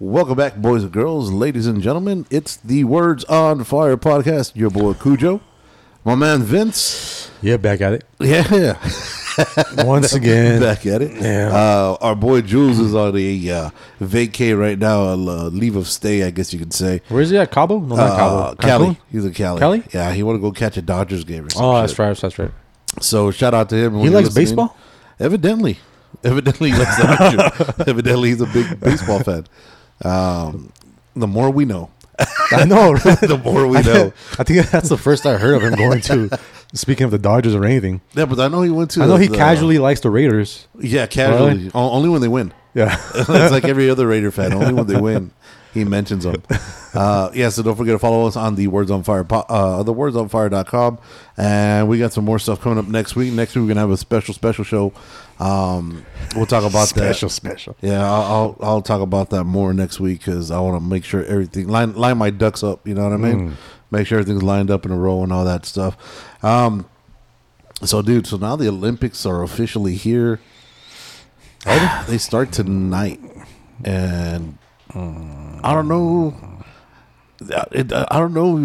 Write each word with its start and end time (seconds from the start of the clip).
Welcome 0.00 0.36
back, 0.36 0.56
boys 0.56 0.84
and 0.84 0.92
girls, 0.92 1.32
ladies 1.32 1.66
and 1.66 1.82
gentlemen. 1.82 2.26
It's 2.30 2.56
the 2.56 2.84
Words 2.84 3.24
on 3.24 3.64
Fire 3.64 3.96
podcast. 3.96 4.52
Your 4.54 4.70
boy 4.70 4.92
Kujo, 4.92 5.40
my 6.04 6.14
man 6.14 6.42
Vince. 6.42 7.30
Yeah, 7.42 7.56
back 7.56 7.80
at 7.80 7.92
it 7.94 8.04
Yeah, 8.20 8.78
once 9.84 10.12
again. 10.12 10.60
back 10.60 10.86
at 10.86 11.02
it. 11.02 11.20
Yeah. 11.20 11.48
Uh, 11.52 11.96
our 12.00 12.14
boy 12.14 12.42
Jules 12.42 12.78
is 12.78 12.94
on 12.94 13.16
a 13.16 13.50
uh, 13.50 13.70
vacay 14.00 14.56
right 14.58 14.78
now, 14.78 15.02
a 15.02 15.14
uh, 15.14 15.48
leave 15.50 15.74
of 15.74 15.88
stay, 15.88 16.22
I 16.22 16.30
guess 16.30 16.52
you 16.52 16.58
could 16.60 16.72
say. 16.72 17.00
Where's 17.08 17.30
he 17.30 17.36
at? 17.38 17.50
Cabo? 17.50 17.80
No, 17.80 17.96
not 17.96 18.10
Uh, 18.10 18.16
Cabo. 18.16 18.54
Cali. 18.56 18.86
Cancun? 18.94 18.96
He's 19.10 19.24
in 19.24 19.34
Cali. 19.34 19.58
Cali? 19.58 19.82
Yeah, 19.92 20.12
he 20.12 20.22
want 20.22 20.36
to 20.36 20.40
go 20.40 20.52
catch 20.52 20.76
a 20.76 20.82
Dodgers 20.82 21.24
game 21.24 21.46
or 21.46 21.50
something. 21.50 21.66
Oh, 21.68 21.80
that's 21.80 21.98
right. 21.98 22.16
That's 22.16 22.38
right. 22.38 22.50
So 23.00 23.32
shout 23.32 23.52
out 23.54 23.68
to 23.70 23.76
him. 23.76 23.94
when 23.94 24.02
He 24.02 24.10
you're 24.10 24.14
likes 24.20 24.28
listening. 24.34 24.44
baseball. 24.66 24.76
Evidently, 25.18 25.78
evidently 26.22 26.70
he 26.70 26.78
likes 26.78 26.96
the 26.96 27.02
Dodgers. 27.02 27.74
evidently, 27.88 28.28
he's 28.28 28.40
a 28.40 28.46
big 28.46 28.78
baseball 28.78 29.18
fan. 29.24 29.44
Um, 30.04 30.72
the 31.14 31.26
more 31.26 31.50
we 31.50 31.64
know, 31.64 31.90
I 32.50 32.64
know. 32.64 32.96
the 32.98 33.40
more 33.42 33.66
we 33.66 33.80
know. 33.82 34.12
I 34.38 34.44
think 34.44 34.66
that's 34.70 34.88
the 34.88 34.98
first 34.98 35.26
I 35.26 35.36
heard 35.38 35.54
of 35.54 35.62
him 35.62 35.74
going 35.74 36.00
to. 36.02 36.38
Speaking 36.74 37.04
of 37.04 37.10
the 37.10 37.18
Dodgers 37.18 37.54
or 37.54 37.64
anything, 37.64 38.02
Yeah, 38.12 38.26
but 38.26 38.38
I 38.38 38.48
know 38.48 38.60
he 38.60 38.68
went 38.70 38.90
to. 38.92 39.02
I 39.02 39.06
know 39.06 39.16
he 39.16 39.28
the- 39.28 39.36
casually 39.36 39.78
likes 39.78 40.00
the 40.00 40.10
Raiders. 40.10 40.68
Yeah, 40.78 41.06
casually. 41.06 41.70
Only 41.72 42.10
when 42.10 42.20
they 42.20 42.28
win. 42.28 42.52
Yeah. 42.74 42.94
it's 43.14 43.28
like 43.50 43.64
every 43.64 43.88
other 43.88 44.06
Raider 44.06 44.30
fan. 44.30 44.52
Only 44.52 44.74
when 44.74 44.86
they 44.86 45.00
win, 45.00 45.30
he 45.72 45.84
mentions 45.84 46.24
them. 46.24 46.42
Uh, 46.94 47.30
yeah, 47.32 47.48
so 47.48 47.62
don't 47.62 47.74
forget 47.74 47.94
to 47.94 47.98
follow 47.98 48.26
us 48.26 48.36
on 48.36 48.54
the 48.54 48.66
Words 48.68 48.90
on 48.90 49.02
Fire, 49.02 49.26
uh, 49.30 49.82
the 49.82 49.94
wordsonfire.com. 49.94 50.98
And 51.38 51.88
we 51.88 51.98
got 51.98 52.12
some 52.12 52.24
more 52.26 52.38
stuff 52.38 52.60
coming 52.60 52.78
up 52.78 52.86
next 52.86 53.16
week. 53.16 53.32
Next 53.32 53.54
week, 53.54 53.62
we're 53.62 53.68
going 53.68 53.76
to 53.76 53.80
have 53.82 53.90
a 53.90 53.96
special, 53.96 54.34
special 54.34 54.62
show. 54.64 54.92
Um, 55.38 56.04
we'll 56.34 56.46
talk 56.46 56.64
about 56.64 56.88
special, 56.88 57.28
that. 57.28 57.34
special. 57.34 57.74
special. 57.74 57.76
Yeah, 57.80 58.04
I'll, 58.04 58.22
I'll 58.22 58.56
I'll 58.60 58.82
talk 58.82 59.00
about 59.00 59.30
that 59.30 59.44
more 59.44 59.72
next 59.72 60.00
week 60.00 60.18
because 60.18 60.50
I 60.50 60.58
want 60.60 60.82
to 60.82 60.88
make 60.88 61.04
sure 61.04 61.24
everything 61.24 61.68
line 61.68 61.94
line 61.94 62.18
my 62.18 62.30
ducks 62.30 62.62
up. 62.62 62.86
You 62.86 62.94
know 62.94 63.04
what 63.04 63.12
I 63.12 63.16
mean? 63.16 63.56
Make 63.90 64.06
sure 64.06 64.18
everything's 64.18 64.42
lined 64.42 64.70
up 64.70 64.84
in 64.84 64.90
a 64.90 64.96
row 64.98 65.22
and 65.22 65.32
all 65.32 65.44
that 65.44 65.64
stuff. 65.64 65.96
Um, 66.44 66.86
so, 67.84 68.02
dude, 68.02 68.26
so 68.26 68.36
now 68.36 68.56
the 68.56 68.68
Olympics 68.68 69.24
are 69.24 69.42
officially 69.42 69.94
here. 69.94 70.40
they 72.08 72.18
start 72.18 72.52
tonight, 72.52 73.20
and 73.84 74.58
I 74.94 75.72
don't 75.72 75.88
know. 75.88 76.64
It, 77.70 77.92
I 77.92 78.18
don't 78.18 78.34
know. 78.34 78.58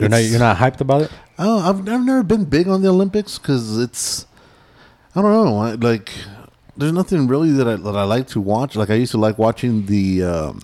You're 0.00 0.08
not. 0.08 0.22
You're 0.24 0.38
not 0.38 0.56
hyped 0.56 0.80
about 0.80 1.02
it. 1.02 1.10
Oh, 1.38 1.58
I've, 1.58 1.80
I've 1.88 2.04
never 2.04 2.22
been 2.22 2.46
big 2.46 2.68
on 2.68 2.80
the 2.80 2.88
Olympics 2.88 3.38
because 3.38 3.78
it's 3.78 4.26
I 5.16 5.22
don't 5.22 5.32
know. 5.32 5.58
I, 5.58 5.72
like, 5.74 6.10
there's 6.76 6.92
nothing 6.92 7.28
really 7.28 7.50
that 7.52 7.68
I 7.68 7.76
that 7.76 7.96
I 7.96 8.04
like 8.04 8.26
to 8.28 8.40
watch. 8.40 8.74
Like, 8.76 8.90
I 8.90 8.94
used 8.94 9.12
to 9.12 9.18
like 9.18 9.38
watching 9.38 9.86
the 9.86 10.22
um, 10.24 10.62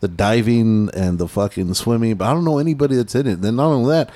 the 0.00 0.08
diving 0.08 0.90
and 0.94 1.18
the 1.18 1.26
fucking 1.28 1.72
swimming, 1.74 2.16
but 2.16 2.26
I 2.28 2.32
don't 2.34 2.44
know 2.44 2.58
anybody 2.58 2.96
that's 2.96 3.14
in 3.14 3.26
it. 3.26 3.40
Then 3.40 3.56
not 3.56 3.66
only 3.68 3.90
that, 3.90 4.10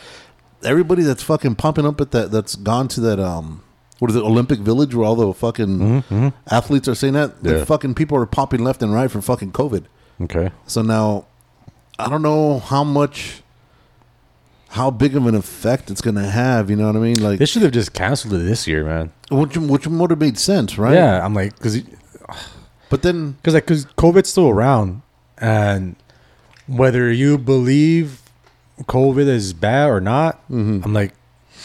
everybody 0.62 1.02
that's 1.02 1.22
fucking 1.22 1.54
pumping 1.56 1.86
up 1.86 2.00
at 2.00 2.10
that 2.12 2.30
that's 2.30 2.54
gone 2.54 2.86
to 2.88 3.00
that 3.00 3.18
um 3.18 3.62
what 3.98 4.10
is 4.10 4.16
it 4.16 4.22
Olympic 4.22 4.58
Village 4.60 4.94
where 4.94 5.06
all 5.06 5.14
the 5.16 5.32
fucking 5.32 6.02
athletes 6.50 6.88
are 6.88 6.94
saying 6.94 7.14
that 7.14 7.42
the 7.42 7.50
Mm-hmm, 7.50 7.64
fucking 7.64 7.94
people 7.94 8.16
are 8.18 8.26
popping 8.26 8.62
left 8.64 8.82
and 8.82 8.92
right 8.92 9.10
for 9.10 9.20
fucking 9.22 9.52
COVID. 9.52 9.84
Okay. 10.22 10.50
So 10.66 10.82
now, 10.82 11.26
I 11.98 12.08
don't 12.08 12.22
know 12.22 12.58
how 12.58 12.82
much, 12.82 13.41
how 14.72 14.90
big 14.90 15.14
of 15.16 15.26
an 15.26 15.34
effect 15.34 15.90
it's 15.90 16.00
gonna 16.00 16.26
have. 16.28 16.68
You 16.70 16.76
know 16.76 16.86
what 16.86 16.96
I 16.96 17.00
mean? 17.00 17.22
Like, 17.22 17.38
They 17.38 17.46
should 17.46 17.62
have 17.62 17.72
just 17.72 17.92
canceled 17.92 18.34
it 18.34 18.38
this 18.38 18.66
year, 18.66 18.84
man. 18.84 19.12
which 19.30 19.56
which 19.56 19.86
would 19.86 20.10
have 20.10 20.18
made 20.20 20.38
sense, 20.38 20.78
right? 20.78 20.94
Yeah, 20.94 21.24
I'm 21.24 21.34
like, 21.34 21.56
because 21.56 21.78
But 22.90 23.02
then, 23.02 23.32
because 23.42 23.54
like 23.54 23.64
because 23.66 23.84
COVID's 23.96 24.28
still 24.30 24.48
around, 24.48 25.02
and 25.38 25.96
whether 26.66 27.10
you 27.12 27.38
believe 27.38 28.20
COVID 28.84 29.26
is 29.28 29.52
bad 29.52 29.88
or 29.90 30.00
not, 30.00 30.40
Mm-hmm. 30.50 30.80
I'm 30.84 30.92
like, 30.94 31.12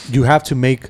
you 0.10 0.24
have 0.24 0.44
to 0.44 0.56
make 0.56 0.90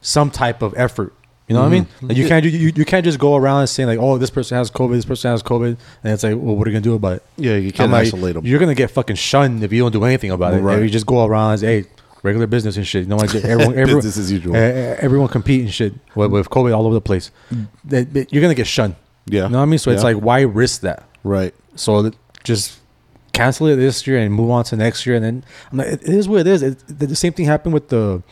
some 0.00 0.30
type 0.30 0.62
of 0.62 0.74
effort. 0.76 1.12
You 1.48 1.54
know 1.54 1.62
what 1.62 1.68
I 1.68 1.70
mean? 1.70 1.84
Mm-hmm. 1.86 2.06
Like 2.08 2.16
you 2.18 2.28
can't 2.28 2.44
you, 2.44 2.50
you 2.50 2.72
you 2.76 2.84
can't 2.84 3.04
just 3.04 3.18
go 3.18 3.34
around 3.34 3.60
and 3.60 3.68
saying 3.70 3.88
like, 3.88 3.98
oh, 3.98 4.18
this 4.18 4.28
person 4.30 4.58
has 4.58 4.70
COVID, 4.70 4.92
this 4.92 5.04
person 5.06 5.30
has 5.30 5.42
COVID, 5.42 5.76
and 6.04 6.12
it's 6.12 6.22
like, 6.22 6.34
well, 6.36 6.54
what 6.56 6.66
are 6.66 6.70
you 6.70 6.74
gonna 6.74 6.82
do 6.82 6.94
about 6.94 7.16
it? 7.16 7.22
yeah, 7.36 7.56
you 7.56 7.68
I'm 7.68 7.72
can't 7.72 7.90
like, 7.92 8.06
isolate 8.06 8.34
them. 8.34 8.44
You're 8.46 8.58
gonna 8.60 8.74
get 8.74 8.90
fucking 8.90 9.16
shunned 9.16 9.64
if 9.64 9.72
you 9.72 9.80
don't 9.82 9.92
do 9.92 10.04
anything 10.04 10.30
about 10.30 10.52
it. 10.54 10.58
Right. 10.60 10.76
If 10.78 10.84
you 10.84 10.90
just 10.90 11.06
go 11.06 11.24
around 11.24 11.52
and 11.52 11.60
say, 11.60 11.82
hey, 11.82 11.88
regular 12.22 12.46
business 12.46 12.76
and 12.76 12.86
shit. 12.86 13.04
You 13.04 13.08
know, 13.08 13.16
like 13.16 13.34
everyone, 13.34 13.78
everyone 13.78 14.02
Business 14.02 14.18
as 14.18 14.30
usual. 14.30 14.54
eh, 14.56 14.58
eh, 14.58 14.96
everyone 15.00 15.28
compete 15.28 15.62
and 15.62 15.72
shit 15.72 15.94
with, 16.14 16.30
with 16.32 16.50
COVID 16.50 16.76
all 16.76 16.84
over 16.84 16.94
the 16.94 17.00
place. 17.00 17.30
That- 17.84 18.12
that- 18.12 18.32
You're 18.32 18.42
gonna 18.42 18.54
get 18.54 18.66
shunned. 18.66 18.96
Yeah. 19.26 19.44
You 19.44 19.48
know 19.50 19.58
what 19.58 19.62
I 19.62 19.66
mean? 19.66 19.78
So 19.78 19.90
it's 19.90 20.02
Yeah. 20.02 20.10
like, 20.14 20.22
why 20.22 20.40
risk 20.42 20.82
that? 20.82 21.04
Right. 21.24 21.54
So 21.76 22.02
th- 22.02 22.14
just 22.44 22.78
cancel 23.32 23.68
it 23.68 23.76
this 23.76 24.06
year 24.06 24.18
and 24.18 24.34
move 24.34 24.50
on 24.50 24.64
to 24.64 24.76
next 24.76 25.06
year. 25.06 25.14
And 25.16 25.24
then 25.24 25.44
I'm 25.72 25.78
like, 25.78 25.86
it 25.88 26.02
it 26.02 26.08
is 26.14 26.28
what 26.28 26.40
it 26.40 26.46
is. 26.46 26.62
It, 26.62 26.78
the 26.88 27.06
the 27.06 27.16
same 27.16 27.32
thing 27.32 27.46
happened 27.46 27.72
with 27.72 27.88
the 27.88 28.22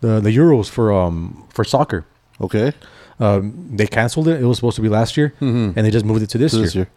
the 0.00 0.20
the 0.20 0.30
Euros 0.30 0.68
for 0.70 0.92
um 0.92 1.44
for 1.50 1.64
soccer. 1.64 2.04
Okay. 2.40 2.72
Um, 3.18 3.70
they 3.76 3.86
canceled 3.86 4.28
it. 4.28 4.40
It 4.40 4.44
was 4.44 4.58
supposed 4.58 4.76
to 4.76 4.82
be 4.82 4.88
last 4.88 5.16
year, 5.16 5.32
and 5.40 5.74
they 5.74 5.90
just 5.90 6.04
moved 6.04 6.22
it 6.22 6.30
to 6.30 6.38
this, 6.38 6.52
So 6.52 6.58
this 6.58 6.74
year. 6.74 6.84
year. 6.84 6.90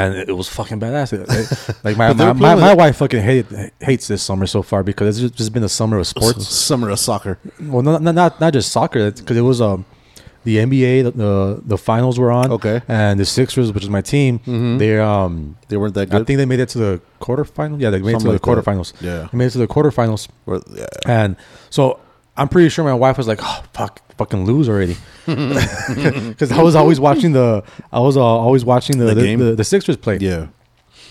And 0.00 0.14
it 0.28 0.32
was 0.36 0.48
fucking 0.48 0.80
badass. 0.80 1.12
It- 1.12 1.26
it- 1.28 1.76
like 1.84 1.96
my 1.96 2.12
my, 2.12 2.32
my, 2.32 2.54
my 2.54 2.74
wife 2.74 2.96
fucking 2.96 3.20
hate, 3.22 3.46
hates 3.80 4.06
this 4.08 4.22
summer 4.22 4.46
so 4.46 4.62
far 4.62 4.82
because 4.82 5.08
it's 5.08 5.20
just, 5.20 5.34
just 5.34 5.52
been 5.52 5.64
a 5.64 5.68
summer 5.68 5.98
of 5.98 6.06
sports. 6.06 6.46
Summer 6.48 6.88
of 6.90 6.98
soccer. 6.98 7.38
well, 7.60 7.82
not 7.82 8.00
not 8.02 8.14
not, 8.14 8.40
not 8.40 8.52
just 8.52 8.70
soccer 8.72 9.10
because 9.10 9.36
it 9.36 9.42
was 9.42 9.60
um 9.60 9.84
the 10.44 10.56
NBA 10.58 11.02
the, 11.04 11.10
the 11.10 11.62
the 11.66 11.76
finals 11.78 12.18
were 12.18 12.30
on. 12.30 12.52
Okay. 12.52 12.78
Mm-hmm. 12.80 12.92
and 12.92 13.20
the 13.20 13.24
Sixers, 13.26 13.72
which 13.72 13.82
is 13.82 13.90
my 13.90 14.00
team, 14.00 14.40
they 14.78 14.98
um 14.98 15.56
They 15.68 15.76
weren't 15.76 15.94
that 15.94 16.08
good. 16.08 16.22
I 16.22 16.24
think 16.24 16.36
they 16.38 16.46
made 16.46 16.60
it 16.60 16.68
to 16.70 16.78
the 16.78 17.00
quarterfinal. 17.20 17.80
Yeah, 17.80 17.90
they 17.90 17.98
made 18.00 18.12
Something 18.12 18.30
it 18.34 18.38
to 18.38 18.44
the 18.44 18.50
like 18.50 18.64
that. 18.64 18.72
quarterfinals. 18.72 18.92
Yeah. 19.02 19.28
they 19.30 19.36
made 19.38 19.46
it 19.46 19.50
to 19.50 19.58
the 19.58 19.68
quarterfinals, 19.68 20.28
Or- 20.46 20.62
yeah. 20.72 20.86
and 21.06 21.36
so 21.68 21.98
I'm 22.36 22.48
pretty 22.48 22.70
sure 22.70 22.82
my 22.84 22.94
wife 22.94 23.18
was 23.18 23.28
like, 23.28 23.40
"Oh, 23.42 23.62
fuck, 23.74 24.00
fucking 24.22 24.44
lose 24.44 24.68
already," 24.68 24.96
because 25.26 26.52
I 26.52 26.62
was 26.62 26.74
always 26.74 26.98
watching 27.00 27.32
the, 27.32 27.62
I 27.92 28.00
was 28.00 28.16
uh, 28.16 28.20
always 28.46 28.64
watching 28.64 28.98
the 28.98 29.06
The 29.06 29.14
the, 29.14 29.22
game? 29.22 29.38
the, 29.38 29.54
the 29.54 29.64
Sixers 29.64 29.96
play. 29.96 30.18
Yeah. 30.20 30.46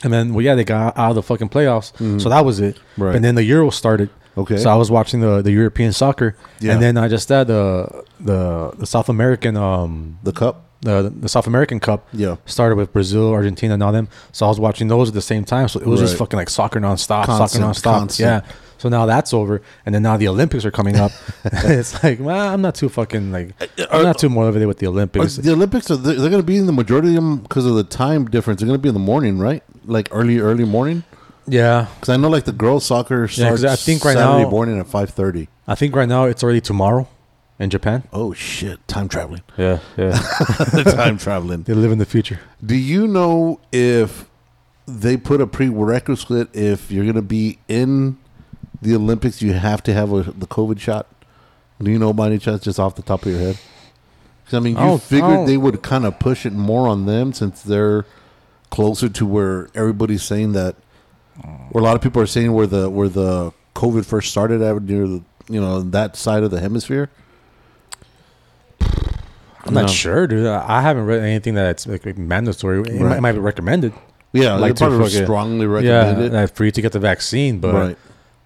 And 0.03 0.11
then, 0.11 0.33
well, 0.33 0.43
yeah, 0.43 0.55
they 0.55 0.63
got 0.63 0.97
out 0.97 1.09
of 1.11 1.15
the 1.15 1.21
fucking 1.23 1.49
playoffs, 1.49 1.89
so 2.21 2.29
that 2.29 2.43
was 2.43 2.59
it. 2.59 2.75
Mm-hmm. 2.75 3.03
Right. 3.03 3.15
And 3.15 3.23
then 3.23 3.35
the 3.35 3.43
Euro 3.43 3.69
started. 3.71 4.09
Okay. 4.37 4.57
So 4.57 4.69
I 4.69 4.75
was 4.75 4.89
watching 4.89 5.19
the, 5.19 5.41
the 5.41 5.51
European 5.51 5.91
soccer, 5.93 6.35
Yeah. 6.59 6.73
and 6.73 6.81
then 6.81 6.97
I 6.97 7.07
just 7.07 7.29
had 7.29 7.47
the 7.47 8.03
the 8.19 8.71
the 8.77 8.85
South 8.87 9.09
American 9.09 9.57
um 9.57 10.17
The 10.23 10.31
cup. 10.31 10.55
the 10.81 11.13
the 11.25 11.27
South 11.29 11.47
American 11.47 11.79
Cup. 11.79 11.99
Yeah. 12.13 12.35
Started 12.45 12.75
with 12.81 12.89
Brazil, 12.93 13.27
Argentina, 13.39 13.73
and 13.75 13.83
all 13.83 13.91
them. 13.91 14.07
So 14.31 14.45
I 14.47 14.49
was 14.49 14.59
watching 14.59 14.87
those 14.87 15.07
at 15.09 15.13
the 15.13 15.21
same 15.33 15.43
time. 15.43 15.67
So 15.67 15.79
it 15.79 15.85
was 15.93 15.99
just 15.99 16.13
Right. 16.13 16.19
fucking 16.23 16.39
like 16.41 16.49
soccer 16.49 16.79
nonstop, 16.79 17.25
Constant, 17.25 17.49
soccer 17.51 17.65
nonstop. 17.67 17.99
constant. 17.99 18.45
Yeah. 18.47 18.51
So 18.81 18.89
now 18.89 19.05
that's 19.05 19.31
over, 19.31 19.61
and 19.85 19.93
then 19.93 20.01
now 20.01 20.17
the 20.17 20.27
Olympics 20.27 20.65
are 20.65 20.71
coming 20.71 20.95
up. 20.97 21.11
it's 21.43 22.03
like, 22.03 22.19
well, 22.19 22.51
I'm 22.51 22.63
not 22.63 22.73
too 22.73 22.89
fucking 22.89 23.31
like, 23.31 23.53
uh, 23.61 23.67
uh, 23.83 23.87
I'm 23.91 24.03
not 24.03 24.17
too 24.17 24.27
motivated 24.29 24.67
with 24.67 24.79
the 24.79 24.87
Are 24.87 24.89
Olympics. 24.89 25.35
the 25.35 25.51
Olympics 25.51 25.91
are 25.91 25.97
they, 25.97 26.15
they're 26.15 26.31
going 26.31 26.41
to 26.41 26.51
be 26.53 26.57
in 26.57 26.65
the 26.65 26.71
majority 26.73 27.09
of 27.09 27.13
them 27.15 27.37
because 27.41 27.67
of 27.67 27.75
the 27.75 27.83
time 27.83 28.25
difference. 28.25 28.59
They're 28.59 28.67
going 28.67 28.79
to 28.79 28.81
be 28.81 28.89
in 28.89 28.95
the 28.95 28.99
morning, 28.99 29.37
right? 29.37 29.61
Like 29.85 30.09
early, 30.11 30.39
early 30.39 30.65
morning. 30.65 31.03
yeah, 31.47 31.85
Because 31.95 32.09
I 32.09 32.17
know, 32.17 32.27
like 32.29 32.45
the 32.45 32.51
girls' 32.51 32.83
soccer 32.85 33.25
Yeah, 33.31 33.49
'cause 33.49 33.59
starts 33.59 33.63
I 33.65 33.75
think 33.75 34.03
right 34.03 34.17
Saturday 34.17 34.43
now- 34.45 34.49
morning 34.49 34.79
at 34.79 34.87
five 34.87 35.11
thirty. 35.11 35.47
I 35.67 35.75
think 35.75 35.95
right 35.95 36.09
now 36.09 36.25
it's 36.25 36.43
already 36.43 36.61
tomorrow 36.61 37.07
in 37.59 37.69
Japan. 37.69 38.01
Oh 38.11 38.33
shit! 38.33 38.79
Time 38.87 39.07
traveling. 39.07 39.43
Yeah, 39.57 39.77
yeah. 39.95 40.13
time 40.85 41.19
traveling. 41.19 41.61
they 41.63 41.73
live 41.75 41.91
in 41.91 41.99
the 41.99 42.05
future. 42.05 42.39
Do 42.65 42.75
you 42.75 43.07
know 43.07 43.59
if 43.71 44.25
they 44.87 45.17
put 45.17 45.39
a 45.39 45.45
prerequisite 45.47 46.49
if 46.55 46.89
you're 46.91 47.03
going 47.05 47.15
to 47.15 47.21
be 47.21 47.59
in 47.67 48.17
the 48.81 48.95
Olympics, 48.95 49.41
you 49.41 49.53
have 49.53 49.83
to 49.83 49.93
have 49.93 50.11
a, 50.11 50.23
the 50.23 50.47
COVID 50.47 50.79
shot? 50.79 51.07
Do 51.81 51.89
you 51.91 51.99
know 51.99 52.13
by 52.13 52.27
any 52.27 52.37
chance, 52.37 52.61
just 52.63 52.79
off 52.79 52.95
the 52.95 53.01
top 53.01 53.23
of 53.25 53.31
your 53.31 53.39
head? 53.39 53.57
'Cause, 54.45 54.53
I 54.55 54.59
mean, 54.59 54.73
you 54.75 54.81
Oh, 54.81 54.97
figured 54.97 55.47
they 55.47 55.57
would 55.57 55.81
kind 55.81 56.05
of 56.05 56.19
push 56.19 56.45
it 56.45 56.53
more 56.53 56.87
on 56.87 57.05
them 57.05 57.31
since 57.33 57.61
they're 57.61 58.05
closer 58.69 59.07
to 59.09 59.25
where 59.25 59.67
everybody's 59.75 60.23
saying 60.23 60.51
that, 60.53 60.75
where 61.71 61.81
a 61.81 61.85
lot 61.85 61.95
of 61.95 62.01
people 62.01 62.21
are 62.21 62.27
saying 62.27 62.51
where 62.53 62.67
the 62.67 62.89
where 62.89 63.07
the 63.09 63.51
COVID 63.75 64.05
first 64.05 64.29
started 64.31 64.61
at 64.61 64.81
near 64.83 65.07
the 65.07 65.21
you 65.49 65.59
know 65.61 65.81
that 65.81 66.15
side 66.15 66.43
of 66.43 66.51
the 66.51 66.59
hemisphere. 66.59 67.09
I'm 69.63 69.73
not 69.75 69.89
sure, 69.89 70.25
dude. 70.27 70.47
I 70.47 70.81
haven't 70.81 71.05
read 71.05 71.21
anything 71.21 71.53
that's 71.53 71.85
like, 71.85 72.05
mandatory. 72.17 72.79
It, 72.79 72.93
might, 72.99 73.01
Right. 73.03 73.17
it 73.17 73.21
might 73.21 73.31
be 73.33 73.39
recommended. 73.39 73.93
Yeah, 74.33 74.55
like 74.55 74.75
probably 74.77 75.09
strongly 75.09 75.65
yeah, 75.85 75.99
recommend 76.07 76.21
it. 76.21 76.33
like, 76.33 76.55
for 76.55 76.65
you 76.65 76.71
to 76.71 76.81
get 76.81 76.93
the 76.93 76.99
vaccine. 76.99 77.59
But 77.59 77.73
right. 77.73 77.97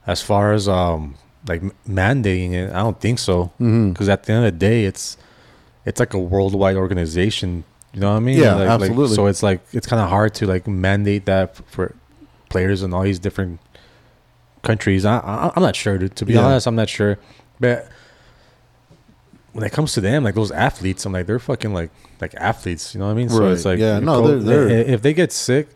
As 0.07 0.21
far 0.21 0.53
as 0.53 0.67
um 0.67 1.15
like 1.47 1.61
mandating 1.87 2.53
it, 2.53 2.71
I 2.71 2.79
don't 2.81 2.99
think 2.99 3.19
so. 3.19 3.51
Because 3.59 4.09
at 4.09 4.23
the 4.23 4.33
end 4.33 4.45
of 4.45 4.53
the 4.53 4.57
day, 4.59 4.85
it's 4.85 5.17
it's 5.85 5.99
like 5.99 6.13
a 6.13 6.19
worldwide 6.19 6.75
organization. 6.75 7.63
You 7.93 8.01
know 8.01 8.11
what 8.11 8.17
I 8.17 8.19
mean? 8.19 8.39
Yeah, 8.39 8.55
Like- 8.55 8.67
like, 8.67 8.81
absolutely. 8.81 9.15
so 9.15 9.27
it's 9.27 9.41
like 9.43 9.61
it's 9.71 9.87
kind 9.87 10.01
of 10.01 10.09
hard 10.09 10.33
to 10.35 10.47
like 10.47 10.67
mandate 10.67 11.25
that 11.25 11.55
for 11.71 11.95
players 12.49 12.83
in 12.83 12.93
all 12.93 13.03
these 13.03 13.19
different 13.19 13.59
countries. 14.63 15.05
I, 15.05 15.17
I 15.19 15.51
I'm 15.55 15.61
not 15.63 15.75
sure. 15.75 15.97
To, 15.97 16.09
to 16.09 16.25
be 16.25 16.33
Yeah. 16.33 16.45
honest, 16.45 16.67
I'm 16.67 16.75
not 16.75 16.89
sure. 16.89 17.17
But 17.59 17.87
when 19.53 19.63
it 19.63 19.71
comes 19.71 19.93
to 19.93 20.01
them, 20.01 20.23
like 20.23 20.35
those 20.35 20.51
athletes, 20.51 21.05
I'm 21.05 21.13
like 21.13 21.27
they're 21.27 21.39
fucking 21.39 21.73
like 21.73 21.91
like 22.19 22.33
athletes. 22.35 22.93
You 22.93 22.99
know 22.99 23.05
what 23.05 23.11
I 23.11 23.15
mean? 23.15 23.29
So 23.29 23.47
it's 23.51 23.65
like 23.65 23.79
Yeah, 23.79 23.99
no, 23.99 24.21
co- 24.21 24.39
they're- 24.39 24.65
they're- 24.67 24.93
if 24.93 25.01
they 25.01 25.13
get 25.13 25.31
sick, 25.31 25.69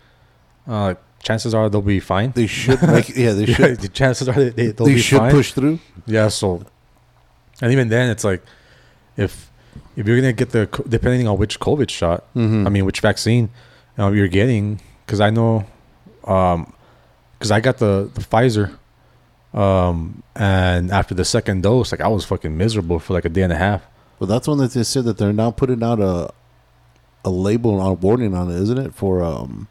uh, 0.67 0.95
chances 1.23 1.53
are 1.53 1.69
they'll 1.69 1.81
be 1.81 1.99
fine. 1.99 2.31
They 2.31 2.47
should 2.47 2.81
make. 2.81 3.09
Yeah, 3.09 3.33
they 3.33 3.45
should. 3.53 3.79
the 3.79 3.87
chances 3.89 4.27
are 4.29 4.33
they, 4.33 4.49
they, 4.49 4.67
they'll 4.71 4.87
They 4.87 4.97
should 4.97 5.19
fine. 5.19 5.31
push 5.31 5.51
through. 5.53 5.79
Yeah, 6.05 6.27
so 6.29 6.63
and 7.61 7.71
even 7.71 7.89
then, 7.89 8.09
it's 8.09 8.23
like 8.23 8.41
if 9.17 9.51
if 9.95 10.07
you're 10.07 10.15
gonna 10.17 10.33
get 10.33 10.51
the 10.51 10.65
depending 10.87 11.27
on 11.27 11.37
which 11.37 11.59
COVID 11.59 11.89
shot, 11.89 12.23
Mhm. 12.35 12.65
I 12.65 12.69
mean 12.69 12.85
which 12.85 13.01
vaccine 13.01 13.49
uh, 13.97 14.11
you're 14.11 14.27
getting, 14.29 14.79
because 15.05 15.19
I 15.19 15.29
know, 15.29 15.65
um, 16.25 16.71
because 17.37 17.51
I 17.51 17.59
got 17.59 17.77
the 17.79 18.09
the 18.13 18.21
Pfizer, 18.21 18.77
um, 19.53 20.23
and 20.35 20.91
after 20.91 21.13
the 21.13 21.25
second 21.25 21.63
dose, 21.63 21.91
like 21.91 22.01
I 22.01 22.07
was 22.07 22.23
fucking 22.25 22.55
miserable 22.57 22.99
for 22.99 23.13
like 23.13 23.25
a 23.25 23.29
day 23.29 23.41
and 23.41 23.51
a 23.53 23.57
half. 23.57 23.81
Well, 24.19 24.27
that's 24.27 24.47
one 24.47 24.57
that 24.59 24.71
they 24.71 24.83
said 24.83 25.05
that 25.05 25.17
they're 25.17 25.33
now 25.33 25.51
putting 25.51 25.83
out 25.83 25.99
a 25.99 26.31
a 27.25 27.29
label 27.29 27.79
on 27.81 27.87
a 27.87 27.93
warning 27.93 28.33
on 28.33 28.49
it, 28.49 28.55
isn't 28.61 28.77
it? 28.77 28.93
For 28.95 29.21
um, 29.23 29.67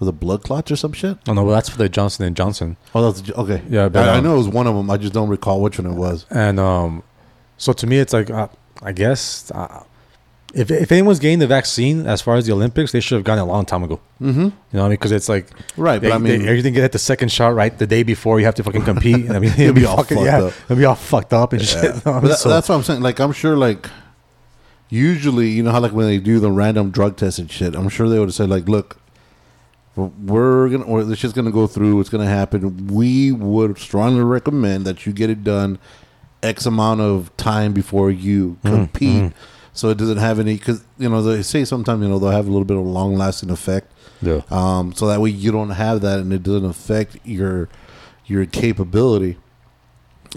for 0.00 0.06
the 0.06 0.12
blood 0.12 0.42
clots 0.42 0.72
or 0.72 0.76
some 0.76 0.94
shit. 0.94 1.18
Oh 1.28 1.34
no, 1.34 1.44
well 1.44 1.54
that's 1.54 1.68
for 1.68 1.76
the 1.76 1.88
Johnson 1.90 2.24
and 2.24 2.34
Johnson, 2.34 2.78
Oh, 2.94 3.12
that's 3.12 3.30
okay. 3.30 3.60
Yeah, 3.68 3.90
but, 3.90 4.08
I, 4.08 4.14
I 4.14 4.18
um, 4.18 4.24
know 4.24 4.34
it 4.34 4.38
was 4.38 4.48
one 4.48 4.66
of 4.66 4.74
them. 4.74 4.90
I 4.90 4.96
just 4.96 5.12
don't 5.12 5.28
recall 5.28 5.60
which 5.60 5.78
one 5.78 5.86
it 5.92 5.94
was. 5.94 6.24
and 6.30 6.58
um, 6.58 7.02
so 7.58 7.74
to 7.74 7.86
me, 7.86 7.98
it's 7.98 8.12
like 8.14 8.30
uh, 8.30 8.48
I 8.82 8.92
guess. 8.92 9.50
Uh, 9.54 9.84
if, 10.52 10.68
if 10.70 10.90
anyone's 10.90 11.20
getting 11.20 11.38
the 11.38 11.46
vaccine 11.46 12.06
as 12.08 12.20
far 12.20 12.34
as 12.34 12.44
the 12.46 12.52
Olympics, 12.52 12.90
they 12.90 12.98
should 12.98 13.14
have 13.16 13.22
gotten 13.24 13.44
it 13.44 13.46
a 13.46 13.52
long 13.52 13.64
time 13.64 13.84
ago. 13.84 14.00
Mm-hmm. 14.20 14.40
You 14.40 14.46
know 14.46 14.52
what 14.72 14.78
I 14.80 14.82
mean? 14.84 14.90
Because 14.94 15.12
it's 15.12 15.28
like 15.28 15.46
Right, 15.76 16.00
but 16.00 16.08
They, 16.08 16.12
I 16.12 16.18
mean, 16.18 16.42
they, 16.42 16.48
everything 16.48 16.74
get 16.74 16.82
at 16.82 16.90
the 16.90 16.98
second 16.98 17.30
shot 17.30 17.54
right 17.54 17.76
the 17.78 17.86
day 17.86 18.02
before 18.02 18.40
you 18.40 18.46
have 18.46 18.56
to 18.56 18.64
fucking 18.64 18.82
compete. 18.82 19.26
And 19.26 19.34
I 19.36 19.38
mean, 19.38 19.52
it'll 19.58 19.74
be 19.74 19.82
be 19.82 19.86
all 19.86 19.98
fucking, 19.98 20.16
fucked 20.16 20.26
yeah, 20.26 20.42
up. 20.42 20.52
it'll 20.64 20.76
be 20.76 20.84
all 20.86 20.96
fucked 20.96 21.32
up 21.34 21.52
and 21.52 21.62
shit. 21.62 21.84
you 21.84 21.90
know 21.90 22.00
But 22.04 22.22
that- 22.22 22.38
So- 22.38 22.48
that's 22.48 22.68
what 22.68 22.74
I'm 22.74 22.82
saying. 22.82 23.00
Like, 23.00 23.20
I'm 23.20 23.30
sure, 23.32 23.56
like, 23.56 23.88
usually, 24.88 25.50
you 25.50 25.62
know 25.62 25.70
how, 25.70 25.78
like, 25.80 25.92
when 25.92 26.06
they 26.06 26.18
do 26.18 26.40
the 26.40 26.50
random 26.50 26.90
drug 26.90 27.16
test 27.16 27.38
and 27.38 27.50
shit, 27.50 27.74
I'm 27.76 27.88
sure 27.88 28.08
they 28.08 28.18
would 28.18 28.28
have 28.28 28.34
said, 28.34 28.50
like, 28.50 28.68
look, 28.68 28.96
we're- 30.06 30.70
gonna, 30.70 30.84
or 30.84 31.04
this 31.04 31.18
shit's 31.18 31.32
gonna 31.32 31.50
go 31.50 31.66
through. 31.66 32.00
It's 32.00 32.08
gonna 32.10 32.26
happen. 32.26 32.86
We 32.88 33.32
would 33.32 33.78
strongly 33.78 34.22
recommend 34.22 34.84
that 34.86 35.06
you 35.06 35.12
get 35.12 35.30
it 35.30 35.44
done 35.44 35.78
X 36.42 36.66
amount 36.66 37.00
of 37.00 37.34
time 37.36 37.72
before 37.72 38.10
you 38.10 38.56
Mm-hmm, 38.64 38.74
compete, 38.76 39.32
so 39.72 39.88
it 39.90 39.98
doesn't 39.98 40.18
have 40.18 40.38
any. 40.38 40.54
Because 40.54 40.82
you 40.98 41.08
know 41.08 41.22
they 41.22 41.42
say 41.42 41.64
sometimes 41.64 42.02
you 42.02 42.08
know 42.08 42.18
they'll 42.18 42.30
have 42.30 42.46
a 42.48 42.50
little 42.50 42.64
bit 42.64 42.76
of 42.76 42.84
a 42.84 42.88
long 42.88 43.14
lasting 43.16 43.50
effect. 43.50 43.92
yeah. 44.22 44.40
um, 44.50 44.92
so 44.92 45.06
that 45.06 45.20
way 45.20 45.30
you 45.30 45.50
don't 45.52 45.70
have 45.70 46.00
that 46.02 46.18
and 46.18 46.32
it 46.32 46.42
doesn't 46.42 46.64
affect 46.68 47.16
your 47.24 47.68
your 48.26 48.46
capability. 48.46 49.36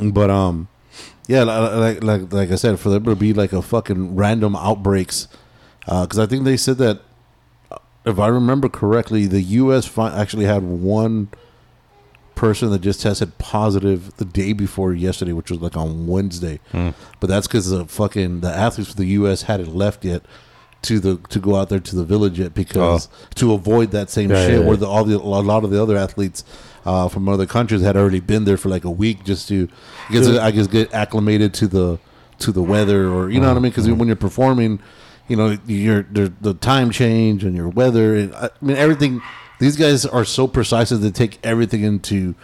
But 0.01 0.29
um, 0.29 0.67
yeah, 1.27 1.43
like 1.43 2.03
like 2.03 2.33
like 2.33 2.51
I 2.51 2.55
said, 2.55 2.79
for 2.79 2.89
there 2.89 2.99
to 2.99 3.15
be 3.15 3.33
like 3.33 3.53
a 3.53 3.61
fucking 3.61 4.15
random 4.15 4.55
outbreaks, 4.55 5.27
uh, 5.87 6.03
because 6.05 6.19
I 6.19 6.25
think 6.25 6.43
they 6.43 6.57
said 6.57 6.77
that 6.79 7.01
if 8.05 8.19
I 8.19 8.27
remember 8.27 8.69
correctly, 8.69 9.27
the 9.27 9.41
U.S. 9.41 9.85
fi- 9.85 10.13
actually 10.13 10.45
had 10.45 10.63
one 10.63 11.29
person 12.35 12.71
that 12.71 12.79
just 12.79 13.01
tested 13.01 13.37
positive 13.37 14.15
the 14.17 14.25
day 14.25 14.53
before 14.53 14.93
yesterday, 14.93 15.33
which 15.33 15.51
was 15.51 15.61
like 15.61 15.77
on 15.77 16.07
Wednesday. 16.07 16.59
Hmm. 16.71 16.89
But 17.19 17.27
that's 17.27 17.47
because 17.47 17.69
the 17.69 17.85
fucking 17.85 18.41
the 18.41 18.49
athletes 18.49 18.91
for 18.91 18.97
the 18.97 19.05
U.S. 19.05 19.43
hadn't 19.43 19.73
left 19.73 20.03
yet 20.03 20.23
to 20.83 20.99
the 20.99 21.17
to 21.29 21.39
go 21.39 21.55
out 21.55 21.69
there 21.69 21.79
to 21.79 21.95
the 21.95 22.03
village 22.03 22.39
yet 22.39 22.53
because 22.53 23.07
oh. 23.07 23.27
to 23.35 23.53
avoid 23.53 23.91
that 23.91 24.09
same 24.09 24.29
Yeah, 24.29 24.45
shit 24.45 24.59
yeah, 24.59 24.67
where 24.67 24.75
the 24.75 24.87
all 24.87 25.05
the 25.05 25.15
a 25.15 25.17
lot 25.17 25.63
of 25.63 25.69
the 25.71 25.81
other 25.81 25.95
athletes 25.97 26.43
uh, 26.85 27.07
from 27.07 27.29
other 27.29 27.45
countries 27.45 27.81
had 27.81 27.95
already 27.95 28.19
been 28.19 28.43
there 28.43 28.57
for 28.57 28.67
like 28.69 28.83
a 28.83 28.91
week 28.91 29.23
just 29.23 29.47
to 29.47 29.67
get 30.11 30.23
Good. 30.23 30.39
I 30.39 30.51
guess 30.51 30.67
get 30.67 30.93
acclimated 30.93 31.53
to 31.55 31.67
the 31.67 31.99
to 32.39 32.51
the 32.51 32.61
weather 32.61 33.07
or 33.07 33.29
you 33.29 33.39
know 33.39 33.47
what 33.47 33.53
I 33.53 33.55
hmm. 33.55 33.63
mean 33.63 33.71
because 33.71 33.87
hmm. 33.87 33.97
when 33.97 34.07
you're 34.07 34.17
performing 34.17 34.79
you 35.27 35.35
know 35.35 35.57
your 35.65 36.03
the, 36.03 36.33
the 36.41 36.53
time 36.53 36.91
change 36.91 37.43
and 37.43 37.55
your 37.55 37.69
weather 37.69 38.15
and 38.15 38.35
I 38.35 38.49
mean 38.61 38.77
everything 38.77 39.21
these 39.59 39.77
guys 39.77 40.05
are 40.05 40.25
so 40.25 40.47
precise 40.47 40.89
that 40.89 40.97
they 40.97 41.11
take 41.11 41.39
everything 41.43 41.83
into 41.83 42.35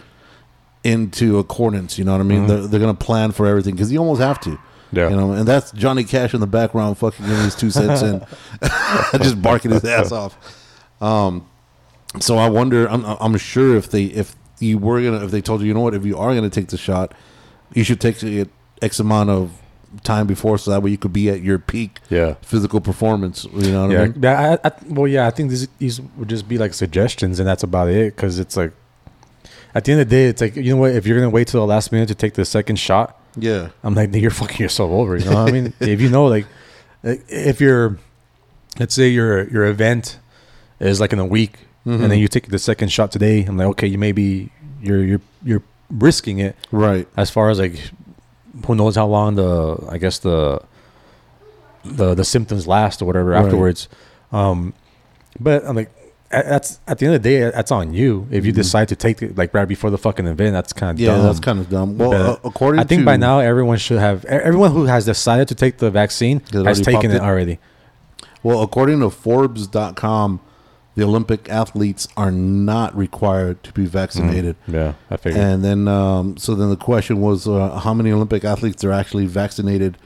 into 0.82 1.38
accordance 1.38 1.98
you 1.98 2.04
know 2.04 2.12
what 2.12 2.20
I 2.22 2.24
mean? 2.24 2.46
They're, 2.46 2.66
they're 2.66 2.80
gonna 2.80 2.94
plan 2.94 3.32
for 3.32 3.46
everything 3.46 3.74
because 3.74 3.92
you 3.92 3.98
almost 3.98 4.20
have 4.22 4.40
to 4.40 4.58
Yeah. 4.92 5.10
you 5.10 5.16
know 5.16 5.32
and 5.32 5.46
that's 5.46 5.72
Johnny 5.72 6.04
Cash 6.04 6.32
in 6.34 6.40
the 6.40 6.46
background 6.46 6.96
fucking 6.98 7.26
giving 7.26 7.44
his 7.44 7.54
two 7.54 7.70
cents 7.70 8.00
in 8.02 8.24
just 9.22 9.40
barking 9.42 9.70
his 9.72 9.84
ass 9.84 10.10
off. 10.12 10.36
Um 11.02 11.46
so 12.18 12.38
I 12.38 12.48
wonder 12.48 12.86
I'm 12.88 13.04
I'm 13.04 13.36
sure 13.36 13.76
if 13.76 13.90
they 13.90 14.04
if 14.04 14.34
you 14.58 14.78
were 14.78 15.02
gonna 15.02 15.22
if 15.24 15.30
they 15.30 15.42
told 15.42 15.60
you 15.60 15.66
you 15.68 15.74
know 15.74 15.80
what? 15.80 15.94
If 15.94 16.04
you 16.06 16.16
are 16.16 16.34
gonna 16.34 16.48
take 16.50 16.68
the 16.68 16.78
shot 16.78 17.12
you 17.74 17.84
should 17.84 18.00
take 18.00 18.22
it 18.22 18.48
X 18.80 18.98
amount 19.00 19.28
of 19.30 19.52
time 20.04 20.26
before 20.26 20.56
so 20.56 20.70
that 20.70 20.82
way 20.82 20.90
you 20.90 20.96
could 20.98 21.12
be 21.12 21.28
at 21.28 21.40
your 21.42 21.58
peak 21.58 21.98
Yeah. 22.10 22.34
physical 22.42 22.80
performance 22.80 23.44
you 23.52 23.72
know 23.72 23.86
what 23.86 23.90
Yeah, 23.92 24.00
I 24.02 24.06
mean 24.08 24.22
yeah. 24.22 24.56
I, 24.62 24.68
I, 24.68 24.72
well, 24.88 25.08
yeah. 25.08 25.26
I 25.26 25.30
think 25.30 25.50
these 25.50 25.66
these 25.78 26.00
would 26.16 26.28
just 26.28 26.48
be 26.48 26.58
like 26.58 26.74
suggestions, 26.74 27.40
and 27.40 27.48
that's 27.48 27.62
about 27.64 27.88
it. 27.88 28.14
Because 28.14 28.38
it's 28.38 28.56
like, 28.56 28.72
at 29.74 29.84
the 29.84 29.92
end 29.92 30.00
of 30.00 30.08
the 30.08 30.14
day, 30.16 30.26
it's 30.26 30.40
like 30.40 30.54
you 30.56 30.70
know 30.74 30.76
what? 30.80 30.92
If 30.92 31.06
you're 31.06 31.18
gonna 31.18 31.30
wait 31.30 31.48
till 31.48 31.60
the 31.60 31.66
last 31.66 31.90
minute 31.92 32.08
to 32.08 32.14
take 32.14 32.34
the 32.34 32.44
second 32.44 32.76
shot, 32.76 33.18
yeah 33.36 33.68
I'm 33.82 33.94
like, 33.94 34.14
you're 34.14 34.30
fucking 34.30 34.58
yourself 34.62 34.90
over. 34.90 35.16
You 35.16 35.24
know 35.24 35.42
what 35.42 35.48
I 35.48 35.52
mean? 35.52 35.72
if 35.80 36.00
you 36.00 36.08
know, 36.08 36.26
like, 36.26 36.46
if 37.02 37.60
you're, 37.60 37.98
let's 38.78 38.94
say 38.94 39.08
your 39.08 39.48
your 39.50 39.64
event 39.66 40.18
is 40.78 41.00
like 41.00 41.12
in 41.12 41.18
a 41.18 41.26
week, 41.26 41.54
Mm-hmm. 41.86 42.02
and 42.02 42.12
then 42.12 42.18
you 42.18 42.28
take 42.28 42.48
the 42.48 42.58
second 42.58 42.92
shot 42.92 43.10
today, 43.10 43.42
I'm 43.44 43.56
like, 43.56 43.68
okay, 43.68 43.86
you 43.86 43.96
maybe 43.96 44.50
you're 44.82 45.02
you're 45.02 45.20
you're 45.42 45.62
risking 45.88 46.38
it 46.38 46.54
right 46.70 47.08
as 47.16 47.30
far 47.30 47.48
as 47.48 47.58
like 47.58 47.80
who 48.66 48.74
knows 48.74 48.96
how 48.96 49.06
long 49.06 49.34
the 49.36 49.76
I 49.88 49.98
guess 49.98 50.18
the 50.18 50.60
the 51.84 52.14
the 52.14 52.24
symptoms 52.24 52.66
last 52.66 53.00
or 53.02 53.06
whatever 53.06 53.30
Right. 53.30 53.44
afterwards. 53.44 53.88
Um, 54.32 54.74
but 55.38 55.64
I'm 55.64 55.74
like, 55.76 55.90
that's 56.30 56.78
at 56.86 56.98
the 56.98 57.06
end 57.06 57.14
of 57.16 57.22
the 57.22 57.28
day, 57.28 57.40
that's 57.50 57.72
on 57.72 57.92
you. 57.94 58.26
If 58.30 58.44
you 58.46 58.52
decide 58.52 58.88
to 58.88 58.96
take 58.96 59.22
it 59.22 59.36
like 59.36 59.52
right 59.54 59.66
before 59.66 59.90
the 59.90 59.98
fucking 59.98 60.26
event, 60.26 60.52
that's 60.52 60.72
kind 60.72 60.90
of 60.90 60.96
Mm-hmm. 60.96 61.04
yeah 61.06 61.16
dumb. 61.16 61.26
that's 61.26 61.40
kind 61.40 61.58
of 61.58 61.70
dumb 61.70 61.98
well 61.98 62.12
uh, 62.12 62.36
according 62.44 62.80
I 62.80 62.84
think 62.84 63.04
by 63.04 63.16
now 63.16 63.38
everyone 63.40 63.78
should 63.78 63.98
have 63.98 64.24
everyone 64.26 64.70
who 64.72 64.84
has 64.84 65.04
decided 65.06 65.48
to 65.48 65.54
take 65.54 65.78
the 65.78 65.90
vaccine 65.90 66.40
has 66.52 66.80
taken 66.80 67.10
popped 67.10 67.14
it 67.14 67.20
already. 67.22 67.58
Well, 68.42 68.62
according 68.62 69.00
to 69.00 69.10
Forbes.com, 69.10 70.40
the 71.00 71.06
Olympic 71.06 71.48
athletes 71.48 72.06
are 72.14 72.30
not 72.30 72.94
required 72.94 73.62
to 73.62 73.72
be 73.72 73.86
vaccinated. 73.86 74.54
Yeah, 74.68 74.92
I 75.10 75.16
figured. 75.16 75.42
And 75.42 75.64
then, 75.64 75.88
um, 75.88 76.36
so 76.36 76.54
then 76.54 76.68
the 76.68 76.76
question 76.76 77.22
was, 77.22 77.48
uh, 77.48 77.78
how 77.78 77.94
many 77.94 78.12
Olympic 78.12 78.44
athletes 78.44 78.84
are 78.84 78.92
actually 78.92 79.24
vaccinated? 79.24 79.96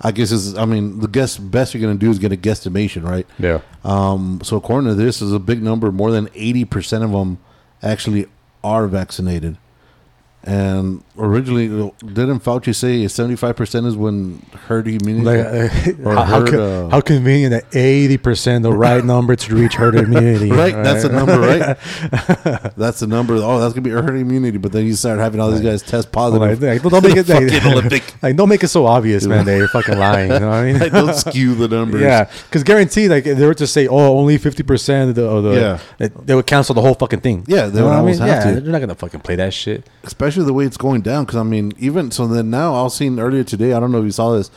I 0.00 0.12
guess 0.12 0.30
is, 0.30 0.56
I 0.56 0.64
mean, 0.64 1.00
the 1.00 1.08
guess 1.08 1.36
best 1.36 1.74
you're 1.74 1.80
going 1.80 1.98
to 1.98 2.06
do 2.06 2.12
is 2.12 2.20
get 2.20 2.30
a 2.30 2.36
guesstimation, 2.36 3.02
right? 3.02 3.26
yeah, 3.40 3.60
Um, 3.82 4.40
so 4.44 4.56
according 4.56 4.88
to 4.90 4.94
this, 4.94 5.20
is 5.20 5.32
a 5.32 5.40
big 5.40 5.64
number. 5.64 5.90
More 5.90 6.12
than 6.12 6.28
eighty 6.36 6.64
percent 6.64 7.02
of 7.02 7.10
them 7.10 7.38
actually 7.82 8.26
are 8.62 8.86
vaccinated. 8.86 9.58
And 10.48 11.02
originally, 11.18 11.66
didn't 11.66 12.38
Fauci 12.38 12.72
say 12.72 13.08
seventy 13.08 13.34
five 13.34 13.56
percent 13.56 13.84
is 13.84 13.96
when 13.96 14.40
herd 14.68 14.86
immunity? 14.86 15.24
like, 15.24 15.44
uh, 15.44 15.92
Or 16.08 16.14
how, 16.14 16.24
herd, 16.24 16.48
co- 16.50 16.86
uh, 16.86 16.88
how 16.90 17.00
convenient 17.00 17.50
that 17.50 17.74
eighty 17.76 18.16
percent 18.16 18.62
the 18.62 18.72
right 18.72 19.04
number 19.14 19.34
to 19.34 19.54
reach 19.56 19.74
herd 19.74 19.96
immunity. 19.96 20.52
right? 20.52 20.72
That's 20.72 21.02
the 21.02 21.08
number, 21.08 21.40
right? 21.40 21.76
that's 22.76 23.00
the 23.00 23.08
number. 23.08 23.34
Oh, 23.34 23.58
that's 23.58 23.74
gonna 23.74 23.82
be 23.82 23.90
herd 23.90 24.16
immunity. 24.16 24.58
But 24.58 24.70
then 24.70 24.86
you 24.86 24.94
start 24.94 25.18
having 25.18 25.40
all 25.40 25.50
these 25.50 25.60
guys 25.62 25.82
test 25.82 26.12
positive. 26.12 26.62
Like, 26.62 26.82
like, 26.82 26.92
don't 26.92 27.02
make 27.02 27.16
it 27.16 27.28
like, 27.28 27.66
Olympic. 27.66 28.14
like 28.22 28.36
don't 28.36 28.48
make 28.48 28.62
it 28.62 28.68
so 28.68 28.86
obvious, 28.86 29.26
man. 29.26 29.44
That 29.46 29.56
you're 29.56 29.66
fucking 29.66 29.98
lying. 29.98 30.30
You 30.30 30.38
know 30.38 30.48
what 30.50 30.54
I 30.58 30.72
mean? 30.72 30.78
Don't 30.92 31.12
skew 31.14 31.56
the 31.56 31.66
numbers. 31.66 32.02
Yeah, 32.02 32.30
because 32.46 32.62
guaranteed, 32.62 33.10
like 33.10 33.26
if 33.26 33.36
they 33.36 33.46
were 33.46 33.54
to 33.54 33.66
say, 33.66 33.88
"Oh, 33.88 34.16
only 34.16 34.38
fifty 34.38 34.62
percent 34.62 35.08
of 35.10 35.16
the," 35.16 35.28
of 35.28 35.42
the 35.42 35.50
Yeah. 35.54 35.78
they, 35.98 36.06
they 36.06 36.34
would 36.36 36.46
cancel 36.46 36.72
the 36.76 36.82
whole 36.82 36.94
fucking 36.94 37.20
thing. 37.20 37.44
Yeah, 37.48 37.66
they 37.66 37.80
You 37.80 37.84
know 37.84 37.84
would 37.86 37.90
what 37.90 37.98
I 37.98 38.02
mean? 38.12 38.18
have 38.18 38.28
yeah, 38.28 38.54
to. 38.54 38.60
They're 38.60 38.72
not 38.72 38.78
gonna 38.80 38.94
fucking 38.94 39.20
play 39.20 39.34
that 39.34 39.52
shit. 39.52 39.84
especially 40.04 40.35
the 40.44 40.52
way 40.52 40.64
it's 40.64 40.76
going 40.76 41.00
down. 41.02 41.24
Because 41.24 41.36
I 41.36 41.42
mean, 41.42 41.72
even 41.78 42.10
so, 42.10 42.26
then 42.26 42.50
now 42.50 42.74
I 42.74 42.82
was 42.82 42.94
seeing 42.96 43.18
earlier 43.18 43.44
today. 43.44 43.72
I 43.72 43.80
don't 43.80 43.92
know 43.92 43.98
if 43.98 44.04
you 44.04 44.10
saw 44.12 44.32
this. 44.36 44.50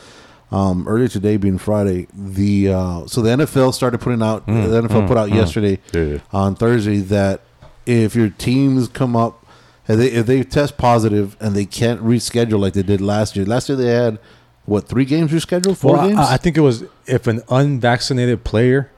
Um, 0.52 0.88
earlier 0.88 1.06
today, 1.06 1.36
being 1.36 1.58
Friday, 1.58 2.08
the 2.12 2.70
uh, 2.72 3.06
so 3.06 3.22
the 3.22 3.30
NFL 3.30 3.72
started 3.72 3.98
putting 4.00 4.20
out. 4.20 4.46
the 4.46 4.52
NFL 4.52 5.06
put 5.06 5.16
out 5.16 5.30
yesterday 5.30 5.78
Yeah. 5.92 6.18
on 6.32 6.56
Thursday 6.56 6.98
that 6.98 7.42
if 7.86 8.16
your 8.16 8.30
teams 8.30 8.88
come 8.88 9.14
up, 9.14 9.46
if 9.86 9.96
they 9.96 10.06
if 10.08 10.26
they 10.26 10.42
test 10.42 10.76
positive 10.76 11.36
and 11.40 11.54
they 11.54 11.66
can't 11.66 12.02
reschedule 12.02 12.58
like 12.58 12.72
they 12.72 12.82
did 12.82 13.00
last 13.00 13.36
year. 13.36 13.46
Last 13.46 13.68
year 13.68 13.76
they 13.76 13.86
had 13.94 14.18
what 14.64 14.88
three 14.88 15.04
games 15.04 15.30
rescheduled, 15.30 15.76
four 15.76 15.92
Well, 15.94 16.08
games. 16.08 16.18
I, 16.18 16.34
I 16.34 16.36
think 16.36 16.56
it 16.56 16.62
was 16.62 16.82
if 17.06 17.28
an 17.28 17.42
unvaccinated 17.48 18.42
player 18.42 18.90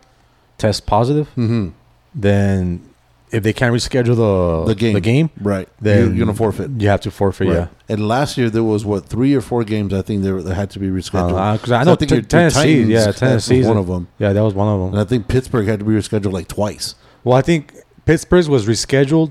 tests 0.57 0.81
positive, 0.81 1.27
mm-hmm. 1.37 1.69
then 2.15 2.89
if 3.33 3.43
they 3.43 3.53
can't 3.53 3.75
reschedule 3.75 4.17
the 4.17 4.65
The 4.67 4.75
game. 4.75 4.93
the 4.95 5.01
game, 5.01 5.31
Right. 5.41 5.69
then 5.81 6.15
you're 6.15 6.27
gonna 6.27 6.37
forfeit. 6.37 6.71
You 6.79 6.89
have 6.89 7.01
to 7.03 7.11
forfeit. 7.11 7.49
Right. 7.49 7.55
Yeah. 7.57 7.67
And 7.89 8.07
last 8.07 8.37
year 8.39 8.51
there 8.51 8.63
was 8.63 8.85
what 8.85 9.07
three 9.07 9.35
or 9.35 9.41
four 9.41 9.65
games 9.65 9.93
I 9.95 10.03
think 10.03 10.23
they 10.23 10.55
had 10.55 10.71
to 10.71 10.79
be 10.79 10.89
rescheduled. 10.89 11.53
Because 11.55 11.73
Uh, 11.73 11.77
I 11.77 11.85
So 11.85 11.91
know 11.91 11.97
think 11.97 12.09
t- 12.11 12.15
your- 12.17 12.21
your 12.21 12.29
Tennessee, 12.29 12.59
Titans, 12.85 12.89
yeah, 12.91 13.13
Tennessee 13.13 13.59
was 13.59 13.67
one 13.69 13.77
of 13.79 13.87
them. 13.87 14.09
Yeah, 14.19 14.33
that 14.33 14.43
was 14.45 14.55
one 14.55 14.69
of 14.69 14.79
them. 14.81 14.89
And. 14.93 15.01
I 15.01 15.05
think 15.05 15.29
Pittsburgh 15.29 15.67
had 15.67 15.79
to 15.81 15.85
be 15.85 15.93
rescheduled 15.93 16.33
like 16.33 16.49
twice. 16.49 16.95
Well, 17.25 17.37
I 17.37 17.43
think 17.43 17.73
Pittsburgh 18.05 18.49
was 18.49 18.67
rescheduled. 18.67 19.31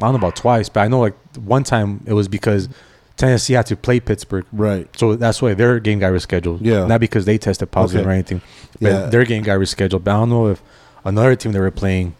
I 0.00 0.04
don't 0.06 0.12
know 0.12 0.18
about 0.18 0.36
twice, 0.36 0.68
but 0.68 0.80
I 0.80 0.88
know 0.88 1.00
like 1.00 1.14
one 1.44 1.64
time 1.64 2.00
it 2.06 2.12
was 2.12 2.28
because 2.28 2.68
Tennessee 3.16 3.54
had 3.54 3.66
to 3.66 3.76
play 3.76 3.98
Pittsburgh. 4.00 4.44
Right. 4.52 4.88
So 4.96 5.16
that's 5.16 5.40
why 5.40 5.54
their 5.54 5.80
game 5.80 5.98
got 6.00 6.12
rescheduled. 6.12 6.58
Yeah. 6.60 6.86
Not 6.86 7.00
because 7.00 7.24
they 7.24 7.38
tested 7.38 7.70
positive 7.70 8.02
Okay. 8.06 8.10
or 8.10 8.12
anything. 8.12 8.40
But 8.80 8.92
Yeah. 8.92 9.06
their 9.06 9.24
game 9.24 9.42
got 9.42 9.58
rescheduled. 9.58 10.04
But 10.04 10.10
I 10.14 10.18
don't 10.18 10.28
know 10.30 10.48
if 10.48 10.62
another 11.04 11.34
team 11.34 11.52
they 11.52 11.60
were 11.60 11.70
playing, 11.70 12.14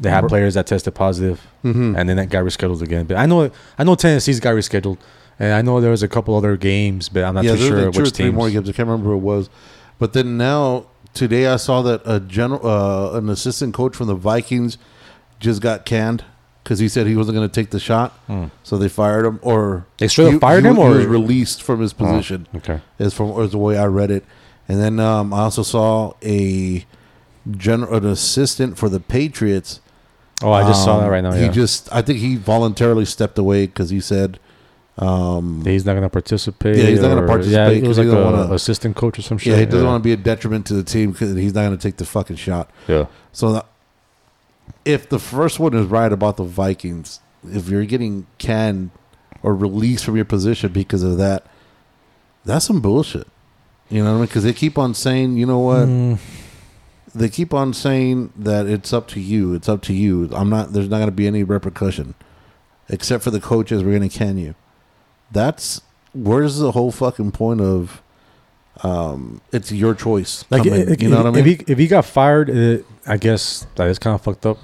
they 0.00 0.10
had 0.10 0.26
players 0.28 0.54
that 0.54 0.66
tested 0.66 0.94
positive, 0.94 1.46
Mhm. 1.64 1.96
and 1.98 2.08
then 2.08 2.16
that 2.16 2.28
got 2.30 2.44
rescheduled 2.44 2.82
again. 2.82 3.06
But 3.06 3.16
I 3.16 3.26
know 3.26 3.50
I 3.78 3.84
know 3.84 3.94
Tennessee's 3.94 4.40
got 4.40 4.54
rescheduled, 4.54 4.98
and 5.38 5.52
I 5.52 5.62
know 5.62 5.80
there 5.80 5.90
was 5.90 6.02
a 6.02 6.08
couple 6.08 6.36
other 6.36 6.56
games, 6.56 7.08
but 7.08 7.24
I'm 7.24 7.34
not 7.34 7.44
yeah, 7.44 7.56
too 7.56 7.58
there 7.58 7.70
were 7.72 7.76
sure 7.78 7.86
like 7.86 7.94
two 7.94 8.02
or 8.02 8.06
three 8.06 8.24
teams. 8.26 8.34
more 8.36 8.50
games. 8.50 8.68
I 8.68 8.72
can't 8.72 8.88
remember 8.88 9.10
who 9.10 9.16
it 9.16 9.22
was. 9.22 9.48
But 9.98 10.12
then 10.12 10.36
now 10.36 10.84
today 11.14 11.46
I 11.48 11.56
saw 11.56 11.82
that 11.82 12.02
a 12.04 12.20
general, 12.20 12.64
uh, 12.64 13.18
an 13.18 13.28
assistant 13.28 13.74
coach 13.74 13.96
from 13.96 14.06
the 14.06 14.14
Vikings 14.14 14.78
just 15.40 15.60
got 15.60 15.84
canned 15.84 16.22
because 16.62 16.78
he 16.78 16.88
said 16.88 17.06
he 17.06 17.16
wasn't 17.16 17.34
going 17.36 17.48
to 17.48 17.52
take 17.54 17.70
the 17.70 17.80
shot. 17.80 18.12
So 18.62 18.76
they 18.78 18.88
fired 18.88 19.24
him, 19.26 19.38
or 19.42 19.86
They 19.98 20.06
straight 20.08 20.26
up 20.26 20.32
he- 20.34 20.38
fired 20.38 20.64
he, 20.64 20.70
him, 20.70 20.76
he 20.76 20.82
or- 20.82 20.90
was 20.90 21.06
released 21.06 21.62
from 21.62 21.80
his 21.80 21.92
position. 21.92 22.46
Okay. 22.56 22.80
is 22.98 23.14
from 23.14 23.30
is 23.40 23.50
the 23.52 23.58
way 23.58 23.76
I 23.78 23.86
read 23.86 24.10
it. 24.10 24.24
And 24.68 24.78
then 24.80 25.00
um, 25.00 25.32
I 25.32 25.40
also 25.40 25.62
saw 25.62 26.12
a 26.22 26.84
general 27.56 27.94
an 27.94 28.06
assistant 28.06 28.76
for 28.78 28.88
the 28.88 29.00
Patriots. 29.00 29.80
Oh, 30.42 30.52
I 30.52 30.62
just 30.68 30.84
saw 30.84 30.98
that 30.98 31.06
Um, 31.06 31.10
right 31.10 31.22
now. 31.22 31.32
He 31.32 31.46
Yeah. 31.46 31.50
just 31.52 31.88
I 31.92 32.02
think 32.02 32.18
he 32.20 32.36
voluntarily 32.36 33.04
stepped 33.04 33.38
away 33.38 33.66
because 33.66 33.90
he 33.90 34.00
said 34.00 34.38
um, 34.98 35.62
He's 35.64 35.84
not 35.84 35.94
gonna 35.94 36.08
participate. 36.08 36.76
Yeah, 36.76 36.84
he's 36.86 37.00
not 37.00 37.08
gonna 37.14 37.26
participate 37.26 37.54
Yeah, 37.54 37.68
it 37.78 37.80
'cause 37.82 37.88
was 37.88 37.96
he 37.98 38.02
like 38.04 38.12
don't 38.18 38.32
a 38.34 38.36
wanna- 38.42 38.54
assistant 38.54 38.96
coach 38.96 39.16
or 39.18 39.22
some 39.22 39.38
shit. 39.38 39.52
yeah 39.52 39.60
he 39.60 39.64
doesn't 39.66 39.86
want 39.86 40.02
to 40.02 40.04
be 40.04 40.12
a 40.12 40.16
detriment 40.16 40.66
to 40.66 40.74
the 40.74 40.82
team 40.82 41.12
because 41.12 41.36
he's 41.36 41.54
not 41.54 41.66
going 41.66 41.76
to 41.76 41.80
take 41.82 41.98
the 41.98 42.04
fucking 42.04 42.34
shot. 42.34 42.68
Yeah. 42.88 43.04
So 43.32 43.52
that, 43.52 43.66
if 44.84 45.08
the 45.08 45.20
first 45.20 45.60
one 45.60 45.72
is 45.74 45.86
right 45.86 46.12
about 46.12 46.36
the 46.36 46.42
Vikings, 46.44 47.20
if 47.48 47.68
you're 47.68 47.84
getting 47.84 48.26
canned 48.38 48.90
or 49.44 49.54
released 49.54 50.04
from 50.04 50.16
your 50.16 50.24
position 50.24 50.72
because 50.72 51.04
of 51.04 51.16
that, 51.18 51.46
that's 52.44 52.64
some 52.64 52.80
bullshit. 52.80 53.28
You 53.88 54.02
know 54.02 54.10
what 54.10 54.16
I 54.16 54.18
mean? 54.18 54.26
Because 54.26 54.42
they 54.42 54.52
keep 54.52 54.76
on 54.78 54.94
saying, 54.94 55.36
you 55.36 55.46
know 55.46 55.60
what? 55.60 55.86
Mm, 55.86 56.18
they 57.14 57.28
keep 57.28 57.52
on 57.54 57.72
saying 57.74 58.32
that 58.36 58.66
it's 58.66 58.92
up 58.92 59.08
to 59.08 59.20
you. 59.20 59.54
It's 59.54 59.68
up 59.68 59.82
to 59.82 59.92
you. 59.92 60.28
I'm 60.32 60.50
not. 60.50 60.72
There's 60.72 60.88
not 60.88 60.98
going 60.98 61.08
to 61.08 61.12
be 61.12 61.26
any 61.26 61.42
repercussion, 61.42 62.14
except 62.88 63.24
for 63.24 63.30
the 63.30 63.40
coaches. 63.40 63.82
We're 63.84 63.96
going 63.98 64.08
to 64.08 64.18
can 64.18 64.38
you. 64.38 64.54
That's 65.30 65.80
where's 66.12 66.58
the 66.58 66.72
whole 66.72 66.90
fucking 66.92 67.32
point 67.32 67.60
of. 67.60 68.02
Um, 68.84 69.40
it's 69.52 69.72
your 69.72 69.92
choice. 69.94 70.44
like, 70.50 70.64
it- 70.64 71.02
you 71.02 71.08
know 71.08 71.18
if, 71.18 71.24
what 71.24 71.26
I 71.38 71.42
mean? 71.42 71.46
If 71.52 71.60
he 71.66 71.72
if 71.72 71.78
he 71.78 71.86
got 71.88 72.04
fired, 72.04 72.48
it, 72.48 72.86
I 73.06 73.16
guess 73.16 73.66
that 73.74 73.88
is 73.88 73.98
kind 73.98 74.14
of 74.14 74.20
fucked 74.22 74.46
up. 74.46 74.58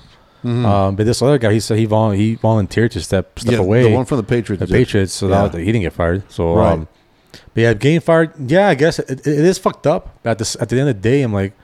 Mhm. 0.45 0.65
Um, 0.65 0.95
but 0.97 1.07
this 1.07 1.21
other 1.23 1.39
guy, 1.39 1.53
he 1.55 1.59
said 1.61 1.79
he 1.79 1.87
vol- 1.87 2.11
he 2.13 2.35
volunteered 2.37 2.93
to 2.93 3.01
step 3.01 3.39
step 3.39 3.53
Yeah, 3.55 3.59
away. 3.59 3.83
The 3.83 3.91
one 3.97 4.05
from 4.05 4.19
the 4.19 4.23
Patriots. 4.23 4.61
the. 4.61 4.73
Patriots, 4.73 5.13
so 5.15 5.27
Yeah. 5.29 5.49
that, 5.49 5.59
he 5.59 5.65
didn't 5.67 5.81
get 5.83 5.95
fired. 5.95 6.23
So, 6.29 6.55
Right. 6.55 6.73
um, 6.75 6.89
but 7.55 7.61
yeah, 7.63 7.73
getting 7.75 8.01
fired. 8.01 8.33
Yeah, 8.51 8.69
I 8.69 8.75
guess 8.75 8.99
it, 9.01 9.11
it 9.27 9.27
is 9.27 9.59
fucked 9.59 9.87
up. 9.87 10.19
But 10.23 10.31
at 10.33 10.39
the 10.39 10.57
at 10.61 10.69
the 10.69 10.79
end 10.79 10.89
of 10.91 10.97
the 10.97 11.01
day, 11.01 11.23
I'm 11.23 11.33
like, 11.33 11.55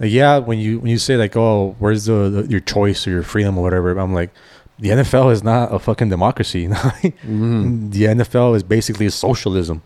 like, 0.00 0.10
yeah, 0.10 0.38
when 0.38 0.58
you 0.58 0.78
when 0.80 0.90
you 0.90 0.98
say 0.98 1.16
like, 1.16 1.36
oh, 1.36 1.74
where's 1.78 2.04
the, 2.06 2.28
the 2.30 2.46
your 2.50 2.60
choice 2.60 3.06
or 3.06 3.10
your 3.10 3.22
freedom 3.22 3.58
or 3.58 3.62
whatever, 3.62 3.98
I'm 3.98 4.14
like, 4.14 4.30
the 4.78 4.90
NFL 4.90 5.32
is 5.32 5.42
not 5.42 5.72
a 5.74 5.78
fucking 5.78 6.08
democracy. 6.08 6.66
Mhm. 6.68 7.90
The 7.92 8.04
NFL 8.04 8.56
is 8.56 8.62
basically 8.62 9.08
socialism. 9.10 9.82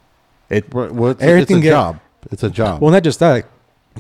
It 0.51 0.73
well, 0.75 1.09
it's, 1.13 1.23
Everything 1.23 1.59
it's 1.59 1.67
a 1.67 1.69
get- 1.69 1.71
job. 1.71 2.01
It's 2.31 2.43
a 2.43 2.51
job. 2.51 2.81
well, 2.81 2.91
not 2.93 3.03
just 3.03 3.19
that. 3.21 3.33
Like, 3.33 3.47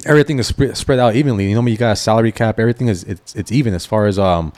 everything 0.07 0.38
is 0.38 0.47
spread, 0.47 0.76
spread 0.76 0.99
out 0.99 1.16
evenly. 1.16 1.49
You 1.50 1.54
know, 1.61 1.66
you 1.66 1.76
got 1.76 1.92
a 1.92 1.97
salary 1.97 2.31
cap. 2.33 2.59
Everything 2.61 2.88
is 2.88 3.04
it's 3.04 3.35
it's 3.35 3.50
even 3.52 3.75
as 3.75 3.85
far 3.87 4.07
as 4.07 4.19
um 4.19 4.52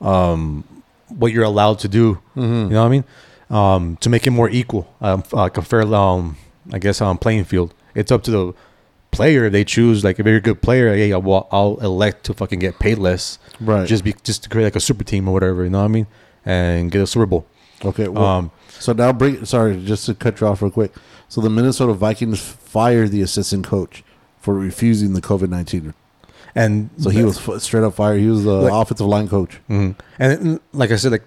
um 0.00 0.64
what 1.08 1.32
you're 1.32 1.44
allowed 1.44 1.78
to 1.80 1.88
do. 1.88 2.18
Mhm. 2.36 2.64
You 2.64 2.68
know 2.70 2.80
what 2.80 2.86
I 2.86 2.88
mean? 2.88 3.04
Um, 3.50 3.96
to 3.98 4.08
make 4.08 4.26
it 4.26 4.30
more 4.30 4.48
equal, 4.48 4.92
um, 5.02 5.24
like 5.32 5.58
a 5.58 5.62
fair, 5.62 5.82
um, 5.82 6.36
I 6.72 6.78
guess, 6.78 7.02
um, 7.02 7.18
playing 7.18 7.44
field. 7.44 7.74
It's 7.94 8.10
up 8.10 8.22
to 8.22 8.30
the 8.30 8.54
player. 9.12 9.48
They 9.48 9.62
choose 9.64 10.02
like 10.02 10.18
a 10.18 10.24
you're 10.28 10.40
good 10.40 10.60
player, 10.62 10.92
yeah, 10.94 11.16
well, 11.16 11.46
I'll 11.52 11.76
elect 11.80 12.24
to 12.24 12.34
fucking 12.34 12.58
get 12.58 12.78
paid 12.80 12.98
less, 12.98 13.38
right. 13.60 13.86
just 13.86 14.02
be 14.02 14.14
just 14.24 14.42
to 14.42 14.48
create 14.48 14.64
like 14.64 14.76
a 14.76 14.80
super 14.80 15.04
team 15.04 15.28
or 15.28 15.32
whatever. 15.32 15.62
You 15.64 15.70
know 15.70 15.78
what 15.78 15.84
I 15.84 15.88
mean? 15.88 16.06
And 16.44 16.90
get 16.90 17.00
a 17.02 17.06
Super 17.06 17.26
Bowl. 17.26 17.46
okay. 17.84 18.08
Well, 18.08 18.24
Um, 18.24 18.50
so 18.80 18.92
now 18.92 19.12
bring. 19.12 19.44
Sorry, 19.44 19.76
just 19.84 20.06
to 20.06 20.14
cut 20.14 20.40
you 20.40 20.46
off 20.48 20.60
real 20.62 20.70
quick. 20.72 20.92
So 21.28 21.40
the 21.40 21.48
Minnesota 21.50 21.92
Vikings 21.94 22.40
fired 22.40 23.10
the 23.12 23.22
assistant 23.22 23.64
coach 23.66 24.02
for 24.40 24.54
refusing 24.54 25.12
the 25.14 25.20
COVID 25.20 25.48
nineteen. 25.48 25.94
and 26.54 26.90
So 26.98 27.08
he 27.10 27.22
was 27.24 27.38
f- 27.48 27.62
straight 27.62 27.84
up 27.84 27.94
fired. 27.94 28.20
He 28.20 28.26
was 28.26 28.44
the 28.44 28.52
Like- 28.62 28.72
offensive 28.72 29.06
line 29.06 29.28
coach. 29.28 29.60
Mhm. 29.70 29.94
and 30.18 30.60
like 30.72 30.90
I 30.90 30.96
said, 30.96 31.12
like 31.12 31.24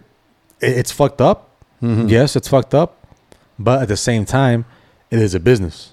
it, 0.62 0.78
it's 0.78 0.92
fucked 0.92 1.22
up. 1.22 1.50
Mhm. 1.82 2.10
Yes, 2.10 2.36
it's 2.36 2.48
fucked 2.48 2.74
up, 2.76 3.06
but 3.58 3.82
at 3.84 3.88
the 3.88 3.98
same 3.98 4.26
time, 4.26 4.66
it 5.10 5.20
is 5.20 5.34
a 5.34 5.40
business. 5.40 5.92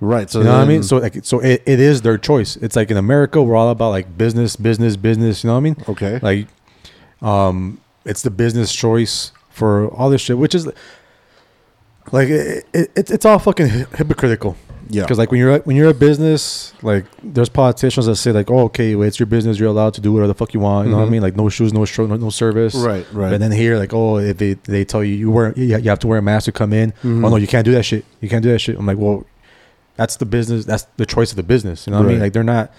Right. 0.00 0.30
So 0.30 0.38
you 0.38 0.44
know 0.46 0.52
what 0.52 0.60
I 0.64 0.64
mean? 0.68 0.82
So 0.82 0.96
like, 0.98 1.24
so 1.24 1.40
it, 1.40 1.62
it 1.66 1.78
is 1.80 2.02
their 2.02 2.16
choice. 2.18 2.56
It's 2.56 2.74
like 2.76 2.90
in 2.90 2.96
America, 2.96 3.42
we're 3.42 3.56
all 3.56 3.70
about 3.70 3.90
like 3.90 4.16
business, 4.16 4.56
business, 4.56 4.96
business. 4.96 5.44
You 5.44 5.48
know 5.48 5.54
what 5.54 5.58
I 5.58 5.62
mean? 5.62 5.76
okay. 5.88 6.18
Like, 6.22 6.48
um, 7.22 7.80
it's 8.04 8.22
the 8.22 8.30
business 8.30 8.72
choice 8.74 9.32
for 9.50 9.88
all 9.88 10.08
this 10.10 10.22
shit, 10.22 10.38
which 10.38 10.54
is 10.54 10.66
like 12.12 12.28
it, 12.28 12.66
it, 12.72 13.10
it's 13.10 13.24
all 13.24 13.38
fucking 13.38 13.68
hypocritical. 13.68 14.56
yeah. 14.88 15.02
Because 15.02 15.18
like 15.18 15.30
when 15.30 15.38
you're 15.38 15.58
when 15.60 15.76
you're 15.76 15.90
a 15.90 15.94
business, 15.94 16.72
like 16.82 17.04
there's 17.22 17.48
politicians 17.50 18.06
that 18.06 18.16
say 18.16 18.32
like, 18.32 18.50
oh 18.50 18.60
okay, 18.64 18.94
well, 18.96 19.06
it's 19.06 19.20
your 19.20 19.26
business, 19.26 19.58
you're 19.58 19.68
allowed 19.68 19.94
to 19.94 20.00
do 20.00 20.12
whatever 20.12 20.28
the 20.28 20.34
fuck 20.34 20.54
you 20.54 20.60
want. 20.60 20.86
You 20.86 20.92
know 20.92 20.98
what 20.98 21.04
I 21.04 21.08
Mhm. 21.08 21.12
mean? 21.12 21.22
Like 21.22 21.36
no 21.36 21.48
shoes, 21.48 21.72
no 21.72 21.84
show, 21.84 22.06
no, 22.06 22.16
no 22.16 22.30
service. 22.30 22.74
Right. 22.74 23.06
Right. 23.12 23.32
And 23.32 23.42
then 23.42 23.52
here, 23.52 23.76
like, 23.76 23.92
oh, 23.92 24.16
if 24.18 24.38
they, 24.38 24.54
they 24.54 24.84
tell 24.84 25.04
you 25.04 25.14
you 25.14 25.30
wear 25.30 25.52
you 25.56 25.76
have 25.90 25.98
to 26.00 26.06
wear 26.06 26.18
a 26.18 26.22
mask 26.22 26.46
to 26.46 26.52
come 26.52 26.72
in. 26.72 26.92
Mhm. 27.04 27.24
Oh 27.24 27.28
no, 27.28 27.36
you 27.36 27.46
can't 27.46 27.64
do 27.64 27.72
that 27.72 27.84
shit. 27.84 28.04
You 28.20 28.28
can't 28.28 28.42
do 28.42 28.50
that 28.50 28.60
shit. 28.60 28.78
I'm 28.78 28.86
like, 28.86 28.98
well, 28.98 29.24
that's 30.00 30.16
the 30.16 30.24
business. 30.24 30.64
That's 30.64 30.84
the 30.96 31.04
choice 31.14 31.30
of 31.30 31.36
the 31.36 31.42
business. 31.54 31.86
You 31.86 31.90
know 31.92 31.98
what 32.00 32.06
I 32.08 32.12
mean? 32.12 32.20
Like 32.20 32.32
they're 32.32 32.42
not 32.56 32.72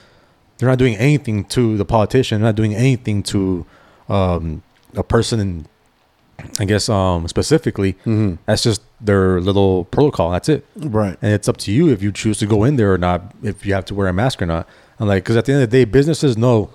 they're 0.57 0.69
not 0.69 0.79
doing 0.79 0.95
anything 0.97 1.43
to 1.55 1.77
the 1.77 1.85
politician. 1.85 2.41
They're 2.41 2.49
not 2.49 2.55
doing 2.55 2.73
anything 2.73 3.21
to 3.33 3.65
um, 4.09 4.63
a 4.95 5.03
person. 5.03 5.39
In, 5.39 5.65
I 6.59 6.65
guess 6.65 6.89
um, 6.89 7.27
specifically, 7.27 7.93
Mhm. 8.05 8.39
that's 8.47 8.63
just 8.63 8.81
their 8.99 9.39
little 9.39 9.85
protocol. 9.85 10.31
That's 10.31 10.49
it. 10.49 10.65
Right. 10.75 11.15
And 11.21 11.31
it's 11.33 11.47
up 11.47 11.57
to 11.57 11.71
you 11.71 11.89
if 11.89 12.01
you 12.01 12.11
choose 12.11 12.39
to 12.39 12.47
go 12.47 12.63
in 12.63 12.75
there 12.77 12.91
or 12.91 12.97
not. 12.97 13.19
If 13.43 13.63
you 13.67 13.75
have 13.75 13.85
to 13.85 13.93
wear 13.95 14.07
a 14.07 14.13
mask 14.13 14.41
or 14.41 14.47
not. 14.47 14.67
I'm 14.99 15.07
like, 15.07 15.23
because 15.23 15.37
at 15.37 15.45
the 15.45 15.53
end 15.53 15.61
of 15.63 15.69
the 15.69 15.77
day, 15.77 15.85
businesses 15.85 16.35
know 16.37 16.71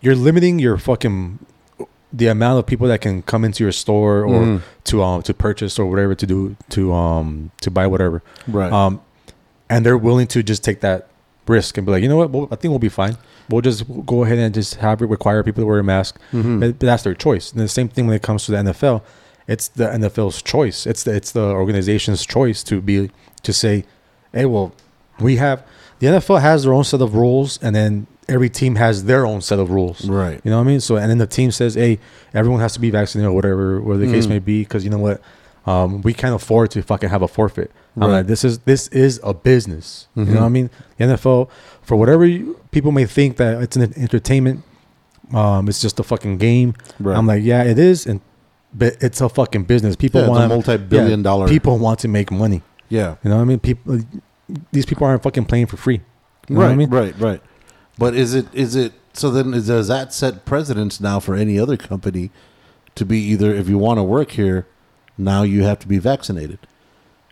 you're 0.00 0.14
limiting 0.16 0.58
your 0.58 0.78
fucking 0.78 1.38
the 2.12 2.26
amount 2.28 2.58
of 2.58 2.64
people 2.66 2.88
that 2.88 3.00
can 3.02 3.20
come 3.22 3.44
into 3.44 3.62
your 3.62 3.72
store 3.72 4.24
or 4.24 4.40
Mhm. 4.44 4.60
to 4.84 5.02
um 5.02 5.22
to 5.28 5.32
purchase 5.34 5.78
or 5.78 5.84
whatever 5.86 6.14
to 6.14 6.26
do 6.26 6.56
to 6.70 6.92
um 6.94 7.50
to 7.60 7.70
buy 7.70 7.86
whatever. 7.86 8.22
Right. 8.48 8.72
Um, 8.72 9.00
and 9.70 9.86
they're 9.86 9.96
willing 9.96 10.26
to 10.26 10.42
just 10.42 10.62
take 10.62 10.80
that 10.80 11.08
risk 11.46 11.78
and 11.78 11.86
be 11.86 11.92
like, 11.92 12.02
you 12.02 12.08
know 12.08 12.16
what, 12.18 12.30
well, 12.30 12.46
I 12.50 12.56
think 12.56 12.70
we'll 12.70 12.78
be 12.78 12.88
fine. 12.90 13.16
We'll 13.48 13.62
just 13.62 13.84
go 14.06 14.24
ahead 14.24 14.38
and 14.38 14.52
just 14.54 14.74
have 14.76 15.00
it 15.00 15.06
require 15.06 15.42
people 15.42 15.62
to 15.62 15.66
wear 15.66 15.78
a 15.78 15.84
mask. 15.84 16.18
Mhm. 16.32 16.60
But, 16.60 16.78
but 16.78 16.86
that's 16.86 17.02
their 17.04 17.14
choice. 17.14 17.50
And 17.52 17.60
the 17.60 17.68
same 17.68 17.88
thing 17.88 18.06
when 18.06 18.14
it 18.14 18.22
comes 18.22 18.44
to 18.46 18.52
the 18.52 18.58
NFL. 18.58 19.02
It's 19.48 19.66
the 19.66 19.84
NFL's 19.88 20.42
choice. 20.42 20.86
It's 20.86 21.02
the 21.02 21.12
it's 21.14 21.32
the 21.32 21.40
organization's 21.42 22.24
choice 22.24 22.62
to 22.64 22.80
be 22.80 23.10
to 23.42 23.52
say, 23.52 23.84
hey, 24.32 24.44
well, 24.44 24.72
we 25.18 25.36
have 25.36 25.64
the 25.98 26.06
NFL 26.06 26.40
has 26.40 26.62
their 26.62 26.72
own 26.72 26.84
set 26.84 27.00
of 27.00 27.16
rules, 27.16 27.58
and 27.60 27.74
then 27.74 28.06
every 28.28 28.48
team 28.48 28.76
has 28.76 29.04
their 29.06 29.26
own 29.26 29.40
set 29.40 29.58
of 29.58 29.70
rules. 29.72 30.08
Right. 30.08 30.40
You 30.44 30.52
know 30.52 30.58
what 30.58 30.64
I 30.64 30.70
mean? 30.70 30.78
So 30.80 30.96
and 30.96 31.10
then 31.10 31.18
the 31.18 31.26
team 31.26 31.50
says, 31.50 31.74
hey, 31.74 31.98
everyone 32.32 32.60
has 32.60 32.74
to 32.74 32.80
be 32.80 32.90
vaccinated 32.90 33.28
or 33.28 33.32
whatever, 33.34 33.80
whatever 33.80 34.06
the 34.06 34.12
case 34.12 34.26
Mhm. 34.26 34.28
may 34.28 34.38
be, 34.38 34.60
because 34.62 34.84
you 34.84 34.90
know 34.90 34.98
what, 34.98 35.20
um, 35.66 36.00
we 36.02 36.14
can't 36.14 36.34
afford 36.34 36.70
to 36.72 36.82
fucking 36.82 37.08
have 37.08 37.22
a 37.22 37.28
forfeit. 37.28 37.72
I'm 37.96 38.02
Right. 38.08 38.16
like, 38.18 38.26
this 38.26 38.44
is 38.44 38.58
this 38.60 38.88
is 38.88 39.20
a 39.24 39.34
business. 39.34 40.06
You 40.14 40.24
Mhm. 40.24 40.28
know 40.28 40.40
what 40.40 40.46
I 40.46 40.48
mean? 40.50 40.70
The 40.96 41.04
NFL, 41.04 41.50
for 41.82 41.96
whatever 41.96 42.24
you, 42.24 42.56
people 42.70 42.92
may 42.92 43.04
think 43.04 43.36
that 43.38 43.60
it's 43.62 43.76
an 43.76 43.92
entertainment, 43.96 44.62
um, 45.34 45.68
it's 45.68 45.80
just 45.80 45.98
a 45.98 46.02
fucking 46.02 46.38
game. 46.38 46.74
Right. 47.00 47.16
I'm 47.16 47.26
like, 47.26 47.42
yeah, 47.42 47.62
it 47.64 47.78
is, 47.78 48.06
and 48.06 48.20
but 48.72 48.96
it's 49.00 49.20
a 49.20 49.28
fucking 49.28 49.64
business. 49.64 49.96
People 49.96 50.20
Yeah, 50.22 50.28
want 50.28 50.48
multi-billion 50.48 51.22
dollar- 51.22 51.48
People 51.48 51.78
want 51.78 51.98
to 52.00 52.08
make 52.08 52.30
money. 52.30 52.62
yeah. 52.88 53.16
You 53.24 53.30
know 53.30 53.36
what 53.36 53.42
I 53.42 53.46
mean? 53.46 53.58
People, 53.58 53.98
these 54.72 54.86
people 54.86 55.06
aren't 55.06 55.22
fucking 55.24 55.46
playing 55.46 55.66
for 55.66 55.76
free. 55.76 56.00
You 56.48 56.54
know 56.54 56.60
right. 56.60 56.66
what 56.68 56.72
I 56.72 56.76
mean? 56.76 56.90
Right. 56.90 57.14
Right. 57.20 57.40
But 57.98 58.14
is 58.14 58.34
it 58.34 58.46
is 58.52 58.76
it 58.76 58.92
so 59.12 59.30
then 59.30 59.52
is, 59.54 59.66
does 59.66 59.88
that 59.88 60.12
set 60.14 60.44
precedents 60.44 61.00
now 61.00 61.18
for 61.18 61.34
any 61.34 61.58
other 61.58 61.76
company 61.76 62.30
to 62.94 63.04
be 63.04 63.18
either 63.18 63.52
if 63.52 63.68
you 63.68 63.76
want 63.78 63.98
to 63.98 64.02
work 64.04 64.30
here, 64.32 64.66
now 65.18 65.42
you 65.42 65.64
have 65.64 65.80
to 65.80 65.88
be 65.88 65.98
vaccinated? 65.98 66.58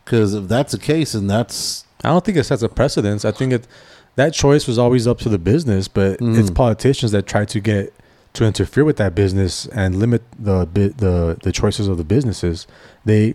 Because 0.08 0.34
if 0.34 0.48
that's 0.48 0.72
the 0.72 0.78
case, 0.78 1.12
and 1.14 1.28
that's 1.28 1.84
I 2.02 2.08
don't 2.08 2.24
think 2.24 2.38
it 2.38 2.44
sets 2.44 2.62
a 2.62 2.68
precedence. 2.68 3.24
I 3.26 3.30
think 3.30 3.52
it 3.52 3.66
that 4.16 4.32
choice 4.32 4.66
was 4.66 4.78
always 4.78 5.06
up 5.06 5.18
to 5.18 5.28
the 5.28 5.38
business, 5.38 5.86
but 5.86 6.18
Mm-hmm. 6.18 6.40
it's 6.40 6.50
politicians 6.50 7.12
that 7.12 7.26
try 7.26 7.44
to 7.44 7.60
get 7.60 7.92
to 8.34 8.44
interfere 8.44 8.84
with 8.84 8.96
that 8.96 9.14
business 9.14 9.66
and 9.66 9.96
limit 9.96 10.22
the 10.38 10.66
the 10.74 11.38
the 11.42 11.52
choices 11.52 11.88
of 11.88 11.98
the 11.98 12.04
businesses. 12.04 12.66
They, 13.04 13.34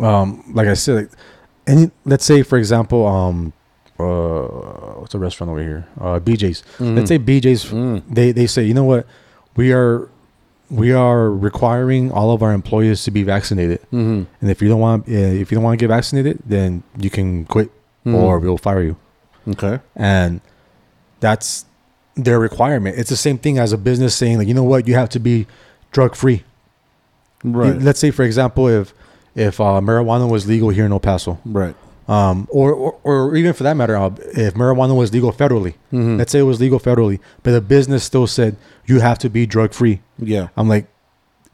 um, 0.00 0.42
like 0.54 0.66
I 0.68 0.74
said, 0.74 0.94
like, 0.96 1.10
any 1.66 1.90
let's 2.04 2.24
say 2.24 2.42
for 2.42 2.58
example, 2.58 3.06
um, 3.06 3.52
uh, 3.98 4.42
what's 5.00 5.14
a 5.14 5.18
restaurant 5.18 5.50
over 5.50 5.62
here? 5.62 5.86
Uh, 6.00 6.18
BJ's. 6.18 6.62
Let's 6.80 7.08
say 7.08 7.18
BJ's. 7.18 7.64
Mm. 7.66 8.02
They 8.08 8.32
they 8.32 8.46
say, 8.46 8.64
you 8.64 8.74
know 8.74 8.84
what, 8.84 9.06
we 9.56 9.72
are 9.72 10.08
we 10.70 10.92
are 10.92 11.30
requiring 11.30 12.10
all 12.10 12.32
of 12.32 12.42
our 12.42 12.52
employees 12.52 13.04
to 13.04 13.10
be 13.10 13.22
vaccinated, 13.22 13.80
Mm-hmm. 13.92 14.22
and 14.40 14.50
if 14.50 14.60
you 14.62 14.68
don't 14.68 14.80
want 14.80 15.08
uh, 15.08 15.12
if 15.12 15.50
you 15.50 15.56
don't 15.56 15.64
want 15.64 15.78
to 15.78 15.82
get 15.82 15.88
vaccinated, 15.88 16.38
then 16.46 16.82
you 16.98 17.10
can 17.10 17.44
quit 17.44 17.70
Mhm. 18.06 18.14
or 18.14 18.38
we'll 18.38 18.58
fire 18.58 18.82
you 18.82 18.96
Okay. 19.48 19.78
and 19.96 20.40
that's 21.20 21.64
their 22.16 22.38
requirement. 22.38 22.96
It's 22.98 23.10
the 23.10 23.16
same 23.16 23.38
thing 23.38 23.58
as 23.58 23.72
a 23.72 23.78
business 23.78 24.14
saying 24.14 24.38
like, 24.38 24.48
you 24.48 24.54
know 24.54 24.62
what, 24.64 24.86
you 24.86 24.94
have 24.94 25.08
to 25.10 25.18
be 25.18 25.46
drug 25.92 26.14
free. 26.14 26.44
Right. 27.42 27.76
Let's 27.80 27.98
say, 28.00 28.10
for 28.10 28.22
example, 28.24 28.68
if 28.68 28.94
if 29.34 29.60
uh, 29.60 29.80
marijuana 29.80 30.28
was 30.30 30.46
legal 30.46 30.68
here 30.70 30.86
in 30.86 30.92
El 30.92 31.00
Paso, 31.00 31.38
right. 31.44 31.74
Um, 32.08 32.46
or, 32.50 32.72
or 32.72 32.96
or 33.02 33.36
even 33.36 33.52
for 33.54 33.62
that 33.62 33.74
matter, 33.76 33.94
if 34.34 34.54
marijuana 34.54 34.96
was 34.96 35.12
legal 35.12 35.32
federally, 35.32 35.74
Mhm. 35.92 36.18
let's 36.18 36.32
say 36.32 36.38
it 36.40 36.42
was 36.42 36.60
legal 36.60 36.78
federally, 36.80 37.18
but 37.42 37.52
the 37.52 37.60
business 37.60 38.04
still 38.04 38.26
said 38.26 38.56
you 38.86 39.00
have 39.00 39.18
to 39.20 39.30
be 39.30 39.46
drug 39.46 39.72
free. 39.72 40.00
Yeah. 40.18 40.48
I'm 40.56 40.68
like, 40.68 40.86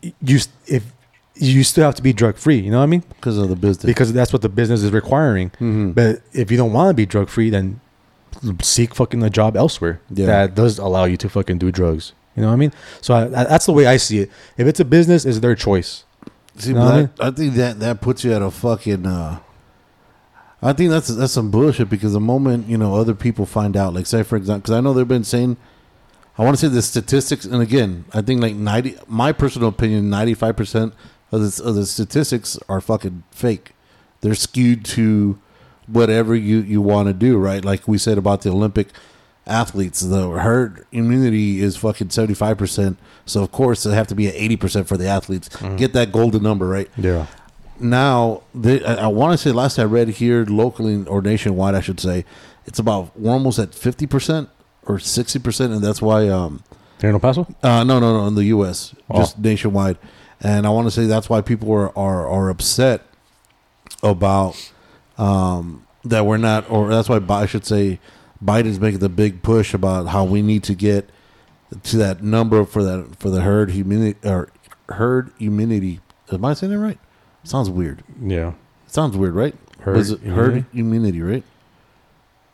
you 0.03 0.39
if 0.67 0.85
you 1.37 1.63
still 1.65 1.85
have 1.85 1.95
to 1.95 2.03
be 2.03 2.13
drug 2.13 2.37
free, 2.37 2.59
you 2.59 2.71
know 2.71 2.79
what 2.79 2.83
I 2.85 2.87
mean? 2.87 3.05
Because 3.17 3.39
of 3.39 3.49
the 3.49 3.57
business. 3.57 3.85
Because 3.87 4.13
that's 4.13 4.33
what 4.33 4.43
the 4.43 4.49
business 4.49 4.83
is 4.83 4.91
requiring. 4.93 5.53
Mhm. 5.61 5.95
But 5.95 6.21
if 6.33 6.51
you 6.51 6.57
don't 6.57 6.73
want 6.73 6.91
to 6.91 6.95
be 6.95 7.07
drug 7.07 7.29
free, 7.29 7.49
then 7.51 7.81
seek 8.63 8.95
fucking 8.95 9.23
a 9.23 9.31
job 9.31 9.57
elsewhere 9.57 10.01
Yeah. 10.13 10.27
that 10.27 10.55
does 10.55 10.79
allow 10.79 11.05
you 11.05 11.17
to 11.19 11.29
fucking 11.29 11.59
do 11.59 11.71
drugs. 11.71 12.13
You 12.37 12.43
know 12.43 12.49
what 12.49 12.55
I 12.55 12.57
mean? 12.57 12.73
So 13.01 13.15
I, 13.15 13.23
I, 13.25 13.45
that's 13.45 13.67
the 13.67 13.73
way 13.73 13.87
I 13.87 13.97
see 13.99 14.21
it. 14.21 14.31
If 14.57 14.67
it's 14.67 14.81
a 14.81 14.85
business, 14.85 15.25
it's 15.25 15.39
their 15.41 15.55
choice. 15.55 16.05
See, 16.57 16.73
Know 16.73 16.81
but 16.81 16.93
I 16.93 16.97
mean? 16.97 17.11
I 17.21 17.31
think 17.31 17.55
that 17.55 17.81
that 17.81 18.01
puts 18.01 18.25
you 18.25 18.33
at 18.33 18.43
a 18.43 18.51
fucking. 18.51 19.07
Uh, 19.07 19.39
I 20.63 20.73
think 20.73 20.91
that's 20.91 21.09
that's 21.09 21.33
some 21.33 21.51
bullshit 21.51 21.89
because 21.89 22.13
the 22.13 22.21
moment 22.21 22.69
you 22.69 22.77
know 22.77 22.95
other 22.97 23.15
people 23.15 23.47
find 23.47 23.77
out, 23.77 23.95
like 23.95 24.07
say 24.07 24.23
for 24.23 24.37
example, 24.37 24.63
because 24.63 24.75
I 24.77 24.81
know 24.81 24.93
they've 24.93 25.09
been 25.09 25.25
saying, 25.25 25.57
I 26.37 26.45
want 26.45 26.57
to 26.59 26.61
say 26.61 26.69
the 26.73 26.83
statistics, 26.83 27.45
and 27.45 27.63
again, 27.63 28.05
I 28.13 28.21
think 28.21 28.43
like 28.43 28.55
ninety, 28.55 28.97
my 29.07 29.33
personal 29.33 29.69
opinion, 29.69 30.11
ninety 30.11 30.35
five 30.35 30.57
percent 30.57 30.95
of 31.33 31.41
the 31.41 31.63
of 31.65 31.75
the 31.75 31.87
statistics 31.87 32.59
are 32.69 32.81
fucking 32.81 33.23
fake. 33.31 33.73
They're 34.21 34.35
skewed 34.35 34.85
to 34.87 35.39
whatever 35.87 36.35
you 36.35 36.59
you 36.59 36.83
want 36.83 37.09
to 37.09 37.15
do, 37.15 37.39
right? 37.39 37.65
Like 37.65 37.89
we 37.89 37.97
said 37.99 38.19
about 38.19 38.43
the 38.43 38.51
Olympic 38.51 38.89
athletes, 39.47 40.01
the 40.01 40.29
herd 40.31 40.87
immunity 40.93 41.61
is 41.61 41.77
fucking 41.77 42.11
seventy 42.11 42.35
five 42.35 42.59
percent. 42.59 42.99
So 43.25 43.43
of 43.43 43.51
course 43.51 43.83
they 43.85 43.95
have 43.95 44.09
to 44.09 44.15
be 44.15 44.29
at 44.29 44.35
eighty 44.35 44.57
percent 44.57 44.89
for 44.89 44.97
the 44.97 45.07
athletes. 45.07 45.49
Mm-hmm. 45.49 45.77
Get 45.77 45.93
that 45.95 46.13
golden 46.13 46.43
number, 46.43 46.69
right? 46.69 46.91
Yeah. 46.97 47.27
Now 47.81 48.43
they, 48.55 48.85
I, 48.85 49.05
I 49.05 49.07
want 49.09 49.33
to 49.33 49.39
say 49.39 49.53
last 49.53 49.79
I 49.79 49.85
read 49.85 50.09
here 50.09 50.45
locally 50.45 51.05
or 51.07 51.23
nationwide, 51.23 51.75
I 51.75 51.81
should 51.81 52.01
say, 52.01 52.25
it's 52.67 52.79
about 52.79 53.19
we're 53.19 53.33
almost 53.33 53.59
at 53.59 53.75
fifty 53.75 54.07
percent 54.07 54.49
or 54.85 54.99
sixty 54.99 55.39
percent, 55.39 55.73
and 55.73 55.83
that's 55.83 56.01
why 56.03 56.29
um 56.29 56.63
Here 57.01 57.11
in 57.11 57.15
El 57.15 57.21
Paso? 57.21 57.47
uh 57.63 57.85
no 57.85 57.99
no 57.99 58.19
no 58.19 58.27
in 58.27 58.35
the 58.35 58.45
U.S. 58.47 58.95
Oh. 59.09 59.19
just 59.19 59.39
nationwide, 59.39 59.99
and 60.41 60.67
I 60.67 60.71
want 60.71 60.87
to 60.87 60.91
say 60.91 61.07
that's 61.07 61.29
why 61.29 61.41
people 61.41 61.73
are 61.73 61.97
are, 61.99 62.29
are 62.29 62.51
upset 62.51 63.03
about 64.03 64.73
um 65.19 65.87
that 66.05 66.25
we're 66.27 66.37
not 66.39 66.71
or 66.71 66.89
that's 66.91 67.09
why 67.09 67.21
I 67.29 67.47
should 67.47 67.67
say 67.67 67.99
Biden's 68.43 68.81
making 68.81 69.01
the 69.01 69.09
big 69.09 69.43
push 69.43 69.75
about 69.75 70.09
how 70.09 70.25
we 70.25 70.41
need 70.43 70.63
to 70.65 70.75
get 70.75 71.11
to 71.85 71.97
that 71.99 72.23
number 72.23 72.65
for 72.65 72.83
that 72.83 73.17
for 73.19 73.31
the 73.31 73.43
herd 73.43 73.71
immunity 73.71 74.19
or 74.27 74.49
herd 74.89 75.31
immunity. 75.39 76.01
Am 76.33 76.45
I 76.45 76.55
saying 76.55 76.73
that 76.73 76.79
right? 76.79 76.99
Sounds 77.45 77.71
weird. 77.71 78.03
Yeah. 78.21 78.53
Sounds 78.87 79.17
weird, 79.17 79.35
right? 79.35 79.55
Herd 79.81 79.97
Was 79.97 80.11
it 80.11 80.21
herd 80.21 80.65
immunity, 80.73 81.23
right? 81.23 81.45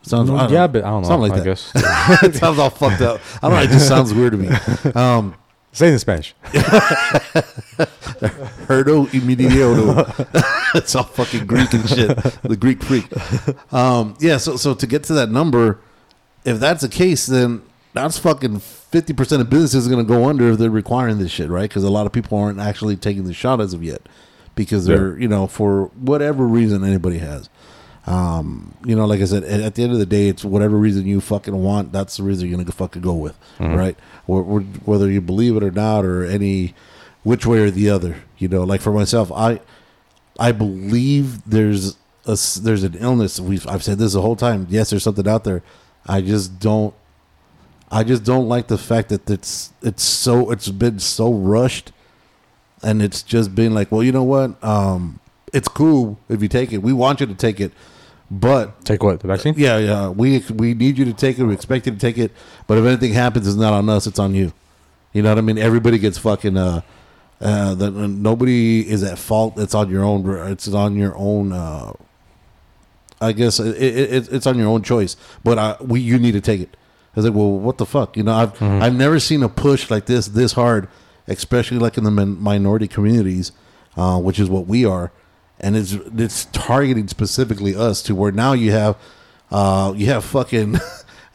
Sounds 0.02 0.30
I 0.30 0.36
don't 0.36 0.52
yeah, 0.52 0.60
know. 0.60 0.68
but 0.68 0.84
I 0.84 0.88
don't 0.90 1.02
know. 1.02 1.08
Something 1.08 1.30
like 1.30 1.32
I 1.32 1.38
that. 1.40 1.44
guess. 1.44 1.72
it 2.22 2.36
sounds 2.36 2.60
all 2.60 2.70
fucked 2.70 3.00
up. 3.00 3.20
I 3.42 3.48
don't 3.48 3.56
know. 3.56 3.62
It 3.62 3.70
just 3.70 3.88
sounds 3.88 4.14
weird 4.14 4.32
to 4.32 4.38
me. 4.38 4.48
Um, 4.94 5.34
Say 5.72 5.88
it 5.88 5.92
in 5.92 5.98
Spanish. 5.98 6.34
herdo 8.64 9.12
immediato. 9.12 10.06
it's 10.74 10.94
all 10.94 11.02
fucking 11.02 11.46
Greek 11.46 11.70
and 11.74 11.86
shit. 11.86 12.16
The 12.42 12.56
Greek 12.56 12.82
freak. 12.82 13.04
Um, 13.74 14.16
yeah. 14.20 14.38
So 14.38 14.56
so 14.56 14.72
to 14.72 14.86
get 14.86 15.04
to 15.04 15.12
that 15.14 15.30
number, 15.30 15.80
if 16.46 16.58
that's 16.60 16.80
the 16.80 16.88
case, 16.88 17.26
then 17.26 17.60
that's 17.92 18.16
fucking 18.16 18.60
fifty 18.60 19.12
percent 19.12 19.42
of 19.42 19.50
businesses 19.50 19.86
are 19.86 19.90
going 19.90 20.02
to 20.02 20.08
go 20.08 20.24
under 20.26 20.52
if 20.52 20.58
they're 20.58 20.70
requiring 20.70 21.18
this 21.18 21.30
shit, 21.30 21.50
right? 21.50 21.68
Because 21.68 21.84
a 21.84 21.90
lot 21.90 22.06
of 22.06 22.12
people 22.12 22.38
aren't 22.38 22.58
actually 22.58 22.96
taking 22.96 23.24
the 23.24 23.34
shot 23.34 23.60
as 23.60 23.74
of 23.74 23.82
yet 23.82 24.00
because 24.56 24.86
they're 24.86 25.16
you 25.18 25.28
know 25.28 25.46
for 25.46 25.84
whatever 25.94 26.44
reason 26.44 26.84
anybody 26.84 27.18
has. 27.18 27.48
Um, 28.06 28.74
you 28.84 28.94
know, 28.94 29.04
like 29.04 29.20
I 29.20 29.24
said, 29.24 29.42
at, 29.42 29.74
the 29.74 29.82
end 29.82 29.92
of 29.92 29.98
the 29.98 30.06
day, 30.06 30.28
it's 30.28 30.44
whatever 30.44 30.76
reason 30.76 31.06
you 31.06 31.20
fucking 31.20 31.56
want. 31.56 31.90
That's 31.90 32.18
the 32.18 32.22
reason 32.22 32.48
you're 32.48 32.56
gonna 32.56 32.70
fucking 32.70 33.02
go 33.02 33.14
with, 33.14 33.36
right? 33.76 33.96
Or, 34.28 34.42
or 34.42 34.60
whether 34.60 35.10
you 35.10 35.20
believe 35.20 35.56
it 35.56 35.62
or 35.62 35.72
not, 35.72 36.04
or 36.04 36.24
any 36.24 36.74
which 37.22 37.46
way 37.46 37.58
or 37.58 37.70
the 37.70 37.90
other. 37.90 38.22
You 38.38 38.48
know, 38.48 38.64
like 38.64 38.80
for 38.80 38.92
myself, 38.92 39.30
I 39.32 39.60
I 40.38 40.52
believe 40.52 41.44
there's 41.48 41.96
a 42.26 42.38
there's 42.60 42.84
an 42.84 42.94
illness. 42.98 43.40
We've 43.40 43.66
I've 43.66 43.82
said 43.82 43.98
this 43.98 44.12
the 44.12 44.22
whole 44.22 44.36
time. 44.36 44.66
Yes, 44.70 44.90
there's 44.90 45.02
something 45.02 45.26
out 45.28 45.44
there. 45.44 45.62
I 46.06 46.20
just 46.20 46.58
don't. 46.58 46.94
I 47.90 48.02
just 48.02 48.24
don't 48.24 48.48
like 48.48 48.68
the 48.68 48.78
fact 48.78 49.08
that 49.10 49.28
it's 49.30 49.72
it's 49.82 50.02
so 50.02 50.50
it's 50.50 50.68
been 50.68 50.98
so 50.98 51.32
rushed, 51.32 51.92
and 52.86 53.02
it's 53.02 53.22
just 53.22 53.54
been 53.54 53.74
like, 53.74 53.90
well, 53.92 54.02
you 54.02 54.12
know 54.12 54.22
what? 54.22 54.62
Um, 54.62 55.20
it's 55.52 55.68
cool 55.68 56.18
if 56.28 56.40
you 56.42 56.48
take 56.48 56.72
it. 56.72 56.78
We 56.78 56.92
want 56.92 57.20
you 57.20 57.26
to 57.26 57.34
take 57.34 57.60
it, 57.60 57.72
but 58.30 58.84
Take 58.84 59.02
what? 59.02 59.20
The 59.20 59.28
vaccine? 59.28 59.54
yeah, 59.56 59.78
yeah, 59.78 60.08
we 60.08 60.38
we 60.54 60.74
need 60.74 60.98
you 60.98 61.04
to 61.04 61.12
take 61.12 61.38
it. 61.38 61.44
We 61.44 61.54
expect 61.54 61.86
you 61.86 61.92
to 61.92 61.98
take 61.98 62.18
it, 62.18 62.30
but 62.66 62.78
if 62.78 62.84
anything 62.84 63.12
happens, 63.12 63.46
it's 63.46 63.56
not 63.56 63.72
on 63.72 63.88
us. 63.88 64.06
It's 64.06 64.18
on 64.18 64.34
you. 64.34 64.52
You 65.12 65.22
know 65.22 65.30
what 65.30 65.38
I 65.38 65.42
mean? 65.42 65.58
Everybody 65.58 65.98
gets 65.98 66.18
fucking. 66.18 66.56
Uh, 66.56 66.80
uh, 67.38 67.74
that 67.74 67.90
nobody 67.92 68.88
is 68.88 69.02
at 69.02 69.18
fault. 69.18 69.58
It's 69.58 69.74
on 69.74 69.90
your 69.90 70.04
own. 70.04 70.26
It's 70.50 70.68
on 70.72 70.96
your 70.96 71.14
own. 71.16 71.52
Uh, 71.52 71.92
I 73.20 73.32
guess 73.32 73.60
it, 73.60 73.76
it, 73.76 74.12
it, 74.14 74.32
it's 74.32 74.46
on 74.46 74.58
your 74.58 74.68
own 74.68 74.82
choice. 74.82 75.16
But 75.44 75.58
uh, 75.58 75.76
we 75.80 76.00
you 76.00 76.18
need 76.18 76.32
to 76.32 76.40
take 76.40 76.60
it. 76.60 76.76
I 77.14 77.20
was 77.20 77.24
like, 77.26 77.34
well, 77.34 77.52
what 77.58 77.78
the 77.78 77.86
fuck? 77.86 78.16
You 78.16 78.22
know, 78.24 78.34
I've 78.34 78.62
I've 78.62 78.94
never 78.94 79.18
seen 79.20 79.42
a 79.42 79.48
push 79.48 79.90
like 79.90 80.06
this 80.06 80.28
this 80.28 80.52
hard, 80.52 80.88
especially 81.28 81.78
like 81.78 81.96
in 81.98 82.04
the 82.04 82.10
min- 82.10 82.40
minority 82.40 82.88
communities, 82.88 83.52
uh, 83.96 84.18
which 84.20 84.38
is 84.38 84.48
what 84.48 84.66
we 84.66 84.84
are, 84.84 85.10
and 85.60 85.76
it's 85.76 85.92
it's 85.92 86.44
targeting 86.46 87.08
specifically 87.08 87.74
us 87.74 88.02
to 88.02 88.14
where 88.14 88.32
now 88.32 88.52
you 88.52 88.72
have, 88.72 88.96
uh, 89.50 89.92
you 89.96 90.06
have 90.06 90.24
fucking. 90.24 90.78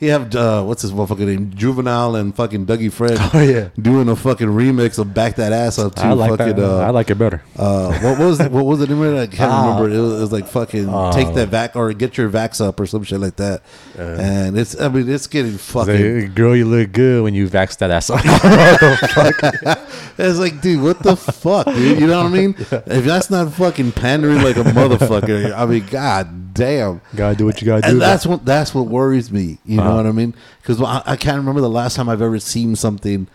You 0.02 0.10
have 0.10 0.36
uh, 0.36 0.64
what's 0.64 0.82
his 0.82 0.92
motherfucker 0.92 1.20
name, 1.28 1.52
Juvenile 1.56 2.16
and 2.16 2.36
fucking 2.36 2.66
Dougie 2.66 2.92
Fred. 2.92 3.18
Oh, 3.34 3.40
yeah. 3.40 3.70
doing 3.80 4.10
a 4.10 4.16
fucking 4.16 4.48
remix 4.48 4.98
of 4.98 5.14
"Back 5.14 5.36
That 5.36 5.54
Ass 5.54 5.78
Up" 5.78 5.94
to 5.96 6.02
I 6.02 6.14
like 6.14 6.38
fucking. 6.40 6.56
that. 6.56 6.66
Uh, 6.70 6.80
I 6.80 6.90
like 6.90 7.12
it 7.12 7.16
better. 7.20 7.44
uh, 7.56 7.94
what 8.00 8.18
was 8.20 8.40
the, 8.40 8.50
what 8.50 8.66
was 8.66 8.80
the 8.80 8.88
name 8.88 9.00
of 9.02 9.14
it? 9.14 9.20
I 9.20 9.28
can't 9.28 9.52
Ah. 9.52 9.78
remember. 9.78 9.96
It 9.96 10.02
was, 10.02 10.14
it 10.18 10.22
was 10.22 10.32
like 10.32 10.48
fucking 10.48 10.90
Uh, 10.90 11.12
take 11.12 11.32
that 11.36 11.50
vac 11.50 11.76
or 11.76 11.94
get 11.94 12.18
your 12.18 12.30
vax 12.30 12.60
up 12.66 12.80
or 12.80 12.88
some 12.88 13.04
shit 13.04 13.20
like 13.20 13.36
that. 13.36 13.62
and 13.96 14.58
it's 14.58 14.80
I 14.82 14.90
mean 14.90 15.08
it's 15.08 15.28
getting 15.28 15.58
fucking. 15.60 15.96
Say, 15.96 16.28
girl, 16.30 16.56
you 16.56 16.66
look 16.66 16.92
good 16.94 17.22
when 17.24 17.36
you 17.36 17.48
vax 17.48 17.78
that 17.78 17.92
ass 17.92 18.10
off. 18.10 18.22
It's 20.18 20.38
like, 20.40 20.62
dude, 20.62 20.82
what 20.84 21.00
the 21.02 21.16
fuck, 21.16 21.66
dude? 21.66 22.00
You 22.00 22.06
know 22.08 22.22
what 22.24 22.28
I 22.32 22.36
mean? 22.36 22.56
If 22.60 23.06
that's 23.06 23.30
not 23.32 23.52
fucking 23.54 23.94
pandering 23.94 24.42
like 24.44 24.56
a 24.58 24.64
motherfucker, 24.64 25.52
I 25.56 25.66
mean, 25.66 25.86
god 25.90 26.54
damn. 26.54 27.02
gotta 27.16 27.36
do 27.36 27.46
what 27.46 27.60
you 27.62 27.66
gotta 27.66 27.82
do. 27.82 27.88
And 27.94 28.02
that's 28.02 28.26
what 28.28 28.46
that's 28.46 28.76
what 28.76 28.88
worries 28.88 29.32
me. 29.32 29.58
You 29.66 29.78
know 29.78 29.84
Uh-huh. 29.84 29.91
What 29.96 30.02
uh-huh. 30.02 30.10
I 30.10 30.12
mean? 30.12 30.36
Because 30.62 30.82
I, 30.82 31.02
I 31.06 31.16
can't 31.16 31.38
remember 31.38 31.62
the 31.62 31.70
last 31.70 31.96
time 31.96 32.10
I've 32.10 32.22
ever 32.22 32.40
seen 32.40 32.76
something 32.76 33.28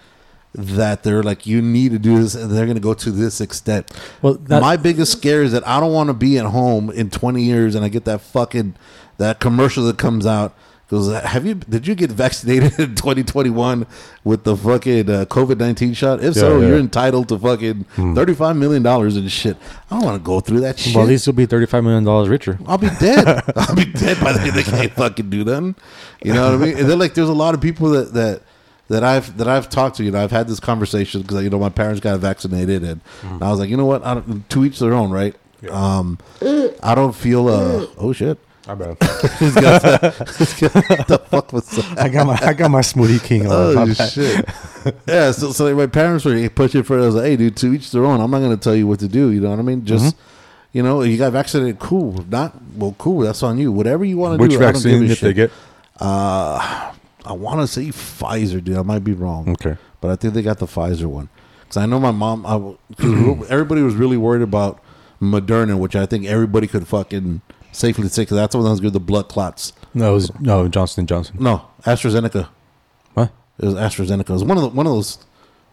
that 0.54 1.02
they're 1.02 1.22
like, 1.22 1.46
you 1.46 1.60
need 1.60 1.92
to 1.92 1.98
do 1.98 2.18
this, 2.18 2.34
and 2.34 2.50
they're 2.50 2.64
going 2.64 2.76
to 2.76 2.80
go 2.80 2.94
to 2.94 3.10
this 3.10 3.40
extent. 3.40 3.90
Well, 4.22 4.34
that- 4.34 4.62
my 4.62 4.76
biggest 4.76 5.12
scare 5.12 5.42
is 5.42 5.52
that 5.52 5.66
I 5.66 5.80
don't 5.80 5.92
want 5.92 6.08
to 6.08 6.14
be 6.14 6.38
at 6.38 6.46
home 6.46 6.90
in 6.90 7.10
20 7.10 7.42
years, 7.42 7.74
and 7.74 7.84
I 7.84 7.88
get 7.88 8.04
that 8.06 8.20
fucking 8.20 8.74
that 9.18 9.40
commercial 9.40 9.84
that 9.84 9.98
comes 9.98 10.26
out. 10.26 10.54
Goes, 10.88 11.12
have 11.12 11.44
you? 11.44 11.54
Did 11.54 11.84
you 11.88 11.96
get 11.96 12.12
vaccinated 12.12 12.72
in 12.78 12.94
2021 12.94 13.86
with 14.22 14.44
the 14.44 14.56
fucking 14.56 15.10
uh, 15.10 15.24
COVID 15.24 15.58
19 15.58 15.94
shot? 15.94 16.22
If 16.22 16.34
so, 16.34 16.56
Yeah, 16.56 16.62
yeah. 16.62 16.68
you're 16.68 16.78
entitled 16.78 17.28
to 17.30 17.38
fucking 17.40 17.84
35 18.14 18.54
million 18.56 18.84
dollars 18.84 19.16
and 19.16 19.30
shit. 19.30 19.56
I 19.90 19.96
don't 19.96 20.04
want 20.04 20.22
to 20.22 20.24
go 20.24 20.38
through 20.38 20.60
that 20.60 20.78
shit. 20.78 20.94
well, 20.94 21.02
at 21.04 21.08
least 21.08 21.26
you'll 21.26 21.34
be 21.34 21.46
thirty-five 21.46 21.82
million 21.82 22.04
dollars 22.04 22.28
richer. 22.28 22.58
I'll 22.66 22.78
be 22.78 22.88
dead. 23.00 23.26
I'll 23.56 23.74
be 23.74 23.86
dead 23.86 24.20
by 24.20 24.32
the 24.32 24.38
time 24.38 24.54
they 24.54 24.62
can't 24.62 24.92
fucking 24.92 25.28
do 25.28 25.44
nothing. 25.44 25.74
You 26.22 26.34
know 26.34 26.52
what 26.52 26.62
I 26.62 26.64
mean? 26.64 26.78
And 26.78 26.88
then 26.88 26.98
like, 27.00 27.14
there's 27.14 27.28
a 27.28 27.34
lot 27.34 27.54
of 27.54 27.60
people 27.60 27.88
that 27.90 28.12
that 28.12 28.42
that 28.86 29.02
I've 29.02 29.36
that 29.38 29.48
I've 29.48 29.68
talked 29.68 29.96
to. 29.96 30.04
You 30.04 30.12
know, 30.12 30.22
I've 30.22 30.30
had 30.30 30.46
this 30.46 30.60
conversation 30.60 31.22
because 31.22 31.42
you 31.42 31.50
know 31.50 31.58
my 31.58 31.68
parents 31.68 31.98
got 32.00 32.20
vaccinated, 32.20 32.84
and 32.84 33.00
I 33.42 33.50
was 33.50 33.58
like, 33.58 33.70
you 33.70 33.76
know 33.76 33.86
what? 33.86 34.04
I 34.06 34.14
don't, 34.14 34.48
to 34.50 34.64
each 34.64 34.78
their 34.78 34.94
own, 34.94 35.10
right? 35.10 35.34
Um, 35.68 36.18
I 36.80 36.94
don't 36.94 37.12
feel 37.14 37.48
uh 37.48 37.86
oh 37.98 38.12
shit. 38.12 38.38
I 38.68 38.74
bet. 38.74 39.02
He's 39.38 39.54
got 39.54 39.80
the, 39.82 40.34
he's 40.38 40.54
got- 40.60 40.74
what 40.74 41.06
the 41.08 41.18
fuck 41.18 41.52
was 41.52 41.68
that? 41.70 41.98
I 41.98 42.08
got 42.08 42.26
my 42.26 42.38
I 42.42 42.52
got 42.52 42.70
my 42.70 42.80
smoothie 42.80 43.22
king 43.22 43.46
on. 43.46 43.52
Oh 43.52 43.92
shit! 43.94 44.44
yeah, 45.06 45.30
so, 45.30 45.52
so 45.52 45.72
my 45.74 45.86
parents 45.86 46.24
were 46.24 46.48
pushing 46.50 46.82
for 46.82 46.98
it. 46.98 47.02
I 47.02 47.06
was 47.06 47.14
like, 47.14 47.24
"Hey, 47.26 47.36
dude, 47.36 47.56
to 47.58 47.72
each 47.72 47.92
their 47.92 48.04
own. 48.04 48.20
I'm 48.20 48.30
not 48.30 48.40
going 48.40 48.50
to 48.50 48.62
tell 48.62 48.74
you 48.74 48.86
what 48.88 48.98
to 49.00 49.08
do. 49.08 49.30
You 49.30 49.40
know 49.40 49.50
what 49.50 49.58
I 49.60 49.62
mean? 49.62 49.84
Just, 49.84 50.16
Mm-hmm. 50.16 50.20
you 50.78 50.82
know, 50.82 51.02
you 51.02 51.16
got 51.16 51.32
vaccinated. 51.32 51.78
Cool. 51.78 52.20
If 52.20 52.26
Not 52.28 52.54
well. 52.74 52.94
Cool. 52.98 53.20
That's 53.20 53.42
on 53.44 53.56
you. 53.58 53.70
Whatever 53.70 54.04
you 54.04 54.16
want 54.16 54.36
to 54.36 54.42
Which 54.42 54.50
do. 54.50 54.56
I 54.58 54.60
don't 54.62 54.72
vaccine 54.72 55.00
give 55.02 55.10
a 55.10 55.14
did 55.14 55.18
they 55.20 55.32
get? 55.32 55.50
Uh, 56.00 56.92
I 57.24 57.32
want 57.32 57.60
to 57.60 57.66
say 57.68 57.86
Pfizer, 57.86 58.62
dude. 58.62 58.76
I 58.76 58.82
might 58.82 59.04
be 59.04 59.12
wrong. 59.12 59.50
Okay. 59.50 59.76
but 60.00 60.10
I 60.10 60.16
think 60.16 60.34
they 60.34 60.42
got 60.42 60.58
the 60.58 60.66
Pfizer 60.66 61.06
one. 61.06 61.28
Because 61.60 61.76
I 61.76 61.86
know 61.86 61.98
my 62.00 62.10
mom. 62.10 62.44
I, 62.46 62.58
cause 63.00 63.48
everybody 63.50 63.82
was 63.82 63.94
really 63.94 64.16
worried 64.16 64.42
about 64.42 64.80
Moderna, 65.20 65.78
which 65.78 65.96
I 65.96 66.04
think 66.06 66.26
everybody 66.26 66.66
could 66.66 66.86
fucking 66.86 67.40
safely 67.76 68.08
say 68.08 68.22
because 68.22 68.36
that's 68.36 68.52
the 68.52 68.58
one 68.58 68.64
that 68.64 68.70
was 68.70 68.80
good. 68.80 68.92
The 68.92 69.00
blood 69.00 69.28
clots. 69.28 69.72
No, 69.94 70.10
it 70.10 70.14
was 70.14 70.40
no 70.40 70.68
Johnson 70.68 71.06
Johnson. 71.06 71.36
No, 71.38 71.66
AstraZeneca. 71.82 72.48
What? 73.14 73.30
It 73.58 73.66
was 73.66 73.74
AstraZeneca. 73.74 74.30
It 74.30 74.30
was 74.30 74.44
one 74.44 74.56
of 74.56 74.62
the, 74.62 74.68
one 74.70 74.86
of 74.86 74.92
those. 74.92 75.18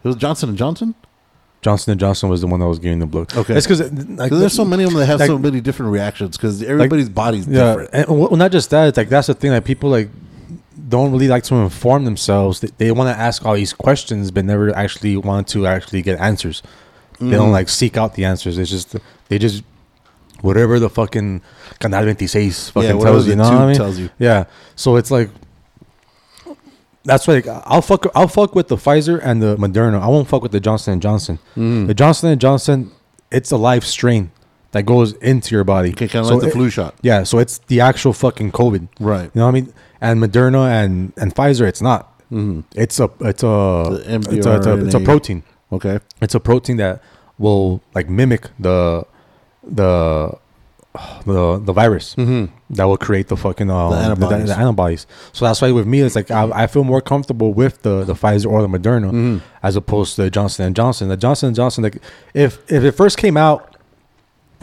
It 0.02 0.08
was 0.08 0.16
Johnson 0.16 0.50
and 0.50 0.58
Johnson. 0.58 0.94
Johnson 1.62 1.92
and 1.92 2.00
Johnson 2.00 2.28
was 2.28 2.42
the 2.42 2.46
one 2.46 2.60
that 2.60 2.68
was 2.68 2.78
giving 2.78 2.98
the 2.98 3.06
blood. 3.06 3.34
Okay. 3.34 3.54
it's 3.54 3.66
because 3.66 3.90
like, 3.90 4.30
there's 4.30 4.52
so 4.52 4.66
many 4.66 4.84
of 4.84 4.90
them 4.90 4.98
that 4.98 5.06
have 5.06 5.20
like- 5.20 5.28
so 5.28 5.38
many 5.38 5.62
different 5.62 5.92
reactions. 5.92 6.36
Because 6.36 6.62
everybody's 6.62 7.08
body's 7.08 7.48
Yeah, 7.48 7.76
different. 7.76 7.90
and 7.92 8.20
well, 8.20 8.36
not 8.36 8.52
just 8.52 8.68
that. 8.70 8.88
It's 8.88 8.98
like 8.98 9.08
that's 9.08 9.28
the 9.28 9.34
thing. 9.34 9.50
Like 9.50 9.64
people 9.64 9.88
like 9.88 10.10
don't 10.88 11.10
really 11.10 11.28
like 11.28 11.44
to 11.44 11.54
inform 11.54 12.04
themselves. 12.04 12.60
They, 12.60 12.68
they 12.76 12.92
want 12.92 13.14
to 13.14 13.18
ask 13.18 13.46
all 13.46 13.54
these 13.54 13.72
questions, 13.72 14.30
but 14.30 14.44
never 14.44 14.76
actually 14.76 15.16
want 15.16 15.48
to 15.48 15.66
actually 15.66 16.02
get 16.02 16.20
answers. 16.20 16.62
They 17.18 17.30
don't 17.30 17.44
mm-hmm. 17.44 17.52
like 17.52 17.68
seek 17.70 17.96
out 17.96 18.14
the 18.14 18.26
answers. 18.26 18.58
It's 18.58 18.70
just 18.70 18.96
they 19.28 19.38
just 19.38 19.64
whatever 20.44 20.78
the 20.78 20.90
fucking 20.90 21.40
Canal 21.80 22.02
26 22.02 22.70
fucking 22.70 22.96
whatever 22.98 23.04
tells 23.16 23.26
you. 23.28 23.36
know 23.36 23.44
what 23.44 23.52
I 23.52 23.66
mean? 23.66 23.76
tells 23.76 23.98
you. 23.98 24.10
Yeah. 24.18 24.44
So 24.76 24.96
it's 24.96 25.10
like 25.10 25.30
that's 27.04 27.26
why 27.26 27.34
like, 27.34 27.46
I'll 27.46 27.82
fuck 27.82 28.06
I'll 28.14 28.28
fuck 28.28 28.54
with 28.54 28.68
the 28.68 28.76
Pfizer 28.76 29.20
and 29.22 29.42
the 29.42 29.56
Moderna. 29.56 30.00
I 30.00 30.08
won't 30.08 30.28
fuck 30.28 30.42
with 30.42 30.52
the 30.52 30.60
Johnson 30.60 30.94
and 30.94 31.02
Johnson. 31.02 31.38
Mm. 31.56 31.86
The 31.86 31.94
Johnson 31.94 32.30
and 32.30 32.40
Johnson, 32.40 32.92
it's 33.30 33.50
a 33.50 33.56
live 33.56 33.84
strain 33.84 34.30
that 34.72 34.84
goes 34.84 35.12
into 35.14 35.54
your 35.54 35.64
body. 35.64 35.90
Okay, 35.90 36.08
kind 36.08 36.22
of 36.24 36.28
So 36.28 36.34
like 36.34 36.42
the 36.42 36.48
it- 36.48 36.52
flu 36.52 36.70
shot. 36.70 36.94
yeah, 37.02 37.22
so 37.24 37.38
it's 37.38 37.58
the 37.66 37.80
actual 37.80 38.12
fucking 38.12 38.52
COVID. 38.52 38.88
Right. 39.00 39.24
You 39.24 39.30
know 39.34 39.46
what 39.46 39.48
I 39.56 39.60
mean? 39.60 39.72
And 40.00 40.20
Moderna 40.22 40.68
and, 40.84 41.12
and 41.16 41.34
Pfizer, 41.34 41.66
it's 41.66 41.80
not. 41.82 42.10
It's 42.74 42.98
a 42.98 43.08
it's 43.20 43.44
a 43.44 44.02
it's 44.06 44.46
a, 44.46 44.56
it's 44.56 44.66
a 44.66 44.84
it's 44.86 44.94
a 44.94 45.00
protein. 45.00 45.44
Okay. 45.70 46.00
It's 46.20 46.34
a 46.34 46.40
protein 46.40 46.78
that 46.78 47.00
will 47.38 47.80
like 47.94 48.08
mimic 48.08 48.48
the 48.58 49.04
the 49.66 50.36
the 51.26 51.58
the 51.58 51.72
virus 51.72 52.14
that 52.14 52.84
will 52.84 52.96
create 52.96 53.26
the 53.28 53.36
fucking 53.36 53.68
um, 53.70 53.90
the, 53.90 53.96
antibodies. 53.96 54.48
the 54.48 54.56
antibodies. 54.56 55.06
So 55.32 55.44
that's 55.44 55.60
why 55.60 55.72
with 55.72 55.86
me, 55.86 56.00
it's 56.00 56.14
like 56.14 56.30
I, 56.30 56.48
I 56.62 56.66
feel 56.68 56.84
more 56.84 57.00
comfortable 57.00 57.52
with 57.52 57.82
the 57.82 58.04
the 58.04 58.14
Pfizer 58.14 58.46
or 58.46 58.62
the 58.62 58.68
Moderna 58.68 59.40
as 59.62 59.74
opposed 59.76 60.14
to 60.16 60.22
the 60.22 60.30
Johnson 60.30 60.66
and 60.66 60.76
Johnson. 60.76 61.08
The 61.08 61.16
Johnson 61.16 61.48
and 61.48 61.56
Johnson, 61.56 61.82
like 61.84 61.98
if 62.32 62.58
if 62.70 62.84
it 62.84 62.92
first 62.92 63.18
came 63.18 63.36
out 63.36 63.76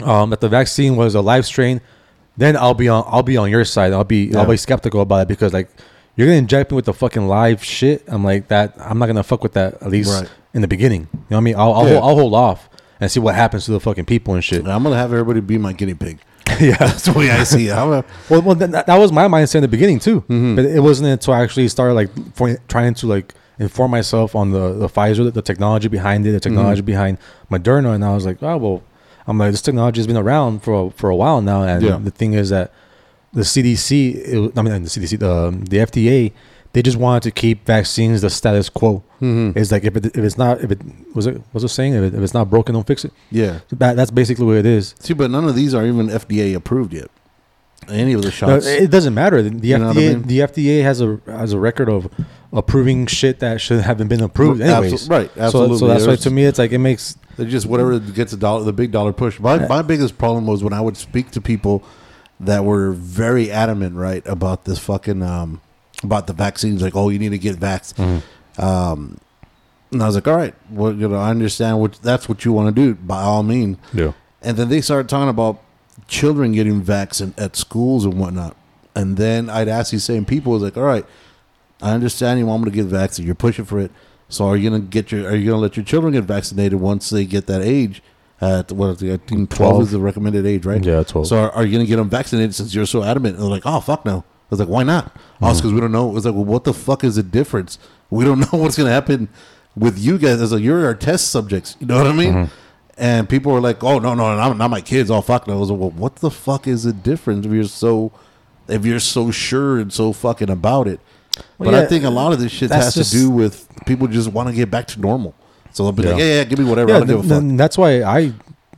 um, 0.03 0.29
that 0.29 0.39
the 0.41 0.49
vaccine 0.49 0.95
was 0.95 1.15
a 1.15 1.21
live 1.21 1.45
strain, 1.45 1.81
then 2.37 2.55
I'll 2.55 2.73
be 2.75 2.87
on 2.87 3.03
I'll 3.07 3.23
be 3.23 3.35
on 3.37 3.49
your 3.49 3.65
side. 3.65 3.91
I'll 3.91 4.03
be 4.05 4.33
I'll 4.35 4.45
be 4.47 4.57
skeptical 4.57 5.01
about 5.01 5.23
it 5.23 5.27
because 5.27 5.51
like 5.53 5.69
you're 6.15 6.27
gonna 6.27 6.37
inject 6.37 6.71
me 6.71 6.75
with 6.75 6.85
the 6.85 6.93
fucking 6.93 7.27
live 7.27 7.63
shit. 7.63 8.03
I'm 8.07 8.23
like 8.23 8.47
that. 8.47 8.73
I'm 8.79 8.99
not 8.99 9.07
gonna 9.07 9.23
fuck 9.23 9.43
with 9.43 9.53
that 9.53 9.75
at 9.81 9.89
least 9.89 10.11
Right. 10.21 10.29
in 10.53 10.61
the 10.61 10.67
beginning. 10.67 11.09
You 11.11 11.19
know 11.19 11.25
what 11.29 11.37
I 11.37 11.41
mean? 11.41 11.55
I'll 11.55 11.73
I'll, 11.73 11.87
Yeah. 11.89 11.99
hold, 11.99 12.03
I'll 12.09 12.15
hold 12.19 12.33
off 12.35 12.69
and 13.01 13.11
see 13.11 13.19
what 13.19 13.35
happens 13.35 13.65
to 13.65 13.71
the 13.71 13.79
fucking 13.81 14.05
people 14.05 14.33
and 14.35 14.43
shit. 14.43 14.65
I'm 14.65 14.83
gonna 14.83 14.95
have 14.95 15.11
everybody 15.11 15.41
be 15.41 15.57
my 15.57 15.73
guinea 15.73 15.93
pig. 15.95 16.19
yeah. 16.59 16.77
That's 16.77 17.03
the 17.05 17.13
way 17.13 17.29
I 17.31 17.43
see 17.43 17.67
it. 17.67 17.73
I'm 17.73 17.91
a, 17.91 18.05
Well, 18.29 18.41
well 18.41 18.55
that, 18.55 18.85
that 18.85 18.97
was 18.97 19.11
my 19.11 19.27
mindset 19.27 19.55
in 19.55 19.61
the 19.63 19.67
beginning 19.67 19.99
too. 19.99 20.21
Mm-hmm. 20.21 20.55
But 20.55 20.65
it 20.65 20.79
wasn't 20.79 21.09
until 21.09 21.33
I 21.33 21.41
actually 21.41 21.67
started 21.67 21.93
like 21.95 22.09
for, 22.35 22.55
trying 22.69 22.93
to 22.95 23.07
like 23.07 23.33
inform 23.59 23.91
myself 23.91 24.35
on 24.35 24.51
the 24.51 24.73
the 24.73 24.87
Pfizer, 24.87 25.23
the, 25.25 25.31
the 25.31 25.41
technology 25.41 25.87
behind 25.89 26.25
it, 26.25 26.31
the 26.31 26.37
Mm-hmm. 26.37 26.43
technology 26.55 26.81
behind 26.81 27.17
Moderna, 27.51 27.93
and 27.95 28.05
I 28.05 28.13
was 28.13 28.25
like, 28.25 28.41
oh 28.41 28.57
well, 28.57 28.83
I'm 29.27 29.37
like 29.37 29.51
this 29.51 29.61
technology 29.61 29.99
has 29.99 30.07
been 30.07 30.17
around 30.17 30.61
for 30.63 30.87
a, 30.87 30.91
for 30.91 31.09
a 31.09 31.15
while 31.15 31.41
now, 31.41 31.63
and 31.63 31.81
Yeah. 31.83 31.97
the 31.97 32.11
thing 32.11 32.33
is 32.33 32.49
that 32.49 32.71
the 33.33 33.41
CDC, 33.41 34.15
it, 34.15 34.57
I 34.57 34.61
mean 34.61 34.83
the 34.83 34.89
CDC, 34.89 35.19
the 35.19 35.51
the 35.69 35.77
FDA, 35.77 36.33
they 36.73 36.81
just 36.81 36.97
wanted 36.97 37.23
to 37.23 37.31
keep 37.31 37.65
vaccines 37.65 38.21
the 38.21 38.29
status 38.29 38.69
quo. 38.69 39.03
Mm-hmm. 39.21 39.57
It's 39.57 39.71
like 39.71 39.83
if 39.83 39.95
it, 39.97 40.05
if 40.05 40.17
it's 40.17 40.37
not 40.37 40.61
if 40.61 40.71
it 40.71 40.81
was 41.13 41.27
it 41.27 41.41
was 41.53 41.63
it 41.63 41.69
saying 41.69 41.93
if, 41.93 42.03
it, 42.03 42.13
if 42.15 42.21
it's 42.21 42.33
not 42.33 42.49
broken, 42.49 42.73
don't 42.75 42.87
fix 42.87 43.03
it. 43.05 43.11
yeah. 43.29 43.59
That 43.71 43.95
that's 43.95 44.11
basically 44.11 44.45
what 44.45 44.57
it 44.57 44.65
is. 44.65 44.95
See, 44.99 45.13
but 45.13 45.29
none 45.31 45.45
of 45.47 45.55
these 45.55 45.73
are 45.73 45.85
even 45.85 46.07
FDA 46.07 46.55
approved 46.55 46.93
yet. 46.93 47.09
Any 47.89 48.13
of 48.13 48.21
the 48.21 48.27
No, 48.27 48.31
shots. 48.31 48.67
it 48.67 48.91
doesn't 48.91 49.15
matter. 49.15 49.41
The, 49.41 49.49
the 49.49 49.67
You 49.69 49.77
know 49.79 49.87
what 49.87 49.97
I 49.97 49.99
FDA, 50.01 50.13
mean? 50.13 50.21
the 50.27 50.39
FDA 50.39 50.83
has 50.83 51.01
a 51.01 51.19
has 51.25 51.51
a 51.53 51.59
record 51.59 51.89
of 51.89 52.07
approving 52.53 53.07
shit 53.07 53.39
that 53.39 53.59
should 53.59 53.81
haven't 53.81 54.07
been 54.07 54.21
approved 54.21 54.61
anyways. 54.61 55.07
abso- 55.07 55.09
right, 55.09 55.31
absolutely. 55.37 55.77
so 55.79 55.87
that's 55.87 56.05
why 56.05 56.15
to 56.15 56.29
me 56.29 56.45
it's 56.45 56.59
like 56.59 56.71
it 56.71 56.77
makes 56.77 57.17
just 57.37 57.65
whatever 57.65 57.97
gets 57.99 58.33
a 58.33 58.37
dollar, 58.37 58.63
the 58.63 58.71
big 58.73 58.91
dollar 58.91 59.13
push. 59.13 59.39
My 59.39 59.67
my 59.67 59.81
biggest 59.81 60.17
problem 60.17 60.45
was 60.45 60.63
when 60.63 60.73
I 60.73 60.79
would 60.81 60.95
speak 60.95 61.31
to 61.31 61.41
people 61.41 61.83
that 62.39 62.63
were 62.65 62.91
very 62.91 63.51
adamant, 63.51 63.95
right, 63.95 64.23
about 64.27 64.65
this 64.65 64.77
fucking 64.79 65.23
um 65.23 65.59
about 66.03 66.27
the 66.27 66.33
vaccines. 66.33 66.81
Like, 66.81 66.95
oh, 66.95 67.09
you 67.09 67.19
need 67.19 67.29
to 67.29 67.37
get 67.37 67.57
vaxxed. 67.57 67.95
Mm-hmm. 67.95 68.61
Um, 68.63 69.17
and 69.91 70.01
I 70.01 70.05
was 70.05 70.15
like, 70.15 70.27
all 70.27 70.35
right, 70.37 70.53
well, 70.69 70.93
you 70.93 71.07
know, 71.07 71.17
I 71.17 71.29
understand 71.29 71.79
what 71.79 71.93
that's 72.01 72.29
what 72.29 72.45
you 72.45 72.53
want 72.53 72.73
to 72.73 72.81
do 72.81 72.95
by 72.95 73.21
all 73.21 73.43
means. 73.43 73.77
yeah. 73.93 74.13
And 74.41 74.57
then 74.57 74.69
they 74.69 74.81
started 74.81 75.07
talking 75.07 75.29
about 75.29 75.61
children 76.07 76.53
getting 76.53 76.81
vaccinated 76.81 77.39
at 77.39 77.55
schools 77.55 78.05
and 78.05 78.15
whatnot. 78.19 78.55
And 78.95 79.15
then 79.17 79.49
I'd 79.49 79.67
ask 79.67 79.91
these 79.91 80.03
same 80.03 80.25
people, 80.25 80.53
I 80.53 80.55
was 80.55 80.63
like, 80.63 80.77
all 80.77 80.83
right, 80.83 81.05
I 81.81 81.91
understand 81.91 82.39
you 82.39 82.47
want 82.47 82.63
me 82.63 82.71
to 82.71 82.75
get 82.75 82.85
vaccinated. 82.85 83.27
You're 83.27 83.35
pushing 83.35 83.65
for 83.65 83.79
it. 83.79 83.91
So 84.29 84.47
are 84.47 84.55
you 84.57 84.69
gonna 84.69 84.81
get 84.81 85.11
your? 85.11 85.29
Are 85.29 85.35
you 85.35 85.49
gonna 85.49 85.61
let 85.61 85.75
your 85.75 85.85
children 85.85 86.13
get 86.13 86.23
vaccinated 86.23 86.79
once 86.79 87.09
they 87.09 87.25
get 87.25 87.47
that 87.47 87.61
age? 87.61 88.01
At 88.39 88.71
what 88.71 89.03
I 89.03 89.17
think 89.17 89.51
twelve 89.51 89.73
12. 89.73 89.81
is 89.83 89.91
the 89.91 89.99
recommended 89.99 90.47
age, 90.47 90.65
right? 90.65 90.83
Yeah, 90.83 91.03
12. 91.03 91.27
So 91.27 91.37
are, 91.37 91.51
are 91.51 91.63
you 91.63 91.71
gonna 91.73 91.85
get 91.85 91.97
them 91.97 92.09
vaccinated 92.09 92.55
since 92.55 92.73
you're 92.73 92.87
so 92.87 93.03
adamant? 93.03 93.35
And 93.35 93.43
they're 93.43 93.51
like, 93.51 93.65
oh 93.65 93.79
fuck 93.81 94.03
no. 94.03 94.23
I 94.51 94.55
was 94.55 94.59
like, 94.59 94.69
why 94.69 94.83
not? 94.83 95.15
Also, 95.41 95.59
because 95.61 95.71
mm. 95.71 95.75
we 95.75 95.81
don't 95.81 95.93
know. 95.93 96.09
It 96.09 96.13
was 96.13 96.25
like, 96.25 96.35
well, 96.35 96.43
what 96.43 96.65
the 96.65 96.73
fuck 96.73 97.05
is 97.05 97.15
the 97.15 97.23
difference? 97.23 97.79
We 98.09 98.25
don't 98.25 98.39
know 98.51 98.59
what's 98.59 98.77
gonna 98.77 98.89
happen 98.89 99.29
with 99.77 99.97
you 99.97 100.17
guys. 100.17 100.41
As 100.41 100.51
like, 100.51 100.61
you're 100.61 100.85
our 100.85 100.93
test 100.93 101.29
subjects. 101.31 101.77
You 101.79 101.87
know 101.87 101.97
what 101.97 102.07
I 102.07 102.13
mean? 102.13 102.33
Mm-hmm. 102.33 102.53
And 102.97 103.29
people 103.29 103.53
were 103.53 103.61
like, 103.61 103.81
oh 103.83 103.99
no, 103.99 104.13
no, 104.13 104.35
not, 104.35 104.57
not 104.57 104.69
my 104.69 104.81
kids. 104.81 105.09
Oh 105.09 105.21
fuck 105.21 105.47
no. 105.47 105.53
I 105.53 105.57
was 105.57 105.71
like, 105.71 105.79
well, 105.79 105.91
what 105.91 106.17
the 106.17 106.29
fuck 106.29 106.67
is 106.67 106.83
the 106.83 106.91
difference 106.91 107.45
if 107.45 107.51
you're 107.53 107.63
so 107.63 108.11
if 108.67 108.85
you're 108.85 108.99
so 108.99 109.31
sure 109.31 109.79
and 109.79 109.91
so 109.91 110.11
fucking 110.11 110.49
about 110.49 110.87
it? 110.87 110.99
Well, 111.57 111.71
but 111.71 111.73
I 111.73 111.85
think 111.85 112.03
a 112.03 112.09
lot 112.09 112.33
of 112.33 112.39
this 112.39 112.51
shit 112.51 112.71
has 112.71 112.93
just- 112.93 113.13
to 113.13 113.17
do 113.17 113.29
with 113.29 113.67
people 113.85 114.07
just 114.07 114.29
want 114.31 114.49
to 114.49 114.55
get 114.55 114.69
back 114.69 114.87
to 114.87 114.99
normal. 114.99 115.33
So 115.71 115.83
they'll 115.83 115.93
be 115.93 116.03
like, 116.03 116.17
Yeah. 116.17 116.25
yeah, 116.25 116.33
yeah, 116.39 116.43
give 116.43 116.59
me 116.59 116.65
whatever. 116.65 116.91
I 116.91 116.93
Yeah, 116.95 116.99
don't 116.99 117.07
give 117.07 117.19
a 117.19 117.29
fuck. 117.35 117.41
th- 117.41 117.57
that's 117.57 117.77
why 117.77 118.03
I 118.03 118.33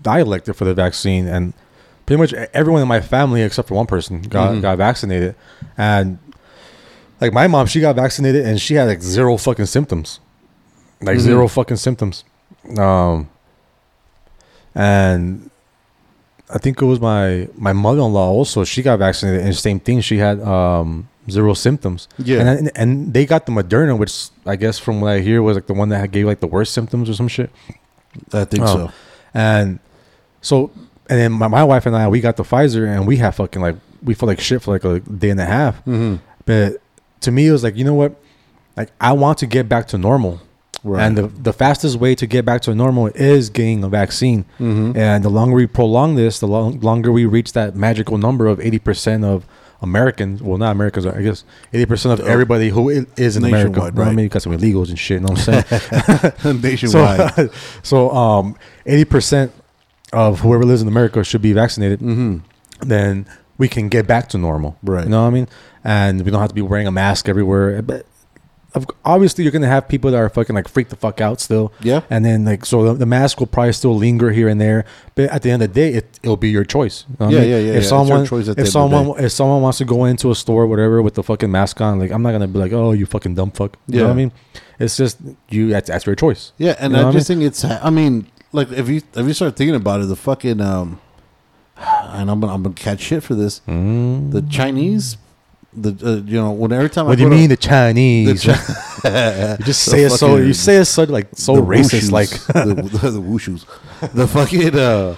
I 0.06 0.20
elected 0.20 0.56
for 0.56 0.66
the 0.66 0.76
vaccine, 0.76 1.28
and 1.28 1.54
pretty 2.06 2.20
much 2.22 2.34
everyone 2.54 2.82
in 2.82 2.88
my 2.88 3.02
family 3.02 3.42
except 3.44 3.68
for 3.68 3.76
one 3.76 3.86
person 3.88 4.22
got 4.22 4.52
Mm-hmm. 4.52 4.62
got 4.62 4.78
vaccinated, 4.78 5.36
and 5.78 6.18
like 7.22 7.32
my 7.34 7.48
mom, 7.48 7.68
she 7.68 7.80
got 7.80 7.96
vaccinated 7.96 8.46
and 8.46 8.60
she 8.60 8.74
had 8.76 8.88
like 8.88 9.02
zero 9.02 9.38
fucking 9.38 9.66
symptoms, 9.68 10.20
like 11.02 11.18
Mm-hmm. 11.18 11.26
zero 11.26 11.48
fucking 11.48 11.78
symptoms, 11.78 12.24
um, 12.78 13.30
and 14.76 15.50
I 16.50 16.58
think 16.58 16.82
it 16.82 16.86
was 16.86 17.00
my 17.00 17.48
my 17.56 17.74
mother 17.74 18.02
in 18.02 18.14
law 18.14 18.30
also. 18.30 18.64
She 18.64 18.82
got 18.82 19.00
vaccinated 19.00 19.42
and 19.46 19.56
same 19.56 19.80
thing. 19.80 20.02
She 20.02 20.18
had 20.18 20.42
um 20.42 21.08
zero 21.30 21.54
symptoms. 21.54 22.08
Yeah. 22.18 22.40
and 22.42 22.50
and, 22.50 22.72
and 22.76 23.14
they 23.14 23.26
got 23.26 23.46
the 23.46 23.52
Moderna, 23.52 23.98
which 23.98 24.30
I 24.46 24.56
guess 24.56 24.78
from 24.80 25.02
what 25.02 25.12
I 25.14 25.20
hear 25.20 25.42
was 25.42 25.56
like 25.56 25.68
the 25.68 25.74
one 25.74 25.90
that 25.90 26.12
gave 26.12 26.26
like 26.26 26.42
the 26.42 26.48
worst 26.48 26.74
symptoms 26.74 27.10
or 27.10 27.14
some 27.14 27.28
shit. 27.28 27.50
I 28.34 28.46
think 28.46 28.64
Oh. 28.64 28.68
so. 28.88 28.92
And 29.34 29.80
so, 30.42 30.70
and 31.10 31.20
then 31.20 31.32
my, 31.32 31.48
my 31.48 31.64
wife 31.64 31.86
and 31.86 31.96
I, 31.96 32.08
we 32.08 32.22
got 32.22 32.38
the 32.38 32.44
Pfizer, 32.44 32.88
and 32.88 33.08
we 33.08 33.18
had 33.18 33.32
fucking 33.32 33.62
like 33.62 33.76
we 34.02 34.14
felt 34.14 34.28
like 34.28 34.40
shit 34.40 34.62
for 34.62 34.72
like 34.72 34.84
a 34.84 35.00
day 35.00 35.30
and 35.30 35.40
a 35.40 35.46
half. 35.46 35.78
Mm-hmm. 35.80 36.16
But 36.46 36.82
to 37.22 37.32
me, 37.32 37.48
it 37.48 37.52
was 37.52 37.64
like 37.64 37.76
you 37.76 37.84
know 37.84 37.94
what, 37.94 38.22
like 38.78 38.92
I 39.00 39.14
want 39.14 39.38
to 39.40 39.46
get 39.46 39.68
back 39.70 39.88
to 39.90 39.98
normal. 39.98 40.42
Right. 40.84 41.04
And 41.04 41.18
the, 41.18 41.28
the 41.28 41.54
fastest 41.54 41.98
way 41.98 42.14
to 42.16 42.28
get 42.28 42.44
back 42.44 42.62
to 42.64 42.76
normal 42.76 43.08
is 43.08 43.50
getting 43.50 43.86
a 43.86 43.90
vaccine. 43.90 44.44
Mm-hmm. 44.60 44.98
And 44.98 45.24
the 45.24 45.30
longer 45.30 45.56
we 45.56 45.66
prolong 45.66 46.16
this, 46.16 46.40
the 46.40 46.48
long, 46.48 46.82
longer 46.82 47.10
we 47.10 47.26
reach 47.26 47.54
that 47.54 47.74
magical 47.74 48.18
number 48.18 48.48
of 48.48 48.60
80% 48.60 49.24
of 49.24 49.46
Americans, 49.82 50.42
well, 50.42 50.58
not 50.58 50.72
Americans, 50.72 51.06
I 51.06 51.22
guess 51.22 51.46
80% 51.74 52.14
of 52.14 52.20
everybody 52.22 52.70
who 52.70 52.90
is 52.90 53.38
in 53.38 53.46
America. 53.46 53.80
Know 53.80 53.86
I 53.86 53.90
right. 53.90 54.14
mean, 54.14 54.24
you 54.24 54.30
got 54.30 54.42
some 54.42 54.58
illegals 54.58 54.90
and 54.90 55.00
shit, 55.00 55.22
you 55.22 55.28
know 55.28 55.34
what 55.34 55.48
I'm 55.48 56.34
saying? 56.44 56.62
Nationwide. 56.62 57.32
So, 57.34 57.50
so 57.84 58.12
um, 58.12 58.58
eighty 58.86 59.06
percent 59.06 59.52
of 60.14 60.40
whoever 60.42 60.64
lives 60.64 60.82
in 60.82 60.88
America 60.88 61.24
should 61.24 61.42
be 61.42 61.54
vaccinated. 61.54 62.00
mm-hmm. 62.00 62.38
Then 62.82 63.26
we 63.58 63.68
can 63.68 63.88
get 63.90 64.08
back 64.08 64.30
to 64.30 64.38
normal, 64.38 64.78
Right. 64.84 65.04
You 65.04 65.10
know 65.10 65.22
what 65.22 65.28
I 65.28 65.32
mean? 65.32 65.48
And 65.84 66.24
we 66.24 66.32
don't 66.32 66.40
have 66.42 66.50
to 66.50 66.56
be 66.56 66.62
wearing 66.62 66.88
a 66.88 66.92
mask 66.92 67.28
everywhere. 67.30 67.82
But 67.82 68.06
obviously 69.06 69.44
you're 69.44 69.52
gonna 69.52 69.68
have 69.68 69.88
people 69.88 70.10
that 70.12 70.18
are 70.18 70.30
fucking 70.30 70.56
like 70.56 70.68
freak 70.68 70.90
the 70.90 70.96
fuck 70.96 71.22
out 71.22 71.40
still. 71.40 71.72
Yeah. 71.82 72.02
And 72.10 72.26
then 72.26 72.44
like 72.46 72.66
so 72.66 72.84
the, 72.84 72.94
the 72.96 73.06
mask 73.06 73.40
will 73.40 73.48
probably 73.48 73.74
still 73.74 73.96
linger 73.96 74.32
here 74.32 74.48
and 74.50 74.60
there, 74.60 74.86
but 75.16 75.26
at 75.30 75.44
the 75.44 75.52
end 75.52 75.62
of 75.62 75.74
the 75.74 75.76
day, 75.80 75.94
it 75.94 76.20
it'll 76.24 76.38
be 76.38 76.50
your 76.50 76.64
choice. 76.64 77.06
You 77.10 77.16
know 77.20 77.26
what 77.28 77.36
I 77.36 77.38
Yeah, 77.38 77.42
mean? 77.42 77.50
yeah, 77.52 77.58
yeah, 77.58 77.64
yeah. 77.64 77.70
If 77.70 77.74
your 77.76 77.84
someone 77.84 78.26
choice 78.26 78.48
at 78.50 78.56
the 78.56 78.62
if 78.64 78.68
end 78.76 78.76
of 78.76 78.90
the 78.92 78.98
someone 78.98 79.24
if 79.26 79.32
someone 79.32 79.62
wants 79.62 79.78
to 79.78 79.86
go 79.86 80.06
into 80.06 80.32
a 80.32 80.36
store 80.36 80.64
or 80.64 80.68
whatever 80.68 81.02
with 81.04 81.14
the 81.14 81.24
fucking 81.24 81.52
mask 81.52 81.80
on, 81.82 82.00
like 82.00 82.12
I'm 82.12 82.24
not 82.24 82.32
gonna 82.32 82.48
be 82.48 82.58
like, 82.60 82.74
oh, 82.74 82.92
you 82.94 83.06
fucking 83.06 83.36
dumb 83.36 83.52
fuck. 83.52 83.78
You 83.88 84.00
know 84.00 84.06
what 84.06 84.12
I 84.14 84.16
mean? 84.16 84.32
It's 84.80 84.98
just 84.98 85.20
you. 85.50 85.70
That's, 85.70 85.88
that's 85.90 86.06
your 86.08 86.16
choice. 86.16 86.52
Yeah, 86.58 86.76
and 86.80 86.94
You 86.94 87.00
know 87.02 87.10
I 87.10 87.12
just 87.12 87.28
think 87.28 87.44
it's. 87.44 87.64
I 87.64 87.92
mean, 87.92 88.26
like 88.54 88.72
if 88.72 88.88
you 88.90 89.02
if 89.16 89.28
you 89.28 89.34
start 89.34 89.56
thinking 89.58 89.76
about 89.76 90.00
it, 90.02 90.06
the 90.06 90.16
fucking 90.16 90.62
um, 90.62 91.00
and 91.78 92.30
I'm 92.32 92.40
gonna 92.40 92.54
I'm 92.54 92.64
gonna 92.64 92.76
catch 92.76 93.02
shit 93.02 93.24
for 93.24 93.36
this. 93.36 93.60
The 93.66 94.46
Chinese, 94.50 95.18
the 95.74 95.90
uh, 96.06 96.26
you 96.30 96.38
know 96.40 96.52
when 96.52 96.72
every 96.72 96.90
time 96.90 97.06
What 97.08 97.14
I 97.14 97.16
do 97.16 97.24
you 97.24 97.30
go 97.30 97.36
to- 97.36 97.40
mean 97.40 97.50
the 97.50 97.58
Chinese? 97.58 98.44
the 98.44 98.54
Chi- 98.54 99.56
you 99.60 99.66
just 99.66 99.86
the 99.86 99.92
say 99.92 100.04
it 100.04 100.12
so. 100.12 100.38
You 100.38 100.54
say 100.54 100.78
it 100.78 100.86
so 100.86 101.04
like 101.04 101.28
so 101.34 101.56
racist. 101.56 102.10
wooshoos. 102.10 102.12
Like 102.12 102.30
the, 102.30 102.76
the, 103.02 103.10
the 103.12 103.22
wooshoos, 103.22 103.66
the 104.14 104.28
fucking 104.28 104.76
uh, 104.78 105.16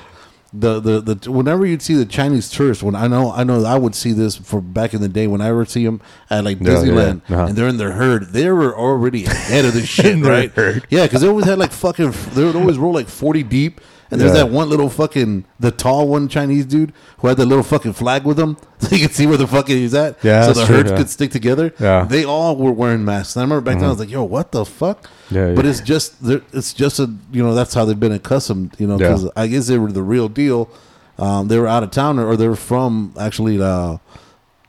the, 0.58 0.80
the 0.80 1.16
the 1.16 1.32
whenever 1.32 1.66
you'd 1.66 1.82
see 1.82 1.94
the 1.94 2.06
Chinese 2.06 2.50
tourists, 2.50 2.82
when 2.84 2.96
I 2.96 3.08
know 3.08 3.32
I 3.32 3.44
know 3.44 3.64
I 3.66 3.78
would 3.78 3.96
see 3.96 4.12
this 4.14 4.36
for 4.38 4.62
back 4.62 4.94
in 4.94 5.02
the 5.02 5.10
day 5.10 5.28
when 5.28 5.42
I 5.42 5.52
would 5.52 5.70
see 5.70 5.84
them 5.86 6.02
at 6.30 6.44
like 6.44 6.60
Yeah, 6.60 6.70
yeah, 6.72 6.76
Disneyland 6.78 7.22
yeah. 7.30 7.36
Uh-huh. 7.36 7.46
and 7.48 7.56
they're 7.58 7.68
in 7.68 7.78
their 7.78 7.92
herd, 7.92 8.30
they 8.30 8.50
were 8.50 8.76
already 8.78 9.26
ahead 9.26 9.66
of 9.66 9.74
the 9.74 9.86
shit, 9.86 10.18
right? 10.24 10.52
herd. 10.52 10.86
Yeah, 10.90 11.04
because 11.04 11.22
they 11.22 11.28
always 11.28 11.46
had 11.46 11.60
like 11.60 11.72
fucking 11.72 12.12
they 12.34 12.44
would 12.44 12.56
always 12.56 12.78
roll 12.78 12.94
like 12.94 13.08
forty 13.08 13.44
deep. 13.44 13.82
And 14.12 14.22
there's 14.22 14.34
Yeah. 14.34 14.44
that 14.44 14.52
one 14.52 14.70
little 14.70 14.90
fucking 14.90 15.46
the 15.60 15.72
tall 15.72 16.08
one 16.08 16.28
Chinese 16.28 16.66
dude 16.66 16.94
who 17.20 17.28
had 17.28 17.38
the 17.38 17.46
little 17.46 17.64
fucking 17.64 17.94
flag 17.94 18.24
with 18.24 18.40
him, 18.40 18.56
so 18.80 18.96
you 18.96 19.02
could 19.08 19.16
see 19.16 19.26
where 19.26 19.38
the 19.38 19.48
fucking 19.48 19.76
he's 19.76 19.94
at. 19.94 20.18
Yeah, 20.24 20.44
so 20.44 20.54
the 20.54 20.66
true, 20.66 20.76
herds 20.78 20.92
yeah. 20.92 20.98
could 20.98 21.10
stick 21.10 21.32
together. 21.32 21.74
Yeah. 21.80 22.02
Mm-hmm. 22.02 22.12
they 22.12 22.24
all 22.24 22.56
were 22.56 22.72
wearing 22.72 23.04
masks. 23.04 23.36
And 23.36 23.42
I 23.42 23.44
remember 23.46 23.62
back 23.62 23.80
then 23.80 23.86
I 23.86 23.90
was 23.90 24.00
like, 24.00 24.12
"Yo, 24.12 24.24
what 24.24 24.52
the 24.52 24.64
fuck?" 24.66 25.10
Yeah, 25.32 25.54
but 25.56 25.66
yeah. 25.66 25.72
it's 25.72 25.82
just 25.82 26.16
it's 26.22 26.74
just 26.74 27.00
a 27.00 27.12
you 27.32 27.44
know 27.44 27.56
that's 27.56 27.74
how 27.74 27.86
they've 27.86 28.00
been 28.00 28.12
accustomed. 28.12 28.76
You 28.78 28.88
know, 28.88 28.98
because 28.98 29.30
I 29.36 29.48
guess 29.48 29.68
they 29.68 29.78
were 29.78 29.92
the 29.92 30.04
real 30.04 30.30
deal. 30.30 30.70
Um, 31.18 31.48
they 31.48 31.58
were 31.58 31.68
out 31.68 31.82
of 31.82 31.92
town 31.92 32.20
or 32.20 32.36
they 32.36 32.48
were 32.48 32.58
from 32.58 33.14
actually 33.18 33.62
uh, 33.62 33.98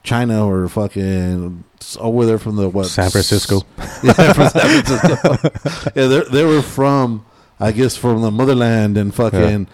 China 0.05 0.47
or 0.47 0.69
fucking 0.69 1.65
over 1.99 2.25
there 2.25 2.39
from 2.39 2.57
the 2.57 2.69
what 2.69 2.87
San 2.87 3.11
Francisco. 3.11 3.63
yeah, 4.03 4.33
from 4.33 4.49
San 4.49 4.83
Francisco. 4.83 5.91
yeah, 5.95 6.07
they 6.07 6.21
they 6.31 6.45
were 6.45 6.63
from 6.63 7.27
I 7.61 7.73
guess 7.73 7.97
from 7.97 8.23
the 8.23 8.31
motherland 8.31 8.97
and 8.99 9.15
fucking. 9.15 9.69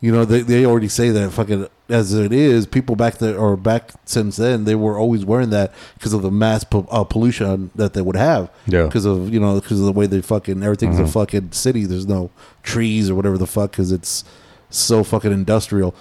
You 0.00 0.12
know, 0.12 0.24
they, 0.24 0.42
they 0.42 0.64
already 0.64 0.86
say 0.86 1.10
that 1.10 1.32
fucking 1.32 1.66
as 1.88 2.14
it 2.14 2.32
is. 2.32 2.66
People 2.68 2.94
back 2.94 3.18
there 3.18 3.36
or 3.36 3.56
back 3.56 3.90
since 4.04 4.36
then, 4.36 4.62
they 4.62 4.76
were 4.76 4.96
always 4.96 5.24
wearing 5.24 5.50
that 5.50 5.74
because 5.94 6.12
of 6.12 6.22
the 6.22 6.30
mass 6.30 6.62
po- 6.62 6.86
uh, 6.88 7.02
pollution 7.02 7.72
that 7.74 7.94
they 7.94 8.00
would 8.00 8.14
have. 8.14 8.48
Yeah. 8.68 8.84
Because 8.84 9.04
of 9.04 9.34
you 9.34 9.40
know 9.40 9.56
because 9.60 9.80
of 9.80 9.86
the 9.86 9.92
way 9.92 10.06
they 10.06 10.20
fucking 10.22 10.62
everything's 10.62 11.00
a 11.00 11.06
fucking 11.08 11.50
city. 11.50 11.84
There's 11.84 12.06
no 12.06 12.30
trees 12.62 13.10
or 13.10 13.16
whatever 13.16 13.36
the 13.36 13.48
fuck 13.48 13.72
because 13.72 13.90
it's 13.90 14.22
so 14.70 15.02
fucking 15.02 15.32
industrial. 15.32 15.96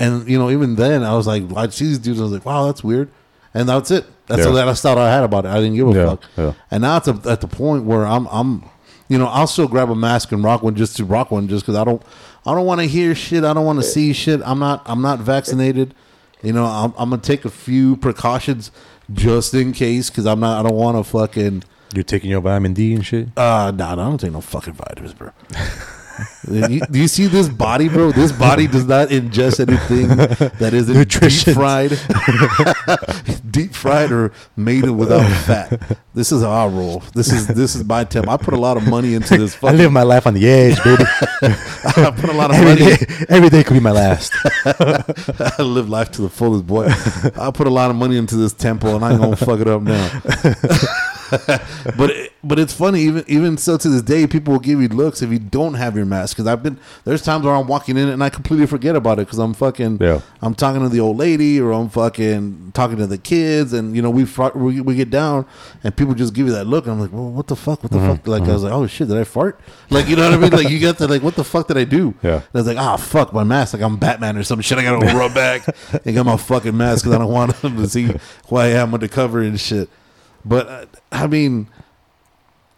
And 0.00 0.26
you 0.26 0.38
know, 0.38 0.48
even 0.50 0.76
then, 0.76 1.02
I 1.02 1.14
was 1.14 1.26
like, 1.26 1.42
I'd 1.56 1.74
see 1.74 1.84
these 1.88 1.98
dudes. 1.98 2.20
I 2.20 2.22
was 2.22 2.32
like, 2.32 2.46
wow, 2.46 2.64
that's 2.64 2.82
weird. 2.82 3.10
And 3.52 3.68
that's 3.68 3.90
it. 3.90 4.06
That's 4.28 4.40
Yeah. 4.42 4.48
all 4.48 4.54
that's 4.54 4.82
all 4.86 4.98
I 4.98 5.10
had 5.12 5.24
about 5.24 5.44
it. 5.44 5.48
I 5.48 5.56
didn't 5.60 5.74
give 5.76 5.88
a 5.88 5.92
Yeah, 5.92 6.06
fuck. 6.06 6.22
yeah. 6.38 6.52
And 6.70 6.80
now 6.82 6.96
it's 6.96 7.08
at 7.08 7.42
the 7.42 7.48
point 7.48 7.84
where 7.84 8.06
I'm, 8.06 8.26
I'm, 8.28 8.64
you 9.08 9.18
know, 9.18 9.26
I'll 9.26 9.46
still 9.46 9.68
grab 9.68 9.90
a 9.90 9.94
mask 9.94 10.32
and 10.32 10.42
rock 10.42 10.62
one 10.62 10.74
just 10.74 10.96
to 10.96 11.04
rock 11.04 11.30
one, 11.30 11.48
just 11.48 11.64
because 11.64 11.76
I 11.76 11.84
don't, 11.84 12.02
I 12.44 12.54
don't 12.54 12.66
want 12.66 12.80
to 12.80 12.86
hear 12.86 13.14
shit. 13.14 13.44
I 13.44 13.52
don't 13.52 13.64
want 13.64 13.78
to 13.78 13.84
see 13.84 14.12
shit. 14.12 14.40
I'm 14.44 14.58
not, 14.58 14.82
I'm 14.86 15.02
not 15.02 15.20
vaccinated. 15.20 15.94
You 16.42 16.52
know, 16.52 16.64
I'm, 16.64 16.92
I'm 16.96 17.10
gonna 17.10 17.22
take 17.22 17.44
a 17.44 17.50
few 17.50 17.96
precautions 17.96 18.70
just 19.12 19.54
in 19.54 19.72
case, 19.72 20.10
because 20.10 20.26
I'm 20.26 20.40
not, 20.40 20.60
I 20.60 20.68
don't 20.68 20.78
want 20.78 20.96
to 20.96 21.04
fucking. 21.10 21.64
You're 21.94 22.04
taking 22.04 22.30
your 22.30 22.40
vitamin 22.40 22.74
D 22.74 22.94
and 22.94 23.06
shit. 23.06 23.28
Uh, 23.36 23.72
nah, 23.74 23.92
I 23.92 23.94
don't 23.94 24.18
take 24.18 24.32
no 24.32 24.40
fucking 24.40 24.74
vitamins, 24.74 25.14
bro. 25.14 25.30
you, 26.50 26.80
do 26.90 26.98
you 26.98 27.08
see 27.08 27.26
this 27.26 27.48
body, 27.48 27.88
bro? 27.88 28.12
This 28.12 28.32
body 28.32 28.66
does 28.66 28.86
not 28.86 29.08
ingest 29.08 29.60
anything 29.60 30.08
that 30.58 30.72
isn't 30.72 30.94
Nutrition. 30.96 31.52
deep 31.52 31.56
fried, 31.56 31.90
deep 33.50 33.74
fried 33.74 34.12
or 34.12 34.32
made 34.56 34.88
without 34.88 35.28
fat. 35.44 35.98
This 36.14 36.32
is 36.32 36.42
our 36.42 36.66
I 36.66 36.70
roll. 36.72 37.02
This 37.14 37.32
is 37.32 37.46
this 37.48 37.74
is 37.74 37.84
my 37.84 38.04
temp. 38.04 38.28
I 38.28 38.36
put 38.36 38.54
a 38.54 38.58
lot 38.58 38.76
of 38.76 38.88
money 38.88 39.14
into 39.14 39.36
this. 39.36 39.56
I 39.62 39.72
live 39.72 39.92
my 39.92 40.02
life 40.02 40.26
on 40.26 40.34
the 40.34 40.48
edge, 40.48 40.82
baby. 40.82 41.04
I 41.42 42.10
put 42.10 42.30
a 42.30 42.32
lot 42.32 42.50
of 42.50 42.56
every 42.56 42.84
money. 42.84 42.96
day, 42.96 43.26
every 43.28 43.48
day 43.50 43.62
could 43.64 43.74
be 43.74 43.80
my 43.80 43.90
last. 43.90 44.32
I 44.64 45.62
live 45.62 45.88
life 45.88 46.10
to 46.12 46.22
the 46.22 46.30
fullest, 46.30 46.66
boy. 46.66 46.86
I 47.38 47.50
put 47.50 47.66
a 47.66 47.70
lot 47.70 47.90
of 47.90 47.96
money 47.96 48.16
into 48.16 48.36
this 48.36 48.52
temple, 48.52 48.96
and 48.96 49.04
I 49.04 49.12
ain't 49.12 49.20
gonna 49.20 49.36
fuck 49.36 49.60
it 49.60 49.68
up 49.68 49.82
now. 49.82 50.08
but 51.96 52.10
it- 52.10 52.32
but 52.44 52.60
it's 52.60 52.72
funny, 52.72 53.00
even 53.02 53.24
even 53.26 53.56
so 53.58 53.76
to 53.76 53.88
this 53.88 54.02
day, 54.02 54.24
people 54.28 54.52
will 54.52 54.60
give 54.60 54.80
you 54.80 54.86
looks 54.86 55.20
if 55.20 55.30
you 55.32 55.38
don't 55.40 55.74
have 55.74 55.96
your 55.96 56.06
mask. 56.06 56.36
Because 56.36 56.46
I've 56.46 56.62
been 56.62 56.78
there's 57.04 57.20
times 57.20 57.44
where 57.44 57.52
I'm 57.52 57.66
walking 57.66 57.96
in 57.96 58.08
and 58.08 58.22
I 58.22 58.30
completely 58.30 58.66
forget 58.66 58.94
about 58.94 59.18
it 59.18 59.26
because 59.26 59.40
I'm 59.40 59.52
fucking 59.52 59.98
Yeah. 60.00 60.20
I'm 60.42 60.54
talking 60.54 60.80
to 60.82 60.88
the 60.88 61.00
old 61.00 61.16
lady 61.16 61.60
or 61.60 61.72
I'm 61.72 61.88
fucking 61.88 62.70
talking 62.72 62.98
to 62.98 63.06
the 63.08 63.18
kids, 63.18 63.72
and 63.72 63.96
you 63.96 64.02
know 64.02 64.10
we 64.10 64.24
fart, 64.24 64.54
we, 64.54 64.80
we 64.80 64.94
get 64.94 65.10
down 65.10 65.44
and 65.82 65.96
people 65.96 66.14
just 66.14 66.34
give 66.34 66.46
you 66.46 66.52
that 66.52 66.68
look, 66.68 66.84
and 66.84 66.92
I'm 66.92 67.00
like, 67.00 67.12
well, 67.12 67.30
what 67.30 67.48
the 67.48 67.56
fuck, 67.56 67.82
what 67.82 67.90
the 67.90 67.98
Mm-hmm. 67.98 68.14
fuck? 68.16 68.26
Like 68.28 68.42
I 68.44 68.52
was 68.52 68.62
like, 68.62 68.72
oh 68.72 68.86
shit, 68.86 69.08
did 69.08 69.16
I 69.16 69.24
fart? 69.24 69.58
Like 69.90 70.06
you 70.08 70.14
know 70.14 70.22
what 70.30 70.34
I 70.34 70.40
mean? 70.40 70.52
Like 70.52 70.70
you 70.70 70.78
got 70.78 70.98
to 70.98 71.08
like, 71.08 71.22
what 71.24 71.34
the 71.34 71.42
fuck 71.44 71.66
did 71.66 71.76
I 71.78 71.84
do? 71.84 72.14
Yeah. 72.22 72.34
And 72.34 72.42
I 72.54 72.58
was 72.58 72.66
like, 72.68 72.78
ah, 72.78 72.96
fuck 72.96 73.32
my 73.32 73.42
mask. 73.42 73.74
Like 73.74 73.82
I'm 73.82 73.96
Batman 73.96 74.36
or 74.36 74.44
some 74.44 74.60
shit. 74.60 74.78
I 74.78 74.84
got 74.84 75.00
to 75.00 75.16
rub 75.16 75.34
back 75.34 75.66
and 76.04 76.14
got 76.14 76.26
my 76.26 76.36
fucking 76.36 76.76
mask 76.76 77.02
because 77.02 77.16
I 77.16 77.18
don't 77.18 77.32
want 77.32 77.56
them 77.62 77.76
to 77.78 77.88
see 77.88 78.08
who 78.48 78.56
I 78.56 78.68
am 78.68 78.94
undercover 78.94 79.40
and 79.40 79.58
shit. 79.58 79.88
But 80.46 80.66
uh, 80.68 80.86
I 81.10 81.26
mean, 81.26 81.66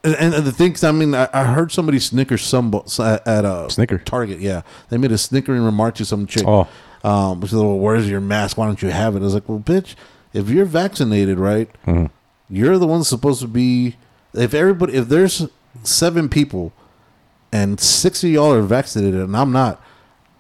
and, 0.02 0.34
and 0.34 0.44
the 0.46 0.52
things 0.52 0.82
I 0.82 0.90
mean, 0.92 1.14
I, 1.14 1.28
I 1.32 1.44
heard 1.44 1.70
somebody 1.70 1.98
snicker 1.98 2.38
some 2.38 2.74
at, 2.74 3.26
at 3.28 3.44
a 3.44 3.68
Snicker? 3.70 3.98
Target. 3.98 4.40
Yeah, 4.40 4.62
they 4.88 4.96
made 4.96 5.12
a 5.12 5.18
snickering 5.18 5.62
remark 5.62 5.94
to 5.96 6.04
some 6.04 6.26
chick. 6.26 6.44
Oh. 6.46 6.66
um, 7.04 7.40
which 7.40 7.52
is, 7.52 7.58
well, 7.58 7.78
where's 7.78 8.08
your 8.08 8.20
mask? 8.20 8.56
Why 8.56 8.66
don't 8.66 8.80
you 8.80 8.88
have 8.88 9.14
it? 9.16 9.20
I 9.20 9.22
was 9.24 9.34
like, 9.34 9.48
well, 9.48 9.60
bitch, 9.60 9.94
if 10.32 10.48
you're 10.48 10.64
vaccinated, 10.64 11.38
right, 11.38 11.70
Mm-hmm. 11.86 12.06
you're 12.48 12.78
the 12.78 12.86
one 12.86 13.04
supposed 13.04 13.40
to 13.42 13.48
be. 13.48 13.96
If 14.34 14.54
everybody, 14.54 14.94
if 14.94 15.08
there's 15.08 15.46
seven 15.82 16.28
people 16.28 16.72
and 17.52 17.78
six 17.80 18.22
of 18.24 18.30
y'all 18.30 18.52
are 18.52 18.62
vaccinated 18.62 19.20
and 19.20 19.36
I'm 19.36 19.52
not, 19.52 19.82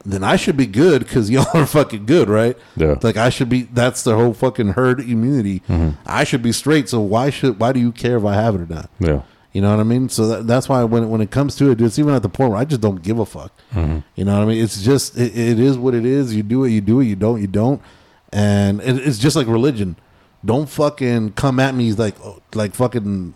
then 0.04 0.24
I 0.24 0.36
should 0.36 0.56
be 0.56 0.66
good 0.66 1.00
because 1.00 1.30
y'all 1.30 1.46
are 1.54 1.66
fucking 1.66 2.06
good, 2.06 2.28
right? 2.28 2.56
Yeah. 2.76 2.96
Like 3.02 3.16
I 3.16 3.28
should 3.30 3.48
be. 3.48 3.62
That's 3.62 4.02
the 4.02 4.14
whole 4.14 4.34
fucking 4.34 4.68
herd 4.68 5.00
immunity. 5.00 5.60
Mm-hmm. 5.68 6.00
I 6.06 6.24
should 6.24 6.42
be 6.42 6.52
straight. 6.52 6.88
So 6.88 7.00
why 7.00 7.30
should? 7.30 7.60
Why 7.60 7.72
do 7.72 7.80
you 7.80 7.92
care 7.92 8.16
if 8.16 8.24
I 8.24 8.34
have 8.34 8.54
it 8.54 8.60
or 8.62 8.66
not? 8.66 8.90
Yeah. 9.00 9.22
You 9.52 9.62
know 9.62 9.70
what 9.70 9.80
I 9.80 9.84
mean? 9.84 10.08
So 10.08 10.28
that, 10.28 10.46
that's 10.46 10.68
why 10.68 10.84
when 10.84 11.08
when 11.08 11.20
it 11.20 11.30
comes 11.30 11.56
to 11.56 11.70
it, 11.70 11.80
it's 11.80 11.98
even 11.98 12.14
at 12.14 12.22
the 12.22 12.28
point 12.28 12.50
where 12.50 12.60
I 12.60 12.64
just 12.64 12.80
don't 12.80 13.02
give 13.02 13.18
a 13.18 13.26
fuck. 13.26 13.52
Mm-hmm. 13.72 13.98
You 14.14 14.24
know 14.24 14.36
what 14.36 14.42
I 14.42 14.46
mean? 14.46 14.62
It's 14.62 14.82
just 14.82 15.16
it, 15.18 15.36
it 15.36 15.58
is 15.58 15.76
what 15.78 15.94
it 15.94 16.04
is. 16.04 16.34
You 16.34 16.42
do 16.42 16.64
it, 16.64 16.70
you 16.70 16.80
do 16.80 17.00
it. 17.00 17.06
You 17.06 17.16
don't, 17.16 17.40
you 17.40 17.46
don't. 17.46 17.82
And 18.32 18.80
it, 18.80 18.98
it's 18.98 19.18
just 19.18 19.36
like 19.36 19.46
religion. 19.46 19.96
Don't 20.44 20.68
fucking 20.68 21.32
come 21.32 21.58
at 21.58 21.74
me 21.74 21.92
like 21.92 22.14
oh, 22.20 22.40
like 22.54 22.74
fucking 22.74 23.34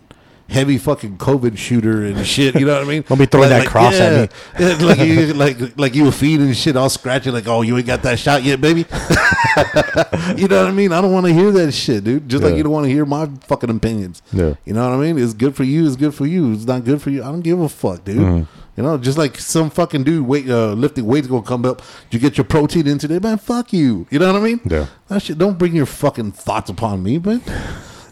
heavy 0.53 0.79
fucking 0.79 1.19
COVID 1.19 1.57
shooter 1.57 2.05
and 2.05 2.27
shit. 2.27 2.55
You 2.55 2.67
know 2.67 2.75
what 2.75 2.83
I 2.83 2.89
mean? 2.89 3.03
Don't 3.09 3.19
be 3.19 3.27
throwing 3.27 3.51
Like- 3.51 3.65
that 3.65 3.65
like, 3.65 3.69
cross 3.71 3.95
at 3.95 4.31
me. 4.31 4.37
yeah, 4.61 4.75
like 4.87 4.99
you 4.99 5.35
like 5.35 5.79
like 5.79 5.95
you 5.95 6.05
were 6.05 6.13
feeding 6.13 6.53
shit 6.53 6.77
all 6.77 6.89
scratchy. 6.89 7.31
Like 7.31 7.49
oh 7.49 7.63
you 7.63 7.77
ain't 7.77 7.87
got 7.87 8.03
that 8.03 8.19
shot 8.19 8.43
yet, 8.43 8.61
baby. 8.61 8.81
you 10.37 10.49
know 10.49 10.63
what 10.63 10.69
I 10.69 10.73
mean? 10.73 10.93
I 10.93 11.01
don't 11.01 11.13
want 11.13 11.27
to 11.27 11.33
hear 11.33 11.51
that 11.53 11.73
shit, 11.73 12.05
dude. 12.05 12.29
Just 12.29 12.43
like 12.45 12.55
you 12.55 12.63
don't 12.63 12.73
want 12.73 12.85
to 12.87 12.91
hear 12.91 13.05
my 13.05 13.29
fucking 13.47 13.71
opinions. 13.71 14.23
Yeah. 14.33 14.55
You 14.65 14.75
know 14.75 14.89
what 14.89 14.95
I 14.95 15.01
mean? 15.13 15.19
It's 15.19 15.35
good 15.35 15.57
for 15.57 15.65
you. 15.65 15.87
It's 15.87 15.97
good 15.97 16.15
for 16.15 16.27
you. 16.27 16.53
It's 16.53 16.65
not 16.65 16.85
good 16.85 17.03
for 17.03 17.11
you. 17.11 17.23
I 17.23 17.27
don't 17.27 17.41
give 17.41 17.61
a 17.61 17.69
fuck, 17.69 18.05
dude. 18.05 18.17
Mm-hmm. 18.19 18.59
You 18.77 18.83
know, 18.83 18.97
just 18.97 19.19
like 19.19 19.39
some 19.39 19.69
fucking 19.69 20.05
dude 20.05 20.27
weight 20.27 20.49
uh, 20.49 20.73
lifting 20.73 21.05
weights 21.07 21.27
gonna 21.27 21.43
come 21.43 21.67
up. 21.67 21.83
You 22.11 22.19
get 22.19 22.39
your 22.39 22.45
protein 22.45 22.87
in 22.87 22.99
today, 22.99 23.19
man. 23.19 23.37
Fuck 23.39 23.73
you. 23.73 24.07
You 24.11 24.19
know 24.19 24.33
what 24.33 24.41
I 24.41 24.45
mean? 24.45 24.61
Yeah. 24.65 24.87
That 25.09 25.23
shit. 25.23 25.37
Don't 25.37 25.59
bring 25.59 25.77
your 25.77 25.87
fucking 25.87 26.33
thoughts 26.33 26.71
upon 26.71 27.03
me, 27.03 27.19
man. 27.19 27.43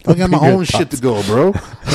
I 0.07 0.13
got 0.13 0.29
my 0.29 0.49
own 0.51 0.63
shit 0.65 0.89
to 0.91 0.97
go, 0.97 1.21
bro. 1.23 1.53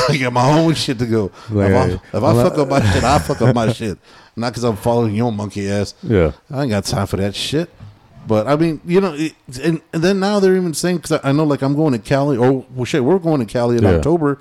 I 0.09 0.17
got 0.19 0.33
my 0.33 0.59
own 0.59 0.75
shit 0.75 0.99
to 1.01 1.07
go. 1.07 1.31
Like, 1.51 1.71
if 1.71 1.77
I, 2.15 2.17
if 2.19 2.23
I 2.25 2.43
fuck 2.43 2.59
up 2.59 2.69
my 2.69 2.81
shit, 2.93 3.05
I 3.05 3.19
fuck 3.19 3.43
up 3.43 3.55
my 3.55 3.73
shit. 3.73 3.99
Not 4.37 4.51
because 4.51 4.65
I'm 4.65 4.77
following 4.77 5.15
your 5.15 5.33
monkey 5.33 5.69
ass. 5.71 5.95
Yeah. 6.03 6.33
I 6.51 6.63
ain't 6.63 6.71
got 6.71 6.85
time 6.85 7.07
for 7.07 7.17
that 7.17 7.35
shit. 7.35 7.71
But 8.27 8.47
I 8.49 8.57
mean, 8.57 8.81
you 8.85 9.01
know, 9.01 9.15
it, 9.15 9.35
and, 9.63 9.81
and 9.93 10.03
then 10.03 10.21
now 10.21 10.41
they're 10.41 10.57
even 10.57 10.75
saying 10.75 10.97
because 10.97 11.13
I, 11.13 11.29
I 11.29 11.33
know, 11.33 11.45
like, 11.45 11.63
I'm 11.63 11.75
going 11.77 11.93
to 11.93 11.99
Cali, 11.99 12.37
or 12.37 12.67
well, 12.75 12.85
shit, 12.85 13.05
we're 13.05 13.19
going 13.19 13.41
to 13.41 13.47
Cali 13.47 13.77
in 13.77 13.83
Yeah. 13.85 13.91
October, 13.91 14.41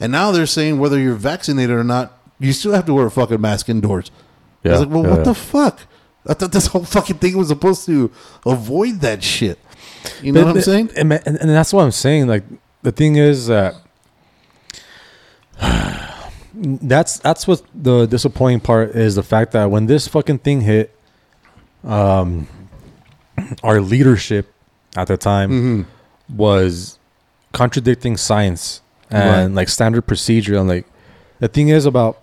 and 0.00 0.10
now 0.12 0.32
they're 0.32 0.46
saying 0.46 0.78
whether 0.80 0.98
you're 0.98 1.14
vaccinated 1.14 1.74
or 1.74 1.84
not, 1.84 2.18
you 2.40 2.52
still 2.52 2.72
have 2.72 2.84
to 2.86 2.94
wear 2.94 3.06
a 3.06 3.10
fucking 3.10 3.40
mask 3.40 3.68
indoors. 3.68 4.10
I 4.64 4.68
Yeah, 4.68 4.72
was 4.72 4.80
like, 4.80 4.90
well, 4.90 5.02
yeah, 5.04 5.10
what 5.10 5.18
yeah. 5.18 5.24
the 5.24 5.34
fuck? 5.34 5.80
I 6.26 6.34
thought 6.34 6.52
this 6.52 6.66
whole 6.66 6.84
fucking 6.84 7.18
thing 7.18 7.36
was 7.36 7.48
supposed 7.48 7.86
to 7.86 8.10
avoid 8.44 9.00
that 9.00 9.22
shit. 9.22 9.58
You 10.20 10.32
know 10.32 10.44
what 10.44 10.56
I'm 10.56 10.62
saying? 10.62 10.90
And, 10.96 11.12
and, 11.12 11.36
and 11.38 11.50
that's 11.50 11.72
what 11.72 11.84
I'm 11.84 11.92
saying. 11.92 12.26
Like 12.26 12.42
the 12.82 12.92
thing 12.92 13.16
is 13.16 13.46
that 13.46 13.74
that's 16.54 17.18
that's 17.18 17.46
what 17.46 17.62
the 17.74 18.06
disappointing 18.06 18.60
part 18.60 18.90
is 18.90 19.14
the 19.14 19.22
fact 19.22 19.52
that 19.52 19.70
when 19.70 19.86
this 19.86 20.06
fucking 20.08 20.38
thing 20.38 20.60
hit, 20.62 20.94
um, 21.84 22.46
our 23.62 23.80
leadership 23.80 24.52
at 24.96 25.08
the 25.08 25.16
time 25.16 25.50
Mm-hmm. 25.50 26.36
was 26.36 26.98
contradicting 27.52 28.16
science 28.16 28.80
and 29.10 29.54
Right. 29.54 29.56
like 29.62 29.68
standard 29.68 30.02
procedure. 30.02 30.56
And 30.56 30.68
like 30.68 30.86
the 31.40 31.48
thing 31.48 31.68
is 31.68 31.86
about 31.86 32.18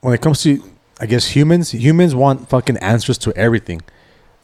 when 0.00 0.14
it 0.14 0.20
comes 0.20 0.42
to, 0.42 0.62
I 1.00 1.06
guess 1.06 1.26
humans, 1.28 1.72
humans 1.72 2.14
want 2.14 2.48
fucking 2.48 2.76
answers 2.78 3.18
to 3.18 3.32
everything. 3.36 3.82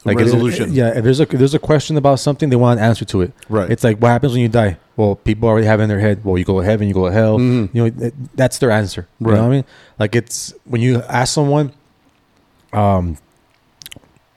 It- 0.05 0.15
Resolution. 0.23 0.73
yeah, 0.73 0.89
if 0.97 1.03
there's 1.03 1.19
a 1.19 1.23
if 1.23 1.29
there's 1.29 1.53
a 1.53 1.59
question 1.59 1.95
about 1.97 2.19
something, 2.19 2.49
they 2.49 2.55
want 2.55 2.79
an 2.79 2.85
answer 2.85 3.05
to 3.05 3.21
it. 3.21 3.31
Right. 3.49 3.69
It's 3.71 3.83
like 3.83 3.97
what 3.99 4.09
happens 4.09 4.33
when 4.33 4.41
you 4.41 4.49
die. 4.49 4.77
Well, 4.97 5.15
people 5.15 5.47
already 5.49 5.67
have 5.67 5.79
in 5.79 5.89
their 5.89 5.99
head. 5.99 6.23
Well, 6.23 6.37
you 6.37 6.45
go 6.45 6.59
to 6.59 6.65
heaven, 6.65 6.87
you 6.87 6.93
go 6.93 7.07
to 7.07 7.13
hell. 7.13 7.37
Mhm. 7.37 7.69
You 7.73 7.83
know, 7.83 7.89
th- 7.89 8.13
that's 8.35 8.57
their 8.59 8.71
answer. 8.71 9.07
You 9.19 9.27
Right. 9.27 9.35
know 9.35 9.41
what 9.43 9.47
I 9.47 9.51
mean? 9.51 9.65
Like 9.99 10.15
it's 10.15 10.53
when 10.65 10.81
you 10.81 11.01
ask 11.07 11.33
someone, 11.33 11.71
um, 12.73 13.17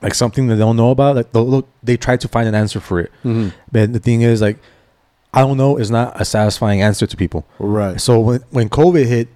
like 0.01 0.13
something 0.13 0.47
that 0.47 0.55
they 0.55 0.59
don't 0.61 0.75
know 0.77 0.91
about, 0.91 1.15
like 1.15 1.31
they'll, 1.31 1.49
they'll- 1.49 1.67
they 1.83 1.97
try 1.97 2.17
to 2.17 2.27
find 2.27 2.47
an 2.47 2.55
answer 2.55 2.79
for 2.79 2.99
it. 2.99 3.11
Mhm. 3.23 3.51
But 3.71 3.93
the 3.93 3.99
thing 3.99 4.21
is, 4.21 4.41
like, 4.41 4.57
I 5.33 5.41
don't 5.41 5.57
know 5.57 5.77
is 5.77 5.91
not 5.91 6.19
a 6.19 6.25
satisfying 6.25 6.81
answer 6.81 7.05
to 7.07 7.17
people. 7.17 7.45
Right. 7.59 7.99
So 7.99 8.19
when 8.19 8.39
when 8.51 8.69
COVID 8.69 9.05
hit, 9.05 9.27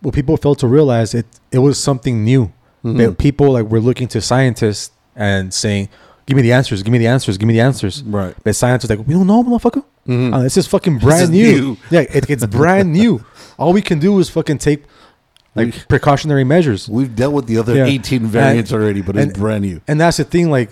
what 0.00 0.14
people 0.14 0.36
failed 0.36 0.58
to 0.60 0.66
realize 0.68 1.14
it 1.14 1.26
it 1.50 1.58
was 1.58 1.78
something 1.82 2.22
new. 2.24 2.52
Mhm. 2.84 2.96
But 2.98 3.18
people 3.18 3.52
like 3.52 3.66
were 3.70 3.80
looking 3.80 4.08
to 4.08 4.20
scientists 4.20 4.90
and 5.16 5.52
saying, 5.52 5.88
"Give 6.26 6.36
me 6.36 6.42
the 6.42 6.52
answers. 6.52 6.82
Give 6.82 6.92
me 6.92 6.98
the 6.98 7.06
answers. 7.08 7.38
Give 7.38 7.46
me 7.46 7.54
the 7.54 7.60
answers." 7.60 8.02
Right. 8.02 8.34
But 8.44 8.54
scientists 8.56 8.90
like, 8.90 9.06
"We 9.06 9.14
don't 9.14 9.26
know, 9.26 9.42
motherfucker. 9.42 9.84
Mhm. 10.08 10.34
Uh, 10.34 10.42
this 10.42 10.56
is 10.56 10.66
fucking 10.66 10.98
brand 10.98 11.22
is 11.24 11.30
new. 11.30 11.52
new. 11.60 11.76
Yeah, 11.90 12.00
it, 12.00 12.28
it's 12.30 12.44
brand 12.46 12.92
new. 12.92 13.24
All 13.58 13.72
we 13.72 13.82
can 13.82 13.98
do 13.98 14.18
is 14.18 14.28
fucking 14.30 14.58
take 14.58 14.84
like 15.54 15.66
We- 15.66 15.80
precautionary 15.88 16.44
measures." 16.44 16.88
We've 16.88 17.14
dealt 17.14 17.34
with 17.34 17.46
the 17.46 17.58
other 17.58 17.74
Yeah. 17.76 17.84
18 17.84 18.26
variants 18.26 18.72
And- 18.72 18.82
already, 18.82 19.02
but 19.02 19.16
and- 19.16 19.30
it's 19.30 19.38
brand 19.38 19.62
new. 19.64 19.80
and 19.86 20.00
that's 20.00 20.16
the 20.16 20.24
thing 20.24 20.50
like 20.50 20.70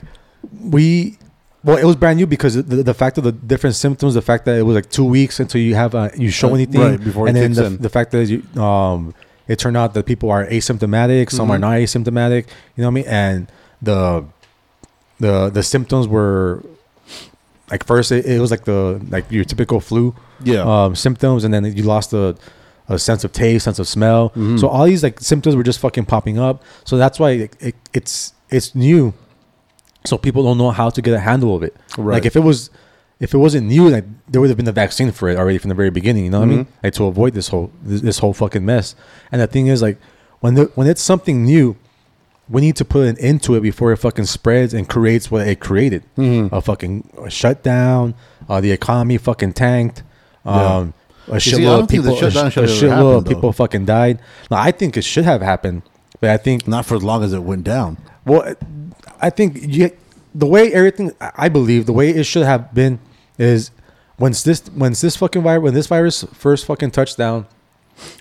we 0.61 1.19
well 1.63 1.77
it 1.77 1.85
was 1.85 1.97
brand 1.97 2.17
new 2.17 2.27
because 2.27 2.55
the, 2.55 2.63
the 2.83 2.95
fact 2.95 3.19
of 3.19 3.25
the 3.25 3.33
different 3.33 3.77
symptoms 3.77 4.15
the 4.15 4.23
fact 4.23 4.47
that 4.47 4.57
it 4.59 4.63
was 4.63 4.75
like 4.75 4.89
two 4.91 5.05
weeks 5.05 5.39
until 5.39 5.61
you 5.61 5.75
have 5.75 5.95
uh, 5.95 6.09
you 6.17 6.31
show 6.31 6.55
anything 6.55 6.81
right, 6.81 7.05
before 7.05 7.27
it 7.27 7.31
and 7.31 7.37
then 7.37 7.53
the, 7.53 7.67
in. 7.67 7.77
the 7.77 7.91
fact 7.91 8.11
that 8.13 8.25
you 8.27 8.43
um 8.61 9.15
it 9.49 9.59
turned 9.59 9.77
out 9.77 9.93
that 9.93 10.07
people 10.07 10.31
are 10.31 10.47
asymptomatic 10.47 11.31
some 11.31 11.51
are 11.51 11.59
Mhm. 11.59 11.61
not 11.61 11.73
asymptomatic 11.73 12.47
you 12.77 12.83
know 12.83 12.89
what 12.89 12.93
i 12.93 12.95
mean 12.95 13.05
and 13.07 13.53
the 13.83 14.25
the 15.19 15.51
the 15.51 15.63
symptoms 15.63 16.07
were 16.09 16.63
like 17.71 17.85
first 17.85 18.11
it, 18.13 18.27
it 18.27 18.41
was 18.41 18.51
like 18.51 18.65
the 18.65 19.01
like 19.11 19.31
your 19.31 19.45
typical 19.45 19.81
flu 19.81 20.15
Yeah. 20.43 20.63
um, 20.85 20.95
symptoms, 20.97 21.45
and 21.45 21.53
then 21.55 21.65
you 21.65 21.83
lost 21.85 22.13
a, 22.13 22.37
a 22.89 22.99
sense 22.99 23.23
of 23.25 23.33
taste, 23.33 23.65
sense 23.65 23.79
of 23.79 23.87
smell. 23.87 24.31
Mhm. 24.31 24.59
So 24.59 24.69
all 24.69 24.85
these 24.87 25.03
like 25.03 25.21
symptoms 25.21 25.55
were 25.57 25.63
just 25.63 25.79
fucking 25.79 26.07
popping 26.07 26.39
up. 26.39 26.63
So 26.85 26.97
that's 26.97 27.19
why 27.21 27.31
it, 27.33 27.57
it, 27.61 27.75
it's 27.93 28.33
it's 28.51 28.75
new. 28.75 29.15
So 30.07 30.17
people 30.19 30.43
don't 30.43 30.59
know 30.59 30.71
how 30.71 30.91
to 30.91 31.03
get 31.03 31.13
a 31.15 31.21
handle 31.21 31.55
of 31.55 31.63
it. 31.63 31.77
Right. 31.99 32.15
Like 32.15 32.27
if 32.27 32.35
it 32.37 32.41
was 32.41 32.71
if 33.21 33.35
it 33.35 33.39
wasn't 33.39 33.67
new, 33.69 33.89
like 33.91 34.07
there 34.29 34.41
would 34.41 34.49
have 34.51 34.57
been 34.57 34.67
a 34.69 34.73
vaccine 34.73 35.13
for 35.13 35.29
it 35.29 35.37
already 35.39 35.59
from 35.59 35.69
the 35.69 35.75
very 35.75 35.91
beginning. 35.91 36.25
You 36.25 36.31
know 36.31 36.41
what 36.41 36.49
I 36.49 36.53
mean? 36.53 36.65
Mhm. 36.65 36.69
Like 36.83 36.95
to 36.95 37.05
avoid 37.05 37.35
this 37.35 37.49
whole 37.49 37.71
this, 37.85 38.01
this 38.01 38.19
whole 38.19 38.33
fucking 38.33 38.65
mess. 38.65 38.97
And 39.31 39.41
the 39.41 39.47
thing 39.47 39.67
is, 39.69 39.81
like 39.83 39.99
when 40.41 40.55
the, 40.55 40.65
when 40.75 40.87
it's 40.89 41.03
something 41.03 41.45
new, 41.45 41.77
we 42.51 42.61
need 42.61 42.77
to 42.77 42.85
put 42.85 43.07
an 43.07 43.17
end 43.19 43.43
to 43.45 43.55
it 43.55 43.61
before 43.61 43.93
it 43.93 43.99
fucking 43.99 44.25
spreads 44.27 44.75
and 44.75 44.89
creates 44.89 45.31
what 45.31 45.47
it 45.47 45.61
created. 45.61 46.03
Mhm. 46.19 46.51
A 46.53 46.61
fucking 46.61 47.09
shutdown. 47.29 48.15
Uh, 48.49 48.61
the 48.61 48.73
economy 48.73 49.17
fucking 49.19 49.53
tanked. 49.53 50.03
Yeah. 50.45 50.77
Um, 50.77 50.95
a 51.29 51.35
shitload 51.37 51.83
of 51.85 51.89
people. 51.89 52.13
A, 52.13 52.31
sh- 52.31 52.35
a 52.35 52.51
shitload 52.51 52.89
happened, 52.91 53.15
of 53.19 53.25
people 53.27 53.41
though. 53.51 53.53
fucking 53.53 53.85
died. 53.85 54.19
Now 54.51 54.59
I 54.59 54.73
think 54.73 54.97
it 54.97 55.05
should 55.05 55.25
have 55.25 55.43
happened, 55.43 55.83
but 56.21 56.31
I 56.31 56.37
think 56.37 56.67
Not 56.67 56.85
for 56.87 56.97
as 56.97 57.05
long 57.05 57.23
as 57.23 57.33
it 57.33 57.43
went 57.45 57.63
down. 57.65 57.99
well, 58.27 58.55
I 59.21 59.31
think 59.31 59.59
you, 59.61 59.91
the 60.35 60.47
way 60.47 60.73
everything 60.73 61.13
I 61.21 61.31
I 61.37 61.49
believe 61.49 61.87
the 61.87 61.93
way 61.93 62.11
it 62.11 62.25
should 62.25 62.45
have 62.47 62.75
been 62.75 62.99
is 63.39 63.71
once 64.19 64.43
this 64.43 64.63
once 64.77 65.01
this 65.03 65.15
fucking 65.17 65.43
virus 65.43 65.63
when 65.63 65.75
this 65.75 65.87
virus 65.87 66.25
first 66.33 66.65
fucking 66.67 66.91
touched 66.91 67.17
down, 67.17 67.47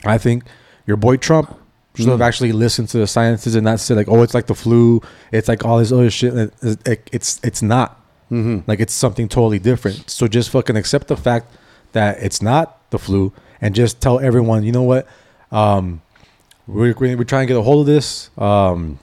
I 0.06 0.18
think 0.20 0.44
your 0.86 0.98
boy 0.98 1.18
Trump 1.18 1.56
should 2.04 2.10
have 2.12 2.20
Mm. 2.20 2.28
actually 2.28 2.52
listened 2.52 2.90
to 2.90 2.98
the 2.98 3.08
sciences 3.08 3.56
and 3.56 3.64
not 3.66 3.80
said 3.80 3.98
like 3.98 4.08
oh 4.10 4.22
it's 4.24 4.34
like 4.34 4.48
the 4.48 4.56
flu 4.56 5.02
it's 5.32 5.48
like 5.48 5.64
all 5.66 5.78
this 5.80 5.92
other 5.92 6.10
shit 6.10 6.34
It- 6.36 6.54
it- 6.88 7.10
it's 7.12 7.40
it's 7.44 7.62
not 7.62 7.96
Mm-hmm. 8.32 8.60
like 8.70 8.80
it's 8.80 8.94
something 8.94 9.28
totally 9.28 9.58
different. 9.58 10.08
So 10.08 10.28
just 10.28 10.52
fucking 10.52 10.76
accept 10.78 11.08
the 11.08 11.18
fact 11.18 11.48
that 11.94 12.22
it's 12.22 12.44
not 12.44 12.78
the 12.92 13.00
flu 13.00 13.34
and 13.60 13.74
just 13.74 14.00
tell 14.02 14.20
everyone, 14.20 14.64
you 14.64 14.72
know 14.72 14.84
what? 14.84 15.08
Um, 15.52 16.02
we're, 16.68 16.94
we're 17.00 17.18
we're 17.18 17.24
trying 17.24 17.48
to 17.48 17.54
get 17.54 17.58
a 17.60 17.64
hold 17.64 17.80
of 17.82 17.86
this. 17.88 18.30
Um, 18.38 19.00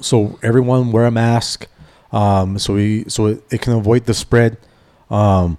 so 0.00 0.38
everyone 0.42 0.92
wear 0.92 1.04
a 1.04 1.10
mask. 1.10 1.66
Um, 2.10 2.58
so 2.58 2.72
we 2.72 3.04
so 3.08 3.26
it, 3.26 3.42
it 3.50 3.60
can 3.60 3.74
avoid 3.74 4.06
the 4.06 4.14
spread. 4.14 4.56
Um, 5.10 5.58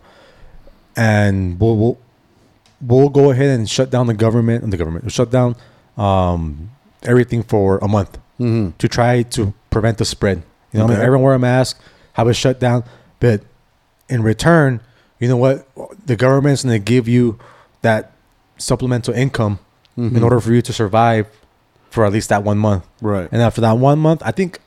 and 0.95 1.59
we'll, 1.59 1.77
we'll 1.77 1.97
we'll 2.81 3.09
go 3.09 3.29
ahead 3.31 3.49
and 3.57 3.69
shut 3.69 3.89
down 3.91 4.07
the 4.07 4.13
government 4.13 4.63
and 4.63 4.73
the 4.73 4.77
government 4.77 5.03
will 5.05 5.11
shut 5.11 5.29
down 5.31 5.55
um, 5.97 6.69
everything 7.03 7.43
for 7.43 7.77
a 7.79 7.87
month 7.87 8.17
Mm-hmm. 8.39 8.71
to 8.79 8.87
try 8.87 9.21
to 9.21 9.53
prevent 9.69 9.99
the 9.99 10.05
spread. 10.05 10.41
You 10.71 10.79
know, 10.79 10.85
what 10.85 10.93
I 10.93 10.95
mean? 10.95 11.05
Everyone 11.05 11.23
wear 11.23 11.33
a 11.35 11.39
mask, 11.39 11.79
have 12.13 12.27
a 12.27 12.33
shutdown, 12.33 12.83
but 13.19 13.41
in 14.09 14.23
return, 14.23 14.81
you 15.19 15.27
know 15.27 15.37
what? 15.37 15.67
The 16.07 16.15
government's 16.15 16.63
going 16.63 16.73
to 16.73 16.83
give 16.83 17.07
you 17.07 17.37
that 17.83 18.11
supplemental 18.57 19.13
income 19.13 19.59
Mm-hmm. 19.95 20.15
in 20.17 20.23
order 20.23 20.39
for 20.39 20.51
you 20.51 20.63
to 20.63 20.73
survive 20.73 21.27
for 21.91 22.03
at 22.03 22.11
least 22.11 22.29
that 22.29 22.43
one 22.43 22.57
month. 22.57 22.83
Right. 22.99 23.29
And 23.31 23.39
after 23.43 23.61
that 23.61 23.73
one 23.77 23.99
month, 23.99 24.23
I 24.25 24.31
think 24.31 24.57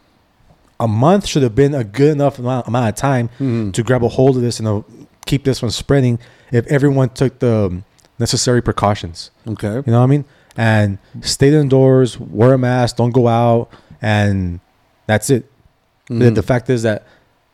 a 0.79 0.87
month 0.87 1.27
should 1.27 1.43
have 1.43 1.57
been 1.57 1.75
a 1.75 1.83
good 1.83 2.12
enough 2.12 2.39
amount, 2.39 2.69
amount 2.69 2.89
of 2.91 2.95
time 2.95 3.29
Mhm. 3.41 3.73
to 3.73 3.83
grab 3.83 4.05
a 4.05 4.09
hold 4.09 4.37
of 4.37 4.43
this 4.43 4.61
and 4.61 4.69
uh, 4.69 4.83
keep 5.27 5.43
this 5.43 5.59
from 5.59 5.71
spreading 5.71 6.21
if 6.53 6.65
everyone 6.69 7.09
took 7.09 7.41
the 7.41 7.83
necessary 8.21 8.62
precautions. 8.62 9.33
Okay. 9.49 9.75
You 9.75 9.83
know 9.89 9.99
what 9.99 10.05
I 10.05 10.07
mean? 10.07 10.25
And 10.57 10.99
stay 11.21 11.53
indoors, 11.55 12.19
wear 12.19 12.55
a 12.55 12.59
mask, 12.59 12.97
don't 12.97 13.11
go 13.11 13.29
out, 13.29 13.69
and 14.01 14.61
that's 15.07 15.29
it. 15.31 15.51
The, 16.09 16.14
Mhm. 16.14 16.35
the 16.35 16.42
fact 16.42 16.71
is 16.71 16.83
that 16.83 17.05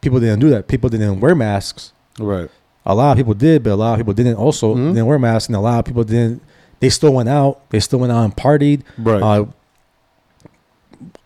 people 0.00 0.20
didn't 0.20 0.40
do 0.40 0.50
that. 0.50 0.68
People 0.68 0.88
didn't 0.90 1.20
wear 1.20 1.34
masks. 1.34 1.92
Right. 2.18 2.48
A 2.84 2.94
lot 2.94 3.12
of 3.12 3.16
people 3.16 3.34
did, 3.34 3.62
but 3.62 3.70
a 3.70 3.76
lot 3.76 3.92
of 3.94 3.98
people 3.98 4.12
didn't 4.12 4.34
also 4.36 4.74
Mhm. 4.74 4.88
didn't 4.94 5.06
wear 5.06 5.18
masks, 5.18 5.48
and 5.48 5.56
a 5.56 5.60
lot 5.60 5.78
of 5.78 5.84
people 5.84 6.04
didn't. 6.04 6.42
They 6.80 6.88
still 6.90 7.12
went 7.14 7.28
out. 7.28 7.60
They 7.70 7.80
still 7.80 7.98
went 8.00 8.12
out 8.12 8.24
and 8.24 8.36
partied. 8.36 8.82
Right. 8.98 9.22
Uh, 9.22 9.44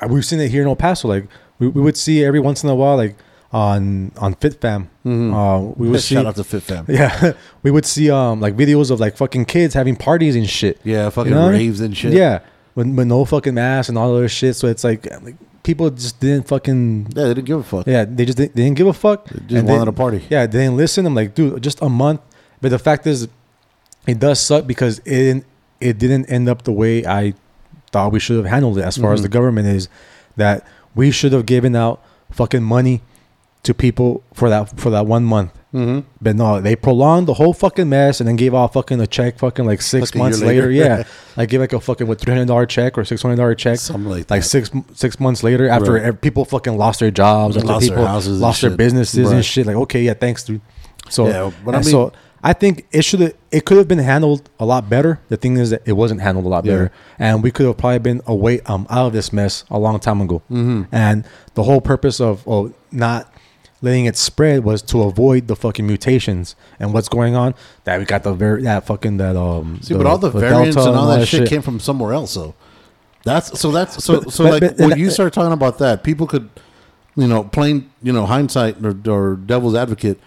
we've 0.09 0.25
seen 0.25 0.41
it 0.41 0.51
here 0.51 0.63
in 0.63 0.69
El 0.69 0.77
Paso. 0.77 1.09
Like 1.09 1.27
we, 1.59 1.69
we 1.69 1.81
would 1.81 1.97
see 1.97 2.25
every 2.25 2.41
once 2.41 2.63
in 2.63 2.69
a 2.71 2.75
while, 2.75 2.97
like 2.97 3.17
on 3.57 4.13
on 4.19 4.35
FitFam. 4.35 4.81
Mhm. 5.05 5.33
Uh, 5.33 5.73
we 5.77 5.89
would 5.89 6.01
see. 6.03 6.15
Shout 6.15 6.27
out 6.27 6.37
to 6.37 6.45
Fit 6.45 6.63
Fam. 6.63 6.85
Yeah, 7.01 7.33
we 7.63 7.71
would 7.71 7.87
see 7.87 8.11
um 8.11 8.41
like 8.41 8.55
videos 8.57 8.91
of 8.91 9.01
like 9.01 9.17
fucking 9.17 9.45
kids 9.47 9.73
having 9.75 9.97
parties 9.97 10.37
and 10.37 10.49
shit. 10.59 10.79
Yeah, 10.85 11.09
fucking 11.11 11.31
You 11.33 11.37
know 11.39 11.45
what 11.47 11.55
I 11.55 11.59
mean? 11.59 11.67
raves 11.69 11.81
and 11.81 11.97
shit. 11.97 12.13
Yeah, 12.13 12.41
with, 12.75 12.89
with 12.97 13.07
no 13.09 13.25
fucking 13.25 13.55
mask 13.55 13.89
and 13.89 13.97
all 13.99 14.09
that 14.13 14.19
other 14.19 14.29
shit. 14.29 14.55
So 14.57 14.67
it's 14.69 14.85
like 14.85 15.03
like 15.27 15.37
people 15.63 15.89
just 15.91 16.21
didn't 16.21 16.47
fucking 16.49 17.07
Yeah, 17.17 17.25
they 17.29 17.35
didn't 17.35 17.47
give 17.47 17.59
a 17.59 17.63
fuck. 17.73 17.87
yeah 17.87 18.05
they 18.05 18.25
just 18.27 18.37
didn't, 18.39 18.55
they 18.57 18.65
didn't 18.65 18.77
give 18.77 18.87
a 18.89 18.93
fuck. 18.93 19.25
They 19.29 19.39
just 19.41 19.55
And 19.61 19.69
wanted 19.69 19.85
they- 19.87 19.97
a 19.97 20.03
party. 20.05 20.21
Yeah, 20.29 20.47
they 20.47 20.59
didn't 20.63 20.77
listen. 20.77 21.07
I'm 21.07 21.15
like, 21.15 21.35
dude, 21.35 21.63
just 21.63 21.81
a 21.83 21.89
month. 21.89 22.21
But 22.61 22.71
the 22.71 22.79
fact 22.79 23.07
is, 23.07 23.29
it 24.07 24.19
does 24.19 24.39
suck 24.41 24.67
because 24.67 24.99
it 25.01 25.11
didn't, 25.27 25.45
it 25.81 25.99
didn't 25.99 26.27
end 26.27 26.49
up 26.49 26.63
the 26.63 26.73
way 26.73 27.05
I 27.07 27.35
thought 27.93 28.13
we 28.13 28.21
should 28.21 28.37
have 28.37 28.47
handled 28.47 28.77
it. 28.79 28.83
As 28.85 28.97
far 28.97 29.13
as 29.13 29.21
Mhm. 29.21 29.25
the 29.25 29.29
government 29.39 29.67
is, 29.69 29.89
that 30.37 30.67
we 30.95 31.11
should 31.11 31.33
have 31.33 31.47
given 31.47 31.75
out 31.75 32.03
fucking 32.31 32.63
money 32.63 33.03
to 33.67 33.75
people 33.75 34.23
for 34.35 34.49
that 34.51 34.79
for 34.81 34.91
that 34.91 35.07
one 35.07 35.25
month. 35.25 35.53
Mm-hmm. 35.75 36.09
But 36.23 36.37
no, 36.37 36.61
they 36.61 36.75
prolonged 36.75 37.29
the 37.29 37.35
whole 37.35 37.53
fucking 37.53 37.89
mess 37.89 38.21
and 38.21 38.27
then 38.29 38.37
gave 38.37 38.55
out 38.55 38.73
fucking 38.73 38.99
a 39.01 39.07
check 39.07 39.39
fucking 39.39 39.67
like 39.67 39.83
six 39.83 40.15
Like 40.15 40.19
months 40.19 40.41
later. 40.41 40.69
later. 40.69 40.71
Yeah, 40.85 41.03
like 41.37 41.51
give 41.51 41.61
like 41.61 41.75
a 41.75 41.81
fucking 41.81 42.07
what 42.07 42.19
three 42.21 42.33
hundred 42.33 42.47
dollar 42.49 42.65
check 42.67 42.97
or 42.97 43.05
six 43.05 43.21
hundred 43.21 43.37
dollar 43.37 43.55
check. 43.55 43.79
Something 43.79 44.11
like 44.11 44.31
Like 44.31 44.43
six 44.43 44.71
six 44.95 45.21
months 45.21 45.43
later, 45.43 45.69
after 45.69 45.93
Right. 45.95 46.19
people 46.21 46.45
fucking 46.47 46.77
lost 46.79 47.01
their 47.01 47.11
jobs, 47.11 47.57
after 47.57 47.69
Lost 47.69 47.89
their 47.89 47.99
houses 47.99 48.41
lost 48.41 48.63
their 48.63 48.71
shit. 48.71 48.79
businesses 48.79 49.27
Right. 49.27 49.35
and 49.37 49.45
shit. 49.45 49.67
Like 49.67 49.77
okay, 49.77 50.03
yeah, 50.03 50.15
thanks, 50.15 50.45
dude. 50.45 50.63
So, 51.11 51.29
Yeah, 51.29 51.51
but 51.65 51.75
I 51.75 51.79
mean- 51.79 51.85
so 51.85 52.13
I 52.43 52.53
think 52.53 52.87
it 52.93 53.03
should 53.03 53.21
have, 53.21 53.35
it 53.51 53.65
could 53.65 53.77
have 53.77 53.89
been 53.89 53.99
handled 53.99 54.49
a 54.61 54.65
lot 54.65 54.89
better. 54.89 55.19
The 55.31 55.37
thing 55.37 55.57
is 55.57 55.71
that 55.71 55.83
it 55.85 55.93
wasn't 55.93 56.21
handled 56.21 56.47
a 56.47 56.49
lot 56.49 56.65
Yeah. 56.65 56.73
better, 56.73 56.93
and 57.19 57.43
we 57.43 57.51
could 57.51 57.67
have 57.67 57.77
probably 57.77 57.99
been 57.99 58.21
away 58.27 58.61
um 58.67 58.87
out 58.89 59.07
of 59.09 59.13
this 59.13 59.33
mess 59.33 59.65
a 59.71 59.79
long 59.79 59.99
time 60.01 60.21
ago. 60.23 60.43
Mm-hmm. 60.51 60.83
And 60.93 61.25
the 61.55 61.65
whole 61.65 61.81
purpose 61.81 62.21
of, 62.21 62.47
of 62.49 62.73
not 62.93 63.31
letting 63.83 64.07
it 64.07 64.17
spread 64.17 64.65
was 64.65 64.83
to 64.83 65.03
avoid 65.03 65.49
the 65.49 65.57
fucking 65.57 65.87
mutations 65.87 66.57
and 66.81 66.93
what's 66.95 67.09
going 67.09 67.35
on. 67.37 67.55
That 67.85 67.99
we 67.99 68.05
got 68.05 68.23
the 68.23 68.33
very 68.33 68.63
that 68.63 68.87
fucking 68.87 69.19
that 69.19 69.37
um. 69.37 69.81
See, 69.83 69.95
but 69.95 70.07
all 70.07 70.19
the, 70.19 70.31
variants 70.31 70.77
Delta 70.77 70.91
and 70.91 70.99
all 70.99 71.09
that 71.09 71.27
shit, 71.27 71.49
came 71.49 71.63
from 71.63 71.79
somewhere 71.81 72.13
else. 72.13 72.31
So 72.33 72.55
that's 73.25 73.59
so 73.61 73.71
that's 73.71 74.03
so 74.05 74.21
But- 74.21 74.33
so 74.33 74.45
but- 74.45 74.63
like 74.63 74.77
but- 74.77 74.89
when 74.89 74.99
you 74.99 75.11
start 75.11 75.33
talking 75.33 75.53
about 75.53 75.79
that, 75.79 76.03
people 76.05 76.27
could, 76.27 76.49
you 77.17 77.27
know, 77.27 77.45
plain 77.45 77.91
you 78.03 78.13
know 78.13 78.27
hindsight 78.27 78.77
or, 78.85 78.97
or 79.11 79.37
devil's 79.37 79.75
advocate, 79.75 80.19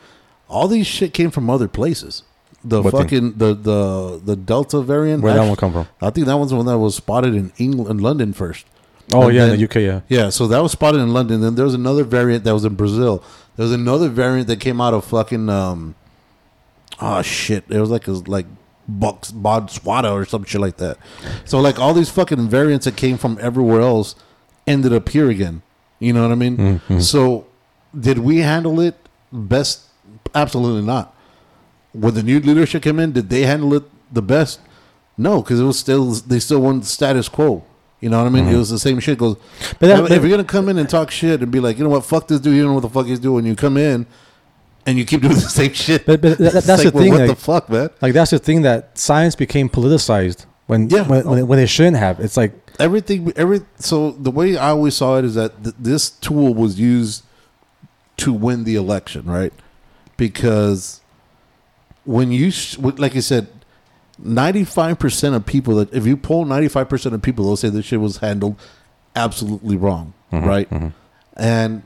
all 0.48 0.68
these 0.68 0.88
shit 0.88 1.14
came 1.14 1.32
from 1.32 1.50
other 1.50 1.68
places. 1.68 2.24
The 2.64 2.82
What 2.82 2.92
thing? 2.92 3.02
fucking 3.04 3.34
the 3.38 3.54
the 3.54 4.22
the 4.24 4.36
Delta 4.36 4.82
variant. 4.82 5.24
Where 5.24 5.34
that 5.34 5.48
one 5.48 5.56
come 5.56 5.72
from? 5.72 5.88
I 6.02 6.10
think 6.10 6.28
that 6.28 6.36
one's 6.38 6.52
the 6.52 6.58
one 6.58 6.66
that 6.66 6.78
was 6.78 6.94
spotted 6.96 7.34
in 7.34 7.54
England, 7.58 8.02
London 8.02 8.34
first. 8.34 8.66
Oh 9.12 9.24
And 9.28 9.34
yeah, 9.36 9.46
then- 9.46 9.54
in 9.56 9.60
the 9.60 9.66
UK, 9.66 9.76
yeah. 9.78 10.02
Yeah, 10.08 10.30
so 10.30 10.48
that 10.48 10.62
was 10.62 10.72
spotted 10.72 11.00
in 11.02 11.14
London. 11.14 11.42
Then 11.42 11.56
there 11.56 11.66
was 11.66 11.74
another 11.74 12.04
variant 12.04 12.44
that 12.44 12.54
was 12.54 12.66
in 12.66 12.76
Brazil. 12.76 13.24
There 13.56 13.64
was 13.64 13.74
another 13.74 14.08
variant 14.10 14.48
that 14.48 14.60
came 14.60 14.80
out 14.80 14.94
of 14.94 15.04
fucking 15.06 15.50
um, 15.50 15.96
oh 17.02 17.22
shit, 17.22 17.64
it 17.70 17.80
was 17.80 17.90
like 17.90 18.08
a 18.08 18.12
like 18.12 18.46
Bucks 18.88 19.32
Botswana 19.32 20.12
or 20.14 20.26
some 20.26 20.44
shit 20.46 20.62
like 20.62 20.78
that. 20.78 20.98
So 21.46 21.60
like 21.60 21.80
all 21.80 21.94
these 21.94 22.10
fucking 22.10 22.48
variants 22.50 22.86
that 22.86 22.96
came 22.98 23.18
from 23.18 23.38
everywhere 23.42 23.82
else 23.82 24.16
ended 24.66 24.94
up 24.94 25.10
here 25.10 25.30
again. 25.30 25.62
You 26.00 26.14
know 26.14 26.22
what 26.24 26.32
I 26.32 26.36
mean? 26.36 26.58
Mm-hmm. 26.58 27.00
So 27.00 27.48
did 28.00 28.20
we 28.20 28.38
handle 28.38 28.80
it 28.80 28.96
best? 29.32 29.82
Absolutely 30.34 30.84
not. 30.84 31.16
When 31.92 32.14
the 32.14 32.24
new 32.24 32.40
leadership 32.40 32.84
came 32.84 33.00
in, 33.00 33.12
did 33.12 33.30
they 33.30 33.42
handle 33.42 33.74
it 33.74 33.84
the 34.14 34.22
best? 34.22 34.60
No, 35.18 35.42
because 35.42 35.60
it 35.60 35.64
was 35.66 35.78
still 35.80 36.12
they 36.12 36.40
still 36.40 36.62
want 36.62 36.82
the 36.84 36.88
status 36.88 37.28
quo. 37.28 37.64
You 38.02 38.10
know 38.10 38.18
what 38.20 38.28
I 38.28 38.30
mean? 38.30 38.48
It 38.48 38.56
was 38.56 38.70
the 38.70 38.80
same 38.80 39.00
shit. 39.00 39.18
Goes, 39.18 39.36
Mm-hmm. 39.36 39.76
But 39.80 39.88
that- 39.88 40.12
if, 40.12 40.22
you're 40.22 40.30
gonna 40.32 40.44
come 40.44 40.70
in 40.70 40.78
and 40.78 40.90
talk 40.90 41.12
shit 41.12 41.42
and 41.42 41.52
be 41.52 41.60
like, 41.60 41.78
you 41.78 41.84
know 41.84 41.90
what, 41.90 42.06
fuck 42.06 42.28
this 42.28 42.40
dude, 42.40 42.56
you 42.56 42.62
don't 42.62 42.70
know 42.72 42.76
what 42.76 42.82
the 42.84 42.90
fuck 42.90 43.06
he's 43.08 43.20
doing. 43.20 43.46
You 43.46 43.56
come 43.56 43.78
in 43.78 44.06
and 44.86 44.98
you 44.98 45.06
keep 45.06 45.22
doing 45.26 45.34
the 45.34 45.42
same 45.42 45.74
shit. 45.74 46.06
But- 46.06 46.22
but 46.22 46.38
that- 46.38 46.54
that's 46.54 46.68
like, 46.68 46.84
the 46.84 46.92
well, 46.94 47.04
thing, 47.04 47.14
What 47.14 47.28
the 47.28 47.36
fuck, 47.36 47.70
man? 47.70 47.90
Like 48.02 48.14
that's 48.14 48.32
the 48.32 48.40
thing 48.40 48.62
that 48.62 48.98
science 48.98 49.36
became 49.36 49.70
politicized 49.70 50.46
when 50.68 50.90
Yeah. 50.90 51.02
when, 51.08 51.26
when, 51.28 51.40
it, 51.40 51.44
when 51.44 51.60
it 51.60 51.68
shouldn't 51.68 51.98
have. 51.98 52.20
It's 52.20 52.38
like 52.38 52.54
everything 52.80 53.34
every 53.36 53.60
so 53.78 54.12
the 54.12 54.32
way 54.32 54.56
i 54.56 54.70
always 54.70 54.96
saw 54.96 55.18
it 55.18 55.26
is 55.26 55.36
that 55.36 55.62
th- 55.62 55.76
this 55.78 56.10
tool 56.10 56.54
was 56.54 56.80
used 56.80 57.24
to 58.16 58.32
win 58.32 58.64
the 58.64 58.76
election 58.76 59.26
right 59.26 59.52
because 60.16 61.02
when 62.06 62.32
you 62.32 62.50
sh- 62.52 62.78
like 62.78 63.18
i 63.18 63.20
said 63.20 63.48
95% 64.24 65.36
of 65.36 65.46
people 65.46 65.76
that 65.76 65.94
if 65.94 66.06
you 66.06 66.18
poll 66.18 66.46
95% 66.46 67.14
of 67.14 67.22
people 67.22 67.46
they'll 67.46 67.56
say 67.56 67.70
this 67.70 67.86
shit 67.86 68.02
was 68.02 68.18
handled 68.18 68.60
absolutely 69.16 69.78
wrong 69.78 70.14
right 70.32 70.68
and 71.36 71.84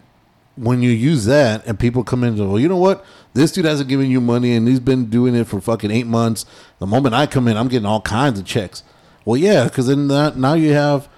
when 0.55 0.81
you 0.81 0.91
use 0.91 1.25
that 1.25 1.65
and 1.65 1.79
people 1.79 2.03
come 2.03 2.23
in 2.23 2.29
and 2.29 2.37
go, 2.37 2.47
well, 2.47 2.59
you 2.59 2.67
know 2.67 2.77
what? 2.77 3.03
This 3.33 3.51
dude 3.51 3.65
hasn't 3.65 3.89
given 3.89 4.09
you 4.09 4.21
money 4.21 4.55
and 4.55 4.67
he's 4.67 4.79
been 4.79 5.05
doing 5.09 5.33
it 5.35 5.47
for 5.47 5.59
fucking 5.59 5.89
eight 5.89 6.05
months. 6.05 6.45
The 6.79 6.85
moment 6.85 7.15
I 7.15 7.25
come 7.25 7.47
in, 7.47 7.57
I'm 7.57 7.67
getting 7.67 7.87
all 7.87 8.01
kinds 8.01 8.39
of 8.39 8.45
checks. 8.45 8.83
Well, 9.25 9.37
yeah, 9.37 9.63
because 9.63 9.87
then 9.87 10.09
that, 10.09 10.37
now 10.37 10.53
you 10.53 10.73
have, 10.73 11.09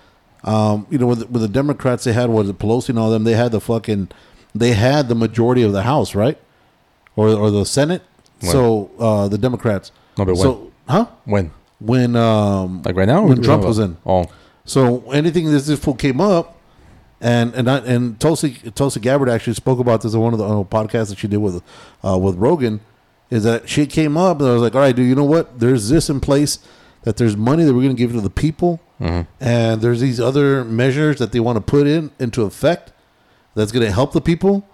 um, 0.43 0.87
you 0.89 0.97
know, 0.97 1.07
with, 1.07 1.29
with 1.29 1.41
the 1.41 1.49
Democrats, 1.49 2.05
they 2.05 2.13
had 2.13 2.29
what 2.29 2.45
the 2.45 2.53
Pelosi 2.53 2.89
and 2.89 2.99
all 2.99 3.09
them. 3.09 3.23
They 3.25 3.33
had 3.33 3.51
the 3.51 3.59
fucking, 3.59 4.09
they 4.53 4.73
had 4.73 5.09
the 5.09 5.15
majority 5.15 5.63
of 5.63 5.73
the 5.73 5.83
House, 5.83 6.13
right, 6.15 6.37
or 7.15 7.29
or 7.29 7.49
the 7.49 7.65
Senate. 7.65 8.03
So 8.41 8.91
uh, 8.99 9.27
the 9.27 9.39
Democrats. 9.39 9.91
No, 10.19 10.25
but 10.25 10.37
so 10.37 10.64
huh? 10.87 11.07
when 11.25 11.51
When 11.79 12.15
um, 12.15 12.81
like 12.83 12.95
right 12.95 13.07
now 13.07 13.23
when 13.23 13.41
Trump 13.41 13.63
was 13.63 13.79
in. 13.79 13.97
Oh, 14.05 14.25
So 14.65 15.11
anything 15.11 15.51
this 15.51 15.67
this 15.67 15.79
fool 15.79 15.93
came 15.95 16.19
up, 16.21 16.57
and 17.21 17.53
and 17.53 17.69
I, 17.69 17.77
and 17.79 18.19
Tulsi 18.19 18.51
Tulsi 18.73 18.99
Gabbard 18.99 19.29
actually 19.29 19.53
spoke 19.53 19.79
about 19.79 20.01
this 20.01 20.13
on 20.15 20.21
one 20.21 20.33
of 20.33 20.39
the 20.39 20.45
uh, 20.45 20.63
podcasts 20.63 21.09
that 21.09 21.17
she 21.19 21.27
did 21.27 21.37
with 21.37 21.61
uh, 22.03 22.17
with 22.17 22.35
Rogan, 22.35 22.79
is 23.29 23.43
that 23.43 23.67
she 23.69 23.85
came 23.85 24.17
up 24.17 24.39
and 24.39 24.49
I 24.49 24.53
was 24.53 24.61
like, 24.61 24.73
all 24.75 24.81
right, 24.81 24.95
dude, 24.95 25.07
you 25.07 25.15
know 25.15 25.23
what? 25.25 25.59
There's 25.59 25.89
this 25.89 26.09
in 26.09 26.19
place 26.19 26.59
that 27.03 27.17
there's 27.17 27.37
money 27.37 27.63
that 27.63 27.73
we're 27.73 27.83
going 27.83 27.95
to 27.95 27.99
give 28.01 28.11
to 28.13 28.21
the 28.21 28.29
people, 28.31 28.79
and 29.39 29.81
there's 29.81 29.99
these 29.99 30.19
other 30.19 30.63
measures 30.63 31.19
that 31.19 31.31
they 31.33 31.39
want 31.39 31.57
to 31.57 31.61
put 31.61 31.85
in 31.85 32.09
into 32.19 32.43
effect 32.43 32.91
that's 33.53 33.71
going 33.71 33.85
to 33.85 33.91
help 33.91 34.13
the 34.13 34.21
people, 34.21 34.67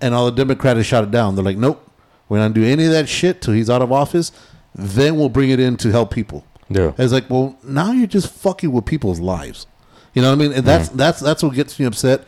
and 0.00 0.14
all 0.14 0.26
the 0.26 0.32
Democrats 0.32 0.84
shot 0.84 1.04
it 1.04 1.10
down. 1.10 1.34
They're 1.36 1.44
like, 1.44 1.56
nope, 1.56 1.88
we're 2.28 2.38
not 2.38 2.52
do 2.52 2.62
any 2.64 2.84
of 2.84 2.90
that 2.90 3.08
shit 3.08 3.40
till 3.40 3.54
he's 3.54 3.70
out 3.70 3.80
of 3.80 3.90
office. 3.90 4.32
Then 4.74 5.16
we'll 5.16 5.28
bring 5.28 5.50
it 5.50 5.60
in 5.60 5.76
to 5.78 5.90
help 5.90 6.12
people. 6.12 6.44
Yeah. 6.68 6.92
It's 6.98 7.12
like, 7.12 7.28
well, 7.30 7.58
now 7.64 7.92
you're 7.92 8.06
just 8.06 8.30
fucking 8.32 8.70
with 8.70 8.84
people's 8.84 9.20
lives. 9.20 9.66
You 10.14 10.22
know 10.22 10.28
what 10.28 10.34
I 10.34 10.48
mean? 10.48 10.52
And 10.52 10.66
that's 10.66 10.88
that's 10.90 11.20
that's 11.20 11.42
what 11.42 11.54
gets 11.54 11.78
me 11.78 11.86
upset. 11.86 12.24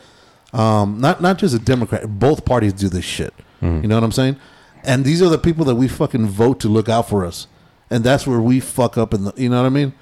Um, 0.52 1.00
not 1.00 1.20
not 1.20 1.38
just 1.38 1.54
a 1.54 1.58
Democrat. 1.58 2.18
Both 2.18 2.44
parties 2.44 2.72
do 2.72 2.88
this 2.88 3.04
shit. 3.04 3.34
You 3.62 3.68
know 3.88 3.94
what 3.96 4.04
I'm 4.04 4.12
saying? 4.12 4.36
And 4.84 5.04
these 5.04 5.20
are 5.20 5.28
the 5.28 5.38
people 5.38 5.66
that 5.66 5.74
we 5.74 5.86
fucking 5.86 6.26
vote 6.28 6.60
to 6.60 6.68
look 6.68 6.88
out 6.88 7.08
for 7.08 7.26
us. 7.26 7.46
And 7.90 8.02
that's 8.02 8.26
where 8.26 8.40
we 8.40 8.58
fuck 8.60 8.96
up. 8.96 9.12
In 9.12 9.24
the, 9.24 9.34
you 9.36 9.50
know 9.50 9.60
what 9.60 9.66
I 9.66 9.70
mean? 9.70 9.92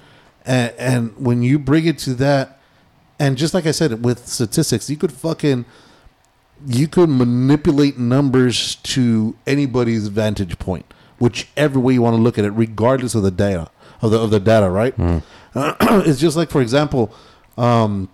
And 0.45 0.73
and 0.77 1.17
when 1.17 1.41
you 1.43 1.59
bring 1.59 1.85
it 1.85 1.97
to 1.99 2.13
that, 2.15 2.59
and 3.19 3.37
just 3.37 3.53
like 3.53 3.65
I 3.65 3.71
said 3.71 4.03
with 4.05 4.27
statistics, 4.27 4.89
you 4.89 4.95
could 4.95 5.11
fucking 5.11 5.65
you 6.65 6.87
could 6.87 7.09
manipulate 7.09 7.97
numbers 7.97 8.75
to 8.75 9.35
anybody's 9.47 10.07
vantage 10.07 10.57
point, 10.59 10.85
whichever 11.19 11.79
way 11.79 11.93
you 11.93 12.01
want 12.01 12.15
to 12.15 12.21
look 12.21 12.37
at 12.37 12.45
it, 12.45 12.51
regardless 12.51 13.15
of 13.15 13.23
the 13.23 13.31
data 13.31 13.69
of 14.01 14.11
the 14.11 14.19
of 14.19 14.29
the 14.31 14.39
data, 14.39 14.69
right? 14.69 14.93
it's 15.55 16.19
just 16.19 16.37
like, 16.37 16.49
for 16.49 16.61
example, 16.61 17.13
um, 17.57 18.09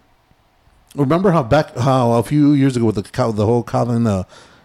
remember 0.96 1.32
how 1.32 1.44
back 1.44 1.76
how 1.78 2.14
a 2.14 2.24
few 2.24 2.54
years 2.54 2.76
ago 2.76 2.86
with 2.86 2.96
the 2.96 3.32
the 3.32 3.46
whole 3.46 3.64
Colin 3.64 4.08
uh, 4.08 4.24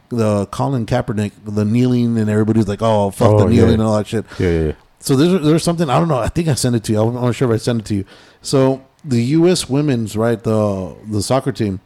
the 0.09 0.47
Colin 0.47 0.87
Kaepernick 0.87 1.33
the 1.45 1.65
kneeling 1.65 2.19
and 2.19 2.29
everybody's 2.31 2.69
like, 2.69 2.83
oh 2.83 3.11
fuck 3.11 3.37
the 3.39 3.45
Oh, 3.45 3.49
yeah, 3.49 3.51
kneeling 3.51 3.69
yeah. 3.69 3.75
and 3.75 3.83
all 3.83 3.97
that 3.97 4.07
shit. 4.07 4.25
yeah, 4.39 4.49
yeah, 4.51 4.65
yeah. 4.67 4.73
So 5.01 5.17
there's 5.17 5.43
there's 5.45 5.63
something 5.65 5.89
I 5.89 5.99
don't 5.99 6.09
know. 6.09 6.19
I 6.19 6.29
think 6.29 6.49
I 6.49 6.55
sent 6.55 6.77
it 6.77 6.85
to 6.85 6.93
you. 6.93 7.01
I'm 7.01 7.15
not 7.15 7.35
sure 7.35 7.51
if 7.51 7.55
I 7.55 7.59
sent 7.63 7.81
it 7.81 7.85
to 7.87 7.95
you. 7.95 8.05
So 8.43 8.85
the 9.05 9.23
U.S. 9.39 9.69
women's 9.69 10.17
right 10.17 10.43
the 10.43 10.95
the 11.11 11.23
soccer 11.23 11.53
team, 11.53 11.81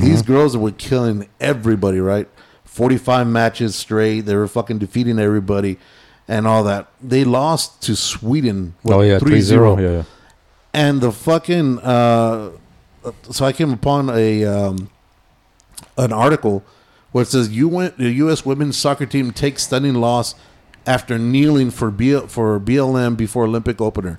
these 0.00 0.22
girls 0.22 0.56
were 0.56 0.70
killing 0.72 1.28
everybody. 1.40 2.00
Right, 2.00 2.26
forty 2.78 2.96
five 2.96 3.26
matches 3.26 3.74
straight. 3.74 4.22
They 4.22 4.36
were 4.36 4.48
fucking 4.48 4.78
defeating 4.78 5.18
everybody, 5.18 5.78
and 6.28 6.46
all 6.46 6.62
that. 6.64 6.88
They 7.02 7.24
lost 7.24 7.82
to 7.82 7.96
Sweden. 7.96 8.74
what, 8.82 8.94
Oh 8.96 9.00
yeah, 9.02 9.18
3-0. 9.18 9.80
Yeah, 9.80 9.90
yeah. 9.90 10.02
and 10.72 11.00
the 11.00 11.12
fucking 11.12 11.78
uh, 11.80 12.50
so 13.30 13.44
I 13.44 13.52
came 13.52 13.72
upon 13.72 14.10
a 14.10 14.44
um, 14.44 14.90
an 15.96 16.12
article 16.12 16.62
where 17.12 17.22
it 17.22 17.28
says 17.28 17.48
you 17.50 17.68
went 17.68 17.98
the 17.98 18.10
U.S. 18.24 18.44
women's 18.44 18.76
soccer 18.76 19.06
team 19.06 19.32
takes 19.32 19.64
stunning 19.64 19.94
loss 19.94 20.34
after 20.86 21.18
kneeling 21.18 21.70
for 21.70 21.90
B, 21.90 22.18
for 22.28 22.58
BLM 22.60 23.16
before 23.16 23.44
Olympic 23.44 23.80
opener. 23.80 24.18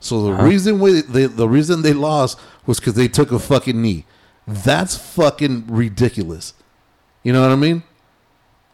So 0.00 0.22
the 0.24 0.32
reason 0.32 0.80
why 0.80 1.00
they, 1.08 1.26
the 1.26 1.48
reason 1.48 1.82
they 1.82 1.92
lost 1.92 2.38
was 2.66 2.80
because 2.80 2.94
they 2.94 3.08
took 3.08 3.30
a 3.32 3.38
fucking 3.38 3.80
knee. 3.80 4.04
That's 4.46 4.96
fucking 4.96 5.66
ridiculous. 5.68 6.54
You 7.22 7.32
know 7.32 7.42
what 7.42 7.52
I 7.52 7.56
mean? 7.56 7.84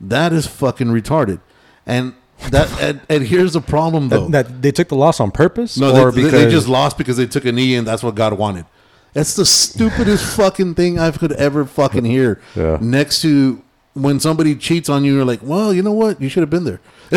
That 0.00 0.32
is 0.32 0.46
fucking 0.46 0.88
retarded. 0.88 1.40
And 1.86 2.14
that 2.50 2.70
and, 2.80 3.00
and 3.08 3.26
here's 3.26 3.52
the 3.52 3.60
problem 3.60 4.08
though. 4.08 4.28
That, 4.28 4.46
that 4.46 4.62
they 4.62 4.70
took 4.70 4.88
the 4.88 4.96
loss 4.96 5.20
on 5.20 5.30
purpose, 5.30 5.76
No, 5.76 5.94
or 6.00 6.12
they, 6.12 6.22
they 6.22 6.50
just 6.50 6.68
lost 6.68 6.96
because 6.96 7.16
they 7.16 7.26
took 7.26 7.44
a 7.44 7.52
knee, 7.52 7.74
and 7.74 7.86
that's 7.86 8.02
what 8.02 8.14
God 8.14 8.38
wanted. 8.38 8.66
That's 9.12 9.34
the 9.34 9.44
stupidest 9.46 10.36
fucking 10.36 10.74
thing 10.74 10.98
I 10.98 11.10
could 11.10 11.32
ever 11.32 11.64
fucking 11.64 12.04
hear. 12.04 12.40
Yeah. 12.54 12.78
Next 12.80 13.22
to 13.22 13.62
when 13.94 14.20
somebody 14.20 14.54
cheats 14.54 14.88
on 14.88 15.04
you, 15.04 15.14
you're 15.14 15.24
like, 15.24 15.40
well, 15.42 15.72
you 15.72 15.82
know 15.82 15.92
what? 15.92 16.20
You 16.20 16.28
should 16.28 16.42
have 16.42 16.50
been 16.50 16.64
there. 16.64 16.80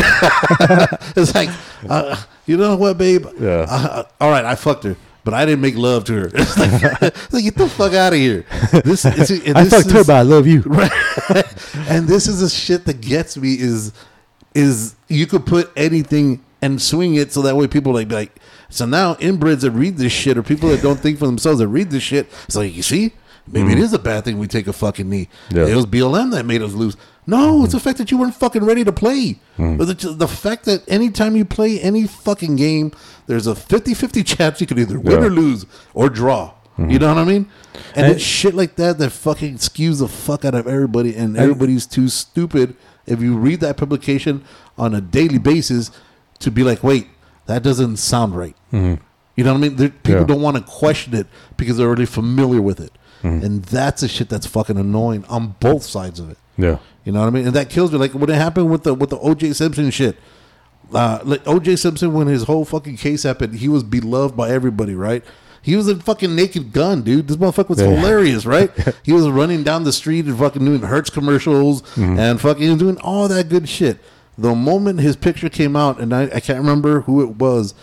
it's 1.16 1.36
like, 1.36 1.50
uh, 1.88 2.20
you 2.46 2.58
know 2.58 2.76
what, 2.76 2.98
babe? 2.98 3.28
Yeah. 3.40 3.68
Uh, 3.70 4.04
all 4.20 4.32
right, 4.32 4.46
I 4.46 4.56
fucked 4.56 4.86
her, 4.86 4.96
but 5.24 5.34
I 5.34 5.46
didn't 5.46 5.62
make 5.62 5.76
love 5.76 6.06
to 6.06 6.14
her. 6.14 6.26
It's 6.34 6.58
like, 6.58 6.72
it's 7.04 7.34
like, 7.34 7.44
get 7.44 7.56
the 7.56 7.70
fuck 7.70 7.94
out 7.94 8.14
of 8.14 8.20
here. 8.20 8.46
This, 8.84 9.06
it's, 9.06 9.30
and 9.48 9.58
I 9.58 9.64
this 9.64 9.74
fucked 9.74 9.92
her, 9.92 10.00
is- 10.00 10.08
but 10.08 10.16
I 10.16 10.22
love 10.24 10.48
you. 10.48 10.62
right 10.66 10.92
and 11.90 12.08
this 12.08 12.28
is 12.28 12.42
the 12.42 12.50
shit 12.50 12.86
that 12.86 13.02
gets 13.02 13.38
me 13.38 13.54
is 13.54 13.94
is 14.54 14.96
you 15.08 15.26
could 15.28 15.46
put 15.46 15.72
anything 15.78 16.44
and 16.62 16.82
swing 16.82 17.16
it 17.16 17.32
so 17.32 17.42
that 17.42 17.56
way 17.56 17.68
people 17.68 17.94
like 17.94 18.08
be 18.10 18.16
like 18.16 18.36
so 18.70 18.86
now 18.86 19.14
inbreds 19.16 19.62
that 19.62 19.72
read 19.72 19.98
this 19.98 20.12
shit 20.12 20.38
or 20.38 20.44
people 20.44 20.70
that 20.70 20.82
don't 20.82 21.00
think 21.00 21.18
for 21.18 21.26
themselves 21.26 21.60
that 21.60 21.68
read 21.68 21.90
this 21.90 22.04
shit 22.04 22.28
it's 22.46 22.56
like 22.56 22.76
you 22.76 22.82
see 22.84 23.14
maybe 23.48 23.72
it 23.72 23.78
hmm. 23.78 23.84
is 23.84 23.94
a 23.94 24.00
bad 24.00 24.24
thing 24.24 24.38
we 24.38 24.48
take 24.48 24.68
a 24.68 24.74
fucking 24.74 25.10
knee 25.10 25.28
Yeah. 25.50 25.68
it 25.68 25.76
was 25.76 25.86
BLM 25.86 26.32
that 26.32 26.46
made 26.46 26.62
us 26.62 26.74
lose 26.74 26.98
no 27.28 27.64
it's 27.64 27.74
the 27.74 27.80
hmm. 27.80 27.84
fact 27.84 27.98
that 27.98 28.12
you 28.12 28.18
weren't 28.18 28.36
fucking 28.36 28.64
ready 28.64 28.84
to 28.84 28.92
play 28.92 29.40
hmm. 29.58 29.78
but 29.78 29.86
the, 29.86 30.10
the 30.10 30.28
fact 30.28 30.66
that 30.66 30.88
anytime 30.90 31.36
you 31.36 31.46
play 31.46 31.80
any 31.80 32.08
fucking 32.08 32.56
game 32.56 32.92
there's 33.28 33.48
a 33.48 33.54
50-50 33.54 34.26
chance 34.26 34.62
you 34.62 34.68
could 34.68 34.80
either 34.80 35.00
win 35.00 35.20
Yeah. 35.20 35.28
or 35.28 35.30
lose 35.30 35.66
or 35.94 36.10
draw 36.10 36.54
you 36.78 36.98
know 36.98 37.14
what 37.14 37.22
I 37.22 37.26
mean 37.26 37.48
and, 37.96 38.06
And- 38.06 38.16
it's 38.16 38.24
shit 38.24 38.54
like 38.56 38.76
that 38.76 38.98
that 38.98 39.12
fucking 39.12 39.58
skews 39.58 40.00
the 40.00 40.08
fuck 40.08 40.46
out 40.46 40.56
of 40.56 40.68
everybody, 40.68 41.16
and 41.16 41.38
everybody's 41.38 41.86
too 41.86 42.08
stupid. 42.08 42.76
If 43.06 43.22
you 43.22 43.38
read 43.38 43.60
that 43.62 43.78
publication 43.78 44.44
on 44.78 44.94
a 44.94 45.02
daily 45.02 45.38
basis, 45.38 45.92
to 46.40 46.52
be 46.52 46.64
like, 46.64 46.84
wait, 46.84 47.08
that 47.46 47.64
doesn't 47.64 47.98
sound 47.98 48.36
right. 48.36 48.56
You 48.72 49.46
know 49.46 49.54
what 49.54 49.60
I 49.60 49.62
mean? 49.62 49.76
There, 49.78 49.90
people. 49.90 50.22
Yeah. 50.22 50.28
don't 50.28 50.42
want 50.42 50.58
to 50.58 50.64
question 50.64 51.16
it 51.16 51.28
because 51.58 51.78
they're 51.78 51.88
already 51.88 52.06
familiar 52.06 52.62
with 52.62 52.80
it, 52.80 52.92
Mm-hmm. 53.24 53.46
and 53.46 53.64
that's 53.66 54.02
the 54.02 54.08
shit 54.08 54.30
that's 54.30 54.46
fucking 54.48 54.78
annoying 54.78 55.26
on 55.26 55.56
both 55.60 55.84
sides 55.84 56.20
of 56.20 56.30
it. 56.32 56.38
Yeah. 56.58 56.78
You 57.06 57.12
know 57.12 57.20
what 57.22 57.28
I 57.28 57.30
mean? 57.32 57.48
And 57.48 57.56
that 57.56 57.70
kills 57.70 57.92
me. 57.92 57.98
Like 57.98 58.14
when 58.14 58.30
it 58.30 58.36
happened 58.36 58.70
with 58.72 58.84
the 58.84 58.94
with 58.94 59.10
the 59.10 59.18
OJ 59.18 59.56
Simpson 59.56 59.90
shit. 59.92 60.18
Uh, 60.94 61.20
like 61.24 61.42
OJ 61.46 61.80
Simpson, 61.80 62.14
when 62.14 62.28
his 62.28 62.44
whole 62.44 62.66
fucking 62.66 62.98
case 62.98 63.24
happened, 63.24 63.56
he 63.56 63.70
was 63.70 63.82
beloved 63.82 64.36
by 64.36 64.50
everybody, 64.50 64.94
right? 64.94 65.24
He 65.62 65.76
was 65.78 65.88
a 65.88 65.96
fucking 65.96 66.36
naked 66.36 66.74
gun, 66.74 67.02
dude. 67.04 67.28
This 67.30 67.38
motherfucker 67.38 67.70
was 67.70 67.80
Yeah. 67.80 67.88
hilarious, 67.92 68.46
right? 68.46 68.70
he 69.04 69.14
was 69.14 69.30
running 69.30 69.64
down 69.64 69.84
the 69.86 69.94
street 69.94 70.26
and 70.26 70.38
fucking 70.38 70.66
doing 70.66 70.82
Hertz 70.82 71.10
commercials 71.10 71.82
Mm-hmm. 71.94 72.20
and 72.20 72.42
fucking 72.42 72.78
doing 72.78 72.98
all 73.00 73.28
that 73.30 73.48
good 73.48 73.70
shit. 73.70 74.00
The 74.38 74.54
moment 74.54 75.00
his 75.00 75.16
picture 75.16 75.48
came 75.50 75.76
out, 75.78 76.00
and 76.00 76.14
I, 76.14 76.24
I 76.24 76.40
can't 76.42 76.60
remember 76.60 77.02
who 77.02 77.22
it 77.22 77.38
was, 77.38 77.74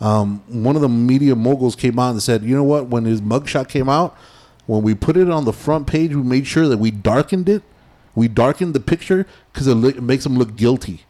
um, 0.00 0.42
one 0.48 0.74
of 0.76 0.82
the 0.82 0.88
media 0.90 1.34
moguls 1.36 1.74
came 1.74 1.98
out 1.98 2.10
and 2.10 2.22
said, 2.22 2.42
"You 2.42 2.54
know 2.54 2.64
what? 2.64 2.88
When 2.88 3.04
his 3.04 3.20
mugshot 3.20 3.68
came 3.68 3.88
out, 3.88 4.16
when 4.68 4.82
we 4.82 4.94
put 4.94 5.16
it 5.16 5.28
on 5.28 5.44
the 5.46 5.52
front 5.52 5.88
page, 5.88 6.14
we 6.14 6.22
made 6.22 6.46
sure 6.46 6.68
that 6.68 6.78
we 6.78 6.92
darkened 6.92 7.48
it. 7.48 7.62
We 8.14 8.28
darkened 8.28 8.74
the 8.74 8.80
picture 8.80 9.26
because 9.52 9.66
it, 9.66 9.76
it 9.84 10.02
makes 10.02 10.24
him 10.24 10.36
look 10.38 10.54
guilty. 10.56 11.04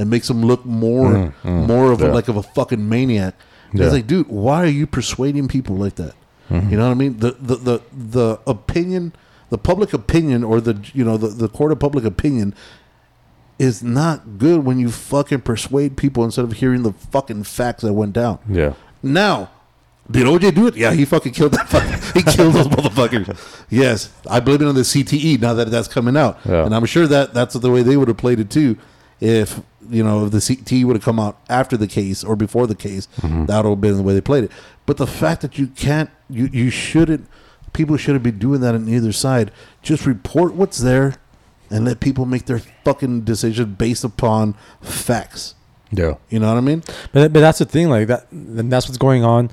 and 0.00 0.08
makes 0.08 0.30
him 0.30 0.42
look 0.42 0.64
more 0.64 1.12
mm, 1.12 1.34
mm. 1.42 1.66
more 1.66 1.92
of 1.92 2.00
a, 2.00 2.08
like 2.08 2.28
of 2.28 2.36
a 2.36 2.42
fucking 2.42 2.88
maniac. 2.88 3.34
Yeah. 3.74 3.84
It's 3.84 3.92
like, 3.92 4.06
dude, 4.06 4.28
why 4.28 4.62
are 4.62 4.74
you 4.80 4.86
persuading 4.86 5.48
people 5.48 5.76
like 5.76 5.96
that? 5.96 6.14
Mm-hmm. 6.48 6.70
You 6.70 6.76
know 6.78 6.86
what 6.86 6.92
I 6.92 6.94
mean? 6.94 7.18
The 7.18 7.32
the 7.32 7.56
the 7.56 7.82
the 7.92 8.40
opinion, 8.46 9.12
the 9.50 9.58
public 9.58 9.92
opinion, 9.92 10.42
or 10.42 10.60
the 10.60 10.80
you 10.94 11.04
know 11.04 11.18
the 11.18 11.28
the 11.28 11.48
court 11.48 11.70
of 11.70 11.78
public 11.80 12.04
opinion 12.04 12.54
is 13.58 13.82
not 13.82 14.38
good 14.38 14.64
when 14.64 14.78
you 14.78 14.90
fucking 14.90 15.42
persuade 15.42 15.98
people 15.98 16.24
instead 16.24 16.46
of 16.46 16.52
hearing 16.52 16.82
the 16.82 16.92
fucking 16.92 17.44
facts 17.44 17.82
that 17.82 17.92
went 17.92 18.14
down. 18.14 18.38
Yeah. 18.48 18.72
Now, 19.02 19.50
did 20.10 20.26
OJ 20.26 20.54
do 20.54 20.66
it? 20.66 20.76
Yeah, 20.76 20.92
he 20.92 21.04
fucking 21.04 21.32
killed 21.32 21.52
that. 21.52 21.68
Fucking, 21.68 22.12
he 22.14 22.22
killed 22.32 22.54
those 22.54 22.68
motherfuckers. 22.68 23.64
Yes, 23.70 24.12
I 24.28 24.40
blame 24.40 24.62
it 24.62 24.66
on 24.66 24.74
the 24.74 24.80
CTE. 24.82 25.40
Now 25.40 25.54
that 25.54 25.70
that's 25.70 25.88
coming 25.88 26.16
out, 26.16 26.38
Yeah. 26.44 26.64
and 26.64 26.74
I'm 26.74 26.84
sure 26.86 27.06
that 27.06 27.34
that's 27.34 27.54
the 27.54 27.70
way 27.70 27.82
they 27.82 27.96
would 27.96 28.08
have 28.08 28.16
played 28.16 28.40
it 28.40 28.50
too. 28.50 28.76
If 29.20 29.60
you 29.90 30.02
know 30.02 30.24
if 30.26 30.32
the 30.32 30.38
CTE 30.38 30.84
would 30.84 30.96
have 30.96 31.04
come 31.04 31.20
out 31.20 31.38
after 31.48 31.76
the 31.76 31.86
case 31.86 32.24
or 32.24 32.36
before 32.36 32.66
the 32.66 32.74
case, 32.74 33.06
Mm-hmm. 33.20 33.46
that 33.46 33.64
would 33.64 33.70
have 33.70 33.80
been 33.80 33.96
the 33.96 34.02
way 34.02 34.14
they 34.14 34.20
played 34.22 34.44
it. 34.44 34.50
But 34.86 34.96
the 34.96 35.06
fact 35.06 35.42
that 35.42 35.58
you 35.58 35.66
can't, 35.68 36.10
you 36.28 36.48
you 36.52 36.70
shouldn't, 36.70 37.28
people 37.74 37.96
shouldn't 37.98 38.24
be 38.24 38.30
doing 38.32 38.60
that 38.62 38.74
on 38.74 38.88
either 38.88 39.12
side. 39.12 39.50
Just 39.82 40.06
report 40.06 40.54
what's 40.54 40.78
there, 40.78 41.16
and 41.70 41.84
let 41.84 42.00
people 42.00 42.24
make 42.24 42.46
their 42.46 42.60
fucking 42.84 43.20
decision 43.22 43.74
based 43.74 44.02
upon 44.04 44.54
facts. 44.80 45.54
Yeah. 45.92 46.14
You 46.30 46.38
know 46.38 46.48
what 46.48 46.56
I 46.56 46.60
mean? 46.60 46.82
But, 47.12 47.32
but 47.32 47.40
that's 47.40 47.58
the 47.58 47.64
thing, 47.64 47.88
like 47.90 48.06
that. 48.08 48.30
And 48.32 48.72
that's 48.72 48.86
what's 48.88 48.96
going 48.98 49.22
on. 49.24 49.50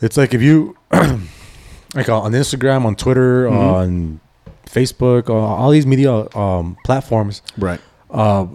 It's 0.00 0.16
like 0.16 0.34
if 0.34 0.42
you, 0.42 0.76
like 0.92 2.08
on 2.08 2.32
Instagram, 2.32 2.84
on 2.84 2.94
Twitter, 2.96 3.46
Mm-hmm. 3.46 3.56
on 3.56 4.20
Facebook, 4.66 5.28
uh, 5.30 5.34
all 5.34 5.70
these 5.70 5.86
media 5.86 6.28
um, 6.36 6.76
platforms, 6.84 7.42
Right. 7.56 7.80
uh, 8.10 8.46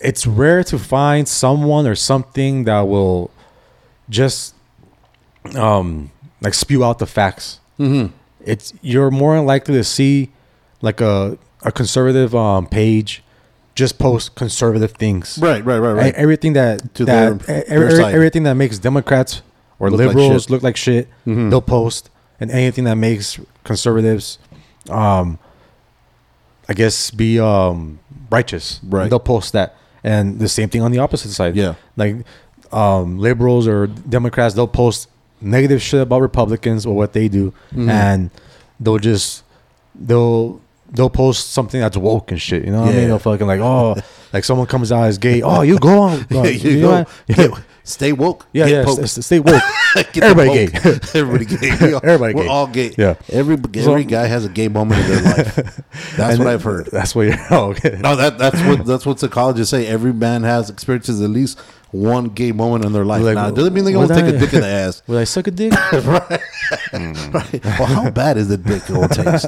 it's 0.00 0.26
rare 0.26 0.64
to 0.64 0.78
find 0.78 1.28
someone 1.28 1.86
or 1.86 1.94
something 1.94 2.64
that 2.64 2.80
will 2.80 3.30
just 4.08 4.54
um, 5.54 6.10
like 6.40 6.54
spew 6.54 6.82
out 6.84 6.98
the 6.98 7.06
facts. 7.06 7.60
Mm-hmm. 7.78 8.14
It's 8.44 8.72
you're 8.80 9.10
more 9.10 9.38
likely 9.40 9.74
to 9.74 9.84
see 9.84 10.30
like 10.80 11.00
a 11.02 11.36
a 11.62 11.70
conservative 11.70 12.34
um, 12.34 12.66
page 12.66 13.22
just 13.74 13.98
post 13.98 14.34
conservative 14.34 14.92
things. 14.92 15.38
Right. 15.40 15.62
Right. 15.64 15.78
Right. 15.78 15.92
Right. 15.92 16.14
Everything 16.14 16.54
that 16.54 16.94
To 16.94 17.04
that 17.04 17.38
their- 17.40 17.60
e- 17.60 17.68
their 17.68 18.00
everything 18.14 18.44
that 18.44 18.54
makes 18.54 18.78
Democrats 18.78 19.42
or 19.80 19.90
Look 19.90 19.98
liberals 19.98 20.42
shit. 20.44 20.50
look 20.50 20.62
like 20.62 20.76
shit, 20.76 21.08
Mhm. 21.26 21.50
they'll 21.50 21.60
post, 21.60 22.08
and 22.38 22.50
anything 22.52 22.84
that 22.84 22.94
makes 22.96 23.40
conservatives, 23.64 24.38
um, 24.88 25.38
I 26.68 26.74
guess, 26.74 27.10
be 27.10 27.40
um 27.40 27.98
righteous, 28.30 28.78
Right. 28.86 29.10
They'll 29.10 29.18
post 29.18 29.52
that, 29.54 29.74
and 30.04 30.38
the 30.38 30.48
same 30.48 30.68
thing 30.68 30.82
on 30.82 30.92
the 30.92 30.98
opposite 30.98 31.30
side. 31.32 31.56
Yeah. 31.56 31.74
like 31.96 32.16
um, 32.72 33.18
liberals 33.18 33.66
or 33.66 33.88
Democrats, 33.88 34.54
they'll 34.54 34.68
post 34.68 35.08
negative 35.40 35.82
shit 35.82 36.00
about 36.02 36.20
Republicans 36.20 36.86
or 36.86 36.94
what 36.94 37.12
they 37.14 37.26
do, 37.26 37.52
Mhm. 37.74 37.90
and 37.90 38.30
they'll 38.78 38.98
just 38.98 39.42
they'll 39.98 40.60
they'll 40.92 41.10
post 41.10 41.52
something 41.52 41.80
that's 41.80 41.96
woke 41.96 42.30
and 42.30 42.40
shit. 42.40 42.64
You 42.64 42.70
know 42.72 42.82
what 42.82 42.90
I 42.90 42.96
mean? 42.96 43.08
They'll 43.08 43.18
fucking 43.18 43.46
like, 43.46 43.58
oh, 43.60 43.96
like 44.32 44.44
someone 44.44 44.66
comes 44.68 44.92
out 44.92 45.04
as 45.04 45.18
gay. 45.18 45.42
Oh, 45.42 45.62
you 45.62 45.78
go 45.80 46.00
on. 46.02 46.26
Yeah, 46.30 46.40
uh, 46.42 46.44
you 46.44 46.70
you 46.70 46.80
go. 46.82 46.90
know? 46.90 47.06
Get- 47.28 47.50
stay 47.90 48.12
woke. 48.12 48.46
Yeah, 48.52 48.66
yeah. 48.66 48.84
poked. 48.84 49.00
s- 49.02 49.18
s- 49.18 49.26
Stay 49.26 49.40
woke. 49.40 49.62
Everybody 50.16 50.66
gay. 50.66 50.72
Everybody 51.14 51.44
gay. 51.44 51.76
We 51.80 51.92
all- 51.94 52.00
Everybody 52.02 52.34
We're 52.34 52.42
gay. 52.44 52.48
all 52.48 52.66
gay. 52.66 52.94
Yeah. 52.96 53.14
Every 53.30 53.56
every 53.74 54.04
guy 54.04 54.26
has 54.26 54.44
a 54.44 54.48
gay 54.48 54.68
moment 54.68 55.00
in 55.02 55.08
their 55.08 55.22
life. 55.22 55.54
That's 56.16 56.34
And 56.36 56.38
what 56.44 56.48
I've 56.48 56.62
heard. 56.62 56.86
That's 56.86 57.14
what. 57.14 57.22
You're, 57.26 57.36
oh, 57.50 57.70
okay. 57.70 57.98
No, 58.00 58.16
that 58.16 58.38
that's 58.38 58.60
what 58.62 58.84
that's 58.86 59.04
what 59.06 59.18
psychologists 59.20 59.70
say. 59.70 59.86
Every 59.86 60.12
man 60.12 60.42
has 60.42 60.70
experiences 60.70 61.20
at 61.20 61.30
least 61.30 61.58
one 61.92 62.26
gay 62.26 62.52
moment 62.52 62.84
in 62.84 62.92
their 62.92 63.04
life. 63.04 63.22
Like, 63.22 63.34
now, 63.34 63.48
it 63.48 63.54
doesn't 63.56 63.74
mean 63.74 63.84
they're 63.84 63.92
gonna 63.94 64.08
take 64.14 64.24
I- 64.24 64.36
a 64.36 64.38
dick 64.38 64.52
in 64.54 64.60
the 64.60 64.66
ass. 64.68 65.02
Will 65.08 65.18
I 65.18 65.24
suck 65.24 65.46
a 65.48 65.50
dick? 65.50 65.72
right. 65.92 66.30
right. 66.92 67.64
Well, 67.64 67.86
how 67.86 68.10
bad 68.10 68.36
is 68.36 68.48
the 68.48 68.56
dick 68.56 68.86
gonna 68.86 69.08
taste? 69.08 69.46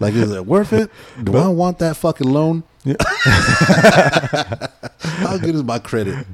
Like, 0.00 0.14
is 0.14 0.32
it 0.32 0.46
worth 0.46 0.72
it? 0.72 0.90
Do 1.22 1.36
I 1.36 1.48
want 1.48 1.78
that 1.80 1.96
fucking 1.96 2.26
loan? 2.28 2.64
how 5.00 5.36
good 5.38 5.54
is 5.54 5.62
my 5.62 5.78
credit? 5.78 6.26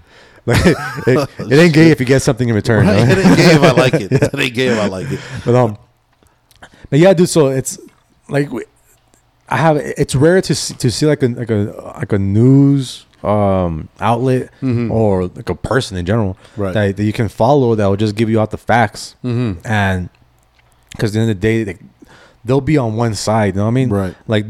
Like, 0.49 0.67
it, 0.67 1.29
it 1.39 1.53
ain't 1.59 1.75
gay 1.75 1.91
if 1.91 2.01
you 2.01 2.07
get 2.07 2.23
something 2.23 2.49
in 2.49 2.55
return. 2.55 2.87
Right? 2.87 3.07
right? 3.07 3.19
It 3.19 3.27
ain't 3.27 3.37
gay 3.37 3.55
if 3.55 3.63
I 3.63 3.71
like 3.73 3.95
it. 3.95 4.13
It 4.35 4.39
ain't 4.41 4.55
gay 4.55 4.67
if 4.69 4.79
I 4.79 4.87
like 4.89 5.11
it. 5.11 5.21
But 5.45 5.55
um, 5.55 5.79
but 6.91 6.99
yeah, 6.99 7.13
dude. 7.15 7.29
So 7.29 7.49
it's 7.49 7.79
like 8.29 8.49
I 9.49 9.57
have. 9.57 9.77
It's 9.77 10.15
rare 10.15 10.41
to 10.43 10.55
see, 10.55 10.75
to 10.75 10.91
see 10.91 11.07
like 11.07 11.23
a 11.23 11.29
like 11.29 11.51
a 11.51 11.93
like 11.99 12.13
a 12.13 12.19
news 12.19 13.05
um 13.25 13.89
outlet 13.99 14.49
or 14.63 15.27
like 15.27 15.49
a 15.49 15.55
person 15.55 15.97
in 15.97 16.07
general 16.07 16.35
Mm-hmm. 16.55 16.63
Right. 16.63 16.75
that, 16.75 16.97
that 16.99 17.05
you 17.05 17.13
can 17.13 17.29
follow 17.29 17.75
that 17.75 17.85
will 17.87 17.97
just 17.97 18.15
give 18.15 18.31
you 18.31 18.39
out 18.41 18.53
the 18.53 18.59
facts 18.59 19.17
Mhm. 19.25 19.59
and 19.67 20.09
because 20.93 21.13
the 21.15 21.19
end 21.21 21.29
of 21.31 21.37
the 21.37 21.41
day 21.41 21.65
they, 21.65 21.79
they'll 22.45 22.61
be 22.61 22.79
on 22.79 22.95
one 22.95 23.15
side. 23.17 23.55
You 23.55 23.59
know 23.59 23.65
what 23.65 23.71
I 23.71 23.75
mean? 23.75 23.91
Right. 23.91 24.15
Like 24.29 24.47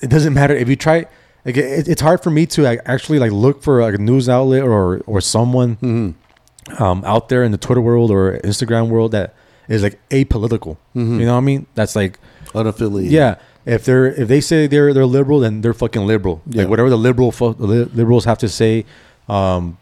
it 0.00 0.08
doesn't 0.08 0.34
matter 0.34 0.54
if 0.54 0.68
you 0.68 0.76
try. 0.76 1.06
Like 1.48 1.56
it, 1.56 1.88
it's 1.88 2.02
hard 2.02 2.22
for 2.22 2.30
me 2.30 2.44
to 2.46 2.62
like, 2.62 2.80
actually 2.84 3.18
like 3.18 3.32
look 3.32 3.62
for 3.62 3.80
like 3.82 3.94
a 3.94 3.98
news 3.98 4.28
outlet 4.28 4.62
or 4.62 4.98
or 5.06 5.20
someone 5.20 5.76
Mm-hmm. 5.76 6.82
um, 6.82 7.02
out 7.04 7.28
there 7.30 7.42
in 7.42 7.50
the 7.52 7.58
Twitter 7.58 7.80
world 7.80 8.10
or 8.10 8.38
Instagram 8.44 8.88
world 8.88 9.12
that 9.12 9.34
is 9.68 9.82
like 9.82 9.98
apolitical. 10.10 10.76
Mm-hmm. 10.94 11.20
You 11.20 11.26
know 11.26 11.32
what 11.32 11.38
I 11.38 11.48
mean? 11.50 11.66
That's 11.74 11.96
like 11.96 12.18
Unaffiliated. 12.54 13.10
yeah. 13.10 13.36
If 13.66 13.84
they're 13.84 14.06
if 14.06 14.28
they 14.28 14.40
say 14.40 14.66
they're 14.66 14.92
they're 14.94 15.04
liberal, 15.18 15.40
then 15.40 15.60
they're 15.62 15.74
fucking 15.74 16.06
liberal. 16.06 16.40
Yeah. 16.46 16.62
Like 16.62 16.70
whatever 16.70 16.88
the 16.90 16.96
liberal 16.98 17.32
fo- 17.32 17.56
li- 17.58 17.90
liberals 17.94 18.24
have 18.26 18.38
to 18.38 18.48
say, 18.48 18.84
um, 19.28 19.76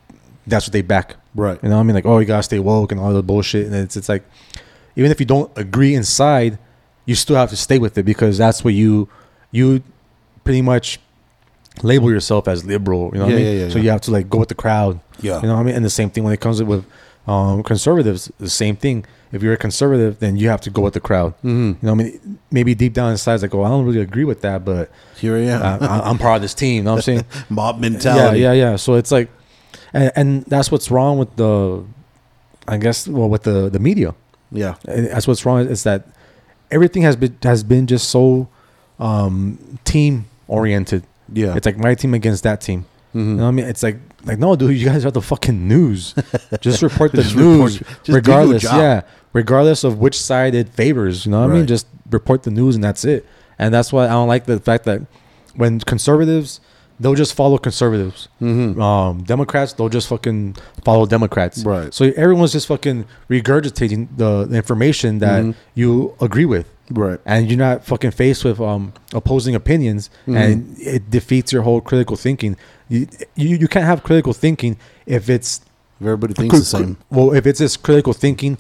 that's 0.47 0.67
what 0.67 0.73
they 0.73 0.83
back. 0.83 1.17
Right. 1.37 1.59
You 1.63 1.69
know 1.69 1.77
what 1.77 1.83
I 1.83 1.85
mean? 1.85 1.95
Like 1.95 2.07
oh, 2.07 2.19
you 2.19 2.27
gotta 2.27 2.43
stay 2.43 2.59
woke 2.59 2.91
and 2.93 3.01
all 3.01 3.13
the 3.13 3.23
bullshit. 3.23 3.67
And 3.67 3.75
it's 3.75 3.97
it's 3.97 4.09
like 4.09 4.25
even 4.97 5.11
if 5.13 5.21
you 5.21 5.27
don't 5.27 5.51
agree 5.57 5.95
inside, 5.95 6.59
you 7.05 7.15
still 7.15 7.37
have 7.37 7.51
to 7.51 7.57
stay 7.57 7.79
with 7.79 7.97
it 7.99 8.05
because 8.05 8.39
that's 8.39 8.65
what 8.65 8.75
you 8.75 9.09
you 9.53 9.83
pretty 10.45 10.63
much 10.63 10.99
label 11.83 12.11
yourself 12.11 12.49
as 12.49 12.65
liberal. 12.65 13.11
You 13.13 13.19
know 13.21 13.27
what 13.27 13.35
I 13.35 13.39
Yeah, 13.39 13.45
mean? 13.45 13.57
yeah, 13.59 13.63
yeah, 13.65 13.69
so 13.71 13.79
yeah. 13.79 13.85
you 13.85 13.91
have 13.91 14.01
to 14.03 14.11
like 14.11 14.29
go 14.31 14.39
with 14.39 14.49
the 14.49 14.55
crowd. 14.55 15.01
Yeah. 15.21 15.41
You 15.41 15.49
know 15.49 15.55
what 15.55 15.61
I 15.61 15.65
mean? 15.65 15.75
And 15.75 15.85
the 15.85 15.91
same 15.91 16.11
thing 16.11 16.25
when 16.25 16.33
it 16.33 16.41
comes 16.41 16.63
with 16.63 16.85
um, 17.27 17.63
conservatives, 17.63 18.31
the 18.39 18.51
same 18.51 18.77
thing. 18.77 19.05
If 19.33 19.43
you're 19.43 19.53
a 19.55 19.57
conservative, 19.59 20.21
then 20.21 20.37
you 20.37 20.49
have 20.49 20.61
to 20.63 20.71
go 20.71 20.83
with 20.83 20.95
the 20.95 21.01
crowd. 21.01 21.35
Mhm. 21.43 21.49
You 21.49 21.77
know 21.83 21.93
what 21.95 22.01
I 22.01 22.05
mean? 22.05 22.39
Maybe 22.51 22.75
deep 22.77 22.93
down 22.95 23.11
inside, 23.11 23.35
it's 23.35 23.43
like, 23.43 23.55
oh, 23.55 23.65
I 23.65 23.69
don't 23.69 23.85
really 23.85 24.01
agree 24.01 24.25
with 24.25 24.41
that, 24.43 24.65
but 24.65 24.89
Here 25.17 25.37
I 25.37 25.41
am. 25.41 25.83
I, 25.83 26.09
I'm 26.09 26.17
part 26.19 26.37
of 26.37 26.43
this 26.43 26.55
team. 26.55 26.77
You 26.77 26.83
know 26.85 26.93
what 26.93 26.97
I'm 26.99 27.03
saying? 27.03 27.25
Mob 27.51 27.81
mentality. 27.81 28.41
yeah, 28.41 28.53
yeah, 28.53 28.71
yeah. 28.71 28.77
So 28.77 28.95
it's 28.95 29.11
like, 29.11 29.29
and, 29.93 30.13
and 30.15 30.45
that's 30.45 30.71
what's 30.71 30.91
wrong 30.93 31.19
with 31.19 31.35
the, 31.37 31.85
I 32.69 32.77
guess, 32.79 33.09
well, 33.09 33.29
with 33.29 33.43
the 33.43 33.69
the 33.69 33.79
media. 33.81 34.15
Yeah. 34.53 34.77
And 34.87 35.09
That's 35.09 35.27
what's 35.27 35.45
wrong 35.45 35.67
is 35.67 35.83
that 35.83 36.07
everything 36.71 37.03
has 37.03 37.17
been 37.17 37.37
has 37.43 37.65
been 37.65 37.87
just 37.89 38.09
so 38.09 38.49
um, 39.01 39.79
team 39.85 40.27
oriented. 40.49 41.03
Yeah. 41.33 41.55
It's 41.57 41.67
like 41.67 41.79
my 41.79 41.95
team 41.95 42.15
against 42.15 42.43
that 42.45 42.61
team. 42.61 42.85
Mhm. 43.15 43.19
You 43.19 43.23
know 43.37 43.43
what 43.45 43.49
I 43.49 43.51
mean? 43.53 43.67
It's 43.67 43.83
like 43.83 43.99
like 44.25 44.39
no, 44.39 44.57
dude, 44.57 44.77
you 44.77 44.87
guys 44.87 45.05
are 45.05 45.11
the 45.11 45.23
fucking 45.23 45.67
news. 45.69 46.15
Just 46.61 46.83
report 46.83 47.13
the 47.13 47.23
Just 47.23 47.35
report- 47.35 47.59
news, 47.73 47.83
your 48.05 48.17
regardless. 48.17 48.63
Yeah, 48.65 49.03
regardless 49.33 49.85
of 49.85 49.99
which 49.99 50.21
side 50.21 50.55
it 50.55 50.69
favors. 50.69 51.25
You 51.27 51.33
know 51.33 51.41
what 51.43 51.51
I 51.51 51.55
mean? 51.55 51.67
Just 51.67 51.87
report 52.11 52.43
the 52.43 52.51
news 52.51 52.75
and 52.75 52.85
that's 52.85 53.05
it. 53.05 53.25
And 53.59 53.73
that's 53.73 53.93
why 53.93 54.05
I 54.05 54.09
don't 54.09 54.29
like 54.29 54.45
the 54.47 54.61
fact 54.61 54.85
that 54.85 55.01
when 55.55 55.81
conservatives, 55.81 56.61
they'll 57.01 57.15
just 57.15 57.35
follow 57.35 57.57
conservatives. 57.57 58.29
Mhm. 58.43 58.79
Um, 58.81 59.23
Democrats, 59.23 59.73
they'll 59.73 59.89
just 59.89 60.09
fucking 60.09 60.57
follow 60.85 61.07
Democrats. 61.07 61.65
Right. 61.65 61.93
So 61.95 62.13
everyone's 62.17 62.53
just 62.53 62.67
fucking 62.67 63.07
regurgitating 63.31 64.09
the, 64.17 64.45
the 64.47 64.57
information 64.57 65.19
that 65.21 65.43
Mhm. 65.45 65.55
you 65.75 66.15
agree 66.21 66.45
with 66.45 66.67
Right. 66.91 67.19
and 67.27 67.49
you're 67.51 67.59
not 67.59 67.85
fucking 67.85 68.13
faced 68.13 68.45
with 68.45 68.61
um 68.61 68.93
opposing 69.13 69.55
opinions 69.57 70.09
Mm-hmm. 70.27 70.37
and 70.37 70.77
it 70.79 71.11
defeats 71.11 71.53
your 71.53 71.63
whole 71.63 71.81
critical 71.81 72.17
thinking 72.17 72.57
you, 72.89 73.09
you 73.35 73.57
you 73.57 73.69
can't 73.69 73.85
have 73.87 74.03
critical 74.05 74.33
thinking 74.33 74.77
if 75.07 75.29
it's 75.29 75.61
If 76.01 76.07
everybody 76.07 76.35
thinks 76.35 76.59
the 76.59 76.65
same. 76.65 76.97
well 77.11 77.33
if 77.35 77.45
it's 77.47 77.59
just 77.59 77.83
critical 77.83 78.13
thinking 78.13 78.57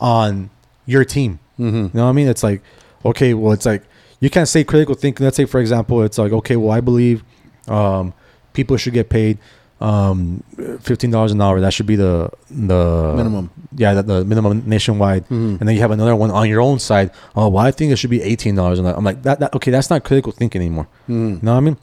on 0.00 0.50
your 0.86 1.04
team 1.04 1.38
Mm-hmm. 1.58 1.76
you 1.76 1.90
know 1.94 2.04
what 2.04 2.10
i 2.10 2.12
mean 2.12 2.28
it's 2.28 2.42
like 2.42 2.62
okay 3.04 3.34
well 3.34 3.52
it's 3.52 3.66
like 3.66 3.82
you 4.20 4.30
can't 4.30 4.48
say 4.48 4.64
critical 4.64 4.94
thinking 4.94 5.24
let's 5.24 5.36
say 5.36 5.44
for 5.44 5.60
example 5.60 6.02
it's 6.02 6.18
like 6.18 6.32
okay 6.32 6.56
well 6.56 6.70
i 6.70 6.80
believe 6.80 7.22
um 7.68 8.12
people 8.52 8.76
should 8.76 8.92
get 8.94 9.08
paid 9.08 9.38
um 9.80 10.42
$15 10.56 11.30
an 11.32 11.40
hour 11.40 11.60
that 11.60 11.72
should 11.72 11.86
be 11.86 11.94
the 11.96 12.28
the 12.50 13.12
Minimum. 13.16 13.50
yeah 13.76 13.94
the, 13.94 14.02
the 14.02 14.24
minimum 14.24 14.62
nationwide 14.66 15.24
Mhm. 15.28 15.60
and 15.60 15.68
then 15.68 15.74
you 15.76 15.80
have 15.80 15.92
another 15.92 16.16
one 16.16 16.30
on 16.32 16.48
your 16.48 16.60
own 16.60 16.78
side 16.80 17.10
oh 17.36 17.48
well 17.48 17.64
i 17.64 17.70
think 17.70 17.92
it 17.92 17.96
should 17.96 18.10
be 18.10 18.18
$18 18.18 18.78
an 18.78 18.86
hour 18.86 18.94
i'm 18.96 19.04
like 19.04 19.22
that, 19.22 19.38
that 19.40 19.54
okay 19.54 19.70
that's 19.70 19.88
not 19.90 20.02
critical 20.04 20.32
thinking 20.32 20.60
anymore 20.60 20.88
Mhm. 21.08 21.30
you 21.34 21.38
know 21.42 21.52
what 21.52 21.58
i 21.58 21.60
mean 21.60 21.76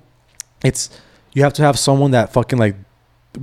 it's 0.64 0.90
you 1.34 1.44
have 1.44 1.54
to 1.54 1.62
have 1.62 1.80
someone 1.80 2.12
that 2.12 2.34
fucking 2.34 2.60
like 2.60 2.76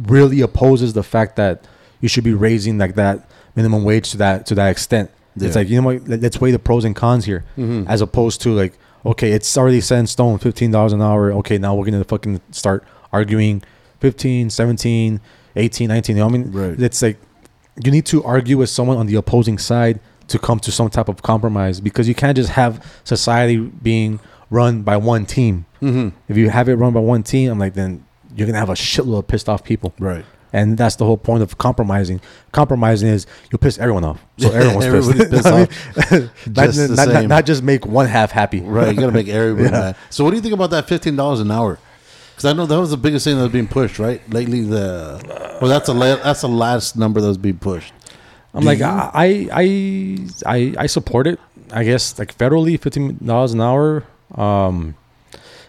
really 0.06 0.40
opposes 0.42 0.92
the 0.92 1.02
fact 1.02 1.36
that 1.36 1.66
you 2.00 2.08
should 2.08 2.24
be 2.24 2.34
raising 2.34 2.76
like 2.78 2.94
that 2.96 3.28
minimum 3.56 3.84
wage 3.84 4.10
to 4.10 4.16
that 4.18 4.44
to 4.46 4.54
that 4.54 4.68
extent 4.70 5.10
Yeah. 5.36 5.46
it's 5.46 5.56
like 5.56 5.68
you 5.70 5.80
know 5.80 5.86
what 5.86 6.06
let- 6.08 6.20
let's 6.20 6.38
weigh 6.40 6.50
the 6.52 6.58
pros 6.58 6.84
and 6.84 6.94
cons 6.94 7.24
here 7.24 7.44
Mhm. 7.56 7.86
as 7.88 8.00
opposed 8.02 8.42
to 8.42 8.50
like 8.52 8.74
okay, 9.04 9.32
it's 9.32 9.58
already 9.58 9.80
set 9.80 9.98
in 9.98 10.06
stone, 10.06 10.38
fifteen 10.38 10.70
dollars 10.70 10.92
an 10.92 11.02
hour. 11.02 11.32
Okay, 11.40 11.58
now 11.58 11.74
we're 11.74 11.84
gonna 11.84 12.04
fucking 12.04 12.40
start 12.52 12.84
arguing 13.12 13.60
15, 14.02 14.50
17, 14.50 15.20
18, 15.54 15.88
19. 15.88 16.16
You 16.16 16.20
know 16.20 16.26
what 16.26 16.34
I 16.34 16.38
mean? 16.38 16.50
Right. 16.52 16.80
It's 16.80 17.00
like 17.02 17.18
you 17.84 17.92
need 17.92 18.04
to 18.06 18.22
argue 18.24 18.58
with 18.58 18.68
someone 18.68 18.96
on 18.98 19.06
the 19.06 19.14
opposing 19.14 19.58
side 19.58 20.00
to 20.26 20.38
come 20.40 20.58
to 20.58 20.72
some 20.72 20.90
type 20.90 21.08
of 21.08 21.22
compromise 21.22 21.80
because 21.80 22.08
you 22.08 22.14
can't 22.14 22.36
just 22.36 22.50
have 22.50 22.84
society 23.04 23.58
being 23.58 24.18
run 24.50 24.82
by 24.82 24.96
one 24.96 25.24
team. 25.24 25.66
Mm-hmm. 25.80 26.08
If 26.28 26.36
you 26.36 26.50
have 26.50 26.68
it 26.68 26.74
run 26.74 26.92
by 26.92 27.00
one 27.00 27.22
team, 27.22 27.50
I'm 27.52 27.58
like, 27.60 27.74
then 27.74 28.04
you're 28.34 28.46
gonna 28.48 28.58
have 28.58 28.70
a 28.70 28.74
shitload 28.74 29.20
of 29.20 29.28
pissed 29.28 29.48
off 29.48 29.62
people. 29.62 29.94
Right. 30.00 30.24
And 30.52 30.76
that's 30.76 30.96
the 30.96 31.04
whole 31.06 31.16
point 31.16 31.42
of 31.44 31.56
compromising. 31.58 32.20
Compromising 32.50 33.08
is 33.08 33.26
you'll 33.50 33.58
piss 33.60 33.78
everyone 33.78 34.04
off. 34.04 34.20
So 34.38 34.50
everyone's 34.52 35.08
pissed. 35.14 35.30
pissed 35.30 35.46
off. 35.46 36.46
not, 36.48 36.64
Just 36.72 36.90
not- 36.96 37.08
not- 37.08 37.26
not 37.26 37.46
just 37.46 37.62
make 37.62 37.86
one 37.86 38.06
half 38.06 38.32
happy. 38.32 38.60
Right, 38.62 38.92
you 38.94 39.00
gotta 39.00 39.12
make 39.12 39.28
everybody 39.28 39.64
Yeah. 39.66 39.70
mad. 39.80 39.96
So, 40.10 40.24
what 40.24 40.30
do 40.30 40.36
you 40.36 40.42
think 40.42 40.54
about 40.54 40.70
that 40.70 40.88
fifteen 40.88 41.14
dollars 41.14 41.38
an 41.40 41.50
hour? 41.52 41.78
Because 42.42 42.54
I 42.54 42.56
know 42.56 42.66
that 42.66 42.80
was 42.80 42.90
the 42.90 42.96
biggest 42.96 43.24
thing 43.24 43.36
that 43.36 43.42
was 43.44 43.52
being 43.52 43.68
pushed, 43.68 44.00
right? 44.00 44.20
Lately, 44.34 44.62
the 44.62 45.20
well, 45.60 45.70
that's 45.70 45.88
a 45.88 45.92
la- 45.92 46.16
that's 46.16 46.40
the 46.40 46.48
last 46.48 46.96
number 46.96 47.20
that 47.20 47.28
was 47.28 47.38
being 47.38 47.58
pushed. 47.58 47.92
I'm 48.52 48.62
Do 48.62 48.66
like, 48.66 48.80
you? 48.80 48.84
I, 48.84 49.48
I, 49.52 50.18
I, 50.44 50.74
I 50.76 50.86
support 50.86 51.28
it. 51.28 51.38
I 51.70 51.84
guess 51.84 52.18
like 52.18 52.36
federally, 52.36 52.80
fifteen 52.80 53.16
dollars 53.24 53.52
an 53.52 53.60
hour. 53.60 54.02
Um, 54.34 54.96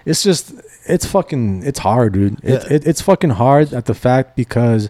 it's 0.03 0.23
just, 0.23 0.51
it's 0.87 1.05
fucking, 1.05 1.61
it's 1.63 1.77
hard, 1.79 2.13
dude. 2.13 2.39
It, 2.43 2.49
Yeah. 2.63 2.73
it, 2.75 2.87
it's 2.87 3.01
fucking 3.01 3.29
hard 3.31 3.71
at 3.71 3.85
the 3.85 3.93
fact 3.93 4.35
because 4.35 4.89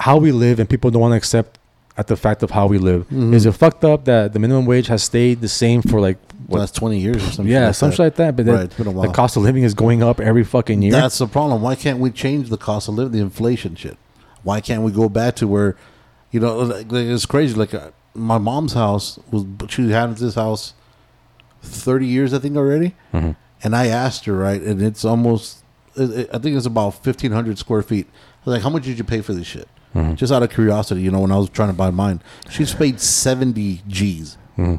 how 0.00 0.16
we 0.18 0.32
live 0.32 0.58
and 0.58 0.68
people 0.68 0.90
don't 0.90 1.00
want 1.02 1.12
to 1.12 1.16
accept 1.16 1.58
at 1.96 2.08
the 2.08 2.16
fact 2.16 2.42
of 2.42 2.50
how 2.50 2.66
we 2.66 2.78
live. 2.78 3.08
Mhm. 3.10 3.32
Is 3.32 3.46
it 3.46 3.52
fucked 3.52 3.84
up 3.84 4.06
that 4.06 4.32
the 4.32 4.40
minimum 4.40 4.66
wage 4.66 4.88
has 4.88 5.04
stayed 5.04 5.40
the 5.40 5.48
same 5.48 5.82
for 5.82 6.00
like 6.00 6.18
what? 6.48 6.58
last 6.60 6.74
twenty 6.74 6.98
years 6.98 7.16
or 7.16 7.30
something. 7.30 7.46
yeah, 7.46 7.66
like 7.66 7.74
something 7.76 7.96
that. 7.96 8.02
like 8.02 8.14
that. 8.16 8.36
But 8.36 8.46
then 8.46 8.54
Right, 8.56 8.70
the 9.06 9.12
cost 9.12 9.36
of 9.36 9.42
living 9.44 9.62
is 9.62 9.74
going 9.74 10.02
up 10.02 10.18
every 10.20 10.44
fucking 10.44 10.82
year. 10.82 10.92
That's 10.92 11.18
the 11.18 11.26
problem. 11.26 11.62
Why 11.62 11.74
can't 11.76 11.98
we 12.00 12.10
change 12.10 12.48
the 12.48 12.56
cost 12.58 12.88
of 12.88 12.94
living, 12.94 13.12
the 13.12 13.20
inflation 13.20 13.74
shit? 13.76 13.96
Why 14.42 14.60
can't 14.60 14.82
we 14.82 14.90
go 14.92 15.08
back 15.08 15.36
to 15.36 15.46
where, 15.46 15.76
you 16.30 16.40
know, 16.40 16.58
like, 16.60 16.90
like, 16.90 17.06
it's 17.06 17.26
crazy. 17.26 17.54
Like 17.54 17.74
uh, 17.74 17.90
my 18.14 18.38
mom's 18.38 18.72
house 18.72 19.18
was, 19.30 19.44
she 19.68 19.90
had 19.90 20.16
this 20.16 20.34
house 20.36 20.74
thirty 21.62 22.06
years, 22.06 22.32
I 22.32 22.38
think, 22.38 22.56
already. 22.56 22.94
Mhm. 23.12 23.36
And 23.62 23.74
I 23.74 23.86
asked 23.88 24.24
her, 24.26 24.34
right, 24.34 24.60
and 24.62 24.80
it's 24.80 25.04
almost, 25.04 25.64
it, 25.96 26.10
it- 26.10 26.30
I 26.32 26.38
think 26.38 26.56
it's 26.56 26.66
about 26.66 27.02
fifteen 27.02 27.32
hundred 27.32 27.58
square 27.58 27.82
feet. 27.82 28.06
I 28.08 28.50
was 28.50 28.54
like, 28.54 28.62
how 28.62 28.70
much 28.70 28.84
did 28.84 28.96
you 28.98 29.04
pay 29.04 29.20
for 29.20 29.34
this 29.34 29.46
shit? 29.46 29.68
Mm-hmm. 29.94 30.14
Just 30.14 30.32
out 30.32 30.42
of 30.42 30.50
curiosity, 30.50 31.00
you 31.02 31.10
know, 31.10 31.20
when 31.20 31.32
I 31.32 31.38
was 31.38 31.48
trying 31.50 31.70
to 31.70 31.74
buy 31.74 31.90
mine, 31.90 32.22
she's 32.48 32.72
paid 32.82 33.00
seventy 33.00 33.82
G's. 33.88 34.38
Mm-hmm. 34.56 34.76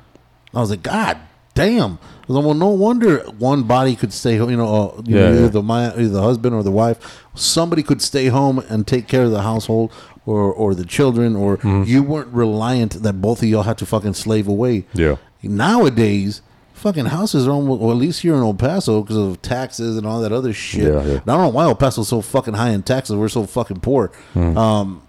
I 0.57 0.59
was 0.61 0.69
like, 0.71 0.81
God 0.81 1.17
damn. 1.59 1.93
I 1.93 2.31
was 2.31 2.35
like, 2.37 2.45
well, 2.45 2.53
no 2.53 2.69
wonder 2.69 3.19
one 3.39 3.63
body 3.63 3.95
could 3.95 4.13
stay 4.13 4.37
home. 4.37 4.49
You 4.51 4.57
know, 4.57 4.67
uh, 4.97 5.01
you 5.05 5.17
Yeah, 5.17 5.29
know, 5.31 5.41
yeah. 5.41 5.47
the 5.47 5.63
my 5.63 5.87
either 5.93 6.09
the 6.09 6.21
husband 6.21 6.53
or 6.55 6.63
the 6.63 6.71
wife. 6.71 6.97
Somebody 7.35 7.83
could 7.83 8.01
stay 8.01 8.27
home 8.27 8.59
and 8.69 8.85
take 8.85 9.07
care 9.07 9.23
of 9.23 9.31
the 9.31 9.41
household 9.41 9.91
or 10.25 10.41
or 10.53 10.75
the 10.75 10.85
children, 10.85 11.35
or 11.35 11.57
Mm-hmm. 11.57 11.83
you 11.91 12.03
weren't 12.03 12.31
reliant 12.33 13.01
that 13.03 13.13
both 13.21 13.41
of 13.41 13.49
y'all 13.49 13.63
had 13.63 13.77
to 13.79 13.85
fucking 13.85 14.13
slave 14.13 14.47
away. 14.47 14.85
Yeah. 14.93 15.15
Nowadays, 15.41 16.41
fucking 16.73 17.05
houses 17.07 17.47
are 17.47 17.51
almost, 17.51 17.81
or 17.81 17.91
at 17.91 17.97
least 17.97 18.21
here 18.21 18.33
in 18.35 18.41
El 18.41 18.53
Paso, 18.53 19.01
because 19.01 19.17
of 19.17 19.41
taxes 19.41 19.97
and 19.97 20.05
all 20.07 20.21
that 20.21 20.31
other 20.31 20.53
shit. 20.53 20.93
Yeah, 20.93 21.03
yeah. 21.03 21.13
I 21.15 21.19
don't 21.25 21.41
know 21.41 21.49
why 21.49 21.63
El 21.65 21.75
Paso's 21.75 22.07
so 22.07 22.21
fucking 22.21 22.53
high 22.53 22.69
in 22.69 22.83
taxes. 22.83 23.15
We're 23.15 23.27
so 23.29 23.45
fucking 23.45 23.79
poor. 23.81 24.07
Hmm. 24.33 24.57
Um, 24.57 25.01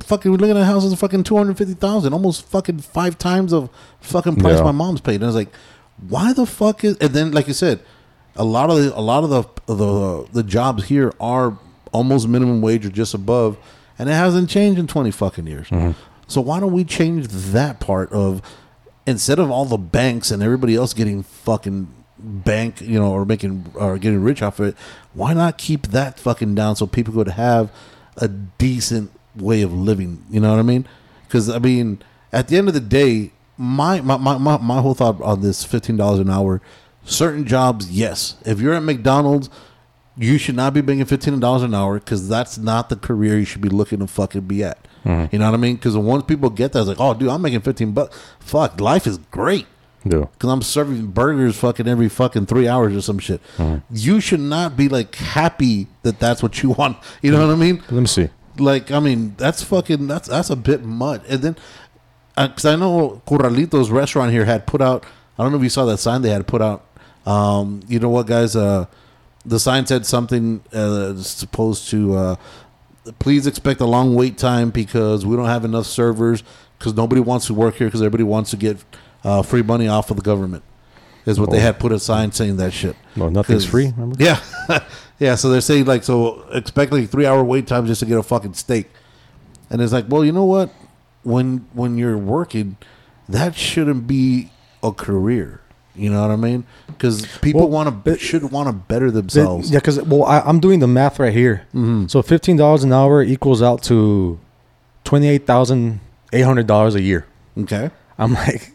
fucking, 0.00 0.30
we're 0.30 0.38
looking 0.38 0.56
at 0.56 0.64
houses 0.64 0.92
of 0.92 0.98
fucking 0.98 1.24
two 1.24 1.36
hundred 1.36 1.58
fifty 1.58 1.74
thousand, 1.74 2.12
almost 2.12 2.46
fucking 2.46 2.78
five 2.78 3.18
times 3.18 3.52
of 3.52 3.68
fucking 4.00 4.36
price 4.36 4.56
Yeah. 4.58 4.64
my 4.64 4.72
mom's 4.72 5.00
paid. 5.00 5.16
And 5.16 5.24
I 5.24 5.26
was 5.26 5.36
like, 5.36 5.52
why 6.08 6.32
the 6.32 6.46
fuck 6.46 6.84
is? 6.84 6.96
And 6.98 7.10
then, 7.10 7.32
like 7.32 7.48
you 7.48 7.54
said, 7.54 7.80
a 8.36 8.44
lot 8.44 8.70
of 8.70 8.76
the, 8.76 8.98
a 8.98 9.00
lot 9.00 9.24
of 9.24 9.30
the 9.30 9.74
the 9.74 10.28
the 10.32 10.42
jobs 10.42 10.84
here 10.84 11.12
are 11.20 11.58
almost 11.92 12.28
minimum 12.28 12.60
wage 12.62 12.86
or 12.86 12.90
just 12.90 13.14
above, 13.14 13.58
and 13.98 14.08
it 14.08 14.14
hasn't 14.14 14.50
changed 14.50 14.78
in 14.78 14.86
twenty 14.86 15.10
fucking 15.10 15.46
years. 15.46 15.68
Mm-hmm. 15.68 15.92
So 16.26 16.40
why 16.40 16.60
don't 16.60 16.72
we 16.72 16.84
change 16.84 17.28
that 17.28 17.80
part 17.80 18.10
of 18.12 18.40
instead 19.06 19.38
of 19.38 19.50
all 19.50 19.64
the 19.64 19.76
banks 19.76 20.30
and 20.30 20.42
everybody 20.42 20.74
else 20.76 20.94
getting 20.94 21.22
fucking 21.22 21.92
bank, 22.18 22.80
you 22.80 22.98
know, 22.98 23.12
or 23.12 23.24
making 23.24 23.70
or 23.74 23.98
getting 23.98 24.22
rich 24.22 24.42
off 24.42 24.58
of 24.60 24.68
it, 24.68 24.76
why 25.12 25.34
not 25.34 25.58
keep 25.58 25.88
that 25.88 26.18
fucking 26.18 26.54
down 26.54 26.76
so 26.76 26.86
people 26.86 27.12
could 27.12 27.28
have 27.28 27.70
a 28.16 28.28
decent 28.28 29.10
way 29.36 29.62
of 29.62 29.72
living? 29.72 30.24
You 30.30 30.40
know 30.40 30.50
what 30.50 30.58
I 30.58 30.62
mean? 30.62 30.86
Because 31.26 31.48
I 31.48 31.58
mean, 31.58 32.02
at 32.32 32.48
the 32.48 32.56
end 32.56 32.68
of 32.68 32.74
the 32.74 32.80
day, 32.80 33.32
my 33.62 34.00
my 34.00 34.16
my 34.16 34.36
my, 34.38 34.58
my 34.58 34.80
whole 34.80 34.94
thought 34.94 35.20
on 35.22 35.40
this 35.40 35.64
fifteen 35.64 35.96
dollars 35.96 36.18
an 36.18 36.28
hour, 36.30 36.60
certain 37.04 37.46
jobs, 37.46 37.90
yes. 37.90 38.36
If 38.44 38.60
you're 38.60 38.74
at 38.74 38.82
McDonald's. 38.82 39.48
You 40.14 40.36
should 40.36 40.56
not 40.56 40.74
be 40.74 40.82
making 40.82 41.06
fifteen 41.06 41.40
dollars 41.40 41.62
an 41.62 41.72
hour 41.74 41.98
because 41.98 42.28
that's 42.28 42.58
not 42.58 42.90
the 42.90 42.96
career 42.96 43.38
you 43.38 43.46
should 43.46 43.62
be 43.62 43.70
looking 43.70 44.00
to 44.00 44.06
fucking 44.06 44.42
be 44.42 44.62
at. 44.62 44.76
Mm-hmm. 45.06 45.34
You 45.34 45.38
know 45.38 45.46
what 45.46 45.54
I 45.54 45.56
mean? 45.56 45.76
Because 45.76 45.96
once 45.96 46.24
people 46.24 46.50
get 46.50 46.72
that, 46.72 46.80
it's 46.80 46.88
like, 46.88 47.00
oh, 47.00 47.14
dude, 47.14 47.30
I'm 47.30 47.40
making 47.40 47.62
fifteen 47.62 47.92
bucks. 47.92 48.20
Fuck, 48.38 48.78
life 48.78 49.06
is 49.06 49.16
great 49.30 49.64
Yeah. 50.04 50.26
because 50.34 50.50
I'm 50.50 50.60
serving 50.60 51.06
burgers 51.12 51.56
fucking 51.56 51.88
every 51.88 52.10
fucking 52.10 52.44
three 52.44 52.68
hours 52.68 52.94
or 52.94 53.00
some 53.00 53.18
shit. 53.18 53.40
Mm-hmm. 53.56 53.78
You 53.90 54.20
should 54.20 54.40
not 54.40 54.76
be 54.76 54.90
like 54.90 55.14
happy 55.14 55.86
that 56.02 56.18
that's 56.20 56.42
what 56.42 56.62
you 56.62 56.70
want. 56.78 56.98
You 57.22 57.30
know 57.32 57.46
what 57.46 57.50
I 57.54 57.56
mean? 57.56 57.76
Let 57.90 57.92
me 58.02 58.06
see. 58.06 58.28
Like, 58.58 58.90
I 58.90 59.00
mean, 59.00 59.34
that's 59.38 59.62
fucking 59.62 60.08
that's 60.08 60.28
that's 60.28 60.50
a 60.50 60.56
bit 60.56 60.82
much. 60.84 61.22
And 61.26 61.40
then, 61.40 61.56
because 62.36 62.64
I 62.64 62.76
know 62.76 63.20
Corralitos 63.26 63.90
restaurant 63.90 64.32
here 64.32 64.44
had 64.44 64.66
put 64.66 64.80
out. 64.80 65.04
I 65.38 65.42
don't 65.42 65.52
know 65.52 65.58
if 65.58 65.64
you 65.64 65.68
saw 65.70 65.84
that 65.86 65.98
sign 65.98 66.22
they 66.22 66.30
had 66.30 66.46
put 66.46 66.62
out. 66.62 66.84
Um, 67.26 67.80
you 67.88 67.98
know 67.98 68.08
what, 68.08 68.26
guys? 68.26 68.56
Uh, 68.56 68.86
the 69.44 69.58
sign 69.58 69.86
said 69.86 70.06
something 70.06 70.62
uh, 70.72 71.14
supposed 71.16 71.88
to. 71.90 72.14
Uh, 72.14 72.36
please 73.18 73.46
expect 73.46 73.80
a 73.80 73.86
long 73.86 74.14
wait 74.14 74.38
time 74.38 74.70
because 74.70 75.26
we 75.26 75.36
don't 75.36 75.46
have 75.46 75.64
enough 75.64 75.86
servers 75.86 76.42
because 76.78 76.94
nobody 76.94 77.20
wants 77.20 77.46
to 77.46 77.54
work 77.54 77.74
here 77.76 77.86
because 77.88 78.00
everybody 78.00 78.24
wants 78.24 78.50
to 78.50 78.56
get 78.56 78.76
uh, 79.24 79.42
free 79.42 79.62
money 79.62 79.88
off 79.88 80.10
of 80.10 80.16
the 80.16 80.22
government. 80.22 80.62
Is 81.24 81.38
what 81.38 81.50
they 81.50 81.58
Oh. 81.58 81.60
had 81.60 81.78
put 81.78 81.92
a 81.92 82.00
sign 82.00 82.32
saying 82.32 82.56
that 82.56 82.72
shit. 82.72 82.96
No, 83.14 83.28
nothing's 83.28 83.64
free. 83.64 83.92
Remember? 83.96 84.16
Yeah, 84.18 84.40
yeah. 85.20 85.36
So 85.36 85.50
they're 85.50 85.60
saying 85.60 85.84
like, 85.84 86.02
so 86.02 86.42
expect 86.50 86.90
like 86.92 87.08
three 87.10 87.26
hour 87.26 87.44
wait 87.44 87.68
times 87.68 87.88
just 87.88 88.00
to 88.00 88.06
get 88.06 88.18
a 88.18 88.22
fucking 88.24 88.54
steak, 88.54 88.90
and 89.70 89.80
it's 89.80 89.92
like, 89.92 90.06
well, 90.08 90.24
you 90.24 90.32
know 90.32 90.44
what? 90.44 90.70
When 91.24 91.66
when 91.72 91.96
you're 91.98 92.18
working, 92.18 92.76
that 93.28 93.54
shouldn't 93.54 94.06
be 94.06 94.50
a 94.82 94.92
career. 94.92 95.60
You 95.94 96.10
know 96.10 96.22
what 96.22 96.30
I 96.30 96.36
mean? 96.36 96.64
Because 96.86 97.26
people 97.42 97.60
Well, 97.62 97.68
want 97.70 97.86
to 97.88 97.90
but- 97.92 98.18
should 98.20 98.50
want 98.50 98.66
to 98.68 98.72
better 98.72 99.10
themselves. 99.10 99.70
yeah, 99.70 99.78
because 99.78 100.00
well, 100.02 100.24
I, 100.24 100.40
I'm 100.40 100.58
doing 100.58 100.80
the 100.80 100.86
math 100.88 101.18
right 101.18 101.32
here. 101.32 101.66
Mhm. 101.74 102.10
So 102.10 102.22
fifteen 102.22 102.56
dollars 102.56 102.82
an 102.82 102.92
hour 102.92 103.22
equals 103.22 103.60
out 103.62 103.82
to 103.84 104.38
twenty 105.04 105.28
eight 105.28 105.46
thousand 105.46 106.00
eight 106.32 106.42
hundred 106.42 106.66
dollars 106.66 106.94
a 106.94 107.02
year. 107.02 107.26
Okay. 107.58 107.90
I'm 108.18 108.32
like, 108.34 108.74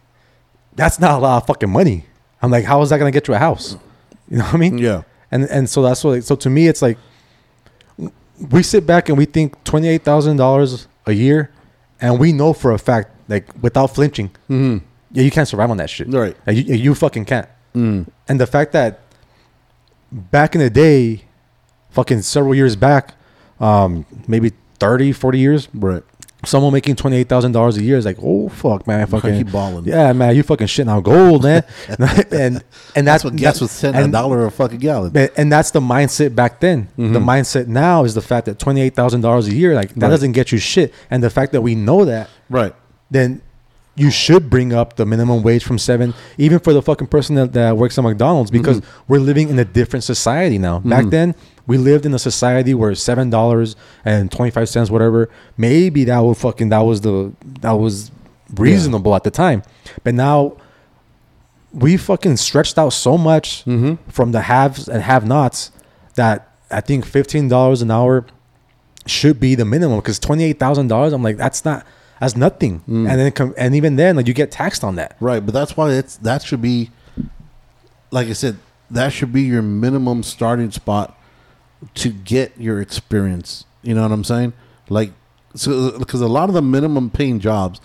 that's 0.76 1.00
not 1.00 1.18
a 1.20 1.22
lot 1.22 1.42
of 1.42 1.48
fucking 1.48 1.70
money. 1.72 2.06
I'm 2.42 2.52
like, 2.52 2.66
how 2.66 2.82
is 2.84 2.92
that 2.92 2.98
gonna 3.00 3.12
get 3.12 3.28
you 3.28 3.34
a 3.34 3.40
house? 3.40 3.76
You 4.30 4.38
know 4.38 4.44
what 4.46 4.54
I 4.54 4.58
mean? 4.58 4.78
Yeah. 4.78 5.02
And 5.32 5.44
and 5.46 5.70
so 5.70 5.82
that's 5.82 6.04
what. 6.04 6.24
So 6.24 6.36
to 6.36 6.50
me, 6.50 6.68
it's 6.68 6.82
like 6.82 6.98
we 8.52 8.62
sit 8.62 8.86
back 8.86 9.10
and 9.10 9.18
we 9.18 9.26
think 9.26 9.62
twenty 9.64 9.88
eight 9.88 10.04
thousand 10.04 10.38
dollars 10.38 10.88
a 11.08 11.14
year, 11.14 11.50
and 12.02 12.20
we 12.20 12.32
know 12.34 12.54
for 12.54 12.72
a 12.72 12.78
fact, 12.78 13.10
like 13.28 13.46
without 13.62 13.88
flinching, 13.96 14.30
Mm-hmm. 14.50 14.86
yeah, 15.12 15.24
you 15.24 15.32
can't 15.32 15.48
survive 15.48 15.70
on 15.72 15.78
that 15.78 15.90
shit. 15.90 16.08
Right. 16.08 16.36
Like, 16.46 16.58
you, 16.58 16.76
you 16.76 16.96
fucking 16.96 17.26
can't. 17.26 17.48
Mm. 17.76 18.08
And 18.28 18.40
the 18.40 18.48
fact 18.48 18.72
that 18.74 19.00
back 20.12 20.56
in 20.56 20.62
the 20.62 20.70
day, 20.70 21.24
fucking 21.92 22.22
several 22.22 22.56
years 22.56 22.76
back, 22.76 23.14
um, 23.60 24.06
maybe 24.28 24.52
30, 24.80 25.12
40 25.12 25.40
years, 25.40 25.68
Right. 25.74 26.04
Someone 26.48 26.74
making 26.74 26.96
$28,000 26.96 27.78
a 27.78 27.84
year 27.84 27.98
is 27.98 28.06
like, 28.06 28.18
oh, 28.22 28.50
fuck, 28.50 28.88
man. 28.88 29.06
Fucking, 29.08 29.34
He 29.34 29.44
balling. 29.44 29.86
Yeah, 29.86 30.14
man, 30.14 30.36
you 30.36 30.44
fucking 30.44 30.68
shitting 30.68 30.90
out 30.90 31.04
gold, 31.04 31.44
man. 31.44 31.64
and 32.00 32.02
and 32.32 32.62
That's 32.96 33.06
that's, 33.06 33.24
what 33.24 33.36
gas 33.36 33.62
was 33.62 33.80
ten 33.80 33.96
a 33.96 34.08
dollar 34.08 34.46
a 34.46 34.52
fucking 34.52 34.80
gallon. 34.80 35.16
and- 35.16 35.30
and 35.38 35.52
that's 35.52 35.72
the 35.72 35.80
mindset 35.80 36.36
back 36.36 36.60
then. 36.60 36.84
Mm-hmm. 36.98 37.14
The 37.14 37.20
mindset 37.20 37.68
now 37.68 38.04
is 38.04 38.14
the 38.14 38.22
fact 38.22 38.46
that 38.48 38.60
twenty 38.60 38.82
eight 38.82 38.96
thousand 38.96 39.22
dollars 39.22 39.48
a 39.48 39.54
year, 39.56 39.76
like 39.76 39.90
that 39.96 40.02
Right. 40.04 40.10
doesn't 40.10 40.32
get 40.34 40.52
you 40.52 40.58
shit. 40.58 40.94
And 41.12 41.22
the 41.24 41.30
fact 41.30 41.52
that 41.54 41.62
we 41.62 41.76
know 41.76 42.06
that, 42.06 42.30
Right. 42.50 42.74
then 43.12 43.42
you 43.96 44.12
should 44.12 44.48
bring 44.50 44.74
up 44.74 44.96
the 44.96 45.06
minimum 45.08 45.42
wage 45.42 45.64
from 45.64 45.80
seven, 45.80 46.14
even 46.38 46.60
for 46.60 46.72
the 46.72 46.82
fucking 46.84 47.08
person 47.08 47.36
that, 47.36 47.54
that 47.54 47.76
works 47.78 47.98
at 47.98 48.04
McDonald's, 48.04 48.52
because 48.52 48.80
Mm-hmm. 48.82 49.04
we're 49.08 49.20
living 49.20 49.50
in 49.50 49.58
a 49.58 49.66
different 49.66 50.04
society 50.04 50.58
now. 50.60 50.80
Back 50.80 51.06
then, 51.08 51.34
we 51.68 51.78
lived 51.78 52.06
in 52.06 52.14
a 52.14 52.20
society 52.20 52.74
where 52.74 52.96
seven 52.96 53.30
dollars 53.30 53.76
and 54.06 54.32
twenty 54.32 54.52
five 54.52 54.70
cents, 54.70 54.90
whatever, 54.90 55.30
maybe 55.58 56.04
that 56.06 56.20
would 56.20 56.38
fucking 56.38 56.70
that 56.70 56.80
was 56.80 57.02
the 57.02 57.32
that 57.62 57.74
was 57.74 58.10
reasonable 58.56 59.14
at 59.16 59.24
the 59.24 59.32
time. 59.32 59.62
But 60.04 60.14
now 60.16 60.58
we 61.74 61.98
fucking 61.98 62.38
stretched 62.38 62.78
out 62.78 62.90
so 62.94 63.18
much 63.18 63.66
Mm-hmm. 63.66 64.10
from 64.10 64.32
the 64.32 64.42
haves 64.42 64.88
and 64.88 65.04
have 65.04 65.28
nots 65.28 65.72
that 66.16 66.50
I 66.72 66.82
think 66.82 67.06
fifteen 67.06 67.48
dollars 67.50 67.82
an 67.82 67.92
hour 67.92 68.26
should 69.06 69.40
be 69.40 69.56
the 69.56 69.66
minimum 69.66 70.00
because 70.00 70.20
twenty 70.20 70.46
eight 70.46 70.60
thousand 70.60 70.88
dollars. 70.88 71.14
I'm 71.14 71.24
like, 71.24 71.38
that's 71.38 71.66
not 71.66 71.86
that's 72.20 72.36
nothing. 72.36 72.80
Mm. 72.90 73.10
And 73.10 73.20
then 73.20 73.32
com- 73.32 73.54
and 73.58 73.76
even 73.76 73.96
then, 73.96 74.16
like 74.16 74.28
you 74.28 74.34
get 74.34 74.52
taxed 74.52 74.84
on 74.84 74.96
that. 74.96 75.16
Right, 75.20 75.46
but 75.46 75.54
that's 75.54 75.76
why 75.78 75.92
it's 75.92 76.16
that 76.18 76.42
should 76.44 76.62
be 76.62 76.92
like 78.12 78.28
I 78.28 78.34
said, 78.34 78.58
that 78.90 79.12
should 79.12 79.34
be 79.34 79.42
your 79.44 79.62
minimum 79.62 80.24
starting 80.24 80.72
spot 80.72 81.17
to 81.96 82.10
get 82.10 82.60
your 82.60 82.82
experience. 82.82 83.66
You 83.84 83.94
know 83.94 84.02
what 84.04 84.12
I'm 84.12 84.24
saying? 84.24 84.54
Like, 84.90 85.12
so 85.56 85.98
because 85.98 86.22
a 86.22 86.28
lot 86.28 86.50
of 86.50 86.56
the 86.56 86.62
minimum 86.62 87.10
paying 87.10 87.40
jobs 87.40 87.80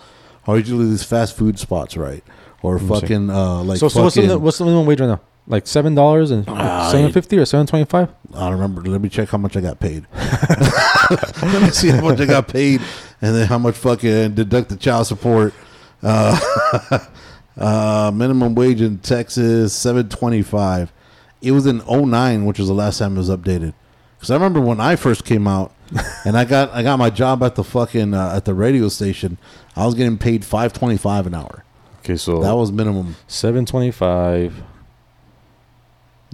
are 0.47 0.57
usually 0.57 0.89
these 0.89 1.03
fast 1.03 1.35
food 1.37 1.59
spots, 1.59 1.95
right? 1.97 2.23
Or 2.61 2.79
fucking 2.79 3.29
uh, 3.29 3.63
like 3.63 3.77
so, 3.77 3.89
so 3.89 4.03
what's 4.03 4.15
the 4.15 4.39
what's 4.39 4.57
the 4.57 4.65
minimum 4.65 4.85
wage 4.85 5.01
right 5.01 5.07
now? 5.07 5.21
Like 5.47 5.67
seven 5.67 5.95
dollars 5.95 6.31
and 6.31 6.45
Ah, 6.47 6.89
seven 6.89 7.11
fifty 7.11 7.37
or 7.37 7.45
seven 7.45 7.67
twenty 7.67 7.85
five? 7.85 8.09
I 8.33 8.39
don't 8.39 8.53
remember. 8.53 8.81
Let 8.81 9.01
me 9.01 9.09
check 9.09 9.27
how 9.29 9.37
much 9.37 9.57
I 9.57 9.61
got 9.61 9.79
paid. 9.79 10.07
Let 11.41 11.61
me 11.61 11.69
see 11.71 11.89
how 11.89 12.01
much 12.01 12.21
I 12.21 12.25
got 12.25 12.47
paid, 12.47 12.79
and 13.21 13.35
then 13.35 13.47
how 13.47 13.57
much 13.57 13.75
fucking 13.75 14.35
deduct 14.35 14.69
the 14.69 14.77
child 14.77 15.07
support. 15.07 15.53
Uh, 16.01 16.39
uh, 17.57 18.11
minimum 18.13 18.55
wage 18.55 18.79
in 18.81 18.99
Texas 18.99 19.73
seven 19.73 20.07
twenty 20.07 20.41
five. 20.41 20.93
It 21.41 21.51
was 21.51 21.65
in 21.65 21.79
09, 21.85 22.45
which 22.45 22.57
was 22.57 22.69
the 22.69 22.73
last 22.73 22.99
time 22.99 23.15
it 23.15 23.17
was 23.17 23.29
updated. 23.29 23.73
Because 24.23 24.31
I 24.31 24.35
remember 24.35 24.61
when 24.61 24.79
I 24.79 24.95
first 24.95 25.25
came 25.25 25.47
out, 25.49 25.73
and 26.25 26.37
I 26.37 26.45
got 26.45 26.69
I 26.71 26.81
got 26.81 26.97
my 26.97 27.09
job 27.09 27.43
at 27.43 27.55
the 27.55 27.63
fucking 27.63 28.13
uh, 28.13 28.31
at 28.33 28.45
the 28.45 28.53
radio 28.53 28.87
station. 28.87 29.37
I 29.75 29.85
was 29.85 29.95
getting 29.95 30.17
paid 30.17 30.45
five 30.45 30.71
twenty 30.71 30.95
five 30.95 31.27
an 31.27 31.33
hour. 31.35 31.65
Okay, 31.99 32.15
so 32.15 32.39
That 32.41 32.53
was 32.55 32.71
minimum. 32.71 33.17
seven 33.27 33.65
twenty 33.65 33.91
five. 33.91 34.63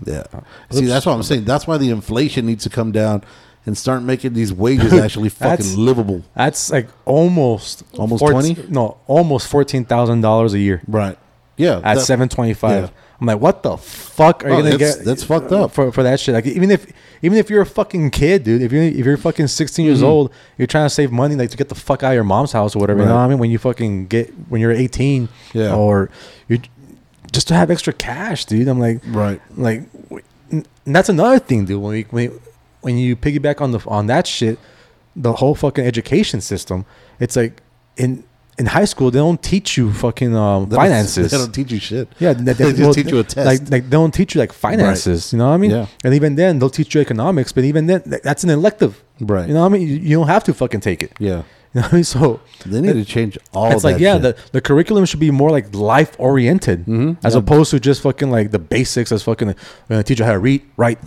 Yeah. 0.05 0.23
See, 0.69 0.85
that's 0.85 1.07
what 1.07 1.13
I'm 1.13 1.23
saying. 1.23 1.45
That's 1.45 1.65
why 1.65 1.79
the 1.79 1.89
inflation 1.89 2.45
needs 2.45 2.63
to 2.65 2.69
come 2.69 2.91
down 2.91 3.23
and 3.65 3.75
start 3.75 4.03
making 4.03 4.33
these 4.33 4.53
wages 4.53 4.93
actually 5.05 5.29
fucking 5.29 5.75
livable. 5.75 6.23
That's 6.35 6.69
like 6.71 6.89
almost 7.05 7.81
Almost 7.97 8.23
20? 8.23 8.67
No, 8.69 8.97
almost 9.07 9.47
fourteen 9.47 9.83
thousand 9.83 10.21
dollars 10.21 10.53
a 10.53 10.59
year 10.59 10.83
Right. 10.87 11.17
Yeah. 11.57 11.81
at 11.83 12.01
seven 12.01 12.29
twenty 12.29 12.53
five. 12.53 12.83
yeah. 12.83 12.89
I'm 13.21 13.27
like, 13.27 13.39
what 13.41 13.63
the 13.63 13.75
fuck 13.77 14.45
are 14.45 14.49
Oh, 14.49 14.57
you 14.57 14.63
gonna 14.63 14.77
that's- 14.77 14.95
get? 14.97 15.05
that's 15.05 15.23
fucked 15.23 15.51
up. 15.51 15.71
for 15.71 15.91
for 15.91 16.03
that 16.03 16.19
shit. 16.19 16.33
Like 16.33 16.45
even 16.45 16.71
if 16.71 16.85
even 17.21 17.37
if 17.37 17.49
you're 17.49 17.61
a 17.61 17.65
fucking 17.65 18.11
kid, 18.11 18.43
dude, 18.45 18.61
if 18.61 18.71
you 18.71 18.79
if 18.81 19.05
you're 19.05 19.17
fucking 19.17 19.47
16 19.47 19.85
years 19.85 20.01
old, 20.01 20.31
you're 20.57 20.67
trying 20.67 20.85
to 20.85 20.89
save 20.89 21.11
money 21.11 21.35
like 21.35 21.49
to 21.51 21.57
get 21.57 21.67
the 21.69 21.75
fuck 21.75 22.01
out 22.03 22.09
of 22.11 22.15
your 22.15 22.23
mom's 22.23 22.53
house 22.53 22.75
or 22.75 22.79
whatever. 22.79 22.99
You 23.01 23.05
know 23.07 23.11
Mm-hmm. 23.11 23.19
What 23.19 23.25
I 23.25 23.29
mean? 23.29 23.39
When 23.39 23.51
you 23.51 23.57
fucking 23.57 24.07
get 24.07 24.29
when 24.49 24.61
you're 24.61 24.71
18, 24.71 25.27
Yeah. 25.53 25.75
or 25.75 26.09
you 26.47 26.59
just 27.31 27.47
to 27.49 27.53
have 27.55 27.69
extra 27.69 27.91
cash, 27.93 28.45
dude. 28.45 28.67
I'm 28.67 28.79
like, 28.79 29.01
Right. 29.07 29.41
like 29.57 29.83
and 30.51 30.65
that's 30.85 31.09
another 31.09 31.39
thing, 31.39 31.65
dude. 31.65 31.81
When 31.81 31.91
we, 31.91 32.01
when 32.09 32.39
when 32.81 32.97
you 32.97 33.15
piggyback 33.17 33.59
on 33.59 33.71
the 33.71 33.79
on 33.87 34.07
that 34.07 34.25
shit, 34.27 34.57
the 35.15 35.33
whole 35.33 35.55
fucking 35.55 35.85
education 35.85 36.39
system, 36.39 36.85
it's 37.19 37.35
like 37.35 37.61
in 37.97 38.23
in 38.59 38.65
high 38.65 38.85
school 38.85 39.09
they 39.11 39.19
don't 39.19 39.41
teach 39.41 39.77
you 39.77 39.91
fucking 39.93 40.35
um, 40.35 40.69
They 40.69 40.75
finances. 40.75 41.31
They 41.31 41.37
don't 41.37 41.51
teach 41.59 41.71
you 41.71 41.79
shit. 41.79 42.07
Yeah, 42.19 42.33
they, 42.33 42.53
just 42.73 42.95
teach 42.99 43.09
you 43.11 43.19
a 43.19 43.23
test. 43.23 43.45
Like, 43.45 43.61
like 43.71 43.83
they 43.89 43.97
don't 44.01 44.13
teach 44.13 44.35
you 44.35 44.39
like 44.41 44.53
finances. 44.53 45.31
You 45.33 45.39
know 45.39 45.47
what 45.47 45.53
I 45.55 45.57
mean? 45.57 45.71
Yeah. 45.71 45.87
And 46.03 46.13
even 46.13 46.35
then, 46.35 46.59
they'll 46.59 46.69
teach 46.69 46.93
you 46.93 47.01
economics, 47.01 47.51
but 47.51 47.63
even 47.63 47.87
then, 47.87 48.01
that's 48.05 48.43
an 48.43 48.49
elective. 48.49 49.03
Right. 49.21 49.47
You 49.47 49.53
know 49.53 49.61
what 49.61 49.67
I 49.67 49.77
mean? 49.77 49.87
You, 49.87 49.95
you 49.95 50.15
don't 50.17 50.27
have 50.27 50.43
to 50.45 50.53
fucking 50.53 50.81
take 50.81 51.01
it. 51.03 51.13
yeah. 51.19 51.43
You 51.73 51.81
know 51.81 51.85
what 51.87 51.93
I 51.93 51.95
mean? 51.97 52.03
So 52.03 52.39
They 52.65 52.81
need 52.81 52.93
to 52.93 53.05
change 53.05 53.37
all 53.53 53.71
it's 53.71 53.83
like 53.83 53.99
yeah, 53.99 54.13
shit. 54.15 54.21
the, 54.23 54.35
the 54.53 54.61
curriculum 54.61 55.05
should 55.05 55.19
be 55.19 55.29
more 55.29 55.51
like 55.51 55.67
life 55.75 56.15
oriented, 56.17 56.79
Mm-hmm. 56.87 57.23
as 57.23 57.35
opposed 57.35 57.69
to 57.71 57.79
just 57.79 58.01
fucking 58.01 58.31
like 58.31 58.49
the 58.49 58.57
basics. 58.57 59.11
As 59.11 59.21
fucking, 59.21 59.49
we're 59.49 59.55
gonna 59.87 60.03
teach 60.03 60.17
you 60.17 60.25
how 60.25 60.31
to 60.31 60.39
read, 60.39 60.63
write, 60.77 60.97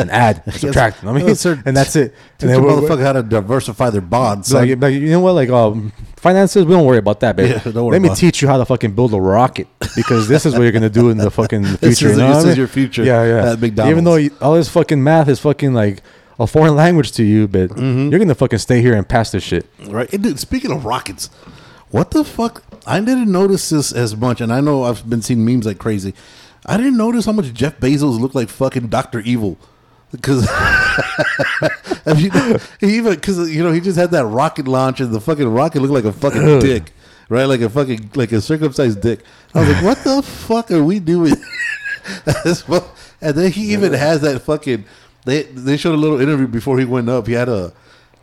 and 0.00 0.10
add, 0.10 0.42
subtract. 0.54 1.04
I 1.04 1.12
mean, 1.12 1.26
and 1.28 1.76
that's 1.76 1.96
it. 1.96 2.14
Teach 2.38 2.48
And 2.48 2.50
a 2.50 2.54
then 2.54 2.62
motherfucker 2.62 3.02
how 3.02 3.12
to 3.12 3.22
diversify 3.22 3.90
their 3.90 4.00
bonds. 4.00 4.52
like, 4.52 4.80
like, 4.80 4.94
you 4.94 5.10
know 5.10 5.20
what? 5.20 5.32
Like, 5.32 5.50
um, 5.50 5.92
finances, 6.16 6.64
we 6.64 6.72
don't 6.72 6.84
worry 6.86 6.98
about 6.98 7.20
that, 7.20 7.36
baby. 7.36 7.50
Yeah, 7.50 7.58
don't 7.72 7.84
worry 7.86 7.92
Let 7.92 8.02
me 8.02 8.08
about 8.08 8.18
teach 8.18 8.42
you 8.42 8.48
how 8.48 8.56
to 8.58 8.64
fucking 8.64 8.94
build 8.94 9.14
a 9.14 9.20
rocket 9.20 9.68
because 9.96 10.26
this 10.28 10.46
is 10.46 10.54
what 10.54 10.62
you're 10.62 10.72
gonna 10.72 10.90
do 10.90 11.10
in 11.10 11.18
the 11.18 11.30
fucking 11.40 11.64
future. 11.64 11.76
This 11.78 12.02
is- 12.02 12.10
you 12.12 12.16
know 12.16 12.28
this 12.28 12.36
what 12.38 12.46
I 12.46 12.50
is 12.50 12.56
your 12.58 12.66
future 12.68 13.04
Yeah, 13.04 13.24
yeah. 13.24 13.52
at 13.52 13.60
McDonald's. 13.60 13.90
Even 13.92 14.04
though 14.04 14.16
you, 14.16 14.30
all 14.40 14.54
this 14.54 14.68
fucking 14.68 15.02
math 15.02 15.28
is 15.28 15.38
fucking 15.40 15.72
like 15.74 16.02
a 16.38 16.46
foreign 16.46 16.74
language 16.74 17.12
to 17.12 17.22
you, 17.22 17.46
but 17.46 17.70
Mm-hmm. 17.70 18.10
you're 18.10 18.18
gonna 18.18 18.34
fucking 18.34 18.58
stay 18.60 18.80
here 18.80 18.94
and 18.94 19.08
pass 19.08 19.30
this 19.30 19.42
shit. 19.44 19.66
Right. 19.86 20.12
And 20.12 20.22
dude, 20.22 20.38
speaking 20.38 20.72
of 20.72 20.84
rockets, 20.84 21.28
what 21.90 22.10
the 22.12 22.24
fuck? 22.24 22.62
I 22.86 22.98
didn't 23.00 23.30
notice 23.30 23.68
this 23.68 23.92
as 23.92 24.16
much, 24.16 24.40
and 24.40 24.52
I 24.52 24.60
know 24.60 24.84
I've 24.84 25.08
been 25.08 25.20
seeing 25.22 25.44
memes 25.44 25.66
like 25.66 25.78
crazy. 25.78 26.14
I 26.64 26.76
didn't 26.76 26.96
notice 26.96 27.24
how 27.26 27.32
much 27.32 27.52
Jeff 27.52 27.78
Bezos 27.78 28.20
looked 28.20 28.34
like 28.34 28.48
fucking 28.48 28.88
Doctor 28.88 29.20
Evil. 29.20 29.58
Because 30.10 30.48
he 32.18 32.30
even 32.96 33.14
because 33.14 33.50
you 33.54 33.62
know 33.62 33.70
he 33.70 33.80
just 33.80 33.98
had 33.98 34.10
that 34.10 34.26
rocket 34.26 34.66
launch 34.66 35.00
and 35.00 35.12
the 35.12 35.20
fucking 35.20 35.48
rocket 35.48 35.80
looked 35.80 35.94
like 35.94 36.04
a 36.04 36.12
fucking 36.12 36.58
dick, 36.60 36.92
right? 37.28 37.44
Like 37.44 37.60
a 37.60 37.70
fucking 37.70 38.10
like 38.14 38.32
a 38.32 38.40
circumcised 38.40 39.00
dick. 39.00 39.20
I 39.54 39.60
was 39.60 39.68
like, 39.68 39.84
what 39.84 40.04
the 40.04 40.22
fuck 40.22 40.70
are 40.70 40.82
we 40.82 40.98
doing? 40.98 41.34
And 43.22 43.34
then 43.34 43.52
he 43.52 43.72
even 43.72 43.92
has 43.92 44.22
that 44.22 44.40
fucking. 44.42 44.84
They 45.24 45.42
they 45.42 45.76
showed 45.76 45.94
a 45.94 45.98
little 45.98 46.20
interview 46.20 46.46
before 46.46 46.78
he 46.78 46.84
went 46.84 47.08
up. 47.08 47.26
He 47.26 47.34
had 47.34 47.48
a. 47.48 47.72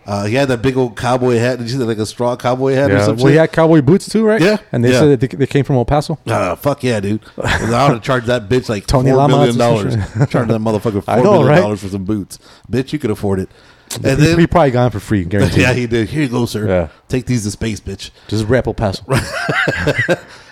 Uh, 0.07 0.23
he 0.25 0.35
had 0.35 0.47
that 0.47 0.61
big 0.61 0.77
old 0.77 0.95
cowboy 0.95 1.35
hat. 1.37 1.57
Did 1.57 1.65
you 1.65 1.73
see 1.73 1.77
that, 1.79 1.85
like 1.85 1.97
a 1.97 2.05
straw 2.05 2.37
cowboy 2.37 2.73
hat 2.73 2.89
or 2.89 2.99
something? 3.01 3.23
Well, 3.25 3.31
he 3.33 3.37
had 3.37 3.51
cowboy 3.51 3.81
boots 3.81 4.07
too, 4.07 4.25
right? 4.25 4.41
Yeah. 4.41 4.55
And 4.71 4.81
they 4.81 4.93
Yeah. 4.93 4.99
said 5.01 5.19
that 5.19 5.19
they, 5.31 5.37
they 5.37 5.45
came 5.47 5.65
from 5.65 5.75
El 5.75 5.83
Paso. 5.83 6.17
Uh, 6.25 6.55
fuck 6.55 6.81
yeah, 6.81 7.01
dude! 7.01 7.21
I 7.43 7.59
would 7.87 7.95
have 7.95 8.01
charged 8.03 8.27
that 8.27 8.47
bitch 8.47 8.69
like 8.69 8.87
Tony 8.87 9.09
four 9.09 9.17
Lamas 9.17 9.35
million 9.35 9.57
dollars. 9.57 9.95
Charge 10.29 10.47
that 10.47 10.61
motherfucker 10.61 11.03
four 11.03 11.17
know, 11.17 11.23
million 11.33 11.47
right? 11.47 11.59
dollars 11.59 11.81
for 11.81 11.89
some 11.89 12.05
boots, 12.05 12.39
bitch. 12.71 12.93
You 12.93 12.99
could 12.99 13.11
afford 13.11 13.39
it. 13.39 13.49
And 13.95 14.05
he, 14.19 14.27
then, 14.27 14.39
he 14.39 14.47
probably 14.47 14.71
it 14.77 14.89
for 14.91 14.99
free, 14.99 15.23
guaranteed. 15.25 15.59
yeah, 15.59 15.73
he 15.73 15.87
did. 15.87 16.09
Here 16.09 16.23
you 16.23 16.29
go, 16.29 16.45
sir. 16.45 16.67
Yeah. 16.67 16.87
Take 17.07 17.25
these 17.25 17.43
to 17.43 17.51
space, 17.51 17.79
bitch. 17.79 18.11
Just 18.27 18.45
rap 18.45 18.67
El 18.67 18.73
Paso. 18.73 19.03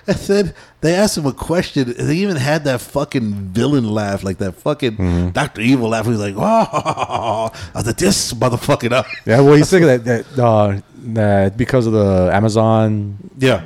And 0.08 0.18
then 0.18 0.54
they 0.82 0.94
asked 0.94 1.18
him 1.18 1.26
a 1.26 1.34
question. 1.34 1.90
and 1.98 2.08
They 2.08 2.18
even 2.18 2.36
had 2.36 2.64
that 2.66 2.80
fucking 2.80 3.34
villain 3.50 3.90
laugh, 3.90 4.24
like 4.24 4.38
that 4.38 4.52
fucking 4.54 4.98
Mm-hmm. 4.98 5.30
Doctor 5.30 5.62
Evil 5.62 5.90
laugh. 5.90 6.06
He 6.06 6.12
was 6.12 6.20
like, 6.20 6.36
"Oh, 6.38 7.52
I 7.74 7.78
was 7.78 7.88
like, 7.88 7.98
this 7.98 8.32
motherfucking 8.34 8.92
up." 8.92 9.08
Yeah, 9.26 9.42
well, 9.42 9.56
he's 9.56 9.68
saying 9.68 9.84
that 9.88 10.06
that, 10.06 10.40
uh, 10.40 10.80
that 11.14 11.58
because 11.58 11.88
of 11.88 11.94
the 11.94 12.30
Amazon, 12.32 13.18
Yeah, 13.40 13.66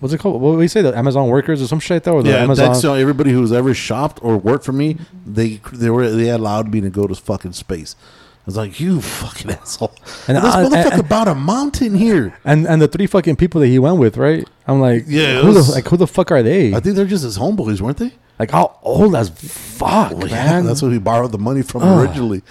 what's 0.00 0.14
it 0.14 0.18
called? 0.18 0.40
What 0.40 0.56
do 0.56 0.62
you 0.62 0.68
say? 0.68 0.80
The 0.80 0.96
Amazon 0.96 1.28
workers 1.28 1.60
or 1.60 1.66
some 1.66 1.78
shit 1.80 2.04
that, 2.04 2.10
or 2.10 2.22
the 2.22 2.30
yeah. 2.30 2.36
Amazon. 2.36 2.68
That's 2.68 2.80
so 2.80 2.94
everybody 2.94 3.30
who's 3.30 3.52
ever 3.52 3.74
shopped 3.74 4.18
or 4.22 4.38
worked 4.38 4.64
for 4.64 4.72
me, 4.72 4.96
they 5.26 5.60
they 5.74 5.90
were 5.90 6.08
they 6.10 6.30
allowed 6.30 6.72
me 6.72 6.80
to 6.80 6.88
go 6.88 7.06
to 7.06 7.14
fucking 7.14 7.52
space. 7.52 7.96
I 8.40 8.42
was 8.46 8.56
like, 8.56 8.80
you 8.80 9.00
fucking 9.00 9.50
asshole. 9.60 9.92
And 10.26 10.36
this 10.38 10.44
I- 10.44 10.64
motherfucker 10.64 10.92
and- 11.00 11.08
bought 11.08 11.28
a 11.28 11.34
mountain 11.34 11.94
here. 11.94 12.34
and 12.44 12.66
and 12.66 12.80
the 12.82 12.88
three 12.88 13.06
fucking 13.06 13.36
people 13.36 13.60
that 13.60 13.68
he 13.68 13.78
went 13.78 13.98
with, 13.98 14.16
right? 14.16 14.48
I'm 14.66 14.80
like, 14.80 15.04
Yeah, 15.06 15.40
who 15.42 15.48
was- 15.48 15.68
the 15.68 15.74
like 15.74 15.86
who 15.88 15.96
the 15.96 16.06
fuck 16.06 16.30
are 16.32 16.42
they? 16.42 16.74
I 16.74 16.80
think 16.80 16.96
they're 16.96 17.04
just 17.04 17.24
his 17.24 17.38
homeboys, 17.38 17.80
weren't 17.80 17.98
they? 17.98 18.12
like 18.38 18.50
how 18.52 18.78
old 18.82 19.14
as 19.14 19.28
fuck, 19.28 20.12
Well, 20.12 20.28
man. 20.28 20.64
that's 20.64 20.80
what 20.80 20.92
he 20.92 20.98
borrowed 20.98 21.30
the 21.30 21.38
money 21.38 21.60
from 21.60 21.82
Ugh. 21.82 22.00
originally. 22.06 22.42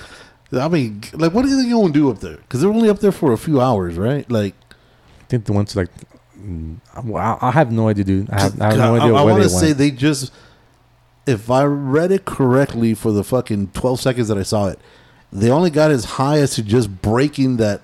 I 0.51 0.67
mean, 0.67 1.01
like, 1.13 1.33
what 1.33 1.41
do 1.43 1.49
you 1.49 1.55
think 1.57 1.67
you 1.67 1.79
gonna 1.81 1.91
do 1.91 2.11
up 2.11 2.19
there? 2.19 2.37
Because 2.37 2.61
they're 2.61 2.69
only 2.69 2.89
up 2.89 2.99
there 2.99 3.11
for 3.11 3.33
a 3.33 3.37
few 3.37 3.59
hours, 3.59 3.97
right? 3.97 4.29
Like, 4.31 4.53
I 5.21 5.23
think 5.29 5.45
they 5.45 5.53
went 5.55 5.69
to 5.69 5.79
like. 5.79 5.89
mm, 6.37 6.77
I, 6.95 7.47
I 7.47 7.51
have 7.51 7.71
no 7.71 7.87
idea, 7.87 8.03
dude. 8.03 8.29
I 8.29 8.41
have, 8.41 8.61
I 8.61 8.65
have 8.67 8.77
no 8.77 8.95
idea 8.97 9.07
I, 9.15 9.23
where 9.23 9.33
want 9.33 9.43
to 9.43 9.49
say 9.49 9.73
they 9.73 9.89
just, 9.89 10.31
if 11.25 11.49
I 11.51 11.63
read 11.65 12.11
it 12.11 12.25
correctly 12.25 12.93
for 12.93 13.11
the 13.11 13.23
fucking 13.23 13.69
twelve 13.73 13.99
seconds 13.99 14.27
that 14.27 14.37
I 14.37 14.43
saw 14.43 14.67
it, 14.67 14.79
they 15.31 15.49
only 15.49 15.69
got 15.69 15.91
as 15.91 16.05
high 16.05 16.39
as 16.39 16.55
to 16.55 16.63
just 16.63 17.01
breaking 17.01 17.57
that 17.57 17.81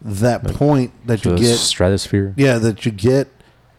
that 0.00 0.44
point 0.44 0.92
that 1.06 1.24
you 1.24 1.36
get. 1.36 1.56
stratosphere. 1.56 2.34
Yeah, 2.36 2.58
that 2.58 2.86
you 2.86 2.92
get 2.92 3.28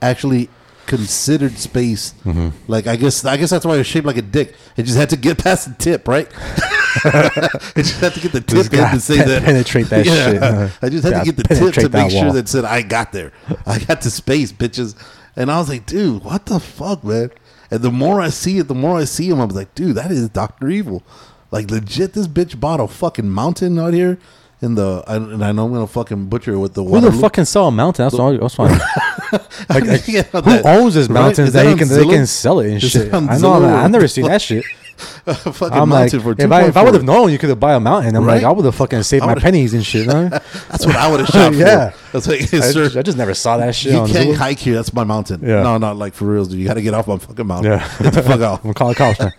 actually 0.02 0.50
considered 0.86 1.58
space. 1.58 2.14
Mm-hmm. 2.26 2.50
Like 2.68 2.88
I 2.88 2.96
guess 2.96 3.24
I 3.24 3.38
guess 3.38 3.52
that's 3.52 3.66
why 3.66 3.78
it's 3.78 3.88
shaped 3.88 4.08
like 4.08 4.18
a 4.18 4.22
dick. 4.22 4.56
It 4.76 4.84
just 4.84 4.98
had 4.98 5.12
to 5.12 5.18
get 5.18 5.38
past 5.38 5.68
the 5.68 5.76
tip, 5.76 6.08
right? 6.08 6.28
it 7.06 7.84
just 7.84 8.02
had 8.02 8.14
to 8.14 8.20
get 8.20 8.32
the 8.32 8.42
tip 8.42 8.66
in 8.74 8.80
gotta 8.80 9.00
say 9.00 9.18
pen- 9.18 9.28
that 9.28 9.44
penetrate 9.44 9.88
that 9.88 10.06
shit. 10.06 10.42
Uh, 10.42 10.70
I 10.82 10.90
just 10.90 11.04
had 11.04 11.14
yeah, 11.14 11.20
to 11.20 11.26
get 11.26 11.38
the 11.38 11.56
tip 11.56 11.74
to 11.76 11.90
make 11.90 12.12
sure 12.12 12.26
wall. 12.26 12.34
that 12.34 12.50
said 12.50 12.66
I 12.66 12.82
got 12.82 13.12
there. 13.12 13.32
I 13.66 13.80
got 13.80 14.02
to 14.02 14.12
space, 14.12 14.52
bitches. 14.52 14.96
And 15.36 15.50
I 15.50 15.60
was 15.60 15.70
like, 15.70 15.86
dude, 15.86 16.24
what 16.24 16.48
the 16.48 16.60
fuck, 16.60 17.04
man? 17.04 17.32
And 17.72 17.82
the 17.82 17.92
more 17.92 18.20
I 18.20 18.30
see 18.30 18.58
it, 18.58 18.68
the 18.68 18.76
more 18.76 18.98
I 18.98 19.06
see 19.06 19.30
him, 19.30 19.40
I 19.40 19.46
was 19.46 19.56
like, 19.56 19.74
dude, 19.76 19.96
that 19.96 20.12
is 20.12 20.28
Doctor 20.30 20.70
Evil. 20.70 21.04
Like 21.52 21.72
legit, 21.72 22.14
this 22.14 22.28
bitch 22.28 22.60
bought 22.60 22.80
a 22.80 22.88
fucking 22.88 23.30
mountain 23.30 23.80
out 23.80 23.94
here 23.94 24.20
in 24.62 24.76
the. 24.76 25.04
I, 25.08 25.16
and 25.16 25.44
I 25.44 25.52
know 25.52 25.66
I'm 25.66 25.74
gonna 25.74 25.88
fucking 25.88 26.28
butcher 26.28 26.54
it 26.54 26.60
with 26.60 26.74
the. 26.74 26.84
Who 26.84 27.02
the 27.02 27.12
fuck 27.12 27.34
can 27.34 27.46
sell 27.46 27.68
a 27.68 27.72
mountain? 27.72 28.06
That's 28.06 28.16
what 28.16 28.40
that's 28.40 28.56
fine. 28.56 28.70
like, 29.70 30.34
like, 30.34 30.44
who 30.44 30.68
owns 30.68 30.94
this 30.94 31.08
right? 31.08 31.22
mountain 31.22 31.46
Is 31.46 31.54
that, 31.54 31.64
that 31.64 31.72
he 31.72 31.78
can 31.78 31.88
they 31.88 32.06
can 32.06 32.28
sell 32.28 32.60
it 32.60 32.72
and 32.72 32.82
shit? 32.82 33.14
I 33.14 33.20
know. 33.20 33.28
Zillow? 33.28 33.74
I've 33.74 33.92
never 33.92 34.08
seen 34.08 34.26
that 34.26 34.42
shit. 34.42 34.64
a 35.26 35.34
fucking 35.54 35.78
I'm 35.78 35.90
like, 35.90 36.12
mountain 36.14 36.20
for 36.22 36.32
if 36.38 36.52
I 36.52 36.66
if 36.68 36.78
I 36.78 36.84
would 36.84 36.94
have 36.94 37.04
known 37.04 37.32
you 37.32 37.38
could 37.38 37.50
have 37.50 37.60
buy 37.60 37.74
a 37.76 37.80
mountain, 37.80 38.16
I'm 38.16 38.26
like, 38.26 38.44
I 38.44 38.52
would 38.52 38.66
have 38.66 38.76
fucking 38.76 39.04
saved 39.04 39.26
my 39.26 39.36
pennies 39.36 39.74
and 39.74 39.86
shit. 39.86 40.08
Huh? 40.10 40.30
That's 40.70 40.86
what 40.86 40.96
I 40.96 41.10
would 41.10 41.20
have 41.22 41.30
shot 41.30 41.54
Yeah. 41.56 41.90
for. 41.92 42.12
That's 42.14 42.28
like, 42.28 42.42
I, 42.42 42.46
sir. 42.72 42.84
just, 42.86 42.98
I 42.98 43.02
just 43.02 43.18
never 43.18 43.34
saw 43.34 43.58
that 43.58 43.76
shit 43.76 43.94
You 43.94 44.00
on 44.00 44.10
can't 44.10 44.30
Zillow. 44.30 44.36
hike 44.36 44.60
here. 44.60 44.76
That's 44.76 44.94
my 44.94 45.04
mountain. 45.04 45.42
Yeah. 45.42 45.62
No, 45.64 45.78
not 45.78 45.98
like 45.98 46.14
for 46.14 46.26
reals, 46.26 46.48
dude. 46.50 46.60
You 46.60 46.66
got 46.68 46.74
to 46.76 46.82
get 46.82 46.94
off 46.94 47.08
my 47.08 47.18
fucking 47.18 47.46
mountain. 47.48 47.72
Yeah. 47.74 47.98
Get 48.02 48.14
the 48.14 48.24
fuck 48.24 48.42
off. 48.42 48.66
I'm 48.66 48.74
calling 48.74 48.96
cops, 48.96 49.20
man. 49.20 49.32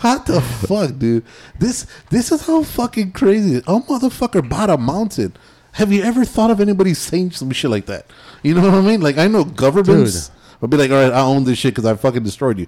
What 0.00 0.26
the 0.26 0.40
fuck, 0.40 0.98
dude? 0.98 1.24
This 1.58 1.86
this 2.10 2.30
is 2.32 2.46
how 2.46 2.62
fucking 2.62 3.12
crazy. 3.12 3.62
Oh, 3.66 3.80
motherfucker 3.88 4.46
bought 4.48 4.70
a 4.70 4.76
mountain. 4.76 5.34
Have 5.72 5.92
you 5.92 6.02
ever 6.02 6.24
thought 6.24 6.50
of 6.50 6.60
anybody 6.60 6.92
saying 6.94 7.32
some 7.32 7.50
shit 7.52 7.70
like 7.70 7.86
that? 7.86 8.06
You 8.42 8.54
know 8.54 8.62
what 8.62 8.74
I 8.74 8.80
mean? 8.80 9.00
Like 9.00 9.16
I 9.18 9.26
know 9.28 9.44
governments, 9.44 10.30
I'll 10.62 10.68
be 10.68 10.76
like, 10.76 10.90
all 10.90 10.96
right, 11.02 11.12
I 11.12 11.20
own 11.20 11.44
this 11.44 11.58
shit 11.58 11.74
because 11.74 11.84
I 11.86 11.94
fucking 11.94 12.22
destroyed 12.24 12.58
you. 12.58 12.66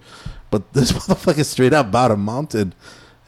But 0.51 0.73
this 0.73 0.93
motherfucker 0.93 1.45
straight 1.45 1.73
up 1.73 1.91
bought 1.91 2.11
a 2.11 2.17
mountain, 2.17 2.75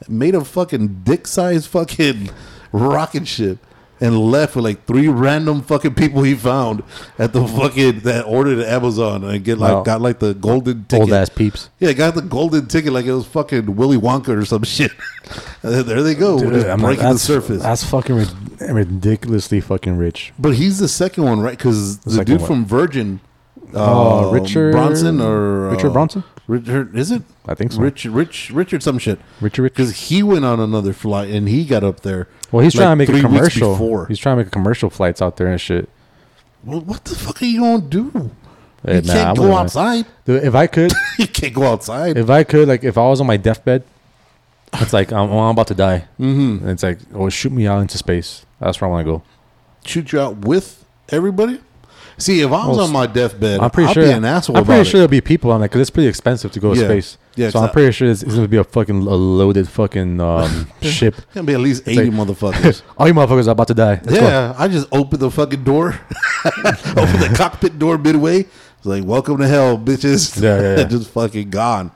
made 0.09 0.35
a 0.35 0.45
fucking 0.45 1.03
dick 1.05 1.27
sized 1.27 1.69
fucking 1.69 2.31
rocket 2.73 3.27
ship, 3.29 3.59
and 4.01 4.19
left 4.19 4.57
with 4.57 4.65
like 4.65 4.85
three 4.87 5.07
random 5.07 5.63
fucking 5.63 5.95
people 5.95 6.25
he 6.25 6.35
found 6.35 6.83
at 7.21 7.33
the 7.33 7.47
fucking 7.47 8.01
that 8.01 8.25
ordered 8.27 8.59
at 8.59 8.67
Amazon 8.69 9.23
and 9.23 9.45
get 9.45 9.59
like 9.59 9.73
Wow. 9.73 9.83
got 9.83 10.01
like 10.01 10.19
the 10.19 10.35
golden 10.35 10.85
ticket. 10.87 11.01
Old 11.03 11.13
ass 11.13 11.29
peeps. 11.29 11.71
Yeah, 11.79 11.93
got 11.93 12.17
the 12.17 12.23
golden 12.23 12.67
ticket 12.67 12.93
like 12.93 13.05
it 13.05 13.13
was 13.13 13.27
fucking 13.27 13.77
Willy 13.77 13.97
Wonka 13.97 14.31
or 14.31 14.45
some 14.45 14.63
shit. 14.65 14.91
And 15.63 15.73
then 15.73 15.87
there 15.87 16.03
they 16.03 16.17
go, 16.17 16.41
Dude, 16.41 16.53
just 16.55 16.67
I'm 16.67 16.81
like, 16.81 16.97
breaking 16.99 17.13
the 17.13 17.19
surface. 17.21 17.63
That's 17.63 17.85
fucking 17.85 18.17
rid- 18.17 18.61
ridiculously 18.61 19.61
fucking 19.61 19.97
rich. 19.97 20.33
But 20.39 20.55
he's 20.55 20.79
the 20.81 20.89
second 20.89 21.23
one, 21.25 21.41
right? 21.41 21.57
Because 21.57 21.99
the 21.99 22.11
second 22.11 22.25
dude 22.27 22.41
one. 22.41 22.47
from 22.49 22.65
Virgin, 22.67 23.21
uh, 23.75 24.31
Richard 24.33 24.73
Bronson 24.73 25.21
or 25.21 25.71
Richard 25.71 25.89
uh, 25.89 25.93
Bronson? 25.93 26.25
Richard 26.47 26.97
is 26.97 27.11
it? 27.11 27.23
I 27.47 27.55
think 27.55 27.73
so. 27.73 27.81
Rich, 27.81 28.05
Rich, 28.07 28.51
Richard, 28.51 28.83
some 28.83 28.99
shit. 28.99 29.19
Richard 29.41 29.63
Rich. 29.63 29.75
Because 29.75 30.09
he 30.09 30.23
went 30.23 30.45
on 30.45 30.61
another 30.61 30.93
flight 30.93 31.31
and 31.31 31.49
he 31.49 31.65
got 31.65 31.85
up 31.85 32.01
there. 32.01 32.29
Well, 32.51 32.63
he's 32.65 32.75
like, 32.75 32.83
trying 32.83 32.93
to 32.93 32.97
make 32.97 33.09
a 33.09 33.21
commercial. 33.21 34.05
He's 34.07 34.19
trying 34.19 34.37
to 34.37 34.45
make 34.45 34.49
a 34.49 34.51
commercial 34.51 34.91
flights 34.91 35.23
out 35.23 35.37
there 35.37 35.47
and 35.47 35.61
shit. 35.61 35.89
Well, 36.65 36.81
what 36.81 37.05
the 37.05 37.15
fuck 37.15 37.43
are 37.43 37.45
you 37.45 37.61
gonna 37.61 37.83
do? 37.83 38.31
Hey, 38.85 38.97
you 38.97 39.03
nah, 39.03 39.13
can't 39.13 39.37
go 39.37 39.43
wouldn't 39.43 39.57
mind. 39.57 39.65
outside. 39.65 40.07
Dude, 40.25 40.45
if 40.45 40.55
I 40.55 40.67
could, 40.67 40.93
you 41.19 41.27
can't 41.27 41.55
go 41.55 41.65
outside. 41.65 42.17
if 42.19 42.31
I 42.31 42.45
could, 42.45 42.69
like, 42.69 42.85
if 42.85 42.99
I 42.99 43.09
was 43.09 43.21
on 43.21 43.27
my 43.27 43.37
deathbed, 43.37 43.85
it's 44.75 44.93
like 44.93 45.13
I'm, 45.13 45.31
I'm 45.31 45.51
about 45.51 45.69
to 45.69 45.75
die. 45.75 46.07
mm-hmm. 46.19 46.63
And 46.63 46.71
it's 46.71 46.83
like, 46.83 46.99
oh, 47.15 47.29
shoot 47.29 47.53
me 47.53 47.67
out 47.67 47.81
into 47.81 47.99
space. 47.99 48.45
That's 48.61 48.81
where 48.81 48.89
I 48.89 48.93
want 48.93 49.07
to 49.07 49.13
go. 49.13 49.23
Shoot 49.85 50.13
you 50.13 50.21
out 50.21 50.39
with 50.39 50.85
everybody. 51.09 51.61
See, 52.23 52.41
if 52.41 52.53
I 52.53 52.67
was 52.69 52.79
on 52.79 52.93
my 52.93 53.07
deathbed, 53.07 53.59
I'm 53.61 53.71
pretty 53.71 53.89
I'll 53.89 53.95
sure. 53.95 54.05
be 54.05 54.11
an 54.13 54.25
asshole. 54.25 54.57
I'm 54.57 54.65
pretty 54.65 54.81
about 54.83 54.87
sure 54.87 54.99
there'll 55.01 55.09
be 55.11 55.21
people 55.21 55.51
on 55.51 55.61
that 55.61 55.71
because 55.71 55.81
it's 55.81 55.91
pretty 55.91 56.09
expensive 56.09 56.53
to 56.53 56.61
go 56.61 56.73
to 56.75 56.81
Yeah. 56.81 56.87
space. 56.87 57.19
Yeah, 57.35 57.51
so 57.51 57.59
I'm 57.59 57.65
exact- 57.65 57.73
pretty 57.75 57.93
sure 57.93 58.09
it's, 58.11 58.23
it's 58.23 58.35
gonna 58.35 58.47
be 58.47 58.59
a 58.59 58.65
fucking 58.65 58.97
a 58.97 59.15
loaded 59.15 59.69
fucking 59.69 60.21
um, 60.21 60.69
ship. 60.83 61.19
it. 61.19 61.25
Gonna 61.35 61.47
be 61.47 61.55
at 61.55 61.61
least 61.61 61.89
It's 61.89 61.99
eighty 61.99 62.11
motherfuckers. 62.11 62.83
All 62.99 63.09
you 63.09 63.15
motherfuckers 63.15 63.49
are 63.49 63.53
about 63.53 63.69
to 63.69 63.75
die. 63.75 64.01
Let's 64.05 64.19
go. 64.21 64.27
yeah, 64.27 64.55
I 64.57 64.69
just 64.69 64.87
opened 64.93 65.21
the 65.21 65.31
fucking 65.31 65.65
door, 65.65 65.99
open 66.45 67.21
the 67.21 67.35
cockpit 67.37 67.79
door 67.79 67.99
midway. 67.99 68.41
It's 68.41 68.87
like, 68.87 69.05
welcome 69.05 69.39
to 69.39 69.49
hell, 69.49 69.77
bitches. 69.79 70.41
Yeah, 70.41 70.61
yeah, 70.61 70.77
yeah. 70.79 70.85
just 70.85 71.11
fucking 71.11 71.51
gone. 71.51 71.91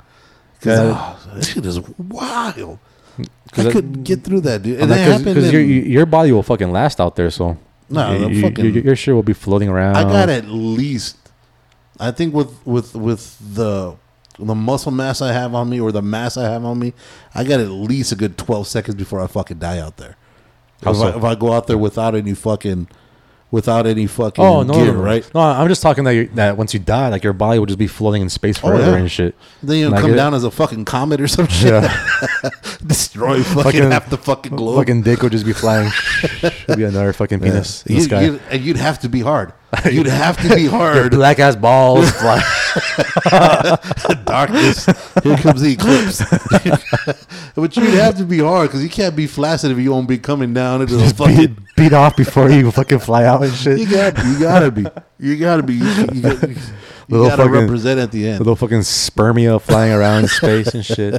Cause 0.61 0.79
Yeah. 0.79 1.17
oh, 1.35 1.41
shit 1.43 1.67
is 1.67 1.81
wild. 1.99 2.79
I 3.19 3.25
'Cause 3.53 3.65
that- 3.65 3.73
couldn't 3.73 4.03
get 4.05 4.25
through 4.25 4.41
that, 4.43 4.63
dude. 4.63 4.81
And 4.81 4.91
that 4.91 5.19
Because 5.19 5.35
happened. 5.45 5.53
your, 5.53 5.63
your 5.63 6.07
body 6.07 6.33
will 6.33 6.43
fucking 6.43 6.73
last 6.73 7.01
out 7.01 7.15
there. 7.17 7.31
So 7.31 7.57
No, 7.89 8.13
you- 8.17 8.29
you- 8.29 8.43
fucking- 8.43 8.65
your, 8.75 8.83
your 8.85 8.97
shit 8.97 9.15
will 9.15 9.23
be 9.23 9.33
floating 9.33 9.69
around. 9.69 9.97
I 9.97 10.03
got 10.05 10.29
at 10.29 10.47
least, 10.47 11.17
I 12.01 12.11
think 12.11 12.35
with 12.35 12.53
with 12.67 12.95
with 12.95 13.37
the 13.55 13.95
the 14.39 14.55
muscle 14.55 14.93
mass 14.93 15.23
I 15.23 15.33
have 15.33 15.55
on 15.55 15.71
me 15.71 15.81
or 15.81 15.93
the 15.93 16.03
mass 16.03 16.37
I 16.37 16.45
have 16.51 16.65
on 16.65 16.79
me, 16.79 16.93
I 17.35 17.43
got 17.45 17.61
at 17.61 17.71
least 17.71 18.13
a 18.13 18.17
good 18.17 18.37
twelve 18.37 18.67
seconds 18.67 18.95
before 18.97 19.21
I 19.23 19.27
fucking 19.29 19.59
die 19.59 19.79
out 19.79 19.97
there. 19.97 20.17
If, 20.83 20.89
I, 20.89 20.91
if 21.17 21.25
I 21.25 21.35
go 21.37 21.53
out 21.55 21.69
there 21.69 21.79
without 21.79 22.15
any 22.15 22.35
fucking, 22.35 22.89
without 23.51 23.87
any 23.87 24.07
fucking 24.07 24.45
Oh 24.45 24.63
no, 24.63 24.75
gear, 24.75 24.87
no, 24.87 24.93
no, 24.95 25.01
right? 25.01 25.35
No, 25.35 25.41
I'm 25.41 25.69
just 25.69 25.81
talking 25.83 26.05
that 26.05 26.11
you, 26.15 26.27
that 26.35 26.57
once 26.57 26.75
you 26.75 26.81
die, 26.81 27.09
like 27.09 27.23
your 27.23 27.33
body 27.33 27.59
would 27.59 27.69
just 27.69 27.79
be 27.79 27.87
floating 27.87 28.23
in 28.23 28.29
space 28.29 28.59
Oh, 28.59 28.69
forever 28.69 28.91
yeah. 28.93 28.97
and 28.99 29.11
shit. 29.11 29.35
Then 29.63 29.77
you 29.79 29.91
come 29.91 30.13
it- 30.13 30.17
down 30.17 30.35
as 30.35 30.45
a 30.45 30.51
fucking 30.51 30.85
comet 30.85 31.21
or 31.21 31.29
some 31.29 31.47
shit, 31.49 31.71
Yeah, 31.73 31.97
destroy 32.87 33.43
fucking, 33.43 33.63
Fucking- 33.63 33.91
half 33.91 34.11
the 34.11 34.19
fucking 34.19 34.57
globe. 34.57 34.79
fucking 34.79 35.03
dick 35.03 35.23
will 35.23 35.31
just 35.31 35.47
be 35.47 35.53
flying. 35.53 35.91
It'll 36.43 36.77
be 36.77 36.85
another 36.85 37.13
fucking 37.13 37.41
Yeah. 37.41 37.51
penis 37.51 37.85
in 37.87 37.95
You- 37.95 38.01
the 38.01 38.05
sky. 38.07 38.21
you'd- 38.23 38.41
and 38.51 38.63
you'd 38.63 38.77
have 38.77 38.99
to 39.01 39.09
be 39.09 39.21
hard. 39.21 39.53
You'd 39.91 40.07
have 40.07 40.37
to 40.49 40.55
be 40.55 40.67
hard. 40.67 41.11
Black 41.13 41.39
ass 41.39 41.57
balls 41.57 42.11
fly. 42.21 42.41
darkness. 44.25 44.87
Here 45.23 45.37
comes 45.37 45.61
the 45.61 45.73
eclipse. 45.73 46.23
but 47.55 47.77
you'd 47.77 47.95
have 47.95 48.17
to 48.19 48.25
be 48.25 48.39
hard 48.39 48.69
because 48.69 48.83
you 48.83 48.89
can't 48.89 49.17
be 49.17 49.27
flaccid 49.27 49.71
if 49.73 49.79
you 49.79 49.91
won't 49.91 50.09
be 50.09 50.19
coming 50.19 50.55
down 50.55 50.83
into 50.83 50.97
the 50.97 51.05
beat, 51.07 51.17
fucking. 51.17 51.67
beat 51.77 51.93
off 51.93 52.17
before 52.17 52.51
you 52.51 52.71
fucking 52.71 53.01
fly 53.01 53.25
out 53.25 53.43
and 53.43 53.53
shit. 53.53 53.79
You 53.79 53.91
got, 53.91 54.17
you 54.25 54.39
gotta 54.39 54.71
be, 54.71 54.87
you 55.19 55.37
gotta 55.37 55.63
be, 55.63 55.75
you, 55.75 55.85
you, 55.85 56.23
got- 56.23 56.49
you 56.49 56.57
Little 57.09 57.29
gotta 57.29 57.43
fucking- 57.45 57.53
represent 57.61 58.01
at 58.01 58.11
the 58.13 58.29
end. 58.29 58.39
Little 58.39 58.57
fucking 58.57 58.81
spermia 58.81 59.61
flying 59.61 59.93
around 59.93 60.23
in 60.23 60.29
space 60.29 60.75
and 60.75 60.85
shit. 60.85 61.15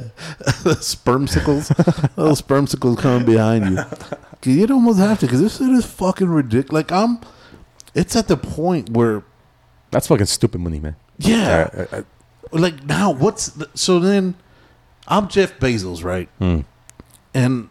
spermsicles, 0.80 1.70
little 2.16 2.34
spermsicles 2.36 2.98
coming 2.98 3.24
behind 3.26 3.70
you. 3.70 4.52
You'd 4.52 4.70
almost 4.70 4.98
have 4.98 5.18
to 5.20 5.26
because 5.26 5.40
this 5.40 5.58
shit 5.58 5.68
is 5.70 5.84
fucking 5.86 6.28
ridiculous. 6.28 6.72
Like 6.72 6.92
I'm, 6.92 7.18
it's 7.94 8.14
at 8.16 8.28
the 8.28 8.36
point 8.36 8.90
where, 8.90 9.22
That's 9.90 10.06
fucking 10.08 10.26
stupid 10.26 10.60
money, 10.60 10.80
man. 10.80 10.96
yeah, 11.18 11.68
Uh, 11.72 11.86
uh, 11.96 12.02
like 12.52 12.84
now 12.84 13.10
what's 13.10 13.48
the, 13.48 13.68
so 13.74 13.98
then? 14.00 14.34
I'm 15.06 15.28
Jeff 15.28 15.58
Bezos, 15.58 16.04
right? 16.04 16.28
Hmm. 16.38 16.60
and 17.34 17.68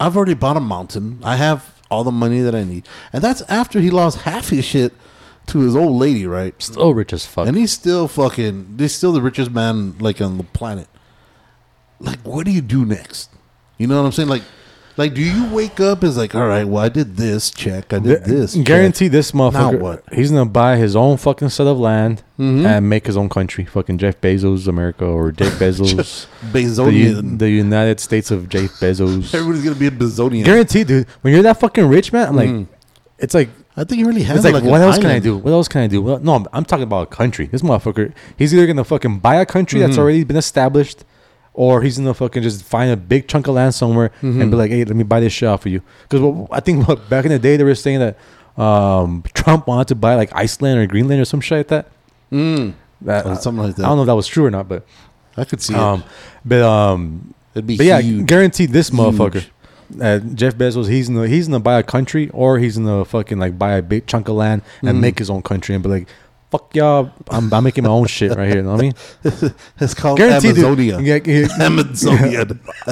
I've 0.00 0.16
already 0.16 0.34
bought 0.34 0.56
a 0.56 0.60
mountain. 0.60 1.20
I 1.22 1.36
have 1.36 1.80
all 1.90 2.04
the 2.04 2.12
money 2.12 2.40
that 2.40 2.54
I 2.54 2.64
need, 2.64 2.86
and 3.12 3.22
that's 3.22 3.42
after 3.42 3.80
he 3.80 3.90
lost 3.90 4.18
half 4.22 4.48
his 4.50 4.64
shit 4.64 4.92
to 5.48 5.60
his 5.60 5.74
old 5.76 5.98
lady, 6.00 6.24
right? 6.26 6.54
still 6.62 6.94
rich 6.94 7.12
as 7.12 7.26
fuck. 7.26 7.46
And 7.48 7.56
he's 7.56 7.72
still 7.72 8.06
fucking. 8.08 8.76
He's 8.78 8.94
still 8.94 9.12
the 9.12 9.20
richest 9.22 9.50
man 9.50 9.98
like 9.98 10.20
on 10.20 10.38
the 10.38 10.44
planet. 10.44 10.88
Like, 12.00 12.20
what 12.20 12.44
do 12.46 12.50
you 12.52 12.60
do 12.60 12.84
next? 12.84 13.30
You 13.78 13.86
know 13.86 14.00
what 14.00 14.06
I'm 14.06 14.12
saying? 14.12 14.28
Like, 14.28 14.42
like, 14.96 15.14
do 15.14 15.22
you 15.22 15.46
wake 15.54 15.80
up 15.80 16.04
as 16.04 16.16
like, 16.16 16.34
all 16.34 16.46
right, 16.46 16.64
well, 16.64 16.82
I 16.84 16.88
did 16.88 17.16
this 17.16 17.50
check, 17.50 17.92
I 17.92 17.98
did 17.98 18.24
this. 18.24 18.54
check. 18.54 18.64
Guarantee 18.64 19.08
this 19.08 19.32
motherfucker. 19.32 19.78
what? 19.80 20.04
He's 20.12 20.30
gonna 20.30 20.46
buy 20.46 20.76
his 20.76 20.94
own 20.94 21.16
fucking 21.16 21.48
set 21.50 21.66
of 21.66 21.78
land 21.78 22.22
Mhm. 22.38 22.64
and 22.66 22.88
make 22.88 23.06
his 23.06 23.16
own 23.16 23.28
country. 23.28 23.64
Fucking 23.64 23.98
Jeff 23.98 24.20
Bezos, 24.20 24.66
America, 24.68 25.04
or 25.04 25.32
Jeff 25.32 25.52
Bezos, 25.58 26.26
the, 26.52 26.58
Bezonian. 26.64 27.38
the 27.38 27.50
United 27.50 28.00
States 28.00 28.30
of 28.30 28.48
Jeff 28.48 28.70
Bezos. 28.80 29.34
Everybody's 29.34 29.64
gonna 29.64 29.76
be 29.76 29.86
a 29.86 29.90
Bezonian. 29.90 30.44
Guarantee, 30.44 30.84
dude. 30.84 31.06
When 31.22 31.32
you're 31.34 31.42
that 31.42 31.58
fucking 31.60 31.86
rich, 31.86 32.12
man, 32.12 32.28
I'm 32.28 32.36
like, 32.36 32.48
Mhm. 32.50 32.66
it's 33.18 33.34
like. 33.34 33.48
I 33.74 33.84
think 33.84 34.00
he 34.00 34.04
really 34.04 34.22
has. 34.24 34.36
It's 34.36 34.44
like, 34.44 34.52
like 34.62 34.70
what 34.70 34.82
else 34.82 34.98
can 34.98 35.06
I 35.06 35.18
do? 35.18 35.38
What 35.38 35.50
else 35.50 35.66
can 35.66 35.80
I 35.80 35.86
do? 35.86 36.02
Well, 36.02 36.18
no, 36.18 36.34
I'm, 36.34 36.46
I'm 36.52 36.64
talking 36.66 36.82
about 36.82 37.04
a 37.04 37.06
country. 37.06 37.46
This 37.46 37.62
motherfucker, 37.62 38.12
he's 38.36 38.52
either 38.52 38.66
gonna 38.66 38.84
fucking 38.84 39.20
buy 39.20 39.36
a 39.36 39.46
country 39.46 39.80
that's 39.80 39.96
Mhm. 39.96 40.00
already 40.00 40.24
been 40.24 40.36
established, 40.36 41.04
or 41.54 41.82
he's 41.82 41.98
gonna 41.98 42.14
fucking 42.14 42.42
just 42.42 42.62
find 42.64 42.90
a 42.90 42.96
big 42.96 43.28
chunk 43.28 43.46
of 43.46 43.54
land 43.54 43.74
somewhere 43.74 44.10
and 44.22 44.34
Mhm. 44.34 44.50
be 44.50 44.56
like, 44.56 44.70
"Hey, 44.70 44.84
let 44.84 44.96
me 44.96 45.02
buy 45.04 45.20
this 45.20 45.32
shit 45.32 45.48
off 45.48 45.62
for 45.62 45.68
you." 45.68 45.82
Because 46.08 46.46
I 46.50 46.60
think 46.60 46.86
what, 46.88 47.08
back 47.10 47.24
in 47.24 47.30
the 47.30 47.38
day 47.38 47.56
they 47.56 47.64
were 47.64 47.74
saying 47.74 47.98
that 48.00 48.16
um, 48.62 49.22
Trump 49.34 49.66
wanted 49.66 49.88
to 49.88 49.94
buy 49.94 50.14
like 50.14 50.30
Iceland 50.34 50.78
or 50.78 50.86
Greenland 50.86 51.20
or 51.20 51.24
some 51.24 51.40
shit 51.40 51.58
like 51.58 51.68
that. 51.68 51.86
Mm. 52.30 52.74
That 53.02 53.26
Or 53.26 53.34
something 53.36 53.64
like 53.64 53.76
that. 53.76 53.84
I 53.84 53.88
don't 53.88 53.96
know 53.96 54.02
if 54.02 54.06
that 54.06 54.14
was 54.16 54.26
true 54.26 54.44
or 54.46 54.50
not, 54.50 54.68
but 54.68 54.84
I 55.36 55.44
could 55.44 55.60
see 55.62 55.74
um, 55.74 56.00
it. 56.00 56.06
but 56.44 56.62
um, 56.62 57.34
It'd 57.54 57.66
be 57.66 57.76
but 57.76 57.86
yeah, 57.86 58.00
huge. 58.00 58.26
guaranteed 58.26 58.70
this 58.70 58.90
motherfucker. 58.90 59.44
Uh, 60.00 60.18
Jeff 60.20 60.54
Bezos, 60.56 60.88
he's 60.88 61.08
gonna 61.08 61.26
he's 61.28 61.48
gonna 61.48 61.60
buy 61.60 61.78
a 61.78 61.82
country, 61.82 62.30
or 62.32 62.58
he's 62.58 62.78
gonna 62.78 63.04
fucking 63.04 63.38
like 63.38 63.58
buy 63.58 63.72
a 63.74 63.82
big 63.82 64.06
chunk 64.06 64.28
of 64.28 64.36
land 64.36 64.62
and 64.82 64.96
Mhm. 64.96 65.00
make 65.00 65.18
his 65.18 65.28
own 65.28 65.42
country 65.42 65.74
and 65.74 65.82
be 65.84 65.90
like, 65.90 66.08
"Fuck 66.52 66.76
y'all, 66.76 67.10
I'm, 67.28 67.52
I'm 67.52 67.64
making 67.64 67.82
my 67.84 67.90
own 67.90 68.06
shit 68.06 68.30
right 68.36 68.46
here." 68.46 68.58
You 68.58 68.62
know 68.62 68.72
what 68.72 68.80
I 68.80 68.82
mean? 68.82 69.54
It's 69.80 69.94
called 69.94 70.18
Guaranteed. 70.18 70.58
Amazonia. 70.58 71.00
Yeah, 71.00 71.18
yeah. 71.24 71.48
Amazonia. 71.58 72.44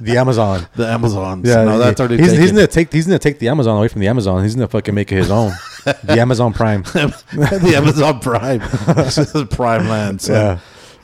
the 0.00 0.14
Amazon. 0.16 0.66
the 0.74 0.88
Amazon. 0.88 1.42
Yeah, 1.44 1.64
no, 1.64 1.78
that's 1.78 2.00
already 2.00 2.16
he's, 2.16 2.32
he's 2.32 2.52
gonna 2.52 2.66
take 2.66 2.92
he's 2.92 3.06
gonna 3.06 3.18
take 3.18 3.38
the 3.38 3.48
Amazon 3.48 3.76
away 3.76 3.88
from 3.88 4.00
the 4.00 4.08
Amazon. 4.08 4.42
He's 4.42 4.54
gonna 4.54 4.68
fucking 4.68 4.94
make 4.94 5.12
it 5.12 5.16
his 5.16 5.30
own. 5.30 5.52
the 5.84 6.18
Amazon 6.18 6.54
Prime. 6.54 6.82
the 6.82 7.72
Amazon 7.76 8.20
Prime. 8.20 8.60
This 8.94 9.18
is 9.18 9.44
Prime 9.50 9.88
Land. 9.88 10.22
So. 10.22 10.32
Yeah. 10.32 10.58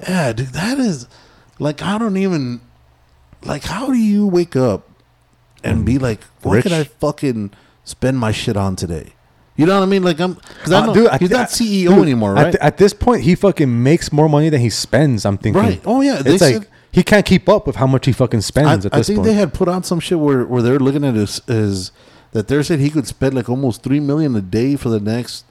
Yeah, 0.09 0.33
dude, 0.33 0.49
that 0.49 0.79
is 0.79 1.07
like 1.59 1.83
I 1.83 1.99
don't 1.99 2.17
even 2.17 2.61
like 3.45 3.65
how 3.65 3.87
do 3.87 3.95
you 3.95 4.27
wake 4.27 4.57
up 4.57 4.89
and 5.65 5.85
be 5.85 5.95
mm. 5.95 6.03
like, 6.03 6.23
what 6.43 6.55
Rich. 6.55 6.65
can 6.65 6.73
I 6.73 6.85
fucking 6.85 7.53
spend 7.85 8.19
my 8.19 8.33
shit 8.33 8.57
on 8.57 8.77
today? 8.77 9.15
You 9.57 9.67
know 9.67 9.77
what 9.79 9.83
I 9.85 9.87
mean? 9.87 10.03
Like 10.03 10.19
I'm 10.21 10.35
because 10.35 10.73
I 10.73 10.79
Uh, 10.83 10.87
know 10.87 10.95
dude, 10.95 11.13
he's 11.21 11.31
not 11.31 11.49
CEO 11.49 11.91
dude, 11.91 11.99
anymore, 12.05 12.37
At, 12.39 12.43
right? 12.43 12.51
th- 12.53 12.63
at 12.63 12.77
this 12.79 12.93
point, 12.95 13.23
he 13.23 13.35
fucking 13.35 13.83
makes 13.83 14.11
more 14.13 14.29
money 14.29 14.49
than 14.49 14.61
he 14.61 14.71
spends. 14.71 15.27
I'm 15.27 15.37
thinking. 15.39 15.61
Right. 15.63 15.81
Oh, 15.85 16.01
yeah, 16.01 16.23
they 16.23 16.35
It's 16.35 16.43
like 16.43 16.55
said- 16.55 16.67
he 16.91 17.03
can't 17.03 17.25
keep 17.27 17.49
up 17.49 17.67
with 17.67 17.77
how 17.77 17.87
much 17.87 18.07
he 18.07 18.13
fucking 18.13 18.39
I, 18.39 18.41
spends 18.41 18.87
at 18.87 18.95
I 18.95 19.03
think 19.03 19.19
point. 19.19 19.27
they 19.27 19.35
had 19.35 19.53
put 19.55 19.69
out 19.69 19.85
some 19.85 20.01
shit 20.01 20.19
where 20.19 20.45
where 20.45 20.63
they're 20.63 20.79
looking 20.79 21.05
at 21.05 21.15
his, 21.15 21.41
his 21.47 21.91
that 22.33 22.49
they 22.49 22.63
said 22.63 22.81
he 22.81 22.89
could 22.91 23.07
spend 23.07 23.35
like 23.35 23.49
almost 23.51 23.83
three 23.83 24.01
million 24.01 24.35
a 24.37 24.41
day 24.41 24.75
for 24.77 24.89
the 24.89 25.01
next 25.01 25.45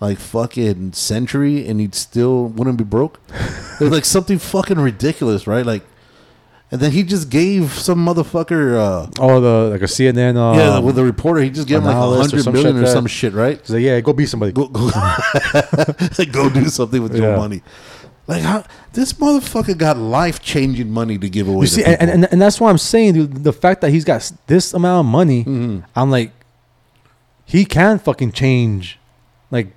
like 0.00 0.18
fucking 0.18 0.92
century 0.92 1.66
and 1.66 1.78
he'd 1.80 1.94
still 1.94 2.46
wouldn't 2.46 2.76
be 2.78 2.84
broke. 2.84 3.20
It's 3.80 3.90
like 3.92 4.04
something 4.04 4.38
fucking 4.38 4.78
ridiculous, 4.78 5.46
right? 5.46 5.64
Like, 5.66 5.82
and 6.74 6.82
then 6.82 6.90
he 6.90 7.04
just 7.04 7.30
gave 7.30 7.72
some 7.72 8.04
motherfucker. 8.04 8.74
Uh, 8.76 9.06
oh, 9.20 9.40
the 9.40 9.70
like 9.70 9.80
a 9.82 9.84
CNN. 9.84 10.36
Um, 10.36 10.58
yeah, 10.58 10.80
with 10.80 10.96
the 10.96 11.04
reporter, 11.04 11.40
he 11.40 11.48
just 11.48 11.68
gave 11.68 11.78
him 11.78 11.84
like 11.84 11.94
a 12.34 12.38
some 12.40 12.52
million 12.52 12.76
or 12.78 12.86
some 12.86 13.06
shit, 13.06 13.32
right? 13.32 13.60
He's 13.60 13.70
like, 13.70 13.80
yeah, 13.82 14.00
go 14.00 14.12
be 14.12 14.26
somebody. 14.26 14.50
Go, 14.50 14.66
go, 14.66 14.90
go 16.32 16.50
do 16.50 16.64
something 16.68 17.00
with 17.00 17.14
your 17.14 17.30
Yeah. 17.30 17.36
money. 17.36 17.62
Like 18.26 18.42
how 18.42 18.64
this 18.92 19.12
motherfucker 19.12 19.78
got 19.78 19.98
life 19.98 20.40
changing 20.42 20.90
money 20.90 21.16
to 21.16 21.28
give 21.30 21.46
away. 21.46 21.60
You 21.60 21.66
see, 21.68 21.84
and, 21.84 22.10
and 22.10 22.24
and 22.32 22.42
that's 22.42 22.58
why 22.60 22.70
I'm 22.70 22.78
saying, 22.78 23.14
dude, 23.14 23.44
the 23.44 23.52
fact 23.52 23.80
that 23.82 23.90
he's 23.90 24.04
got 24.04 24.32
this 24.48 24.74
amount 24.74 25.06
of 25.06 25.12
money, 25.12 25.44
Mm-hmm. 25.44 25.80
I'm 25.94 26.10
like, 26.10 26.32
he 27.44 27.64
can 27.64 28.00
fucking 28.00 28.32
change, 28.32 28.98
like, 29.52 29.68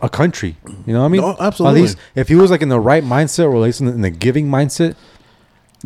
a 0.00 0.08
country. 0.08 0.56
You 0.86 0.92
know 0.94 1.00
what 1.00 1.06
I 1.06 1.08
mean? 1.08 1.20
No, 1.20 1.36
absolutely. 1.40 1.80
At 1.80 1.82
least 1.82 1.98
if 2.14 2.28
he 2.28 2.36
was 2.36 2.50
like 2.52 2.62
in 2.62 2.68
the 2.70 2.78
right 2.80 3.02
mindset, 3.04 3.44
or 3.46 3.56
at 3.56 3.60
least 3.62 3.80
in 3.80 3.86
the, 3.88 3.92
in 3.92 4.00
the 4.02 4.10
giving 4.10 4.46
mindset, 4.48 4.94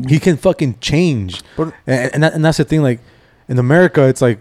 he 0.09 0.19
can 0.19 0.37
fucking 0.37 0.79
change. 0.81 1.43
But- 1.57 1.75
and 1.87 2.15
and, 2.15 2.23
that, 2.23 2.35
and 2.35 2.45
that's 2.45 2.59
the 2.59 2.65
thing. 2.65 2.83
Like 2.83 3.01
in 3.49 3.59
America, 3.59 4.07
it's 4.09 4.23
like 4.23 4.41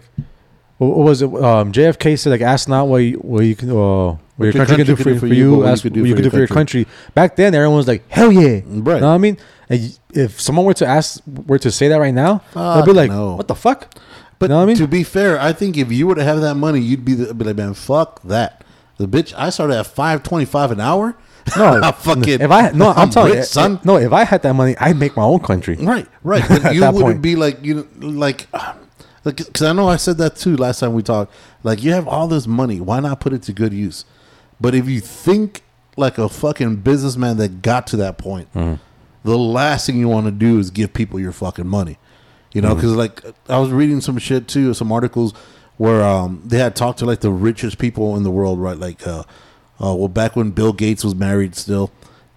what, 0.78 0.96
what 0.96 1.04
was 1.04 1.22
it? 1.22 1.26
Um, 1.26 1.72
JFK 1.72 2.18
said 2.18 2.30
like, 2.30 2.40
"Ask 2.40 2.68
not 2.68 2.88
what 2.88 2.98
you, 2.98 3.16
what 3.18 3.44
you 3.44 3.54
can, 3.54 3.70
uh, 3.70 3.74
what 3.74 4.18
your 4.38 4.52
country, 4.52 4.76
can 4.76 4.86
do 4.86 4.96
for, 4.96 5.18
for 5.18 5.26
you, 5.26 5.58
what 5.58 5.68
ask 5.68 5.84
what 5.84 5.94
you 5.94 6.14
can 6.14 6.22
do 6.24 6.30
for 6.30 6.38
your 6.38 6.46
country." 6.48 6.86
Back 7.14 7.36
then, 7.36 7.54
everyone 7.54 7.76
was 7.76 7.88
like, 7.88 8.08
"Hell 8.08 8.32
yeah!" 8.32 8.60
Right. 8.66 8.66
You 8.66 8.82
know 8.82 8.90
what 8.90 9.02
I 9.06 9.18
mean? 9.18 9.38
And 9.68 9.98
if 10.12 10.40
someone 10.40 10.64
were 10.64 10.74
to 10.74 10.86
ask, 10.86 11.22
were 11.26 11.58
to 11.58 11.70
say 11.70 11.88
that 11.88 11.96
right 11.96 12.14
now, 12.14 12.42
they'd 12.54 12.84
be 12.84 12.92
like, 12.92 13.10
no. 13.10 13.36
"What 13.36 13.48
the 13.48 13.54
fuck?" 13.54 13.94
But 14.38 14.46
You 14.46 14.48
know 14.48 14.56
what 14.56 14.62
I 14.64 14.66
mean? 14.66 14.76
to 14.78 14.88
be 14.88 15.04
fair, 15.04 15.40
I 15.40 15.52
think 15.52 15.76
if 15.76 15.92
you 15.92 16.08
were 16.08 16.16
to 16.16 16.24
have 16.24 16.40
that 16.40 16.56
money, 16.56 16.80
you'd 16.80 17.04
be, 17.04 17.14
the, 17.14 17.32
be 17.32 17.44
like, 17.44 17.54
man, 17.54 17.74
fuck 17.74 18.20
that. 18.22 18.64
The 18.96 19.06
bitch, 19.06 19.32
I 19.36 19.50
started 19.50 19.78
at 19.78 19.86
five 19.86 20.24
twenty 20.24 20.46
five 20.46 20.72
an 20.72 20.80
hour. 20.80 21.14
No, 21.56 21.92
fucking. 21.98 22.40
If 22.40 22.50
I 22.50 22.70
no, 22.70 22.90
I'm, 22.90 23.10
telling 23.10 23.34
you, 23.34 23.42
son. 23.42 23.80
No, 23.84 23.96
if 23.96 24.12
I 24.12 24.24
had 24.24 24.42
that 24.42 24.54
money, 24.54 24.76
I'd 24.78 24.96
make 24.96 25.16
my 25.16 25.24
own 25.24 25.40
country. 25.40 25.76
Right, 25.76 26.06
right. 26.22 26.42
But 26.48 26.74
you 26.74 26.80
wouldn't 26.82 27.00
point. 27.02 27.22
be 27.22 27.36
like 27.36 27.62
you 27.64 27.74
know, 28.00 28.06
like 28.08 28.46
because 29.24 29.62
I 29.62 29.72
know 29.72 29.88
I 29.88 29.96
said 29.96 30.18
that 30.18 30.36
too 30.36 30.56
last 30.56 30.80
time 30.80 30.94
we 30.94 31.02
talked. 31.02 31.32
Like 31.62 31.82
you 31.82 31.92
have 31.92 32.08
all 32.08 32.26
this 32.28 32.46
money, 32.46 32.80
why 32.80 33.00
not 33.00 33.20
put 33.20 33.32
it 33.32 33.42
to 33.44 33.52
good 33.52 33.72
use? 33.72 34.04
But 34.60 34.74
if 34.74 34.88
you 34.88 35.00
think 35.00 35.62
like 35.96 36.18
a 36.18 36.28
fucking 36.28 36.76
businessman 36.76 37.36
that 37.36 37.62
got 37.62 37.86
to 37.88 37.96
that 37.98 38.18
point, 38.18 38.52
Mm-hmm. 38.54 38.74
the 39.28 39.38
last 39.38 39.86
thing 39.86 39.96
you 39.98 40.08
want 40.08 40.26
to 40.26 40.32
do 40.32 40.58
is 40.58 40.70
give 40.70 40.92
people 40.94 41.20
your 41.20 41.32
fucking 41.32 41.66
money. 41.68 41.98
You 42.52 42.60
know, 42.62 42.68
Mm-hmm. 42.70 42.76
because 42.76 42.92
like 42.96 43.22
I 43.48 43.58
was 43.58 43.70
reading 43.70 44.00
some 44.00 44.18
shit 44.18 44.48
too, 44.48 44.74
some 44.74 44.90
articles 44.92 45.34
where 45.76 46.02
um 46.04 46.42
they 46.44 46.58
had 46.58 46.74
talked 46.76 46.98
to 47.00 47.06
like 47.06 47.20
the 47.20 47.30
richest 47.30 47.78
people 47.78 48.16
in 48.16 48.22
the 48.24 48.30
world, 48.30 48.60
right? 48.60 48.76
Like 48.78 49.06
uh, 49.06 49.22
uh 49.82 49.94
well 49.94 50.08
back 50.08 50.36
when 50.36 50.50
Bill 50.50 50.72
Gates 50.72 51.04
was 51.04 51.14
married 51.14 51.54
still, 51.54 51.90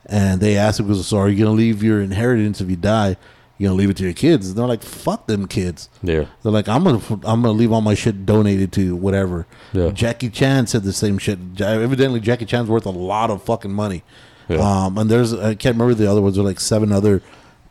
and 0.05 0.39
they 0.41 0.57
asked 0.57 0.79
him, 0.79 0.93
"So 0.95 1.17
are 1.17 1.29
you 1.29 1.43
gonna 1.43 1.55
leave 1.55 1.83
your 1.83 2.01
inheritance 2.01 2.61
if 2.61 2.69
you 2.69 2.75
die? 2.75 3.17
You 3.57 3.67
gonna 3.67 3.77
leave 3.77 3.89
it 3.89 3.97
to 3.97 4.03
your 4.03 4.13
kids?" 4.13 4.49
And 4.49 4.57
they're 4.57 4.67
like, 4.67 4.83
"Fuck 4.83 5.27
them 5.27 5.47
kids." 5.47 5.89
Yeah. 6.03 6.25
They're 6.43 6.51
like, 6.51 6.67
"I'm 6.67 6.83
gonna 6.83 7.01
I'm 7.23 7.41
gonna 7.41 7.51
leave 7.51 7.71
all 7.71 7.81
my 7.81 7.93
shit 7.93 8.25
donated 8.25 8.71
to 8.73 8.95
whatever." 8.95 9.45
Yeah. 9.73 9.89
Jackie 9.91 10.29
Chan 10.29 10.67
said 10.67 10.83
the 10.83 10.93
same 10.93 11.17
shit. 11.17 11.39
Evidently, 11.61 12.19
Jackie 12.19 12.45
Chan's 12.45 12.69
worth 12.69 12.85
a 12.85 12.89
lot 12.91 13.29
of 13.29 13.43
fucking 13.43 13.73
money. 13.73 14.03
Yeah. 14.49 14.57
Um, 14.85 14.97
and 14.97 15.09
there's 15.09 15.33
I 15.33 15.55
can't 15.55 15.75
remember 15.75 15.93
the 15.93 16.09
other 16.09 16.21
ones. 16.21 16.35
There 16.35 16.43
are 16.43 16.47
like 16.47 16.59
seven 16.59 16.91
other 16.91 17.21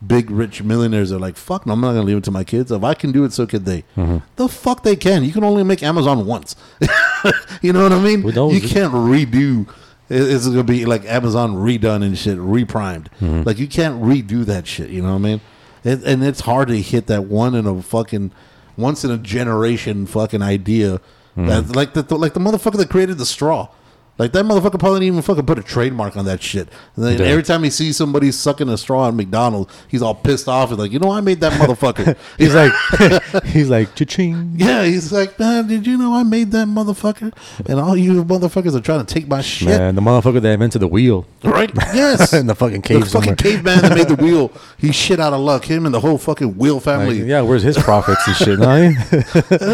big 0.07 0.31
rich 0.31 0.63
millionaires. 0.63 1.13
Are 1.13 1.19
like, 1.19 1.37
"Fuck, 1.37 1.67
no, 1.67 1.73
I'm 1.73 1.81
not 1.81 1.89
gonna 1.93 2.03
leave 2.03 2.19
it 2.19 2.25
to 2.25 2.31
my 2.31 2.45
kids. 2.45 2.71
If 2.71 2.83
I 2.83 2.95
can 2.95 3.13
do 3.13 3.25
it, 3.25 3.33
so 3.33 3.47
can 3.47 3.65
they." 3.65 3.83
Mm-hmm. 3.97 4.19
The 4.37 4.49
fuck 4.49 4.83
they 4.83 4.97
can. 4.97 5.25
You 5.25 5.33
can 5.33 5.45
only 5.45 5.63
make 5.63 5.83
Amazon 5.83 6.27
once. 6.27 6.57
you 7.63 7.73
know 7.73 7.83
what 7.83 7.93
I 7.93 8.01
mean? 8.01 8.23
You 8.23 8.61
can't 8.61 8.93
redo. 8.93 9.69
It's 10.09 10.47
gonna 10.47 10.65
be 10.65 10.85
like 10.85 11.05
Amazon 11.07 11.55
redone 11.55 12.05
and 12.05 12.17
shit, 12.17 12.39
reprimed. 12.39 13.09
Mm-hmm. 13.21 13.43
Like 13.43 13.59
you 13.59 13.67
can't 13.67 14.03
redo 14.03 14.45
that 14.45 14.67
shit. 14.67 14.91
You 14.91 15.03
know 15.03 15.11
what 15.11 15.15
I 15.17 15.19
mean? 15.19 15.41
It, 15.83 16.03
and 16.05 16.25
it's 16.25 16.41
hard 16.41 16.69
to 16.69 16.81
hit 16.81 17.07
that 17.07 17.25
one 17.25 17.55
in 17.55 17.67
a 17.67 17.83
fucking 17.83 18.33
once 18.77 19.05
in 19.05 19.11
a 19.11 19.19
generation 19.19 20.07
fucking 20.07 20.43
idea. 20.43 21.01
Mm-hmm. 21.37 21.47
That 21.47 21.77
like 21.77 21.95
the 21.95 22.03
like 22.17 22.35
the 22.35 22.41
motherfucker 22.41 22.77
that 22.77 22.91
created 22.91 23.19
the 23.19 23.27
straw. 23.27 23.69
Like 24.17 24.31
that 24.33 24.45
motherfucker 24.45 24.79
probably 24.79 25.01
didn't 25.01 25.15
even 25.15 25.23
fucking 25.23 25.45
put 25.47 25.59
a 25.59 25.63
trademark 25.63 26.17
on 26.17 26.25
that 26.27 26.41
shit. 26.41 26.69
And 26.95 27.05
then 27.05 27.21
every 27.21 27.43
time 27.43 27.65
he 27.65 27.71
sees 27.71 27.97
somebody 27.97 28.31
sucking 28.31 28.69
a 28.69 28.79
straw 28.79 29.09
at 29.09 29.15
McDonald's, 29.15 29.75
he's 29.89 30.03
all 30.03 30.15
pissed 30.15 30.47
off 30.49 30.71
and 30.71 30.79
like, 30.79 30.93
you 30.93 31.01
know, 31.01 31.11
I 31.11 31.21
made 31.21 31.41
that 31.41 31.53
motherfucker. 31.55 32.17
He's 32.39 32.55
like, 32.55 32.73
he's 33.47 33.69
like, 33.69 33.95
cha-ching. 33.97 34.53
Yeah, 34.57 34.85
he's 34.85 35.13
like, 35.13 35.37
man, 35.39 35.67
did 35.67 35.87
you 35.87 35.97
know 35.99 36.15
I 36.15 36.23
made 36.23 36.53
that 36.53 36.69
motherfucker? 36.69 37.33
And 37.67 37.81
all 37.81 37.97
you 37.97 38.25
motherfuckers 38.25 38.75
are 38.77 38.81
trying 38.81 39.05
to 39.05 39.13
take 39.15 39.27
my 39.27 39.41
shit, 39.41 39.69
Man, 39.69 39.95
the 39.97 40.01
motherfucker 40.01 40.41
that 40.41 40.53
invented 40.53 40.81
the 40.81 40.89
wheel 40.89 41.27
right? 41.43 41.71
Yes, 41.93 42.33
in 42.33 42.47
the 42.47 42.55
fucking 42.55 42.83
cave. 42.83 43.01
the 43.01 43.07
fucking 43.07 43.37
caveman 43.37 43.83
that 43.83 43.95
made 43.97 44.09
the 44.09 44.15
wheel, 44.17 44.53
he's 44.79 44.95
shit 44.95 45.19
out 45.21 45.33
of 45.33 45.41
luck. 45.41 45.65
Him 45.65 45.87
and 45.87 45.95
the 45.95 46.01
whole 46.01 46.19
fucking 46.19 46.57
wheel 46.57 46.75
Like, 46.77 46.85
family. 46.85 47.23
yeah, 47.23 47.41
where's 47.41 47.63
his 47.63 47.77
profits 47.77 48.27
and 48.29 48.37
shit? 48.37 48.61
I? 48.61 48.79
And 48.85 48.97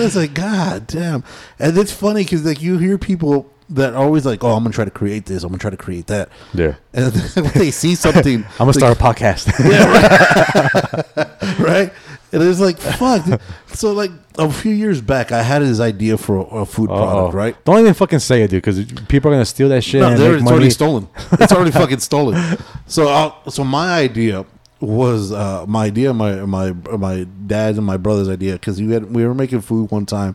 it's 0.02 0.16
like, 0.16 0.34
god 0.34 0.86
damn. 0.86 1.24
And 1.58 1.76
it's 1.76 1.92
funny 1.92 2.22
because 2.24 2.44
like 2.44 2.62
you 2.62 2.78
hear 2.78 2.96
people 2.98 3.50
that 3.70 3.94
are 3.94 4.02
always 4.02 4.26
like, 4.26 4.42
oh, 4.44 4.50
I'm 4.52 4.62
gonna 4.64 4.72
try 4.74 4.84
to 4.84 4.90
create 4.90 5.26
this. 5.26 5.42
I'm 5.42 5.50
gonna 5.50 5.58
try 5.58 5.70
to 5.70 5.76
create 5.76 6.06
that. 6.08 6.28
Yeah. 6.54 6.74
And 6.92 7.14
when 7.36 7.52
they 7.54 7.70
see 7.70 7.94
something, 7.94 8.44
I'm 8.58 8.58
gonna 8.58 8.72
start 8.74 8.96
a 8.98 9.00
podcast. 9.00 9.46
yeah, 9.70 11.62
right? 11.62 11.92
And 12.32 12.42
it's 12.42 12.60
like, 12.60 12.78
fuck. 12.78 13.40
So 13.68 13.92
like 13.92 14.10
a 14.38 14.50
few 14.52 14.72
years 14.72 15.00
back, 15.00 15.32
I 15.32 15.42
had 15.42 15.62
this 15.62 15.80
idea 15.80 16.16
for 16.16 16.38
a, 16.38 16.42
a 16.62 16.66
food 16.66 16.88
product, 16.88 17.14
Uh-oh. 17.14 17.30
right? 17.32 17.64
Don't 17.64 17.80
even 17.80 17.94
fucking 17.94 18.20
say 18.20 18.42
it, 18.42 18.50
dude, 18.50 18.62
because 18.62 18.84
people 19.08 19.30
are 19.30 19.34
gonna 19.34 19.44
steal 19.44 19.68
that 19.70 19.82
shit 19.82 20.00
No, 20.00 20.08
and 20.10 20.18
there, 20.18 20.28
make 20.30 20.36
it's 20.36 20.44
money. 20.44 20.54
already 20.56 20.70
stolen. 20.70 21.08
It's 21.32 21.52
already 21.52 21.70
fucking 21.72 21.98
stolen. 22.00 22.58
So, 22.86 23.08
uh, 23.08 23.32
so 23.50 23.64
my 23.64 23.98
idea 23.98 24.44
was 24.80 25.30
uh, 25.32 25.64
my 25.66 25.84
idea, 25.86 26.14
my 26.14 26.36
my 26.46 26.72
my 26.72 27.24
dad's 27.46 27.78
and 27.78 27.86
my 27.86 27.96
brother's 27.96 28.28
idea 28.28 28.54
because 28.54 28.80
we 28.80 28.90
had 28.92 29.12
we 29.12 29.24
were 29.26 29.34
making 29.34 29.60
food 29.60 29.90
one 29.90 30.06
time, 30.06 30.34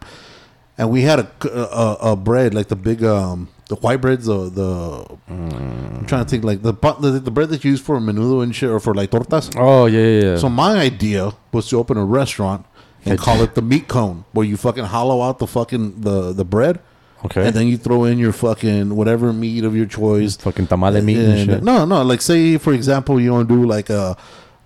and 0.78 0.90
we 0.90 1.02
had 1.02 1.20
a 1.20 1.28
a, 1.50 1.98
a 2.12 2.16
bread 2.16 2.54
like 2.54 2.68
the 2.68 2.76
big 2.76 3.04
um 3.04 3.50
the 3.70 3.76
white 3.76 4.02
breads 4.02 4.26
the 4.26 4.50
the 4.50 5.18
I'm 5.28 6.06
trying 6.06 6.24
to 6.24 6.30
think 6.30 6.44
like 6.44 6.62
the 6.62 6.74
the, 6.74 7.20
the 7.20 7.32
bread 7.32 7.50
that's 7.50 7.64
used 7.64 7.84
for 7.84 8.00
menudo 8.00 8.44
and 8.44 8.56
shit 8.56 8.70
or 8.70 8.80
for 8.80 8.94
like 8.94 9.10
tortas. 9.12 9.54
Oh 9.58 9.86
yeah, 9.88 10.00
yeah. 10.02 10.22
yeah. 10.32 10.38
So 10.38 10.50
my 10.50 10.78
idea 10.78 11.32
was 11.52 11.68
to 11.70 11.78
open 11.80 11.98
a 11.98 12.06
restaurant 12.06 12.66
and 13.06 13.18
call 13.20 13.42
it 13.42 13.56
the 13.56 13.62
meat 13.62 13.88
cone, 13.88 14.26
where 14.34 14.46
you 14.46 14.58
fucking 14.58 14.86
hollow 14.86 15.22
out 15.22 15.40
the 15.40 15.48
fucking 15.48 16.02
the 16.02 16.34
the 16.34 16.44
bread, 16.46 16.80
okay. 17.24 17.46
and 17.48 17.56
then 17.56 17.68
you 17.68 17.78
throw 17.78 18.04
in 18.06 18.18
your 18.18 18.34
fucking 18.34 18.96
whatever 18.96 19.32
meat 19.34 19.64
of 19.64 19.76
your 19.76 19.86
choice. 19.86 20.38
fucking 20.38 20.68
tamale 20.68 21.02
meat 21.02 21.18
and 21.18 21.34
And- 21.34 21.50
shit. 21.50 21.64
No, 21.64 21.86
no. 21.86 22.02
Like 22.04 22.22
say 22.22 22.58
for 22.58 22.74
example, 22.74 23.20
you 23.22 23.32
want 23.32 23.48
to 23.50 23.56
do 23.56 23.66
like 23.66 23.90
a 23.90 24.18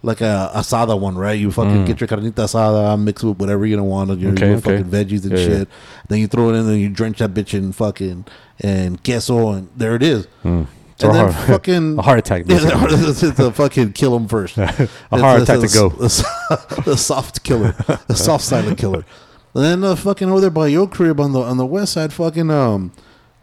like 0.01 0.21
a 0.21 0.51
asada 0.55 0.97
one, 0.99 1.17
right? 1.17 1.37
You 1.37 1.51
fucking 1.51 1.85
get 1.85 1.99
your 1.99 2.07
carnita 2.07 2.31
asada, 2.33 2.97
mix 2.99 3.21
it 3.23 3.27
with 3.27 3.39
whatever 3.39 3.65
you 3.65 3.75
don't 3.75 3.87
want, 3.89 4.17
your, 4.19 4.31
Mm. 4.31 4.37
Okay, 4.37 4.47
your 4.47 4.57
okay. 4.57 4.77
fucking 4.77 4.91
veggies 4.91 5.23
and 5.23 5.31
Yeah, 5.33 5.37
yeah. 5.37 5.45
shit. 5.59 5.67
Then 6.07 6.19
you 6.19 6.27
throw 6.27 6.49
it 6.49 6.53
in, 6.55 6.67
and 6.67 6.79
you 6.79 6.89
drench 6.89 7.17
that 7.19 7.33
bitch 7.33 7.53
in 7.53 7.71
fucking 7.73 8.25
and 8.61 9.03
queso, 9.03 9.51
and 9.51 9.67
there 9.75 9.95
it 9.95 10.03
is. 10.03 10.25
Or 10.45 10.49
And 10.49 10.67
then 10.99 11.31
heart- 11.31 11.33
fucking 11.47 11.99
a 11.99 12.01
heart 12.01 12.19
attack, 12.19 12.43
Yeah, 12.47 12.59
it's 12.89 13.23
it's 13.23 13.39
a 13.39 13.51
fucking 13.51 13.93
kill 13.93 14.15
him 14.15 14.27
first. 14.27 14.57
a 14.57 14.67
heart 15.11 15.41
attack 15.41 15.59
to 15.61 15.67
go. 15.67 15.89
The 15.89 16.95
soft 16.97 17.43
killer, 17.43 17.73
the 18.07 18.15
soft 18.15 18.43
silent 18.43 18.77
killer. 18.77 19.03
And 19.55 19.63
then 19.63 19.83
uh, 19.83 19.95
fucking 19.95 20.29
over 20.29 20.41
there 20.41 20.49
by 20.49 20.67
your 20.67 20.87
crib 20.87 21.19
on 21.19 21.33
the 21.33 21.39
on 21.41 21.57
the 21.57 21.65
west 21.65 21.93
side, 21.93 22.13
fucking 22.13 22.51
um, 22.51 22.91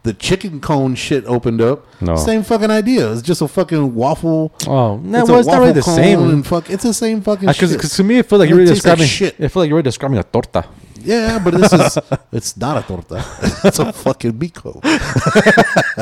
the 0.03 0.13
chicken 0.13 0.61
cone 0.61 0.95
shit 0.95 1.25
opened 1.25 1.61
up. 1.61 1.85
No. 2.01 2.15
Same 2.15 2.43
fucking 2.43 2.71
idea. 2.71 3.11
It's 3.11 3.21
just 3.21 3.41
a 3.41 3.47
fucking 3.47 3.93
waffle. 3.93 4.53
Oh, 4.67 4.97
no, 4.97 5.19
it's 5.21 5.29
well, 5.29 5.39
it's 5.39 5.47
not 5.47 5.59
really 5.59 5.73
the 5.73 5.81
same. 5.83 6.29
And 6.29 6.45
fuck, 6.47 6.69
it's 6.69 6.83
the 6.83 6.93
same 6.93 7.21
fucking 7.21 7.47
Because 7.47 7.71
shit. 7.71 7.81
to 7.81 8.03
me, 8.03 8.19
it 8.19 8.25
felt 8.25 8.39
like 8.39 8.49
It 8.49 8.53
you 8.53 8.59
were 8.59 8.65
tastes 8.65 8.85
like 8.85 8.97
describing 8.97 9.07
shit. 9.07 9.35
It 9.43 9.49
felt 9.49 9.63
like 9.63 9.69
you 9.69 9.75
were 9.75 9.81
describing 9.81 10.17
a 10.19 10.23
torta. 10.23 10.65
Yeah, 11.01 11.39
but 11.39 11.53
this 11.53 11.71
is 11.71 11.97
it's 12.31 12.57
not 12.57 12.83
a 12.83 12.87
torta. 12.87 13.23
it's 13.63 13.79
a 13.79 13.91
fucking 13.93 14.33
bico. 14.33 14.81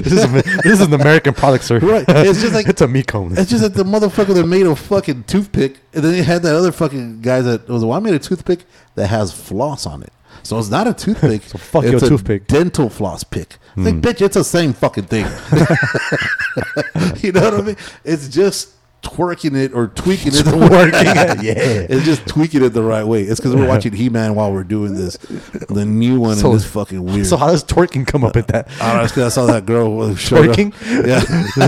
This 0.00 0.12
is 0.12 0.32
this 0.62 0.66
is 0.66 0.80
an 0.80 0.94
American 0.94 1.34
product, 1.34 1.64
sir. 1.64 1.78
Right. 1.78 2.04
It's 2.08 2.40
just 2.40 2.54
like 2.54 2.66
it's 2.68 2.80
a 2.80 2.88
meat 2.88 3.06
cone. 3.06 3.36
It's 3.36 3.50
just 3.50 3.62
that 3.62 3.74
the 3.74 3.84
motherfucker 3.84 4.34
that 4.34 4.46
made 4.46 4.66
a 4.66 4.74
fucking 4.74 5.24
toothpick, 5.24 5.78
and 5.92 6.02
then 6.04 6.12
they 6.12 6.22
had 6.22 6.42
that 6.42 6.54
other 6.54 6.72
fucking 6.72 7.20
guy 7.20 7.40
that 7.42 7.68
was, 7.68 7.84
well, 7.84 7.96
I 7.96 8.00
made 8.00 8.14
a 8.14 8.18
toothpick 8.18 8.64
that 8.94 9.08
has 9.08 9.32
floss 9.32 9.86
on 9.86 10.02
it. 10.02 10.12
So 10.48 10.58
it's 10.58 10.70
not 10.70 10.86
a 10.86 10.94
toothpick. 10.94 11.42
So 11.42 11.58
fuck 11.58 11.84
it's 11.84 11.92
your 11.92 12.02
a 12.02 12.08
toothpick. 12.08 12.48
Hmm. 12.48 12.54
Dental 12.54 12.88
floss 12.88 13.22
pick. 13.22 13.58
It's 13.76 13.84
Like, 13.84 13.96
bitch, 13.96 14.22
it's 14.22 14.34
the 14.34 14.42
same 14.42 14.72
fucking 14.72 15.04
thing. 15.04 15.26
you 17.22 17.32
know 17.32 17.42
what 17.42 17.54
I 17.54 17.60
mean? 17.60 17.76
It's 18.02 18.28
just 18.30 18.70
twerking 19.02 19.56
it 19.56 19.72
or 19.72 19.88
tweaking 19.88 20.28
it. 20.34 20.44
Twerking 20.44 21.38
it, 21.38 21.42
yeah. 21.42 21.54
It's 21.96 22.04
just 22.04 22.26
tweaking 22.26 22.64
it 22.64 22.70
the 22.70 22.82
right 22.82 23.04
way. 23.04 23.22
It's 23.22 23.38
because 23.40 23.54
we're 23.54 23.66
watching 23.68 23.92
He 23.92 24.08
Man 24.08 24.34
while 24.34 24.52
we're 24.52 24.64
doing 24.64 24.94
this. 24.94 25.16
The 25.16 25.84
new 25.84 26.18
one 26.20 26.36
So- 26.36 26.52
is 26.54 26.64
fucking 26.64 27.02
weird. 27.04 27.26
So 27.26 27.36
how 27.36 27.48
does 27.48 27.64
twerking 27.64 28.06
come 28.06 28.24
up 28.24 28.36
at 28.36 28.48
that? 28.48 28.68
Uh, 28.80 28.84
I 28.84 28.92
don't 29.06 29.16
know, 29.16 29.26
I 29.26 29.28
saw 29.28 29.46
that 29.46 29.66
girl 29.66 30.06
who 30.06 30.16
showed 30.16 30.48
up. 30.48 30.56
Twerking? 30.56 31.06
Yeah. 31.06 31.20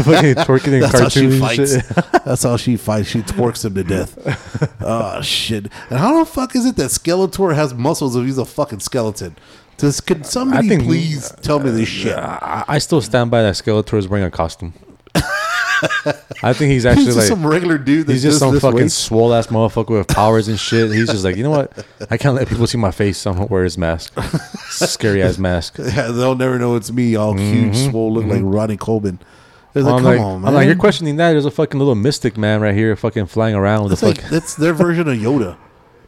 fucking 0.03 0.35
twerking 0.45 0.73
in 0.75 0.81
That's 0.81 0.99
how 0.99 1.09
she 1.09 1.21
cartoons 1.21 1.41
fights. 1.41 1.73
shit. 1.75 2.25
That's 2.25 2.43
how 2.43 2.57
she 2.57 2.77
fights. 2.77 3.09
She 3.09 3.21
twerks 3.23 3.65
him 3.65 3.75
to 3.75 3.85
death. 3.85 4.77
Oh 4.81 5.21
shit! 5.23 5.67
And 5.89 5.99
how 5.99 6.19
the 6.19 6.25
fuck 6.25 6.55
is 6.57 6.67
it 6.67 6.77
that 6.77 6.91
Skeletor 6.91 7.55
has 7.55 7.73
muscles 7.75 8.17
if 8.17 8.25
he's 8.25 8.39
a 8.39 8.45
fucking 8.45 8.81
skeleton? 8.81 9.37
Does 9.77 10.01
could 10.01 10.27
somebody 10.27 10.69
think- 10.69 10.83
please 10.85 11.33
tell 11.43 11.59
me 11.61 11.71
this 11.71 11.89
uh, 11.89 11.93
shit? 11.93 12.17
I, 12.17 12.65
I 12.69 12.79
still 12.79 13.01
stand 13.01 13.31
by 13.31 13.43
that 13.43 13.55
Skeletor 13.55 13.97
is 13.99 14.09
wearing 14.09 14.27
a 14.27 14.31
costume. 14.31 14.75
I 16.43 16.53
think 16.53 16.71
he's 16.73 16.81
He's 16.81 16.87
actually 16.87 17.05
just 17.07 17.19
like 17.19 17.27
some 17.27 17.47
regular 17.47 17.79
dude. 17.79 18.07
That's 18.07 18.15
he's 18.15 18.23
just 18.23 18.39
some 18.39 18.59
fucking 18.59 18.77
weight. 18.77 18.93
swole 18.93 19.35
ass 19.35 19.49
motherfucker 19.49 19.99
with 19.99 20.09
powers 20.09 20.49
and 20.49 20.59
shit. 20.59 20.91
He's 20.93 21.09
just 21.09 21.25
like, 21.25 21.37
you 21.37 21.43
know 21.43 21.51
what? 21.51 21.87
I 22.11 22.17
can't 22.17 22.35
let 22.35 22.49
people 22.49 22.67
see 22.67 22.79
my 22.79 22.91
face, 22.91 23.19
so 23.19 23.31
I'm 23.31 23.37
gonna 23.37 23.49
wear 23.49 23.65
his 23.65 23.79
mask. 23.79 24.13
Scary 24.69 25.23
ass 25.23 25.39
mask. 25.39 25.79
Yeah, 25.91 26.13
they'll 26.13 26.37
never 26.37 26.59
know 26.59 26.77
it's 26.77 26.93
me. 26.93 27.17
All 27.17 27.35
huge, 27.35 27.75
mm-hmm. 27.75 27.91
swole, 27.91 28.13
look 28.13 28.25
like 28.25 28.39
mm-hmm. 28.39 28.55
Ronnie 28.55 28.77
Coleman. 28.77 29.19
Like, 29.75 29.85
I'm 29.85 29.91
come 29.91 30.05
like, 30.05 30.21
on, 30.21 30.41
man. 30.43 30.49
I'm 30.49 30.55
like, 30.55 30.67
you're 30.67 30.77
questioning 30.77 31.17
that. 31.17 31.33
There's 31.33 31.47
a 31.47 31.51
fucking 31.51 31.79
little 31.79 31.95
mystic 31.95 32.37
man 32.37 32.61
right 32.61 32.75
here, 32.75 32.95
fucking 32.97 33.27
flying 33.27 33.55
around 33.55 33.85
with 33.85 33.95
It's 33.95 34.03
a 34.03 34.07
like 34.07 34.21
fuck. 34.21 34.31
that's 34.31 34.55
their 34.55 34.73
version 34.73 35.09
of 35.09 35.17
Yoda. 35.17 35.57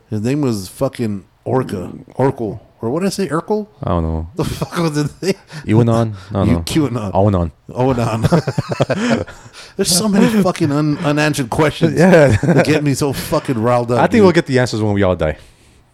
His 0.08 0.20
name 0.20 0.40
was 0.40 0.68
fucking 0.68 1.26
Orca, 1.44 1.92
Oracle, 2.14 2.64
or 2.82 2.90
what 2.90 3.00
did 3.00 3.06
I 3.06 3.10
say, 3.10 3.28
Urkel? 3.28 3.68
I 3.82 3.90
don't 3.90 4.02
know. 4.02 4.28
The 4.34 4.44
fuck 4.44 4.76
was 4.78 4.90
QAnon? 4.92 6.14
I 6.30 6.32
don't 6.32 6.46
you 6.48 6.52
know. 6.54 6.60
QAnon. 6.62 7.10
Oh, 7.14 7.26
on. 7.32 7.52
Oh, 7.70 7.92
no. 7.92 9.24
There's 9.76 9.96
so 9.96 10.08
many 10.08 10.42
fucking 10.42 10.70
un, 10.72 10.98
unanswered 10.98 11.48
questions. 11.48 11.96
Yeah. 11.98 12.36
that 12.42 12.66
get 12.66 12.82
me 12.82 12.94
so 12.94 13.12
fucking 13.12 13.56
riled 13.56 13.92
up. 13.92 13.98
I 13.98 14.02
think 14.02 14.10
dude. 14.12 14.22
we'll 14.24 14.32
get 14.32 14.46
the 14.46 14.58
answers 14.58 14.82
when 14.82 14.92
we 14.94 15.02
all 15.04 15.14
die. 15.16 15.38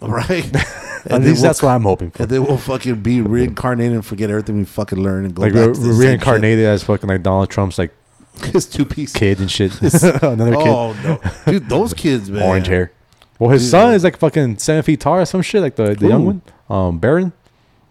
right. 0.00 0.50
At 1.06 1.22
least 1.22 1.42
that's 1.42 1.62
we'll, 1.62 1.68
what 1.70 1.74
I'm 1.76 1.82
hoping 1.82 2.10
for. 2.10 2.22
and 2.22 2.30
then 2.30 2.44
we'll 2.44 2.56
fucking 2.58 3.02
be 3.02 3.20
reincarnated 3.20 3.92
and 3.92 4.04
forget 4.04 4.30
everything 4.30 4.56
we 4.58 4.64
fucking 4.64 4.98
learned 5.00 5.26
and 5.26 5.34
go 5.34 5.42
Like 5.42 5.52
back 5.52 5.68
re- 5.68 5.74
to 5.74 5.80
the 5.80 5.86
same 5.92 5.92
shit. 6.00 6.06
reincarnated 6.08 6.64
as 6.66 6.82
fucking 6.82 7.08
like 7.08 7.22
Donald 7.22 7.50
Trump's 7.50 7.78
like 7.78 7.92
It's 8.42 8.66
two 8.66 8.84
pieces. 8.84 9.14
kid 9.14 9.38
and 9.40 9.50
shit. 9.50 9.72
Another 9.82 10.56
kid, 10.56 10.66
Oh 10.66 10.92
no, 11.04 11.20
dude, 11.52 11.68
those 11.68 11.92
kids, 11.94 12.30
man. 12.30 12.42
orange 12.42 12.66
hair. 12.66 12.92
Well, 13.38 13.50
his 13.50 13.62
Dude. 13.62 13.70
son 13.70 13.94
is 13.94 14.02
like 14.04 14.16
fucking 14.18 14.58
seven 14.58 14.82
feet 14.82 15.00
tall 15.00 15.14
or 15.16 15.24
some 15.24 15.42
shit. 15.42 15.62
Like 15.62 15.76
the, 15.76 15.94
the 15.94 16.08
young 16.08 16.26
one, 16.26 16.42
um, 16.70 16.98
Barron. 16.98 17.32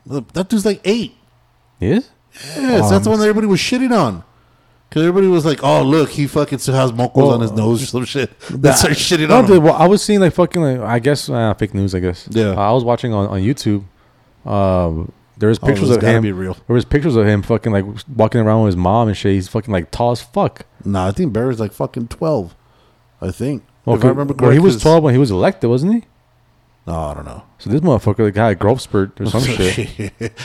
That 0.06 0.48
dude's 0.50 0.66
like 0.66 0.82
eight. 0.86 1.16
He 1.80 1.92
is. 1.92 2.10
Yes, 2.56 2.90
that's 2.90 3.04
the 3.04 3.10
one 3.10 3.20
that 3.20 3.26
everybody 3.26 3.48
was 3.48 3.60
shitting 3.60 3.92
on. 3.98 4.24
Because 4.90 5.02
everybody 5.02 5.28
was 5.28 5.44
like, 5.46 5.64
"Oh, 5.64 5.84
look, 5.84 6.10
he 6.12 6.28
fucking 6.28 6.60
still 6.60 6.76
has 6.76 6.92
mocos 6.94 7.16
Well, 7.16 7.32
on 7.32 7.42
his 7.42 7.52
nose 7.52 7.84
or 7.84 7.86
some 7.88 8.06
shit." 8.06 8.32
They 8.50 8.72
started 8.72 8.98
shitting 8.98 9.28
No, 9.28 9.40
on 9.40 9.46
dude, 9.46 9.58
him. 9.58 9.64
well, 9.64 9.74
I 9.74 9.86
was 9.88 10.02
seeing 10.02 10.22
like 10.22 10.34
fucking 10.34 10.62
like 10.62 10.80
I 10.80 11.00
guess 11.00 11.30
uh, 11.30 11.54
fake 11.56 11.74
news. 11.74 11.94
I 11.94 12.00
guess. 12.00 12.28
Yeah. 12.32 12.52
Uh, 12.52 12.56
I 12.56 12.72
was 12.72 12.84
watching 12.86 13.14
on 13.14 13.28
on 13.28 13.42
YouTube. 13.42 13.84
Um, 14.46 15.12
there 15.38 15.50
was 15.50 15.60
Oh, 15.62 15.68
pictures 15.68 15.90
it's 15.90 15.98
of 15.98 16.04
him. 16.04 16.22
be 16.24 16.32
real. 16.32 16.56
There 16.68 16.74
was 16.74 16.86
pictures 16.86 17.16
of 17.18 17.26
him 17.28 17.42
fucking 17.42 17.72
like 17.74 17.86
walking 18.16 18.40
around 18.42 18.62
with 18.64 18.70
his 18.70 18.76
mom 18.78 19.08
and 19.10 19.18
shit. 19.18 19.34
He's 19.34 19.50
fucking 19.50 19.74
like 19.74 19.92
tall 19.92 20.12
as 20.12 20.22
fuck. 20.22 20.66
Nah, 20.86 21.08
I 21.08 21.12
think 21.12 21.34
Barry's 21.34 21.60
like 21.60 21.74
fucking 21.74 22.08
twelve. 22.08 22.56
I 23.22 23.32
think. 23.32 23.64
Well, 23.84 23.98
if 23.98 24.06
I 24.06 24.08
remember 24.10 24.34
well, 24.36 24.52
he 24.52 24.60
was 24.60 24.82
twelve 24.82 25.04
when 25.04 25.14
he 25.14 25.20
was 25.20 25.32
elected, 25.32 25.70
wasn't 25.70 25.94
he? 25.96 26.04
No, 26.88 26.94
I 26.96 27.14
don't 27.16 27.26
know. 27.26 27.44
So 27.58 27.70
this 27.70 27.82
motherfucker 27.82 28.18
the 28.24 28.32
guy 28.32 28.52
a 28.52 28.56
growth 28.56 28.80
spurt 28.80 29.20
or 29.20 29.26
some 29.26 29.42
shit. 29.44 29.90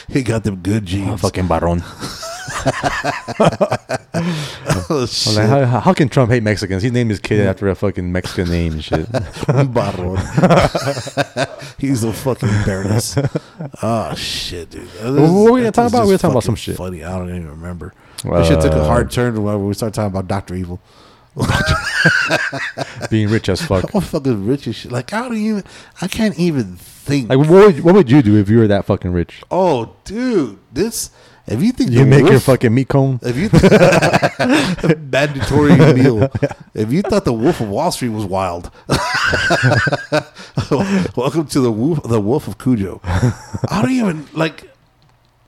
he 0.09 0.23
got 0.25 0.43
them 0.43 0.57
good 0.57 0.89
Oh, 0.93 1.17
fucking 1.17 1.47
Barron. 1.47 1.83
Oh, 4.15 5.01
I'm 5.01 5.07
shit. 5.07 5.37
like, 5.37 5.47
how, 5.69 5.81
how 5.81 5.93
can 5.95 6.09
Trump 6.09 6.31
hate 6.31 6.43
Mexicans? 6.43 6.83
He 6.83 6.91
named 6.91 7.11
his 7.11 7.19
kid 7.21 7.47
after 7.47 7.69
a 7.69 7.75
fucking 7.75 8.13
Mexican 8.13 8.49
name 8.51 8.75
and 8.75 8.85
shit. 8.85 9.07
Barron. 9.73 10.17
He's 11.79 12.05
a 12.05 12.13
fucking 12.13 12.49
embarrassed. 12.49 13.19
Oh 13.83 14.15
shit, 14.15 14.71
dude. 14.71 14.87
What 15.03 15.15
were 15.15 15.53
we 15.53 15.61
gonna 15.61 15.73
talk 15.73 15.89
about? 15.89 16.07
We 16.07 16.13
were 16.13 16.19
talking 16.19 16.33
about 16.33 16.45
some 16.45 16.57
shit. 16.57 16.77
Funny. 16.77 17.03
I 17.05 17.17
don't 17.19 17.29
even 17.31 17.49
remember. 17.49 17.95
that 18.25 18.47
shit 18.47 18.61
took 18.61 18.73
a 18.73 18.83
Uh, 18.83 18.87
hard 18.87 19.11
turn 19.11 19.41
when 19.43 19.67
we 19.67 19.75
started 19.75 19.95
talking 19.95 20.11
about 20.11 20.29
Doctor 20.29 20.55
Evil. 20.55 20.81
Being 23.11 23.29
rich 23.31 23.49
as 23.49 23.63
fuck. 23.63 23.95
I'm 23.95 24.01
fucking 24.01 24.47
rich 24.47 24.67
as 24.67 24.77
shit. 24.77 24.93
Like 24.93 25.13
I 25.13 25.29
don't 25.29 25.37
even. 25.37 25.65
I 26.01 26.09
can't 26.09 26.39
even 26.39 26.77
think. 26.77 27.31
Like, 27.31 27.39
what 27.39 27.49
would, 27.49 27.81
what 27.81 27.95
would 27.95 28.11
you 28.11 28.23
do 28.23 28.37
if 28.37 28.49
you 28.49 28.59
were 28.59 28.69
that 28.69 28.85
fucking 28.85 29.13
rich? 29.13 29.43
oh, 29.51 29.97
dude, 30.05 30.59
this. 30.73 31.11
If 31.45 31.61
you 31.61 31.73
think 31.73 31.91
You 31.91 32.07
make 32.07 32.25
your 32.25 32.39
fucking 32.39 32.73
meat 32.73 32.89
cone. 32.89 33.19
If 33.21 33.37
you 33.37 33.51
mandatory 35.11 35.75
meal, 35.93 36.31
if 36.73 36.93
you 36.93 37.03
thought 37.03 37.25
the 37.25 37.33
Wolf 37.33 37.61
of 37.61 37.69
Wall 37.69 37.91
Street 37.91 38.11
was 38.11 38.25
wild, 38.25 38.71
welcome 41.17 41.47
to 41.49 41.61
the 41.61 41.73
Wolf, 41.73 42.01
the 42.05 42.21
Wolf 42.21 42.47
of 42.47 42.59
Kujo. 42.59 43.01
I 43.69 43.83
don't 43.83 43.91
even 43.91 44.29
like. 44.35 44.71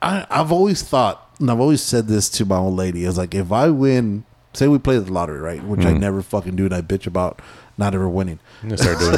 I 0.02 0.26
I've 0.30 0.50
always 0.50 0.82
thought, 0.82 1.30
and 1.38 1.48
I've 1.48 1.60
always 1.60 1.80
said 1.80 2.08
this 2.08 2.28
to 2.30 2.44
my 2.44 2.56
old 2.56 2.74
lady. 2.74 3.04
Is 3.04 3.16
like 3.16 3.32
if 3.32 3.52
I 3.52 3.68
win, 3.70 4.24
say 4.56 4.68
we 4.68 4.78
play 4.78 4.98
the 4.98 5.12
lottery, 5.12 5.40
right? 5.40 5.62
Which 5.62 5.84
I 5.84 5.92
never 5.92 6.22
fucking 6.22 6.56
do, 6.56 6.64
and 6.64 6.74
I 6.74 6.80
bitch 6.82 7.06
about 7.06 7.40
not 7.76 7.92
ever 7.94 8.08
winning, 8.08 8.38
I'm 8.62 8.68
gonna 8.68 8.78
start 8.82 8.98
doing. 9.00 9.16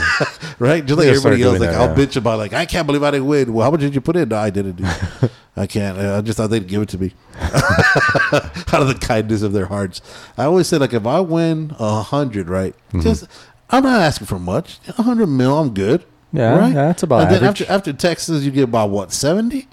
right? 0.58 0.84
Just 0.84 0.98
like 0.98 1.06
Yeah, 1.08 1.14
start 1.14 1.34
everybody 1.34 1.42
else, 1.42 1.58
doing 1.58 1.60
like 1.60 1.70
that, 1.70 1.80
I'll 1.90 1.98
yeah. 1.98 2.06
bitch 2.06 2.16
about 2.16 2.38
like 2.38 2.52
I 2.54 2.64
can't 2.66 2.86
believe 2.86 3.02
I 3.02 3.10
didn't 3.10 3.26
win. 3.26 3.52
Well, 3.52 3.64
how 3.64 3.70
much 3.70 3.80
did 3.80 3.94
you 3.94 4.00
put 4.00 4.16
in? 4.16 4.28
No, 4.30 4.36
I 4.36 4.50
didn't. 4.50 4.76
Dude. 4.76 4.86
I 5.58 5.66
can't. 5.66 5.98
I 5.98 6.20
just 6.20 6.36
thought 6.36 6.48
they'd 6.50 6.66
give 6.66 6.82
it 6.82 6.88
to 6.90 6.98
me 6.98 7.12
out 7.40 8.74
of 8.82 8.88
the 8.88 8.96
kindness 9.00 9.42
of 9.42 9.52
their 9.52 9.66
hearts. 9.66 10.00
I 10.36 10.44
always 10.44 10.66
say 10.68 10.78
like 10.78 10.92
if 10.92 11.06
I 11.06 11.20
win 11.20 11.74
a 11.78 12.02
hundred, 12.02 12.48
right? 12.48 12.74
Mm-hmm. 12.88 13.00
Just 13.00 13.26
I'm 13.70 13.82
not 13.84 14.00
asking 14.00 14.26
for 14.26 14.38
much. 14.38 14.78
A 14.98 15.02
hundred 15.02 15.26
mil, 15.28 15.58
I'm 15.58 15.72
good. 15.74 16.04
Yeah, 16.32 16.56
right. 16.58 16.68
yeah, 16.74 16.86
that's 16.86 17.02
about 17.02 17.22
And 17.22 17.30
then 17.30 17.44
average. 17.44 17.62
after 17.62 17.72
after 17.72 17.92
taxes, 17.92 18.44
you 18.44 18.50
get 18.52 18.64
about 18.64 18.90
what 18.90 19.12
seventy? 19.12 19.68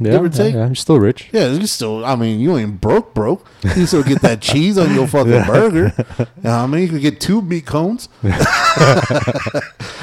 Yeah, 0.00 0.10
Give 0.12 0.24
or 0.24 0.28
take? 0.28 0.54
yeah, 0.54 0.64
I'm 0.64 0.74
still 0.74 0.98
rich. 0.98 1.28
Yeah, 1.32 1.52
you 1.52 1.66
still. 1.68 2.04
I 2.04 2.16
mean, 2.16 2.40
you 2.40 2.56
ain't 2.58 2.80
broke, 2.80 3.14
broke. 3.14 3.46
You 3.76 3.86
still 3.86 4.02
get 4.02 4.22
that 4.22 4.40
cheese 4.48 4.76
on 4.76 4.92
your 4.94 5.06
fucking 5.06 5.44
burger. 5.46 5.92
You 6.18 6.26
know 6.42 6.50
I 6.50 6.66
mean, 6.66 6.82
you 6.82 6.88
can 6.88 6.98
get 7.00 7.20
two 7.20 7.40
meat 7.42 7.64
cones. 7.64 8.08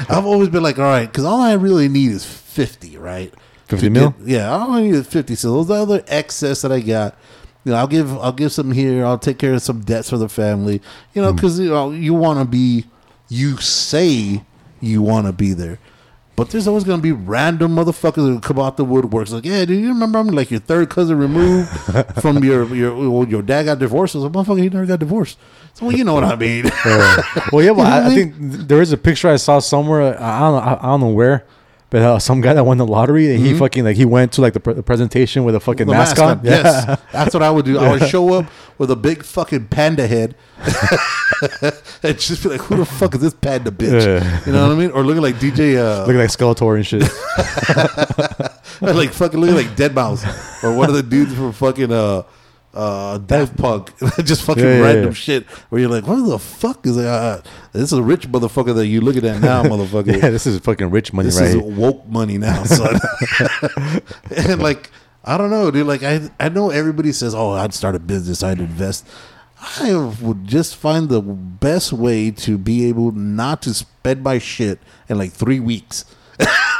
I've 0.08 0.24
always 0.26 0.48
been 0.48 0.62
like, 0.62 0.78
all 0.78 0.84
right, 0.84 1.06
because 1.06 1.24
all 1.24 1.40
I 1.40 1.52
really 1.54 1.88
need 1.88 2.10
is 2.10 2.24
fifty, 2.24 2.96
right? 2.96 3.32
50 3.68 3.88
mil? 3.88 4.10
get- 4.10 4.28
yeah, 4.28 4.50
all 4.50 4.72
I 4.72 4.82
need 4.82 4.94
is 4.94 5.06
fifty. 5.06 5.34
So 5.34 5.62
those 5.62 5.70
other 5.70 6.02
excess 6.08 6.62
that 6.62 6.72
I 6.72 6.80
got, 6.80 7.16
you 7.64 7.72
know, 7.72 7.78
I'll 7.78 7.86
give, 7.86 8.12
I'll 8.18 8.32
give 8.32 8.52
some 8.52 8.72
here. 8.72 9.04
I'll 9.04 9.18
take 9.18 9.38
care 9.38 9.54
of 9.54 9.62
some 9.62 9.80
debts 9.80 10.10
for 10.10 10.18
the 10.18 10.28
family. 10.28 10.80
You 11.14 11.22
Hmm. 11.22 11.28
know, 11.28 11.32
because 11.32 11.58
you 11.58 11.70
know 11.70 11.90
you 11.90 12.14
want 12.14 12.38
to 12.38 12.44
be, 12.44 12.86
you 13.28 13.56
say 13.58 14.42
you 14.80 15.02
want 15.02 15.26
to 15.26 15.32
be 15.32 15.52
there. 15.52 15.78
But 16.42 16.50
there's 16.50 16.66
always 16.66 16.82
gonna 16.82 17.00
be 17.00 17.12
random 17.12 17.76
motherfuckers 17.76 18.34
that 18.34 18.42
come 18.42 18.58
out 18.58 18.76
the 18.76 18.84
woodworks 18.84 19.30
like, 19.30 19.44
yeah, 19.44 19.64
do 19.64 19.74
you 19.74 19.86
remember 19.90 20.18
I'm 20.18 20.26
like 20.26 20.50
your 20.50 20.58
third 20.58 20.90
cousin 20.90 21.16
removed 21.16 21.68
from 22.20 22.42
your 22.42 22.66
your 22.74 23.08
well, 23.08 23.28
your 23.28 23.42
dad 23.42 23.62
got 23.62 23.78
divorced? 23.78 24.16
I 24.16 24.18
was 24.18 24.24
like, 24.24 24.32
motherfucker, 24.32 24.60
he 24.60 24.68
never 24.68 24.84
got 24.84 24.98
divorced. 24.98 25.38
So 25.74 25.86
well, 25.86 25.96
you 25.96 26.02
know 26.02 26.14
what 26.14 26.24
I 26.24 26.34
mean. 26.34 26.64
Well, 26.84 26.98
yeah, 26.98 27.40
well, 27.52 27.64
You 27.64 27.74
know 27.76 27.80
I, 27.82 27.98
I 28.00 28.06
I 28.06 28.08
think 28.12 28.34
there 28.36 28.82
is 28.82 28.90
a 28.92 28.96
picture 28.96 29.28
I 29.28 29.36
saw 29.36 29.60
somewhere. 29.60 30.20
I 30.20 30.40
don't 30.40 30.52
know, 30.52 30.58
I, 30.58 30.78
I 30.80 30.86
don't 30.86 31.00
know 31.02 31.10
where, 31.10 31.46
but 31.92 32.00
uh, 32.00 32.18
some 32.18 32.40
guy 32.40 32.54
that 32.54 32.64
won 32.64 32.78
the 32.78 32.86
lottery 32.86 33.34
and 33.34 33.44
he 33.44 33.52
fucking 33.52 33.84
like 33.84 33.96
he 33.96 34.06
went 34.06 34.32
to 34.32 34.40
like 34.40 34.54
the, 34.54 34.60
pre- 34.60 34.72
the 34.72 34.82
presentation 34.82 35.44
with 35.44 35.54
a 35.54 35.60
fucking 35.60 35.86
The 35.86 35.92
mask, 35.92 36.18
on. 36.18 36.40
Yes, 36.42 36.98
that's 37.12 37.34
what 37.34 37.42
I 37.42 37.50
would 37.50 37.66
do. 37.66 37.78
I 37.78 37.90
would 37.90 38.08
show 38.08 38.32
up 38.32 38.46
with 38.78 38.90
a 38.90 38.96
big 38.96 39.22
fucking 39.22 39.66
panda 39.68 40.06
head, 40.06 40.34
and 42.02 42.18
just 42.18 42.42
be 42.44 42.48
like, 42.48 42.62
"Who 42.62 42.76
the 42.76 42.86
fuck 42.86 43.14
is 43.14 43.20
this 43.20 43.34
panda 43.34 43.70
bitch?" 43.70 44.06
Yeah. 44.06 44.40
You 44.46 44.52
know 44.52 44.68
what 44.68 44.74
I 44.74 44.78
mean? 44.78 44.90
Or 44.92 45.04
looking 45.04 45.20
like 45.20 45.34
DJ, 45.34 45.76
uh, 45.76 46.06
looking 46.06 46.16
like 46.16 46.30
Skeletor 46.30 46.76
and 46.76 46.86
shit. 46.86 47.02
like 48.96 49.10
fucking 49.12 49.38
looking 49.38 49.56
like 49.56 49.76
Deadmau5, 49.76 50.64
or 50.64 50.74
one 50.74 50.88
of 50.88 50.94
the 50.94 51.02
dudes 51.02 51.34
from 51.34 51.52
fucking 51.52 51.92
uh, 51.92 52.22
uh, 52.74 53.18
Daft 53.18 53.56
Punk, 53.56 53.92
just 54.24 54.42
fucking 54.44 54.62
Yeah, 54.64 54.76
yeah, 54.76 54.82
random 54.82 55.04
yeah. 55.06 55.12
shit. 55.12 55.46
Where 55.68 55.80
you're 55.80 55.90
like, 55.90 56.06
"What 56.06 56.24
the 56.26 56.38
fuck 56.38 56.86
is 56.86 56.96
uh, 56.96 57.42
this? 57.72 57.84
Is 57.84 57.92
a 57.92 58.02
rich 58.02 58.28
motherfucker 58.30 58.74
that 58.74 58.86
you 58.86 59.00
looking 59.00 59.26
at 59.26 59.40
now, 59.40 59.62
motherfucker." 59.64 60.20
yeah, 60.20 60.30
this 60.30 60.46
is 60.46 60.58
fucking 60.60 60.90
rich 60.90 61.12
money, 61.12 61.26
this 61.28 61.36
right? 61.38 61.46
This 61.46 61.54
is 61.56 61.62
here. 61.62 61.76
woke 61.76 62.06
money 62.08 62.38
now, 62.38 62.62
son. 62.64 62.98
and 64.36 64.62
like, 64.62 64.90
I 65.24 65.36
don't 65.36 65.50
know, 65.50 65.70
dude. 65.70 65.86
Like, 65.86 66.02
I 66.02 66.30
I 66.40 66.48
know 66.48 66.70
everybody 66.70 67.12
says, 67.12 67.34
"Oh, 67.34 67.50
I'd 67.50 67.74
start 67.74 67.94
a 67.94 67.98
business, 67.98 68.42
I'd 68.42 68.58
invest." 68.60 69.06
I 69.80 69.94
would 70.20 70.46
just 70.48 70.74
find 70.74 71.08
the 71.08 71.20
best 71.20 71.92
way 71.92 72.32
to 72.32 72.58
be 72.58 72.88
able 72.88 73.12
not 73.12 73.62
to 73.62 73.72
spend 73.74 74.24
my 74.24 74.38
shit 74.38 74.80
in 75.08 75.18
like 75.18 75.30
three 75.32 75.60
weeks, 75.60 76.04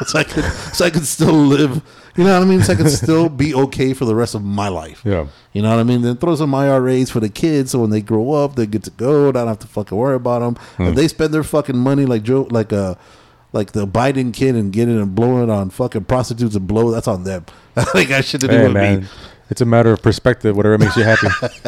so 0.07 0.19
I 0.19 0.25
could 0.25 0.45
so 0.75 0.85
I 0.87 0.91
could 0.91 1.07
still 1.07 1.33
live. 1.35 1.83
You 2.17 2.25
know 2.25 2.39
what 2.39 2.47
I 2.47 2.51
mean? 2.51 2.63
So 2.63 2.73
I 2.75 2.77
could 2.77 2.91
still 2.91 3.29
be 3.31 3.55
okay 3.55 3.95
for 3.95 4.05
the 4.05 4.15
rest 4.15 4.35
of 4.35 4.45
my 4.45 4.69
life. 4.69 5.01
Yeah. 5.05 5.29
You 5.55 5.63
know 5.63 5.71
what 5.71 5.79
I 5.79 5.83
mean? 5.83 6.03
Then 6.03 6.17
throw 6.19 6.35
some 6.37 6.55
IRAs 6.55 7.11
for 7.11 7.21
the 7.21 7.31
kids, 7.31 7.71
so 7.71 7.79
when 7.79 7.89
they 7.91 8.03
grow 8.03 8.33
up, 8.33 8.55
they 8.55 8.67
get 8.67 8.83
to 8.85 8.91
go. 8.91 9.31
I 9.31 9.33
Don't 9.33 9.49
have 9.49 9.59
to 9.61 9.67
fucking 9.67 9.97
worry 9.97 10.17
about 10.17 10.41
them. 10.41 10.55
Hmm. 10.77 10.89
If 10.89 10.95
they 10.97 11.09
spend 11.09 11.33
their 11.33 11.43
fucking 11.43 11.77
money 11.79 12.05
like 12.05 12.23
Joe, 12.23 12.47
like 12.51 12.73
uh, 12.73 12.97
like 13.55 13.73
the 13.73 13.87
Biden 13.87 14.33
kid, 14.35 14.55
and 14.57 14.73
get 14.73 14.89
it 14.89 14.97
and 15.01 15.15
blow 15.15 15.43
it 15.43 15.49
on 15.49 15.71
fucking 15.71 16.05
prostitutes 16.05 16.55
and 16.55 16.67
blow, 16.67 16.91
that's 16.91 17.09
on 17.09 17.25
them. 17.25 17.47
like 17.95 18.11
I 18.11 18.21
should 18.21 18.43
have 18.43 18.51
Hey, 18.51 18.59
do 18.59 18.63
with 18.65 18.73
man. 18.75 19.01
me. 19.03 19.07
It's 19.49 19.61
a 19.61 19.67
matter 19.67 19.93
of 19.93 20.03
perspective. 20.03 20.55
Whatever 20.57 20.79
makes 20.79 20.97
you 20.97 21.05
happy. 21.05 21.29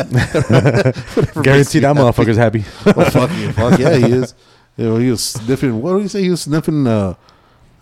Guarantee 1.43 1.81
that 1.81 1.95
motherfucker's 1.97 2.37
happy. 2.37 2.65
Oh, 2.87 3.05
fuck 3.11 3.31
you, 3.33 3.53
fuck 3.53 3.79
yeah, 3.79 3.97
he 3.97 4.13
is. 4.13 4.35
You 4.77 4.85
know, 4.87 4.97
he 4.97 5.11
was 5.11 5.23
sniffing. 5.23 5.81
What 5.83 5.95
did 5.95 6.03
he 6.03 6.09
say? 6.09 6.23
He 6.23 6.31
was 6.31 6.43
sniffing 6.43 6.87
uh, 6.87 7.15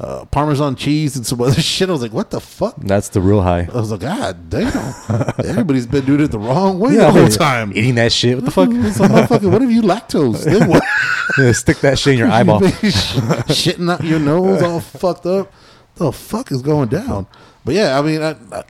uh, 0.00 0.24
Parmesan 0.26 0.74
cheese 0.76 1.16
and 1.16 1.24
some 1.26 1.40
other 1.42 1.60
shit. 1.60 1.88
I 1.88 1.92
was 1.92 2.02
like, 2.02 2.12
what 2.12 2.30
the 2.30 2.40
fuck? 2.40 2.74
That's 2.78 3.08
the 3.10 3.20
real 3.20 3.42
high. 3.42 3.68
I 3.72 3.76
was 3.76 3.90
like, 3.92 4.00
God 4.00 4.50
damn! 4.50 4.94
Everybody's 5.44 5.86
been 5.86 6.04
doing 6.04 6.20
it 6.20 6.30
the 6.30 6.38
wrong 6.38 6.78
way 6.80 6.96
the 6.96 7.10
whole 7.10 7.28
time. 7.28 7.70
Eating 7.76 7.94
that 7.96 8.12
shit. 8.12 8.36
What 8.36 8.44
the 8.44 8.50
fuck? 8.50 8.68
It's 8.72 8.98
like, 9.00 9.10
motherfucker, 9.10 9.50
what 9.50 9.62
if 9.62 9.70
you 9.70 9.82
lactose? 9.82 10.44
Then 10.44 10.68
what? 10.68 10.82
Yeah, 11.38 11.52
stick 11.52 11.78
that 11.78 11.98
shit 11.98 12.14
in 12.14 12.18
your 12.18 12.28
eyeball. 12.28 12.60
shitting 12.60 13.90
out 13.90 14.04
your 14.04 14.18
nose 14.18 14.60
all 14.60 14.80
fucked 14.80 15.24
up. 15.24 15.50
The 15.94 16.12
fuck 16.12 16.50
is 16.52 16.60
going 16.62 16.88
down? 16.88 17.26
But 17.64 17.74
yeah, 17.74 17.98
I 17.98 18.02
mean, 18.02 18.20
I, 18.22 18.36
I, 18.50 18.64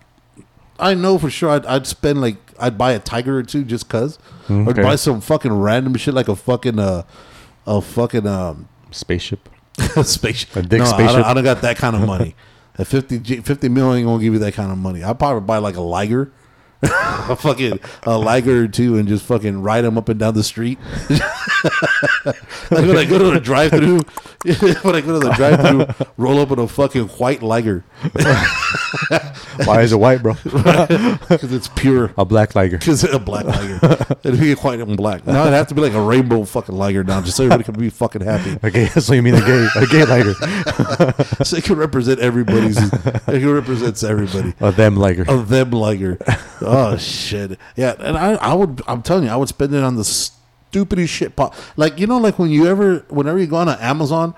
I 0.79 0.95
know 0.95 1.19
for 1.19 1.31
sure 1.31 1.51
I'd, 1.51 1.65
I'd 1.67 1.87
spend 1.87 2.21
like 2.21 2.37
I'd 2.61 2.77
buy 2.79 2.93
a 2.93 2.99
tiger 2.99 3.39
or 3.39 3.43
two 3.43 3.65
just 3.65 3.89
Mm, 3.89 4.69
Okay. 4.69 4.83
buy 4.83 4.97
some 4.97 5.21
fucking 5.21 5.53
random 5.53 5.95
shit 5.97 6.15
like 6.15 6.29
a 6.29 6.37
fucking 6.37 6.79
uh, 6.79 7.03
a 7.67 7.81
fucking 7.81 8.27
um 8.27 8.69
Spaceship. 8.91 9.49
spaceship. 10.05 10.57
A 10.57 10.63
dick 10.63 10.81
no, 10.81 10.85
I 10.87 11.13
don't, 11.13 11.25
I 11.25 11.35
don't 11.35 11.45
got 11.45 11.63
that 11.63 11.77
kind 11.77 11.97
of 11.97 12.03
money. 12.03 12.35
A 12.77 12.87
50, 12.87 13.19
G- 13.19 13.41
50 13.41 13.69
million 13.69 13.99
ain't 13.99 14.07
gonna 14.07 14.23
give 14.23 14.33
you 14.33 14.39
that 14.39 14.55
kind 14.55 14.73
of 14.73 14.79
money. 14.79 15.05
I'd 15.05 15.19
probably 15.19 15.43
buy 15.43 15.59
like 15.59 15.77
a 15.77 15.83
liger. 15.83 16.33
a 16.83 17.37
fucking 17.37 17.79
a 18.05 18.19
liger 18.19 18.65
or 18.65 18.69
two 18.69 18.97
and 18.97 19.07
just 19.07 19.25
fucking 19.27 19.63
ride 19.63 19.83
them 19.83 19.97
up 19.99 20.09
and 20.09 20.19
down 20.19 20.35
the 20.35 20.43
street. 20.43 20.79
Like 22.25 22.37
when 22.71 22.97
I 22.97 23.05
go 23.05 23.19
to 23.19 23.31
the 23.31 23.41
drive-through, 23.41 23.99
when 24.83 24.95
I 24.97 25.01
go 25.01 25.19
to 25.21 25.27
the 25.27 25.33
drive-through, 25.37 26.07
roll 26.17 26.41
up 26.41 26.51
in 26.51 26.59
a 26.59 26.69
fucking 26.69 27.09
white 27.09 27.43
liger 27.43 27.85
Why 29.65 29.83
is 29.83 29.93
it 29.93 29.97
white, 30.01 30.23
bro? 30.23 30.35
because 30.45 31.53
it's 31.53 31.69
pure. 31.69 32.13
A 32.17 32.25
black 32.25 32.55
liger. 32.55 32.79
Because 32.79 33.05
it's 33.05 33.15
a 33.15 33.19
black 33.19 33.45
liger. 33.45 33.79
It'd 34.25 34.41
be 34.41 34.55
white 34.55 34.81
and 34.81 34.97
black. 34.97 35.27
Now 35.27 35.43
it'd 35.43 35.53
have 35.53 35.69
to 35.69 35.75
be 35.75 35.81
like 35.81 35.93
a 35.93 36.01
rainbow 36.01 36.45
fucking 36.45 36.75
liger 36.75 37.05
now, 37.05 37.21
just 37.21 37.37
so 37.37 37.45
everybody 37.45 37.65
can 37.65 37.79
be 37.79 37.91
fucking 37.91 38.23
happy. 38.23 38.59
Okay, 38.65 38.87
so 38.87 39.13
you 39.13 39.23
mean 39.23 39.35
a 39.35 39.41
gay, 39.41 39.69
a 39.77 39.87
gay 39.87 40.05
liger, 40.05 40.35
So 41.45 41.57
it 41.57 41.65
can 41.65 41.77
represent 41.77 42.21
everybody's. 42.21 42.79
It 43.29 43.47
represents 43.47 44.03
everybody. 44.03 44.55
a 44.61 44.73
them 44.73 44.97
liger. 44.97 45.25
of 45.29 45.49
them 45.49 45.71
liger. 45.71 46.19
Oh 46.61 46.97
shit. 46.97 47.59
Yeah, 47.77 47.95
and 47.99 48.17
I, 48.17 48.35
I 48.35 48.55
would 48.55 48.83
I'm 48.87 49.03
telling 49.03 49.25
you, 49.25 49.31
I 49.31 49.37
would 49.37 49.49
spend 49.49 49.75
it 49.75 49.83
on 49.83 49.97
the 49.97 50.05
stupidest 50.73 51.13
shit 51.13 51.37
pop. 51.37 51.55
Like 51.77 51.99
you 51.99 52.07
know, 52.07 52.19
like 52.19 52.39
when 52.39 52.51
you 52.51 52.67
ever 52.67 53.05
whenever 53.09 53.39
you 53.39 53.47
go 53.47 53.57
on 53.57 53.69
Amazon 53.69 54.35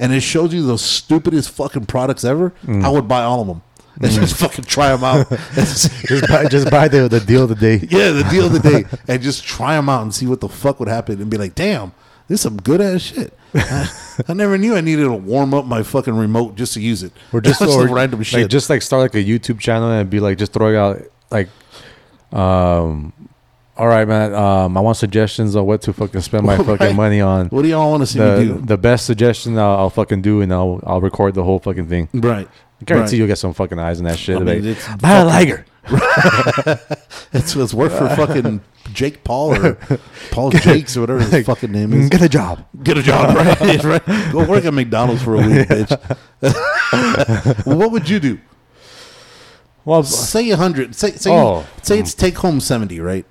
and 0.00 0.12
it 0.12 0.20
shows 0.20 0.52
you 0.52 0.66
the 0.66 0.76
stupidest 0.76 1.50
fucking 1.50 1.86
products 1.86 2.24
ever, 2.24 2.52
I 2.68 2.88
would 2.90 3.06
buy 3.08 3.22
all 3.22 3.40
of 3.40 3.46
them. 3.46 3.62
And 3.98 4.12
just 4.12 4.36
fucking 4.36 4.66
try 4.66 4.94
them 4.94 5.02
out. 5.02 5.26
Just 5.54 6.28
buy, 6.28 6.44
just 6.48 6.70
buy 6.70 6.86
the 6.86 7.08
the 7.08 7.18
deal 7.18 7.44
of 7.44 7.48
the 7.48 7.54
day. 7.54 7.76
yeah, 7.88 8.10
the 8.10 8.24
deal 8.30 8.44
of 8.44 8.52
the 8.52 8.58
day, 8.60 8.84
and 9.08 9.22
just 9.22 9.42
try 9.42 9.74
them 9.74 9.88
out 9.88 10.02
and 10.02 10.14
see 10.14 10.26
what 10.26 10.42
the 10.42 10.50
fuck 10.50 10.78
would 10.80 10.88
happen, 10.90 11.18
and 11.18 11.30
be 11.30 11.38
like, 11.38 11.54
damn, 11.54 11.92
this 12.28 12.40
is 12.40 12.42
some 12.42 12.58
good 12.58 12.82
ass 12.82 13.00
shit. 13.00 13.32
I, 13.54 13.88
I 14.28 14.34
never 14.34 14.58
knew 14.58 14.76
I 14.76 14.82
needed 14.82 15.04
to 15.04 15.14
warm 15.14 15.54
up 15.54 15.64
my 15.64 15.82
fucking 15.82 16.14
remote 16.14 16.56
just 16.56 16.74
to 16.74 16.80
use 16.82 17.02
it. 17.02 17.12
Or 17.32 17.40
just 17.40 17.62
or 17.62 17.68
some 17.68 17.90
random 17.90 18.20
like 18.20 18.26
shit. 18.26 18.50
just 18.50 18.68
like 18.68 18.82
start 18.82 19.00
like 19.00 19.14
a 19.14 19.24
YouTube 19.26 19.60
channel 19.60 19.90
and 19.90 20.10
be 20.10 20.20
like 20.20 20.36
just 20.36 20.52
throwing 20.52 20.76
out 20.76 21.00
like, 21.30 21.48
um, 22.34 23.14
all 23.76 23.88
right, 23.88 24.06
man. 24.08 24.34
Um, 24.34 24.76
I 24.76 24.80
want 24.80 24.96
suggestions 24.96 25.54
on 25.56 25.66
what 25.66 25.82
to 25.82 25.92
fucking 25.92 26.20
spend 26.22 26.44
my 26.46 26.56
Right. 26.56 26.66
fucking 26.78 26.96
money 26.96 27.20
on. 27.20 27.48
what 27.48 27.62
do 27.62 27.68
y'all 27.68 27.90
want 27.90 28.02
to 28.02 28.06
see 28.06 28.18
me 28.18 28.24
The, 28.24 28.44
do? 28.44 28.60
the 28.64 28.78
best 28.78 29.06
suggestion 29.06 29.58
I'll, 29.58 29.76
I'll 29.76 29.90
fucking 29.90 30.22
do 30.22 30.40
and 30.40 30.52
I'll 30.52 30.80
I'll 30.86 31.00
record 31.00 31.34
the 31.34 31.44
whole 31.44 31.58
fucking 31.58 31.88
thing. 31.88 32.08
right. 32.14 32.48
I 32.80 32.84
guarantee 32.84 33.04
Right. 33.12 33.18
you'll 33.18 33.26
get 33.26 33.38
some 33.38 33.54
fucking 33.54 33.78
eyes 33.78 33.98
on 34.00 34.04
that 34.04 34.18
shit. 34.18 34.36
I 34.36 34.40
Like, 34.40 34.60
mean, 34.62 34.66
it's 34.72 34.86
buy 34.96 35.12
a 35.18 35.24
liger. 35.24 35.64
It's 37.32 37.54
it's 37.54 37.74
work 37.74 37.92
for 37.92 38.08
fucking 38.08 38.60
Jake 38.92 39.22
Paul 39.24 39.54
or 39.54 39.74
Paul 40.30 40.50
Jakes 40.50 40.96
or 40.96 41.00
whatever 41.02 41.20
his 41.22 41.44
fucking 41.46 41.70
name 41.72 41.92
is. 41.92 42.08
Get 42.08 42.22
a 42.22 42.28
job. 42.28 42.64
Get 42.82 42.96
a 42.98 43.02
job, 43.02 43.34
right? 43.36 43.84
right? 43.84 44.32
Go 44.32 44.44
work 44.44 44.64
at 44.64 44.72
McDonald's 44.74 45.22
for 45.22 45.34
a 45.34 45.38
week, 45.38 45.68
bitch. 45.68 47.66
well, 47.66 47.76
what 47.78 47.90
would 47.92 48.08
you 48.08 48.20
do? 48.20 48.38
Well, 49.84 50.02
Say 50.02 50.50
a 50.50 50.56
hundred. 50.56 50.94
Say 50.94 51.12
say 51.12 51.30
Oh. 51.30 51.66
say 51.82 51.98
it's 51.98 52.14
take 52.14 52.38
home 52.38 52.60
seventy, 52.60 53.00
right? 53.00 53.26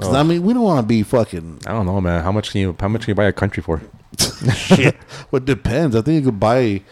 'Cause, 0.00 0.14
I 0.14 0.22
mean, 0.24 0.42
we 0.42 0.52
don't 0.52 0.62
want 0.64 0.80
to 0.80 0.86
be 0.86 1.02
fucking 1.02 1.60
I 1.66 1.72
don't 1.72 1.86
know, 1.86 2.00
man. 2.00 2.22
How 2.22 2.32
much 2.32 2.50
can 2.50 2.60
you 2.60 2.76
how 2.78 2.88
much 2.88 3.02
can 3.02 3.10
you 3.12 3.14
buy 3.14 3.24
a 3.26 3.32
country 3.32 3.62
for? 3.62 3.80
shit. 4.54 4.96
Well, 5.30 5.38
it 5.42 5.44
depends. 5.46 5.94
I 5.96 6.02
think 6.02 6.24
you 6.24 6.30
could 6.30 6.40
buy 6.40 6.82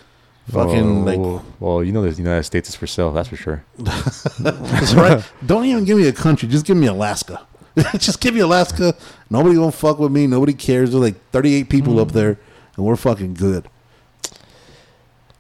fucking 0.51 1.05
like 1.05 1.43
well, 1.61 1.83
you 1.85 1.93
know, 1.93 2.03
the 2.09 2.11
United 2.17 2.43
States 2.45 2.69
is 2.69 2.75
for 2.75 2.87
sale. 2.87 3.13
That's 3.13 3.29
for 3.29 3.37
sure. 3.37 3.65
That's 3.79 4.95
right. 4.95 5.23
Don't 5.45 5.65
even 5.67 5.85
give 5.85 5.99
me 5.99 6.07
a 6.09 6.13
country. 6.13 6.49
Just 6.49 6.65
give 6.67 6.77
me 6.77 6.87
Alaska. 6.87 7.47
just 7.99 8.21
give 8.21 8.35
me 8.35 8.41
Alaska. 8.41 8.95
Nobody 9.31 9.55
gonna 9.55 9.73
fuck 9.73 9.99
with 9.99 10.13
me. 10.13 10.27
Nobody 10.27 10.53
cares. 10.55 10.91
There's 10.91 11.03
like 11.03 11.17
38 11.31 11.69
people 11.69 11.99
up 12.01 12.13
there, 12.13 12.39
and 12.77 12.85
we're 12.87 12.97
fucking 12.97 13.35
good. 13.35 13.69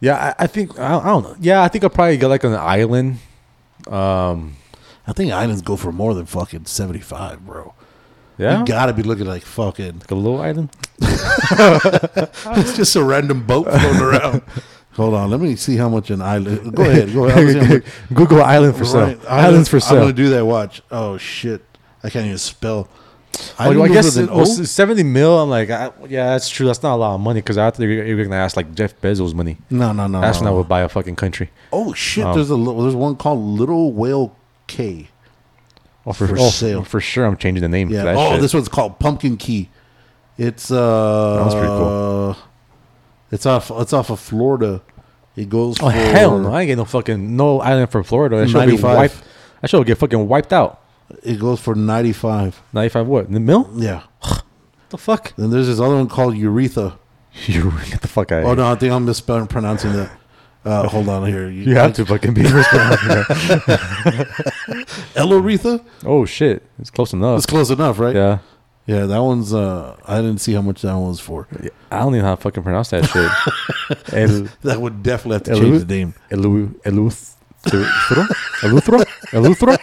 Yeah, 0.00 0.34
I, 0.38 0.44
I 0.44 0.46
think 0.48 0.78
I, 0.78 0.98
I 0.98 1.04
don't 1.04 1.22
know. 1.22 1.36
Yeah, 1.40 1.62
I 1.62 1.68
think 1.68 1.84
I'll 1.84 1.90
probably 1.90 2.16
get 2.16 2.28
like 2.28 2.42
an 2.44 2.54
island. 2.54 3.18
Um, 3.86 4.56
I 5.06 5.12
think 5.12 5.32
islands 5.32 5.62
go 5.62 5.76
for 5.76 5.90
more 5.92 6.14
than 6.14 6.26
fucking 6.26 6.66
75, 6.66 7.44
bro. 7.44 7.74
yeah, 8.38 8.60
You 8.60 8.64
gotta 8.64 8.92
be 8.92 9.02
looking 9.02 9.26
like 9.26 9.42
fucking. 9.42 9.98
like 10.00 10.10
a 10.10 10.14
little 10.14 10.40
island. 10.40 10.70
It's 12.54 12.76
just 12.76 12.96
a 12.96 13.02
random 13.02 13.44
boat 13.44 13.66
floating 13.68 14.00
around. 14.08 14.42
Hold 14.94 15.14
on, 15.14 15.30
let 15.30 15.40
me 15.40 15.56
see 15.56 15.76
how 15.76 15.88
much 15.88 16.10
an 16.10 16.20
island. 16.20 16.74
Go 16.74 16.82
ahead, 16.82 17.12
go 17.12 17.24
ahead. 17.26 17.38
I'll 17.46 17.52
see 17.52 17.58
how 17.66 17.74
much- 17.74 17.84
Google 18.12 18.42
island 18.42 18.76
for 18.76 18.84
sale. 18.84 19.06
Right, 19.06 19.24
Islands 19.26 19.68
for 19.68 19.80
sale. 19.80 19.94
I'm 19.98 20.02
gonna 20.04 20.12
do 20.12 20.28
that. 20.30 20.44
Watch. 20.44 20.82
Oh 20.90 21.16
shit, 21.16 21.64
I 22.04 22.10
can't 22.10 22.26
even 22.26 22.38
spell. 22.38 22.88
Oh, 23.58 23.82
I 23.82 23.88
guess 23.88 24.16
it 24.16 24.30
was 24.30 24.70
seventy 24.70 25.02
mil. 25.02 25.38
I'm 25.38 25.48
like, 25.48 25.70
I, 25.70 25.90
yeah, 26.08 26.26
that's 26.30 26.50
true. 26.50 26.66
That's 26.66 26.82
not 26.82 26.94
a 26.94 26.96
lot 26.96 27.14
of 27.14 27.20
money 27.22 27.40
because 27.40 27.56
I 27.56 27.70
thought 27.70 27.80
you're, 27.82 28.04
you're 28.04 28.22
gonna 28.24 28.36
ask 28.36 28.56
like 28.56 28.74
Jeff 28.74 29.00
Bezos 29.00 29.32
money. 29.34 29.56
No, 29.70 29.92
no, 29.92 30.06
no. 30.06 30.20
That's 30.20 30.40
no, 30.40 30.44
when 30.48 30.52
I 30.52 30.56
would 30.58 30.68
buy 30.68 30.80
a 30.82 30.88
fucking 30.90 31.16
country. 31.16 31.50
Oh 31.72 31.94
shit! 31.94 32.26
Oh. 32.26 32.34
There's 32.34 32.50
a 32.50 32.56
there's 32.56 32.94
one 32.94 33.16
called 33.16 33.38
Little 33.40 33.92
Whale 33.92 34.36
Cay. 34.72 35.08
Oh, 36.04 36.12
for, 36.12 36.26
For 36.26 36.38
oh, 36.38 36.48
sale. 36.48 36.82
for 36.82 37.00
sure. 37.00 37.26
I'm 37.26 37.36
changing 37.36 37.62
the 37.62 37.68
name. 37.68 37.90
Yeah. 37.90 38.14
Oh, 38.16 38.32
shit. 38.32 38.40
this 38.40 38.54
one's 38.54 38.68
called 38.68 38.98
Pumpkin 38.98 39.36
Key. 39.36 39.68
It's 40.38 40.70
uh. 40.70 41.42
That's 41.42 41.54
pretty 41.54 41.68
cool. 41.68 42.36
It's 43.30 43.46
off. 43.46 43.70
It's 43.70 43.92
off 43.92 44.10
of 44.10 44.18
Florida. 44.18 44.82
It 45.36 45.48
goes. 45.48 45.76
Oh 45.80 45.86
for, 45.86 45.92
hell 45.92 46.38
no! 46.38 46.52
I 46.52 46.62
ain't 46.62 46.68
get 46.68 46.76
no 46.76 46.84
fucking 46.84 47.36
no 47.36 47.60
island 47.60 47.90
from 47.90 48.02
Florida. 48.02 48.38
That 48.38 48.48
should 48.48 48.66
be 48.66 48.76
wiped. 48.76 49.22
That 49.60 49.70
should 49.70 49.86
get 49.86 49.98
fucking 49.98 50.28
wiped 50.28 50.52
out. 50.52 50.82
It 51.22 51.38
goes 51.38 51.60
for 51.60 51.74
ninety 51.74 52.12
five. 52.12 52.60
Ninety 52.72 52.88
five 52.88 53.06
what? 53.06 53.30
The 53.30 53.40
mill? 53.40 53.70
Yeah. 53.74 54.02
The 54.88 54.98
fuck? 54.98 55.34
Then 55.36 55.48
there's 55.48 55.68
this 55.68 55.80
other 55.80 55.94
one 55.94 56.06
called 56.06 56.34
Uretha. 56.34 56.98
You 57.46 57.70
get 57.88 58.02
the 58.02 58.08
fuck 58.08 58.30
out. 58.30 58.44
Oh 58.44 58.52
no, 58.52 58.70
I 58.70 58.74
think 58.74 58.92
I'm 58.92 59.06
mispronouncing 59.06 59.48
pronouncing 59.48 59.92
that. 59.94 60.10
Uh, 60.64 60.88
hold 60.88 61.08
on 61.08 61.26
here. 61.26 61.48
You 61.50 61.74
have 61.74 61.92
to 61.94 62.06
fucking 62.06 62.34
be 62.34 62.42
responsible. 62.52 63.24
Eloretha? 65.14 65.84
oh 66.04 66.24
shit! 66.24 66.62
It's 66.78 66.90
close 66.90 67.12
enough. 67.12 67.36
That's 67.38 67.46
close 67.46 67.70
enough, 67.70 67.98
right? 67.98 68.14
Yeah. 68.14 68.38
Yeah, 68.84 69.06
that 69.06 69.18
one's. 69.22 69.54
Uh, 69.54 69.96
I 70.06 70.16
didn't 70.16 70.38
see 70.38 70.54
how 70.54 70.62
much 70.62 70.82
that 70.82 70.92
one 70.94 71.06
was 71.08 71.20
for. 71.20 71.46
I 71.92 72.00
don't 72.00 72.08
even 72.14 72.22
know 72.22 72.30
how 72.30 72.34
to 72.34 72.40
fucking 72.40 72.64
pronounce 72.64 72.90
that 72.90 73.04
shit. 73.04 74.12
El 74.12 74.48
That 74.62 74.80
would 74.80 75.04
definitely 75.04 75.34
have 75.34 75.42
to 75.44 75.54
change 75.64 75.84
the 75.84 75.94
name. 75.94 76.14
Elu 76.30 76.68
Eluthro 76.82 77.36
Eluthro 78.60 79.04
Eluthro 79.30 79.78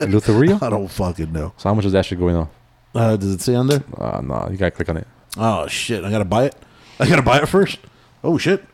Eluthrio. 0.00 0.60
I 0.60 0.70
don't 0.70 0.88
fucking 0.88 1.32
know. 1.32 1.52
So 1.56 1.68
how 1.68 1.74
much 1.74 1.84
is 1.84 1.92
that 1.92 2.04
shit 2.04 2.18
going 2.18 2.34
on? 2.34 2.48
Uh, 2.94 3.16
does 3.16 3.30
it 3.32 3.40
say 3.40 3.54
on 3.54 3.68
there? 3.68 3.84
Uh, 3.96 4.20
no, 4.20 4.48
you 4.50 4.56
gotta 4.56 4.72
click 4.72 4.88
on 4.88 4.96
it. 4.96 5.06
Oh 5.36 5.68
shit! 5.68 6.04
I 6.04 6.10
gotta 6.10 6.24
buy 6.24 6.46
it. 6.46 6.56
I 6.98 7.08
gotta 7.08 7.22
buy 7.22 7.38
it 7.40 7.46
first. 7.48 7.78
Oh 8.24 8.38
shit! 8.38 8.64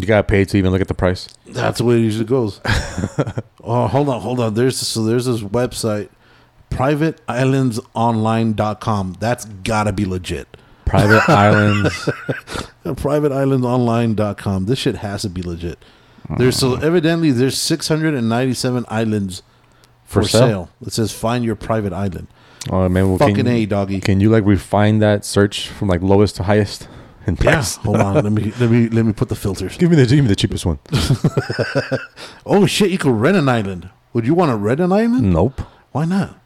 You 0.00 0.06
gotta 0.06 0.22
pay 0.22 0.44
to 0.44 0.56
even 0.56 0.70
look 0.70 0.80
at 0.80 0.86
the 0.88 0.94
price. 0.94 1.28
That's 1.46 1.78
the 1.78 1.84
way 1.84 1.96
it 1.96 2.02
usually 2.02 2.24
goes. 2.24 2.60
oh, 3.64 3.88
hold 3.88 4.08
on, 4.08 4.20
hold 4.20 4.38
on. 4.40 4.54
There's 4.54 4.76
so 4.76 5.04
there's 5.04 5.26
this 5.26 5.40
website, 5.40 6.08
privateislandsonline.com. 6.70 9.16
That's 9.18 9.44
gotta 9.44 9.92
be 9.92 10.04
legit. 10.04 10.56
Private 10.84 11.28
islands. 11.28 11.90
privateislandsonline.com. 12.84 14.66
This 14.66 14.78
shit 14.78 14.94
has 14.96 15.22
to 15.22 15.28
be 15.28 15.42
legit. 15.42 15.80
There's 16.36 16.56
so 16.56 16.76
mm. 16.76 16.82
evidently 16.82 17.30
there's 17.30 17.58
697 17.58 18.84
islands 18.88 19.42
for, 20.04 20.22
For 20.22 20.28
sale. 20.28 20.40
sale? 20.40 20.70
It 20.86 20.92
says 20.92 21.12
find 21.12 21.44
your 21.44 21.56
private 21.56 21.92
island. 21.92 22.28
Oh 22.70 22.88
man, 22.88 23.08
well, 23.08 23.18
Fucking 23.18 23.36
can, 23.36 23.48
a 23.48 23.66
doggy. 23.66 24.00
Can 24.00 24.20
you 24.20 24.30
like 24.30 24.44
refine 24.44 24.98
that 24.98 25.24
search 25.24 25.68
from 25.68 25.88
like 25.88 26.02
lowest 26.02 26.36
to 26.36 26.42
highest 26.42 26.88
in 27.28 27.36
Yeah. 27.42 27.62
Hold 27.84 27.96
on. 27.96 28.14
Let 28.14 28.32
me 28.32 28.52
let 28.58 28.70
me 28.70 28.88
let 28.88 29.04
me 29.04 29.12
put 29.12 29.28
the 29.28 29.36
filters. 29.36 29.76
Give 29.76 29.90
me 29.90 29.96
the 29.96 30.06
give 30.06 30.24
me 30.24 30.28
the 30.28 30.36
cheapest 30.36 30.66
one. 30.66 30.78
Oh 32.46 32.66
shit! 32.66 32.90
You 32.90 32.98
could 32.98 33.12
rent 33.12 33.36
an 33.36 33.48
island. 33.48 33.90
Would 34.14 34.26
you 34.26 34.34
want 34.34 34.50
to 34.50 34.56
rent 34.56 34.80
an 34.80 34.92
island? 34.92 35.32
nope. 35.32 35.60
Why 35.92 36.04
not? 36.04 36.38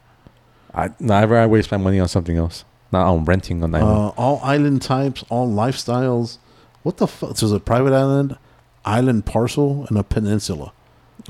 I 0.75 0.89
never 0.99 1.37
I 1.37 1.45
waste 1.45 1.71
my 1.71 1.77
money 1.77 1.99
on 1.99 2.07
something 2.07 2.37
else. 2.37 2.65
Not 2.91 3.07
on 3.07 3.25
renting 3.25 3.63
an 3.63 3.73
island. 3.73 3.97
Uh, 3.97 4.07
all 4.09 4.39
island 4.43 4.81
types, 4.81 5.23
all 5.29 5.47
lifestyles. 5.49 6.37
What 6.83 6.97
the 6.97 7.07
fuck? 7.07 7.37
So 7.37 7.47
there's 7.47 7.55
a 7.57 7.59
private 7.59 7.93
island, 7.93 8.37
island 8.85 9.25
parcel, 9.25 9.85
and 9.87 9.97
a 9.97 10.03
peninsula. 10.03 10.73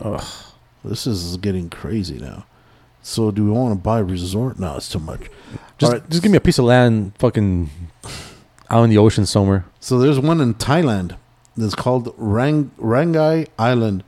Ugh. 0.01 0.23
This 0.83 1.05
is 1.07 1.37
getting 1.37 1.69
crazy 1.69 2.17
now. 2.17 2.45
So 3.01 3.31
do 3.31 3.45
we 3.45 3.51
want 3.51 3.77
to 3.77 3.81
buy 3.81 3.99
a 3.99 4.03
resort? 4.03 4.59
No, 4.59 4.77
it's 4.77 4.89
too 4.89 4.99
much. 4.99 5.21
Just 5.77 5.93
All 5.93 5.99
right. 5.99 6.09
just 6.09 6.23
give 6.23 6.31
me 6.31 6.37
a 6.37 6.41
piece 6.41 6.57
of 6.57 6.65
land, 6.65 7.13
fucking 7.19 7.69
out 8.69 8.83
in 8.83 8.89
the 8.89 8.97
ocean 8.97 9.25
somewhere. 9.25 9.65
So 9.79 9.99
there's 9.99 10.19
one 10.19 10.41
in 10.41 10.53
Thailand 10.55 11.17
that's 11.55 11.75
called 11.75 12.13
Rang 12.17 12.71
Rangai 12.77 13.47
Island 13.57 14.03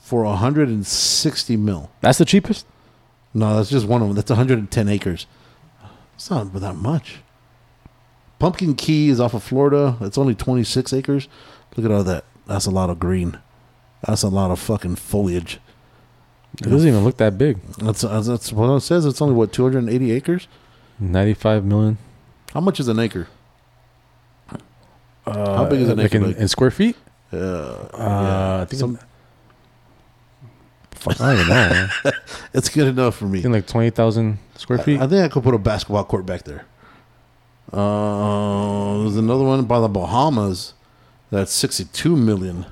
for 0.00 0.24
160 0.24 1.56
mil. 1.56 1.90
That's 2.00 2.18
the 2.18 2.24
cheapest. 2.24 2.66
No, 3.34 3.56
that's 3.56 3.70
just 3.70 3.86
one 3.86 4.02
of 4.02 4.08
them. 4.08 4.16
That's 4.16 4.30
110 4.30 4.88
acres. 4.88 5.26
It's 6.14 6.30
not 6.30 6.52
that 6.54 6.74
much. 6.74 7.18
Pumpkin 8.38 8.74
Key 8.74 9.08
is 9.08 9.20
off 9.20 9.34
of 9.34 9.42
Florida. 9.42 9.96
It's 10.00 10.18
only 10.18 10.34
26 10.34 10.92
acres. 10.92 11.28
Look 11.76 11.84
at 11.84 11.92
all 11.92 12.04
that. 12.04 12.24
That's 12.46 12.66
a 12.66 12.70
lot 12.70 12.90
of 12.90 12.98
green. 12.98 13.38
That's 14.06 14.22
a 14.22 14.28
lot 14.28 14.50
of 14.50 14.58
fucking 14.58 14.96
foliage. 14.96 15.58
It 16.60 16.68
doesn't 16.68 16.88
even 16.88 17.04
look 17.04 17.18
that 17.18 17.36
big. 17.36 17.60
That's 17.78 18.00
that's, 18.00 18.26
that's 18.26 18.52
what 18.52 18.74
it 18.74 18.80
says. 18.80 19.04
It's 19.06 19.20
only 19.20 19.34
what 19.34 19.52
280 19.52 20.10
acres. 20.10 20.48
Ninety-five 20.98 21.64
million. 21.64 21.98
How 22.54 22.60
much 22.60 22.80
is 22.80 22.88
an 22.88 22.98
acre? 22.98 23.28
Uh, 25.28 25.56
How 25.56 25.64
big 25.66 25.80
is 25.80 25.88
an 25.88 25.98
like 25.98 26.14
in, 26.14 26.34
in 26.34 26.48
square 26.48 26.70
feet? 26.70 26.96
Uh, 27.32 27.36
Uh, 27.36 28.58
I 28.62 28.64
think 28.68 28.80
Some- 28.80 28.98
fuck, 30.92 31.20
I 31.20 31.36
don't 31.36 31.48
know. 31.48 31.88
I 32.04 32.12
it's 32.54 32.68
good 32.68 32.88
enough 32.88 33.16
for 33.16 33.26
me. 33.26 33.40
think 33.42 33.52
like 33.54 33.66
twenty 33.66 33.90
thousand 33.90 34.38
square 34.56 34.78
feet. 34.78 35.00
I 35.00 35.06
think 35.06 35.22
I 35.24 35.28
could 35.28 35.42
put 35.42 35.54
a 35.54 35.58
basketball 35.58 36.04
court 36.04 36.26
back 36.26 36.42
there. 36.44 36.64
Uh, 37.72 38.98
there's 39.02 39.16
another 39.16 39.44
one 39.44 39.64
by 39.66 39.78
the 39.78 39.88
Bahamas 39.88 40.72
that's 41.30 41.52
62 41.52 42.16
million. 42.16 42.64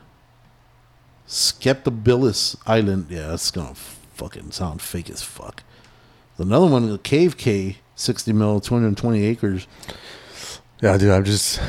Skeptabilis 1.28 2.56
Island. 2.66 3.06
Yeah, 3.10 3.28
that's 3.28 3.50
gonna 3.50 3.74
fucking 3.74 4.52
sound 4.52 4.80
fake 4.80 5.10
as 5.10 5.22
fuck. 5.22 5.62
There's 6.36 6.46
another 6.48 6.66
one, 6.66 6.88
the 6.88 6.98
Cave 6.98 7.36
Cay, 7.36 7.78
60 7.94 8.32
mil, 8.32 8.60
220 8.60 9.22
acres. 9.24 9.66
Yeah, 10.80 10.96
dude. 10.96 11.10
I'm 11.10 11.24
just 11.24 11.60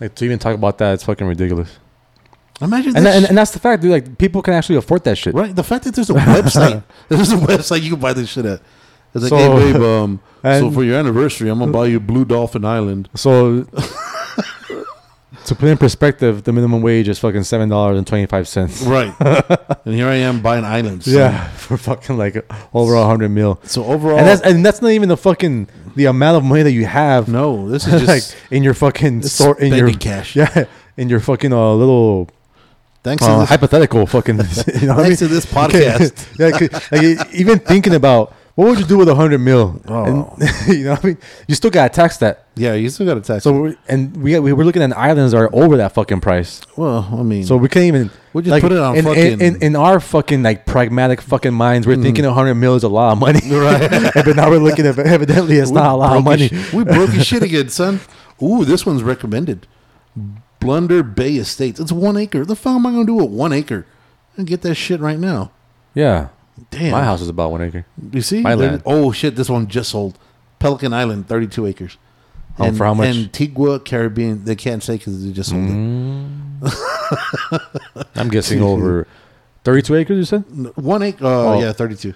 like 0.00 0.14
to 0.14 0.24
even 0.24 0.38
talk 0.38 0.54
about 0.54 0.78
that. 0.78 0.94
It's 0.94 1.04
fucking 1.04 1.26
ridiculous. 1.26 1.78
Imagine 2.62 2.96
And, 2.96 3.06
this 3.06 3.16
and 3.16 3.24
and 3.26 3.38
that's 3.38 3.52
the 3.52 3.58
fact, 3.58 3.82
dude. 3.82 3.90
Like 3.90 4.18
people 4.18 4.42
can 4.42 4.54
actually 4.54 4.76
afford 4.76 5.04
that 5.04 5.16
shit. 5.16 5.34
right. 5.34 5.54
The 5.54 5.64
fact 5.64 5.84
that 5.84 5.94
there's 5.94 6.10
a 6.10 6.14
website, 6.14 6.82
there's 7.08 7.32
a 7.32 7.36
website 7.36 7.82
you 7.82 7.90
can 7.92 8.00
buy 8.00 8.12
this 8.12 8.28
shit 8.28 8.44
at. 8.44 8.60
It's 9.14 9.24
like, 9.24 9.30
So- 9.30 9.56
hey 9.58 9.72
babe, 9.72 9.82
um, 9.82 10.20
so 10.42 10.70
for 10.70 10.84
your 10.84 10.96
anniversary, 10.98 11.48
I'm 11.50 11.58
gonna 11.58 11.72
buy 11.72 11.86
you 11.86 12.00
Blue 12.00 12.24
Dolphin 12.24 12.64
Island. 12.64 13.08
So 13.14 13.66
to 15.46 15.54
put 15.54 15.68
in 15.68 15.78
perspective, 15.78 16.44
the 16.44 16.52
minimum 16.52 16.82
wage 16.82 17.08
is 17.08 17.18
fucking 17.18 17.44
seven 17.44 17.68
dollars 17.68 17.98
and 17.98 18.06
twenty 18.06 18.26
five 18.26 18.46
cents. 18.46 18.82
Right. 18.82 19.12
and 19.20 19.94
here 19.94 20.06
I 20.06 20.16
am 20.16 20.42
buying 20.42 20.64
islands. 20.64 21.06
Yeah, 21.06 21.48
for 21.50 21.76
fucking 21.76 22.16
like 22.18 22.44
over 22.74 22.94
a 22.94 23.04
hundred 23.04 23.30
mil. 23.30 23.58
So 23.64 23.84
overall, 23.84 24.18
And 24.18 24.26
that's 24.26 24.42
and 24.42 24.64
that's 24.64 24.82
not 24.82 24.90
even 24.90 25.08
the 25.08 25.16
fucking 25.16 25.68
the 25.94 26.06
amount 26.06 26.36
of 26.36 26.44
money 26.44 26.62
that 26.62 26.72
you 26.72 26.86
have. 26.86 27.28
no, 27.28 27.68
this 27.68 27.86
is 27.86 28.06
like 28.06 28.22
in 28.50 28.62
your 28.62 28.74
fucking 28.74 29.22
store 29.22 29.58
in 29.58 29.72
your 29.72 29.92
cash. 29.92 30.36
yeah 30.40 30.66
in 30.96 31.08
your 31.08 31.20
fucking 31.20 31.52
uh, 31.52 31.72
little 31.72 32.28
thanks 33.02 33.24
to 33.24 33.30
uh, 33.30 33.40
this, 33.40 33.48
hypothetical 33.48 34.06
fucking 34.06 34.36
you 34.80 34.86
know 34.86 34.94
what 34.94 35.06
I 35.06 35.08
mean? 35.08 35.16
thanks 35.16 35.18
to 35.20 35.28
this 35.28 35.46
podcast. 35.46 36.38
yeah, 36.38 37.00
like, 37.00 37.34
even 37.34 37.58
thinking 37.58 37.94
about 37.94 38.34
what 38.60 38.68
would 38.68 38.78
you 38.78 38.84
do 38.84 38.98
with 38.98 39.08
a 39.08 39.14
hundred 39.14 39.38
mil? 39.38 39.80
Oh. 39.88 40.34
And, 40.38 40.68
you 40.68 40.84
know 40.84 40.90
what 40.90 41.04
I 41.04 41.06
mean? 41.08 41.18
You 41.48 41.54
still 41.54 41.70
gotta 41.70 41.88
tax 41.92 42.18
that. 42.18 42.44
yeah, 42.56 42.74
you 42.74 42.90
still 42.90 43.06
got 43.06 43.14
to 43.14 43.22
tax. 43.22 43.42
So 43.44 43.52
we're, 43.52 43.76
and 43.88 44.14
we 44.22 44.38
we 44.38 44.52
were 44.52 44.64
looking 44.64 44.82
at 44.82 44.94
islands 44.96 45.32
that 45.32 45.38
are 45.38 45.54
over 45.54 45.78
that 45.78 45.92
fucking 45.92 46.20
price. 46.20 46.60
well, 46.76 47.08
I 47.10 47.22
mean, 47.22 47.44
So 47.44 47.56
we 47.56 47.68
can't 47.70 47.86
even. 47.86 48.10
we 48.34 48.42
just 48.42 48.50
like, 48.50 48.62
put 48.62 48.72
it 48.72 48.78
on 48.78 48.96
in, 48.96 48.98
in- 48.98 49.04
fucking. 49.04 49.40
in, 49.40 49.62
in 49.62 49.76
our 49.76 49.98
fucking 49.98 50.42
like 50.42 50.66
pragmatic 50.66 51.22
fucking 51.22 51.54
minds, 51.54 51.86
we're 51.86 51.96
mm. 51.96 52.02
thinking 52.02 52.26
a 52.26 52.34
hundred 52.34 52.56
mil 52.56 52.74
is 52.74 52.82
a 52.82 52.88
lot 52.88 53.12
of 53.12 53.18
money, 53.18 53.40
Right. 53.50 54.12
but 54.14 54.36
now 54.36 54.50
we're 54.50 54.58
looking 54.58 54.86
at 54.86 54.98
evidently 54.98 55.56
it's 55.56 55.70
we 55.70 55.76
not 55.76 55.94
a 55.94 55.96
lot 55.96 56.16
of 56.18 56.24
money. 56.24 56.48
sh- 56.48 56.72
we 56.74 56.84
broke 56.84 57.10
his 57.10 57.26
shit 57.26 57.42
again, 57.42 57.70
son. 57.70 58.00
Ooh, 58.42 58.64
this 58.66 58.84
one's 58.84 59.02
recommended. 59.02 59.66
Blunder 60.60 61.02
Bay 61.02 61.36
Estates. 61.36 61.80
It's 61.80 61.92
one 61.92 62.18
acre. 62.18 62.44
The 62.44 62.54
fuck 62.56 62.74
am 62.74 62.86
I 62.86 62.90
gonna 62.92 63.06
do 63.06 63.14
with 63.14 63.30
one 63.30 63.52
acre? 63.54 63.86
And 64.36 64.46
get 64.46 64.60
that 64.62 64.74
shit 64.74 65.00
right 65.00 65.18
now. 65.18 65.50
Yeah, 65.94 66.28
Damn. 66.70 66.92
my 66.92 67.02
house 67.04 67.20
is 67.20 67.28
about 67.28 67.50
one 67.50 67.62
acre. 67.62 67.86
You 68.12 68.22
see? 68.22 68.40
my 68.42 68.54
land. 68.54 68.82
Oh 68.86 69.12
shit! 69.12 69.36
This 69.36 69.48
one 69.48 69.66
just 69.68 69.90
sold. 69.90 70.18
Pelican 70.58 70.92
Island, 70.92 71.26
thirty-two 71.28 71.66
acres. 71.66 71.96
Oh, 72.58 72.70
for 72.72 72.84
how 72.84 72.94
much? 72.94 73.08
Antigua, 73.16 73.80
Caribbean. 73.80 74.44
They 74.44 74.54
can't 74.56 74.82
say 74.82 74.98
because 74.98 75.24
they 75.24 75.32
just 75.32 75.50
sold 75.50 75.62
Mm. 75.62 76.40
I'm 78.16 78.28
guessing 78.28 78.60
over 78.62 79.06
thirty-two 79.64 79.94
acres. 79.94 80.16
You 80.18 80.24
said? 80.24 80.44
One 80.76 81.02
acre. 81.02 81.24
Uh, 81.24 81.28
Oh. 81.28 81.60
Yeah, 81.60 81.72
thirty-two. 81.72 82.14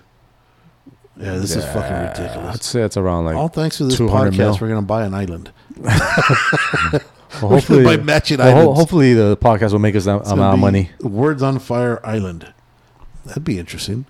Yeah, 1.16 1.36
this 1.36 1.54
is 1.54 1.64
fucking 1.64 1.96
ridiculous. 2.08 2.56
I'd 2.56 2.62
say 2.62 2.82
it's 2.82 2.96
around 2.96 3.24
like. 3.26 3.36
All 3.36 3.48
thanks 3.48 3.78
to 3.78 3.84
this 3.84 3.98
podcast, 3.98 4.36
mil. 4.36 4.58
we're 4.60 4.68
gonna 4.68 4.82
buy 4.82 5.04
an 5.04 5.14
island. 5.14 5.50
well, 5.78 5.90
We're 7.42 7.48
hopefully, 7.48 7.84
buy 7.84 7.96
matching 7.96 8.38
well, 8.38 8.48
islands. 8.58 8.78
hopefully 8.78 9.14
the 9.14 9.36
podcast 9.36 9.72
will 9.72 9.78
make 9.80 9.96
us 9.96 10.04
that 10.04 10.26
amount 10.30 10.54
of 10.54 10.58
money. 10.60 10.90
Words 11.00 11.42
on 11.42 11.58
Fire 11.58 12.00
Island. 12.06 12.52
That'd 13.24 13.44
be 13.44 13.58
interesting. 13.58 14.06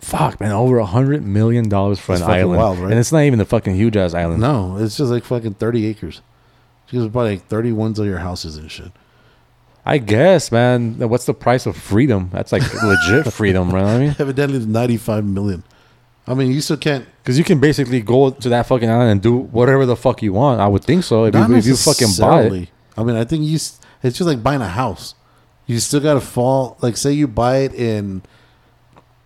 Fuck, 0.00 0.40
man, 0.40 0.50
over 0.52 0.78
a 0.78 0.84
hundred 0.86 1.24
million 1.24 1.68
dollars 1.68 2.00
for 2.00 2.12
That's 2.12 2.22
an 2.22 2.26
fucking 2.28 2.40
island, 2.42 2.58
wild, 2.60 2.78
right? 2.78 2.90
and 2.90 2.98
it's 2.98 3.12
not 3.12 3.20
even 3.20 3.38
the 3.38 3.44
fucking 3.44 3.76
huge 3.76 3.96
ass 3.96 4.14
island. 4.14 4.40
No, 4.40 4.76
it's 4.78 4.96
just 4.96 5.10
like 5.12 5.24
fucking 5.24 5.54
thirty 5.54 5.86
acres. 5.86 6.22
You 6.90 7.00
can 7.02 7.08
buy 7.10 7.22
like 7.22 7.46
thirty 7.46 7.70
ones 7.72 7.98
of 8.00 8.06
your 8.06 8.18
houses 8.18 8.56
and 8.56 8.70
shit. 8.70 8.90
I 9.84 9.98
guess, 9.98 10.50
man. 10.50 10.98
What's 10.98 11.24
the 11.26 11.34
price 11.34 11.66
of 11.66 11.76
freedom? 11.76 12.30
That's 12.32 12.50
like 12.50 12.62
legit 12.82 13.32
freedom, 13.32 13.70
right? 13.70 13.84
I 13.84 13.98
mean, 13.98 14.16
Evidently, 14.18 14.56
it's 14.58 14.66
ninety-five 14.66 15.24
million. 15.24 15.62
I 16.26 16.34
mean, 16.34 16.50
you 16.50 16.60
still 16.60 16.76
can't. 16.76 17.06
because 17.22 17.38
you 17.38 17.44
can 17.44 17.60
basically 17.60 18.00
go 18.02 18.30
to 18.30 18.48
that 18.48 18.66
fucking 18.66 18.90
island 18.90 19.12
and 19.12 19.22
do 19.22 19.36
whatever 19.36 19.86
the 19.86 19.94
fuck 19.94 20.20
you 20.22 20.32
want. 20.32 20.60
I 20.60 20.66
would 20.66 20.82
think 20.82 21.04
so 21.04 21.24
if 21.26 21.34
not 21.34 21.48
you, 21.48 21.56
if 21.56 21.66
you 21.66 21.76
fucking 21.76 22.08
buy 22.18 22.40
it. 22.40 22.42
necessarily. 22.42 22.70
I 22.96 23.04
mean, 23.04 23.14
I 23.14 23.24
think 23.24 23.44
you. 23.44 23.54
s- 23.54 23.78
It's 24.02 24.18
just 24.18 24.26
like 24.26 24.42
buying 24.42 24.62
a 24.62 24.68
house. 24.68 25.14
You 25.66 25.78
still 25.78 26.00
got 26.00 26.14
to 26.14 26.20
fall. 26.20 26.76
Like, 26.82 26.96
say 26.96 27.12
you 27.12 27.28
buy 27.28 27.58
it 27.58 27.72
in. 27.74 28.22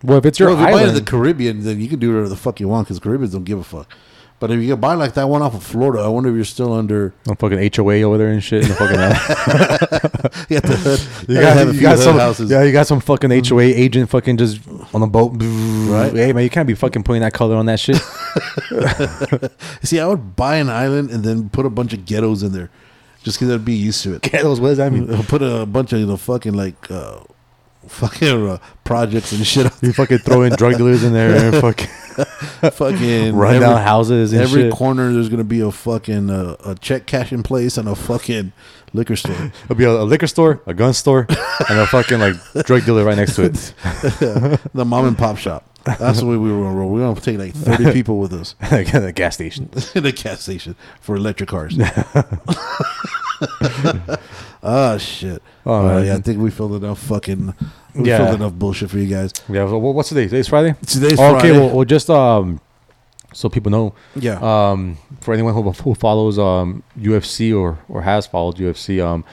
Well, 0.03 0.19
if 0.19 0.25
it's 0.27 0.39
your 0.39 0.51
well, 0.51 0.59
if 0.59 0.61
you 0.61 0.67
buy 0.67 0.71
it 0.71 0.83
in 0.83 0.89
island, 0.91 1.07
the 1.07 1.11
Caribbean, 1.11 1.63
then 1.65 1.81
you 1.81 1.89
can 1.89 1.99
do 1.99 2.09
whatever 2.11 2.29
the 2.29 2.37
fuck 2.37 2.61
you 2.61 2.69
want 2.69 2.87
because 2.89 2.99
Caribbeans 2.99 3.33
don't 3.33 3.45
give 3.45 3.59
a 3.59 3.65
fuck. 3.65 3.93
But 4.39 4.51
if 4.51 4.63
you 4.63 4.75
buy 4.75 4.95
like 4.95 5.13
that 5.15 5.29
one 5.29 5.43
off 5.43 5.55
of 5.55 5.63
Florida, 5.63 6.03
I 6.03 6.09
wonder 6.09 6.31
if 6.31 6.35
you're 6.35 6.47
still 6.47 6.73
under. 6.73 7.13
some 7.27 7.37
fucking 7.37 7.71
HOA 7.77 8.01
over 8.01 8.17
there 8.17 8.29
and 8.29 8.43
shit. 8.43 8.63
In 8.63 8.69
the 8.71 8.75
fucking 8.75 8.99
island. 8.99 10.47
You, 10.49 10.57
have 10.57 10.65
to, 10.65 11.33
you 11.33 11.41
gotta 11.41 11.65
got, 11.67 11.75
you 11.75 11.81
got 11.81 11.99
some, 11.99 12.19
houses. 12.19 12.51
yeah, 12.51 12.63
you 12.63 12.73
got 12.73 12.87
some 12.87 13.01
fucking 13.01 13.31
HOA 13.45 13.63
agent 13.63 14.09
fucking 14.09 14.39
just 14.39 14.61
on 14.95 15.03
the 15.03 15.07
boat, 15.07 15.33
Right. 15.35 16.13
Hey 16.13 16.33
man, 16.33 16.43
you 16.43 16.51
can't 16.51 16.67
be 16.67 16.75
fucking 16.75 17.03
putting 17.03 17.21
that 17.21 17.35
color 17.35 17.57
on 17.57 17.67
that 17.67 17.79
shit. 17.79 17.97
See, 19.83 20.01
I 20.01 20.07
would 20.07 20.35
buy 20.37 20.57
an 20.57 20.71
island 20.71 21.11
and 21.11 21.23
then 21.23 21.51
put 21.51 21.67
a 21.67 21.71
bunch 21.71 21.93
of 21.93 22.07
ghettos 22.07 22.43
in 22.43 22.53
there, 22.53 22.71
just 23.23 23.39
because 23.39 23.53
I'd 23.55 23.65
be 23.65 23.75
used 23.75 24.03
to 24.05 24.15
it. 24.15 24.23
Ghettos, 24.23 24.59
what 24.61 24.69
does 24.69 24.79
that 24.79 24.93
mean? 24.93 25.07
Put 25.25 25.43
a 25.43 25.67
bunch 25.67 25.93
of 25.93 26.01
you 26.01 26.07
know 26.07 26.17
fucking 26.17 26.55
like 26.55 26.91
uh, 26.91 27.21
fucking 27.87 28.49
uh, 28.49 28.59
projects 28.85 29.33
and 29.33 29.47
shit. 29.47 29.71
You 29.83 29.93
fucking 29.93 30.19
throw 30.19 30.43
in 30.43 30.55
drug 30.55 30.77
dealers 30.77 31.05
in 31.05 31.13
there 31.13 31.53
and 31.53 31.57
fucking 31.61 31.89
fucking 32.71 33.35
run 33.35 33.55
every, 33.55 33.67
down 33.67 33.83
houses 33.83 34.33
and 34.33 34.43
every 34.43 34.63
shit. 34.63 34.73
corner. 34.73 35.13
There's 35.13 35.29
gonna 35.29 35.45
be 35.45 35.61
a 35.61 35.71
fucking 35.71 36.31
uh, 36.31 36.57
a 36.65 36.75
check 36.75 37.07
cashing 37.07 37.43
place 37.43 37.77
and 37.79 37.89
a 37.89 37.95
fucking 37.95 38.53
liquor 38.93 39.17
store. 39.17 39.53
It'll 39.65 39.77
be 39.77 39.85
a, 39.85 39.91
a 39.91 40.05
liquor 40.05 40.27
store, 40.27 40.61
a 40.67 40.75
gun 40.75 40.93
store, 40.93 41.27
and 41.69 41.79
a 41.79 41.87
fucking 41.87 42.19
like 42.19 42.35
drug 42.65 42.85
dealer 42.85 43.05
right 43.05 43.17
next 43.17 43.37
to 43.37 43.45
it. 43.45 43.55
the 44.75 44.85
mom 44.85 45.07
and 45.07 45.19
pop 45.19 45.39
shop. 45.39 45.67
That's 45.85 46.21
the 46.21 46.27
way 46.27 46.37
we 46.37 46.53
were 46.53 46.65
gonna 46.65 46.77
roll. 46.77 46.91
We're 46.91 47.01
gonna 47.01 47.21
take 47.21 47.39
like 47.39 47.55
30 47.55 47.93
people 47.93 48.19
with 48.19 48.35
us 48.35 48.55
a 48.71 49.13
gas 49.13 49.35
station. 49.35 49.71
the 49.73 50.13
gas 50.15 50.43
station 50.43 50.77
for 51.01 51.17
electric 51.17 51.49
cars. 51.49 51.79
Ah 54.63 54.99
shit. 54.99 55.43
Oh, 55.65 55.89
Uh, 55.97 56.03
yeah, 56.03 56.17
I 56.17 56.21
think 56.21 56.39
we 56.41 56.51
filled 56.51 56.75
enough 56.83 56.99
fucking. 56.99 57.55
We 57.95 58.09
Yeah. 58.09 58.19
filled 58.19 58.41
enough 58.41 58.53
bullshit 58.55 58.91
for 58.91 58.99
you 58.99 59.07
guys. 59.07 59.33
Yeah. 59.49 59.65
Wha- 59.65 59.79
what's 59.93 60.11
today? 60.11 60.25
Today's 60.25 60.49
Friday. 60.49 60.75
Today's 60.87 61.19
Oh, 61.19 61.31
Friday. 61.33 61.51
okay. 61.51 61.59
Well, 61.59 61.71
well, 61.77 61.85
just 61.87 62.11
um, 62.11 62.61
so 63.33 63.49
people 63.49 63.71
know, 63.71 63.95
yeah. 64.17 64.39
um, 64.43 64.99
for 65.23 65.33
anyone 65.33 65.55
who, 65.55 65.63
who 65.71 65.95
follows 65.95 66.39
um 66.39 66.83
UFC 66.99 67.55
or 67.59 67.79
or 67.89 68.03
has 68.03 68.27
followed 68.27 68.57
UFC, 68.57 69.01
um, 69.03 69.25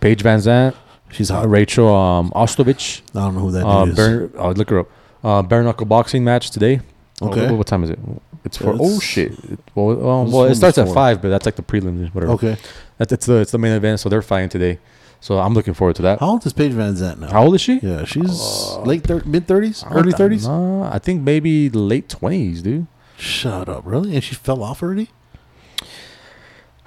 Paige 0.00 0.22
VanZant, 0.24 0.74
She's 1.12 1.30
uh, 1.30 1.36
hot. 1.40 1.48
Rachel 1.48 1.94
um 1.94 2.32
Ostovich, 2.34 3.02
I 3.14 3.20
don't 3.20 3.34
know 3.36 3.40
who 3.42 3.50
that 3.52 3.64
uh, 3.66 3.84
is. 3.86 3.94
bare, 3.94 4.30
uh, 4.38 4.50
look 4.50 4.70
her 4.70 4.80
up. 4.80 4.88
Uh, 5.22 5.42
bare 5.42 5.62
knuckle 5.62 5.86
boxing 5.86 6.24
match 6.24 6.50
today. 6.50 6.80
Oh, 7.22 7.28
Okay. 7.28 7.46
what, 7.46 7.58
what 7.58 7.66
time 7.68 7.84
is 7.84 7.90
it? 7.90 7.98
It's 8.44 8.56
for 8.58 8.76
oh 8.78 9.00
shit. 9.00 9.32
It- 9.44 9.58
well, 9.74 10.08
um, 10.08 10.30
well, 10.30 10.44
it 10.44 10.54
starts 10.54 10.78
at 10.78 10.88
five, 10.92 11.22
but 11.22 11.28
that's 11.30 11.46
like 11.46 11.56
the 11.56 11.62
prelims, 11.62 12.14
whatever. 12.14 12.32
Okay. 12.34 12.56
That's 12.98 13.12
it's 13.12 13.26
the 13.26 13.36
it's 13.36 13.52
the 13.52 13.58
main 13.58 13.72
event, 13.72 14.00
so 14.00 14.08
they're 14.08 14.22
fighting 14.22 14.48
today. 14.50 14.78
So 15.20 15.38
I'm 15.38 15.54
looking 15.54 15.72
forward 15.72 15.96
to 15.96 16.02
that. 16.02 16.20
How 16.20 16.28
old 16.32 16.44
is 16.44 16.52
Paige 16.52 16.72
VanZant 16.72 17.18
now? 17.18 17.30
How 17.30 17.44
old 17.44 17.54
is 17.54 17.62
she? 17.62 17.78
Yeah, 17.82 18.04
she's 18.04 18.40
Uh, 18.76 18.82
late 18.82 19.04
thir- 19.04 19.22
mid 19.24 19.46
thirties, 19.48 19.82
early 19.90 20.12
thirties. 20.12 20.46
I 20.46 20.98
think 21.02 21.22
maybe 21.22 21.70
late 21.70 22.10
twenties, 22.10 22.60
dude. 22.60 22.86
Shut 23.16 23.68
up, 23.68 23.82
really? 23.86 24.14
And 24.14 24.22
she 24.22 24.34
fell 24.34 24.62
off 24.62 24.82
already, 24.82 25.08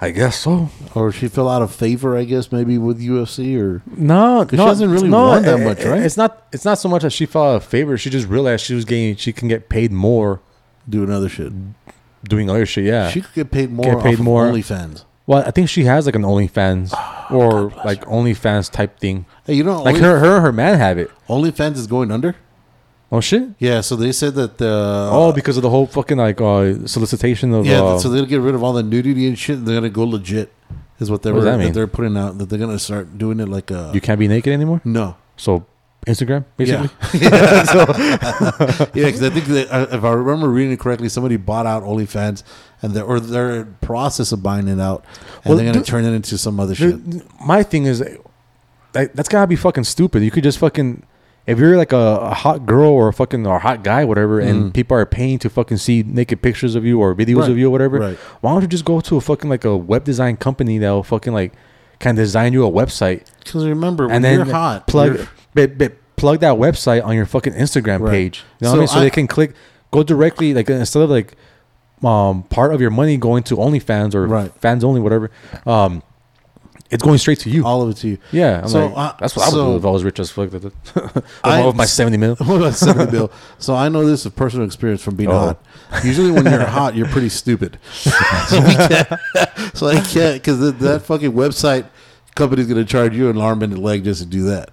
I 0.00 0.10
guess 0.12 0.38
so. 0.38 0.68
or 0.94 1.10
she 1.10 1.26
fell 1.26 1.48
out 1.48 1.62
of 1.62 1.74
favor? 1.74 2.16
I 2.16 2.22
guess 2.24 2.52
maybe 2.52 2.78
with 2.78 3.00
UFC 3.00 3.56
or 3.60 3.82
No, 3.96 4.44
'Cause 4.46 4.56
she 4.58 4.64
hasn't 4.64 4.92
really 4.92 5.10
won 5.10 5.42
that 5.42 5.58
much, 5.60 5.84
right? 5.84 6.02
It's 6.02 6.16
not. 6.16 6.46
It's 6.52 6.64
not 6.64 6.78
so 6.78 6.88
much 6.88 7.02
that 7.02 7.10
she 7.10 7.26
fell 7.26 7.42
out 7.50 7.56
of 7.56 7.64
favor. 7.64 7.98
She 7.98 8.08
just 8.08 8.28
realized 8.28 8.64
she 8.64 8.74
was 8.74 8.84
getting. 8.84 9.16
She 9.16 9.32
can 9.32 9.48
get 9.48 9.68
paid 9.68 9.90
more 9.90 10.40
doing 10.88 11.10
other 11.10 11.28
shit. 11.28 11.52
doing 12.24 12.50
other 12.50 12.66
shit. 12.66 12.84
Yeah. 12.84 13.10
She 13.10 13.20
could 13.20 13.34
get 13.34 13.50
paid 13.50 13.70
more. 13.70 13.94
Get 13.94 14.02
paid 14.02 14.18
more. 14.18 14.46
OnlyFans. 14.50 15.04
well, 15.26 15.42
I 15.46 15.50
think 15.50 15.68
she 15.68 15.84
has 15.84 16.06
like 16.06 16.14
an 16.16 16.22
OnlyFans 16.22 16.92
or 17.30 17.70
like 17.84 18.04
OnlyFans 18.06 18.70
type 18.70 18.98
thing. 18.98 19.26
Hey, 19.46 19.54
you 19.54 19.64
know, 19.64 19.82
Like 19.82 19.96
Only- 19.96 20.00
her, 20.08 20.18
her, 20.18 20.36
and 20.36 20.44
her 20.44 20.52
man 20.52 20.78
have 20.78 20.98
it. 20.98 21.10
OnlyFans 21.28 21.76
is 21.76 21.86
going 21.86 22.10
under. 22.10 22.34
Oh 23.10 23.20
shit. 23.22 23.48
Yeah, 23.58 23.80
so 23.80 23.96
they 23.96 24.12
said 24.12 24.34
that. 24.34 24.60
Uh, 24.60 25.08
oh, 25.10 25.32
because 25.32 25.56
of 25.56 25.62
the 25.62 25.70
whole 25.70 25.86
fucking 25.86 26.18
like 26.18 26.40
uh, 26.42 26.86
solicitation 26.86 27.54
of. 27.54 27.64
yeah, 27.64 27.80
uh, 27.82 27.98
so 27.98 28.10
they'll 28.10 28.26
get 28.26 28.40
rid 28.42 28.54
of 28.54 28.62
all 28.62 28.74
the 28.74 28.82
nudity 28.82 29.26
and 29.26 29.38
shit. 29.38 29.64
They're 29.64 29.76
gonna 29.76 29.88
go 29.88 30.04
legit. 30.04 30.52
Is 31.00 31.10
what 31.10 31.22
they 31.22 31.32
What 31.32 31.44
that 31.44 31.58
mean? 31.58 31.72
they're 31.72 31.86
putting 31.86 32.18
out 32.18 32.36
that 32.38 32.50
they're 32.50 32.58
gonna 32.58 32.78
start 32.78 33.16
doing 33.16 33.40
it 33.40 33.48
like 33.48 33.70
a 33.70 33.92
you 33.94 34.00
can't 34.02 34.18
be 34.18 34.28
naked 34.28 34.52
anymore. 34.52 34.82
no. 34.84 35.16
So 35.38 35.64
Instagram, 36.06 36.44
basically. 36.56 36.88
Yeah, 37.20 37.22
yeah, 38.94 39.10
because 39.10 39.22
I 39.22 39.30
think 39.30 39.46
that 39.46 39.68
uh, 39.70 39.86
if 39.96 40.04
I 40.04 40.12
remember 40.12 40.48
reading 40.48 40.72
it 40.72 40.80
correctly, 40.80 41.08
somebody 41.08 41.36
bought 41.36 41.66
out 41.66 41.82
OnlyFans, 41.82 42.42
and 42.82 42.94
they're 42.94 43.04
or 43.04 43.20
they're 43.20 43.60
in 43.60 43.76
process 43.80 44.32
of 44.32 44.42
buying 44.42 44.68
it 44.68 44.80
out, 44.80 45.04
and 45.44 45.46
Well, 45.46 45.56
they're 45.56 45.66
gonna 45.66 45.84
do- 45.84 45.90
turn 45.90 46.04
it 46.04 46.12
into 46.12 46.38
some 46.38 46.58
other 46.60 46.74
shit. 46.74 46.98
My 47.44 47.62
thing 47.62 47.84
is, 47.84 47.98
that, 48.92 49.14
that's 49.14 49.28
gotta 49.28 49.46
be 49.46 49.56
fucking 49.56 49.84
stupid. 49.84 50.22
You 50.22 50.30
could 50.30 50.44
just 50.44 50.58
fucking, 50.58 51.02
if 51.46 51.58
you're 51.58 51.76
like 51.76 51.92
a, 51.92 51.96
a 51.96 52.34
hot 52.34 52.64
girl 52.66 52.90
or 52.90 53.08
a 53.08 53.12
fucking 53.12 53.46
or 53.46 53.56
a 53.56 53.60
hot 53.60 53.82
guy, 53.82 54.04
whatever, 54.04 54.40
and 54.40 54.70
Mm. 54.70 54.74
people 54.74 54.96
are 54.96 55.04
paying 55.06 55.38
to 55.40 55.50
fucking 55.50 55.76
see 55.78 56.02
naked 56.06 56.40
pictures 56.42 56.74
of 56.74 56.84
you 56.86 57.00
or 57.00 57.14
videos 57.14 57.42
Right, 57.42 57.50
of 57.50 57.58
you 57.58 57.66
or 57.68 57.70
whatever, 57.70 57.98
right. 57.98 58.16
why 58.40 58.52
don't 58.52 58.62
you 58.62 58.68
just 58.68 58.84
go 58.84 59.00
to 59.00 59.16
a 59.16 59.20
fucking 59.20 59.50
like 59.50 59.64
a 59.64 59.76
web 59.76 60.04
design 60.04 60.36
company 60.36 60.78
that'll 60.78 61.02
fucking 61.02 61.32
like 61.32 61.52
can 61.98 62.14
design 62.14 62.52
you 62.52 62.64
a 62.64 62.70
website 62.70 63.24
Because 63.40 63.66
remember, 63.66 64.06
when 64.06 64.16
and 64.16 64.24
then 64.24 64.36
you're 64.36 64.54
hot, 64.54 64.86
plug 64.86 65.14
you're- 65.14 65.26
but, 65.54 65.78
but 65.78 65.92
plug 66.16 66.40
that 66.40 66.54
website 66.54 67.04
on 67.04 67.14
your 67.14 67.26
fucking 67.26 67.52
Instagram 67.52 68.00
Right. 68.00 68.10
page. 68.10 68.44
You 68.60 68.66
know 68.66 68.68
So 68.68 68.70
what 68.72 68.76
I 68.76 68.78
mean? 68.80 68.88
So 68.88 68.96
I- 68.98 69.00
they 69.00 69.10
can 69.10 69.26
click, 69.26 69.54
go 69.90 70.02
directly 70.02 70.52
like 70.54 70.68
instead 70.70 71.02
of 71.02 71.10
like 71.10 71.36
um 72.04 72.44
part 72.44 72.72
of 72.72 72.80
your 72.80 72.90
money 72.90 73.16
going 73.16 73.42
to 73.44 73.56
OnlyFans 73.56 74.14
or 74.14 74.26
Right. 74.26 74.52
fans 74.60 74.84
only, 74.84 75.00
whatever. 75.00 75.30
Um, 75.66 76.02
it's 76.90 77.02
going 77.02 77.18
straight 77.18 77.38
to 77.40 77.50
you. 77.50 77.66
all 77.66 77.82
of 77.82 77.90
it 77.90 77.96
to 77.98 78.08
you. 78.08 78.18
yeah, 78.32 78.60
I'm 78.62 78.68
So, 78.68 78.86
like, 78.86 79.18
that's 79.18 79.36
what 79.36 79.44
I 79.46 79.54
would 79.54 79.62
do 79.72 79.76
if 79.76 79.84
I 79.84 79.90
was 79.90 80.04
rich 80.04 80.18
as 80.20 80.30
fuck. 80.30 80.50
With 80.52 81.74
my 81.76 81.84
seventy 81.84 82.16
mil. 82.16 82.34
What 82.40 82.56
about 82.62 82.74
70 82.76 83.10
bill? 83.10 83.30
So 83.58 83.74
I 83.74 83.90
know 83.90 84.06
this 84.06 84.24
is 84.24 84.32
personal 84.32 84.64
experience 84.64 85.02
from 85.02 85.14
being 85.16 85.28
Oh. 85.30 85.38
hot. 85.38 85.62
Usually 86.02 86.30
when 86.30 86.44
you're 86.46 86.64
hot, 86.64 86.94
you're 86.96 87.08
pretty 87.08 87.28
stupid. 87.28 87.78
so, 87.92 88.60
so 89.74 89.86
I 89.88 90.00
can't 90.00 90.34
because 90.36 90.60
that, 90.60 90.78
that 90.80 91.02
fucking 91.02 91.32
website 91.32 91.86
company's 92.34 92.66
going 92.68 92.78
to 92.82 92.90
charge 92.90 93.14
you 93.14 93.28
an 93.28 93.38
arm 93.38 93.62
and 93.62 93.72
a 93.74 93.76
leg 93.80 94.04
just 94.04 94.20
to 94.22 94.26
do 94.26 94.44
that. 94.44 94.70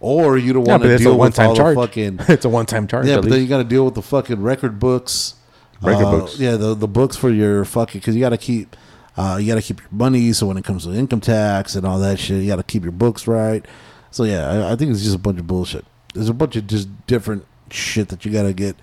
Or 0.00 0.36
you 0.36 0.52
don't 0.52 0.64
want 0.64 0.82
but 0.82 0.88
to 0.88 0.98
deal 0.98 1.18
with 1.18 1.38
all 1.38 1.56
charge. 1.56 1.74
the 1.76 1.80
fucking 1.86 2.16
it's 2.28 2.44
a 2.44 2.48
one-time 2.48 2.86
charge. 2.86 3.06
yeah, 3.06 3.16
but 3.20 3.30
then 3.30 3.40
you 3.40 3.46
got 3.46 3.58
to 3.58 3.64
deal 3.64 3.84
with 3.84 3.94
the 3.94 4.02
fucking 4.02 4.42
record 4.42 4.78
books. 4.78 5.34
Record 5.82 6.04
Uh, 6.04 6.10
books. 6.18 6.38
Yeah, 6.38 6.56
the 6.56 6.74
the 6.74 6.88
books 6.88 7.16
for 7.16 7.30
your 7.30 7.64
fucking 7.64 8.00
because 8.00 8.14
you 8.14 8.20
got 8.20 8.30
to 8.30 8.38
keep 8.38 8.76
uh, 9.16 9.38
you 9.40 9.46
got 9.46 9.54
to 9.54 9.62
keep 9.62 9.80
your 9.80 9.88
money. 9.90 10.32
So 10.34 10.46
when 10.46 10.56
it 10.58 10.64
comes 10.64 10.84
to 10.84 10.92
income 10.92 11.20
tax 11.20 11.74
and 11.74 11.86
all 11.86 11.98
that 12.00 12.18
shit, 12.18 12.42
you 12.42 12.46
got 12.48 12.56
to 12.56 12.62
keep 12.62 12.82
your 12.82 12.92
books 12.92 13.26
right. 13.26 13.64
So 14.10 14.24
yeah, 14.24 14.48
I, 14.68 14.72
I 14.72 14.76
think 14.76 14.90
it's 14.90 15.02
just 15.02 15.14
a 15.14 15.18
bunch 15.18 15.38
of 15.38 15.46
bullshit. 15.46 15.84
There's 16.14 16.28
a 16.28 16.34
bunch 16.34 16.56
of 16.56 16.66
just 16.66 16.88
different 17.06 17.44
shit 17.70 18.08
that 18.08 18.24
you 18.24 18.32
got 18.32 18.42
to 18.44 18.52
get. 18.52 18.76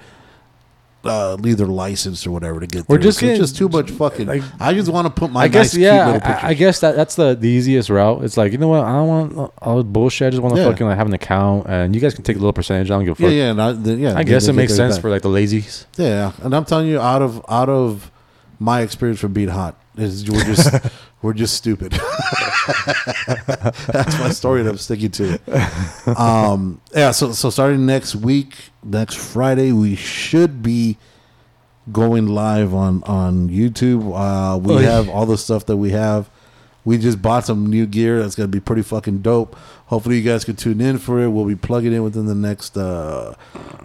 Uh, 1.06 1.36
either 1.46 1.66
licensed 1.66 2.26
or 2.26 2.32
whatever 2.32 2.62
to 2.62 2.66
get. 2.68 2.88
We're 2.88 2.96
through. 2.96 3.04
just 3.04 3.20
So 3.20 3.26
it's 3.26 3.32
getting- 3.32 3.42
just 3.44 3.58
too 3.58 3.68
much 3.68 3.92
fucking. 3.92 4.26
like- 4.26 4.42
I 4.58 4.74
just 4.74 4.90
want 4.90 5.06
to 5.06 5.12
put 5.12 5.32
my 5.34 5.42
I 5.44 5.48
guess 5.50 5.74
nice, 5.74 5.82
yeah. 5.82 6.12
little 6.14 6.22
I, 6.32 6.40
I 6.50 6.54
guess 6.54 6.80
that 6.80 6.96
that's 6.96 7.16
the, 7.16 7.36
the 7.36 7.50
easiest 7.50 7.90
route. 7.90 8.24
It's 8.24 8.38
like 8.38 8.54
you 8.54 8.58
know 8.58 8.70
what 8.70 8.86
I 8.86 8.94
don't 8.94 9.08
want 9.10 9.54
all 9.62 9.78
the 9.80 9.84
bullshit. 9.84 10.28
I 10.28 10.30
just 10.30 10.42
want 10.42 10.56
to 10.56 10.62
Yeah. 10.62 10.70
fucking 10.70 10.88
like 10.88 10.96
have 10.98 11.08
an 11.08 11.14
account, 11.14 11.68
and 11.68 11.94
you 11.94 12.00
guys 12.00 12.14
can 12.14 12.24
take 12.24 12.38
a 12.38 12.40
little 12.40 12.54
percentage. 12.54 12.90
I 12.90 12.96
don't 12.96 13.04
give 13.04 13.20
a 13.20 13.22
fuck. 13.22 13.32
yeah, 13.34 13.52
and 13.52 13.62
I, 13.62 13.72
then, 13.74 14.00
yeah. 14.00 14.18
I 14.18 14.24
guess 14.24 14.48
it 14.48 14.54
makes 14.54 14.74
sense 14.76 14.96
back. 14.96 15.02
for 15.02 15.10
like 15.10 15.24
the 15.24 15.28
lazies. 15.30 15.86
Yeah, 15.98 16.32
and 16.42 16.56
I'm 16.56 16.64
telling 16.64 16.88
you, 16.88 17.02
out 17.02 17.22
of 17.22 17.44
out 17.50 17.68
of 17.68 18.10
my 18.60 18.80
experience 18.80 19.20
from 19.20 19.34
being 19.34 19.50
hot, 19.50 19.76
is 19.98 20.30
we're 20.30 20.44
just 20.44 20.74
we're 21.22 21.34
just 21.34 21.56
stupid. 21.56 21.92
That's 23.88 24.20
my 24.20 24.30
story, 24.30 24.62
and 24.62 24.70
I'm 24.70 24.78
sticking 24.78 25.12
to. 25.12 25.40
Um, 26.20 26.82
yeah, 26.94 27.12
so 27.12 27.32
so 27.32 27.50
starting 27.50 27.86
next 27.86 28.16
week, 28.16 28.56
next 28.84 29.16
Friday, 29.18 29.72
we 29.72 29.96
should 29.96 30.62
be 30.64 30.98
going 31.92 32.28
live 32.28 32.74
on 32.74 33.04
on 33.04 33.50
YouTube. 33.50 34.02
Uh, 34.16 34.58
we 34.58 34.74
Oh, 34.76 34.80
yeah. 34.80 34.92
have 34.92 35.10
all 35.10 35.26
the 35.26 35.38
stuff 35.38 35.66
that 35.68 35.78
we 35.78 35.92
have. 35.92 36.30
We 36.86 36.98
just 36.98 37.22
bought 37.22 37.46
some 37.46 37.68
new 37.68 37.86
gear 37.86 38.22
that's 38.22 38.36
gonna 38.36 38.48
be 38.50 38.60
pretty 38.60 38.82
fucking 38.82 39.20
dope. 39.20 39.56
Hopefully, 39.88 40.18
you 40.18 40.22
guys 40.24 40.44
can 40.44 40.56
tune 40.56 40.82
in 40.82 40.98
for 40.98 41.22
it. 41.22 41.30
We'll 41.30 41.46
be 41.46 41.56
plugging 41.56 41.94
in 41.94 42.04
within 42.04 42.26
the 42.26 42.36
next 42.36 42.76
uh, 42.78 43.36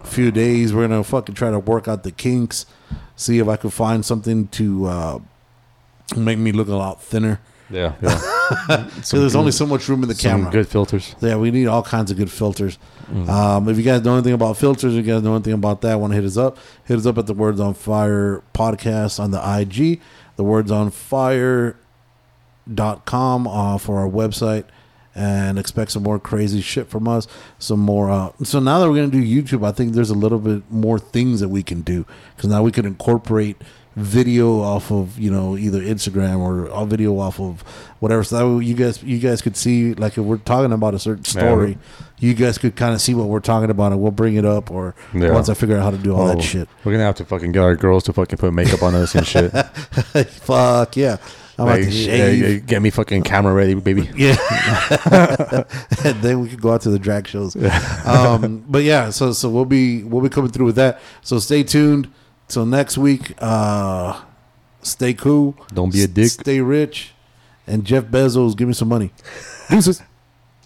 few 0.05 0.30
days. 0.32 0.72
We're 0.74 0.89
gonna 0.89 1.05
fucking 1.05 1.35
try 1.36 1.51
to 1.51 1.59
work 1.60 1.86
out 1.86 2.02
the 2.02 2.10
kinks, 2.10 2.66
see 3.14 3.39
if 3.39 3.47
I 3.47 3.56
can 3.56 3.70
find 3.70 4.05
something 4.05 4.48
to 4.48 4.86
uh, 4.86 5.18
make 6.16 6.39
me 6.39 6.52
look 6.52 6.68
a 6.68 6.74
lot 6.74 7.02
thinner. 7.02 7.40
Yeah, 7.70 7.93
yeah. 8.01 8.89
So 9.02 9.20
there's 9.20 9.36
only 9.36 9.52
so 9.52 9.66
much 9.66 9.86
room 9.90 10.02
in 10.02 10.09
the 10.09 10.14
Some 10.14 10.30
camera. 10.39 10.51
good 10.51 10.68
filters. 10.68 11.14
Yeah, 11.20 11.36
we 11.36 11.51
need 11.51 11.66
all 11.66 11.82
kinds 11.82 12.10
of 12.10 12.16
good 12.16 12.30
filters. 12.30 12.78
Um, 13.28 13.68
if 13.68 13.76
you 13.76 13.82
guys 13.82 14.02
know 14.02 14.14
anything 14.14 14.32
about 14.32 14.56
filters, 14.56 14.97
if 14.97 15.06
you 15.06 15.12
guys 15.12 15.22
know 15.22 15.35
anything 15.35 15.52
about 15.52 15.82
that, 15.82 16.01
want 16.01 16.12
to 16.12 16.14
hit 16.14 16.24
us 16.24 16.36
up, 16.39 16.56
hit 16.86 16.97
us 16.98 17.05
up 17.05 17.18
at 17.18 17.26
the 17.26 17.35
Words 17.35 17.60
on 17.60 17.74
Fire 17.74 18.43
podcast 18.55 19.20
on 19.20 19.30
the 19.32 19.60
IG, 19.60 20.01
the 20.36 20.44
Words 20.44 20.70
on 20.70 20.90
Fire 20.90 21.76
dot 22.72 23.05
com 23.06 23.47
uh, 23.47 23.76
for 23.78 23.98
our 23.98 24.09
website 24.09 24.64
and 25.14 25.59
expect 25.59 25.90
some 25.90 26.02
more 26.02 26.18
crazy 26.18 26.60
shit 26.60 26.86
from 26.86 27.09
us 27.09 27.26
some 27.59 27.80
more 27.80 28.10
uh, 28.10 28.30
so 28.44 28.60
now 28.60 28.78
that 28.78 28.89
we're 28.90 28.94
gonna 28.94 29.09
do 29.09 29.22
youtube 29.24 29.66
i 29.66 29.72
think 29.72 29.94
there's 29.94 30.10
a 30.10 30.14
little 30.14 30.39
bit 30.39 30.62
more 30.70 30.98
things 30.98 31.40
that 31.40 31.48
we 31.48 31.62
can 31.62 31.80
do 31.80 32.05
because 32.36 32.51
now 32.51 32.62
we 32.62 32.70
can 32.70 32.85
incorporate 32.85 33.56
video 33.98 34.60
off 34.60 34.90
of 34.92 35.18
you 35.18 35.30
know 35.30 35.56
either 35.56 35.80
instagram 35.80 36.38
or 36.38 36.66
a 36.66 36.86
video 36.86 37.18
off 37.18 37.40
of 37.40 37.62
whatever 38.00 38.22
so 38.22 38.58
that 38.58 38.64
you 38.64 38.74
guys 38.74 39.02
you 39.02 39.18
guys 39.18 39.42
could 39.42 39.56
see 39.56 39.92
like 39.94 40.12
if 40.16 40.24
we're 40.24 40.36
talking 40.38 40.72
about 40.72 40.94
a 40.94 40.98
certain 40.98 41.24
Yeah. 41.26 41.30
story 41.48 41.78
you 42.20 42.34
guys 42.34 42.58
could 42.58 42.76
kind 42.76 42.94
of 42.94 43.00
see 43.00 43.14
what 43.14 43.28
we're 43.28 43.40
talking 43.40 43.70
about 43.70 43.92
and 43.92 44.00
we'll 44.00 44.10
bring 44.12 44.36
it 44.36 44.44
up 44.44 44.70
or 44.70 44.94
Yeah. 45.14 45.32
once 45.32 45.48
i 45.48 45.54
figure 45.54 45.76
out 45.76 45.82
how 45.82 45.90
to 45.90 45.98
do 45.98 46.14
all 46.14 46.28
Oh, 46.28 46.34
that 46.34 46.42
shit 46.42 46.68
We're 46.84 46.92
gonna 46.92 47.04
have 47.04 47.16
to 47.16 47.24
fucking 47.24 47.52
get 47.52 47.60
our 47.60 47.76
girls 47.76 48.04
to 48.04 48.12
fucking 48.12 48.38
put 48.38 48.52
makeup 48.52 48.82
on 48.82 48.94
us 48.94 49.14
and 49.14 49.26
shit. 49.26 49.50
fuck 50.28 50.96
yeah 50.96 51.16
i'm 51.58 51.66
Like, 51.66 51.80
about 51.80 51.84
to 51.86 51.90
shave 51.90 52.38
yeah, 52.38 52.56
get 52.58 52.82
me 52.82 52.90
fucking 52.90 53.22
camera 53.24 53.52
ready, 53.52 53.74
baby. 53.74 54.08
Yeah. 54.16 54.36
and 56.04 56.22
then 56.22 56.40
we 56.40 56.48
could 56.48 56.60
go 56.62 56.72
out 56.72 56.82
to 56.82 56.90
the 56.90 57.00
drag 57.00 57.26
shows. 57.26 57.56
Um, 58.06 58.64
but 58.68 58.84
yeah, 58.84 59.10
so 59.10 59.32
so 59.32 59.48
we'll 59.50 59.64
be 59.64 60.04
we'll 60.04 60.22
be 60.22 60.28
coming 60.28 60.50
through 60.52 60.66
with 60.66 60.76
that. 60.76 61.00
So 61.22 61.40
stay 61.40 61.64
tuned 61.64 62.08
till 62.48 62.66
next 62.66 62.98
week. 62.98 63.34
Uh, 63.38 64.20
stay 64.82 65.14
cool. 65.14 65.54
Don't 65.72 65.92
be 65.92 66.02
a 66.02 66.08
dick. 66.08 66.30
Stay 66.30 66.60
rich. 66.60 67.12
And 67.66 67.84
Jeff 67.84 68.04
Bezos, 68.04 68.56
give 68.56 68.66
me 68.66 68.74
some 68.74 68.88
money. 68.88 69.12
Deuces. 69.70 70.02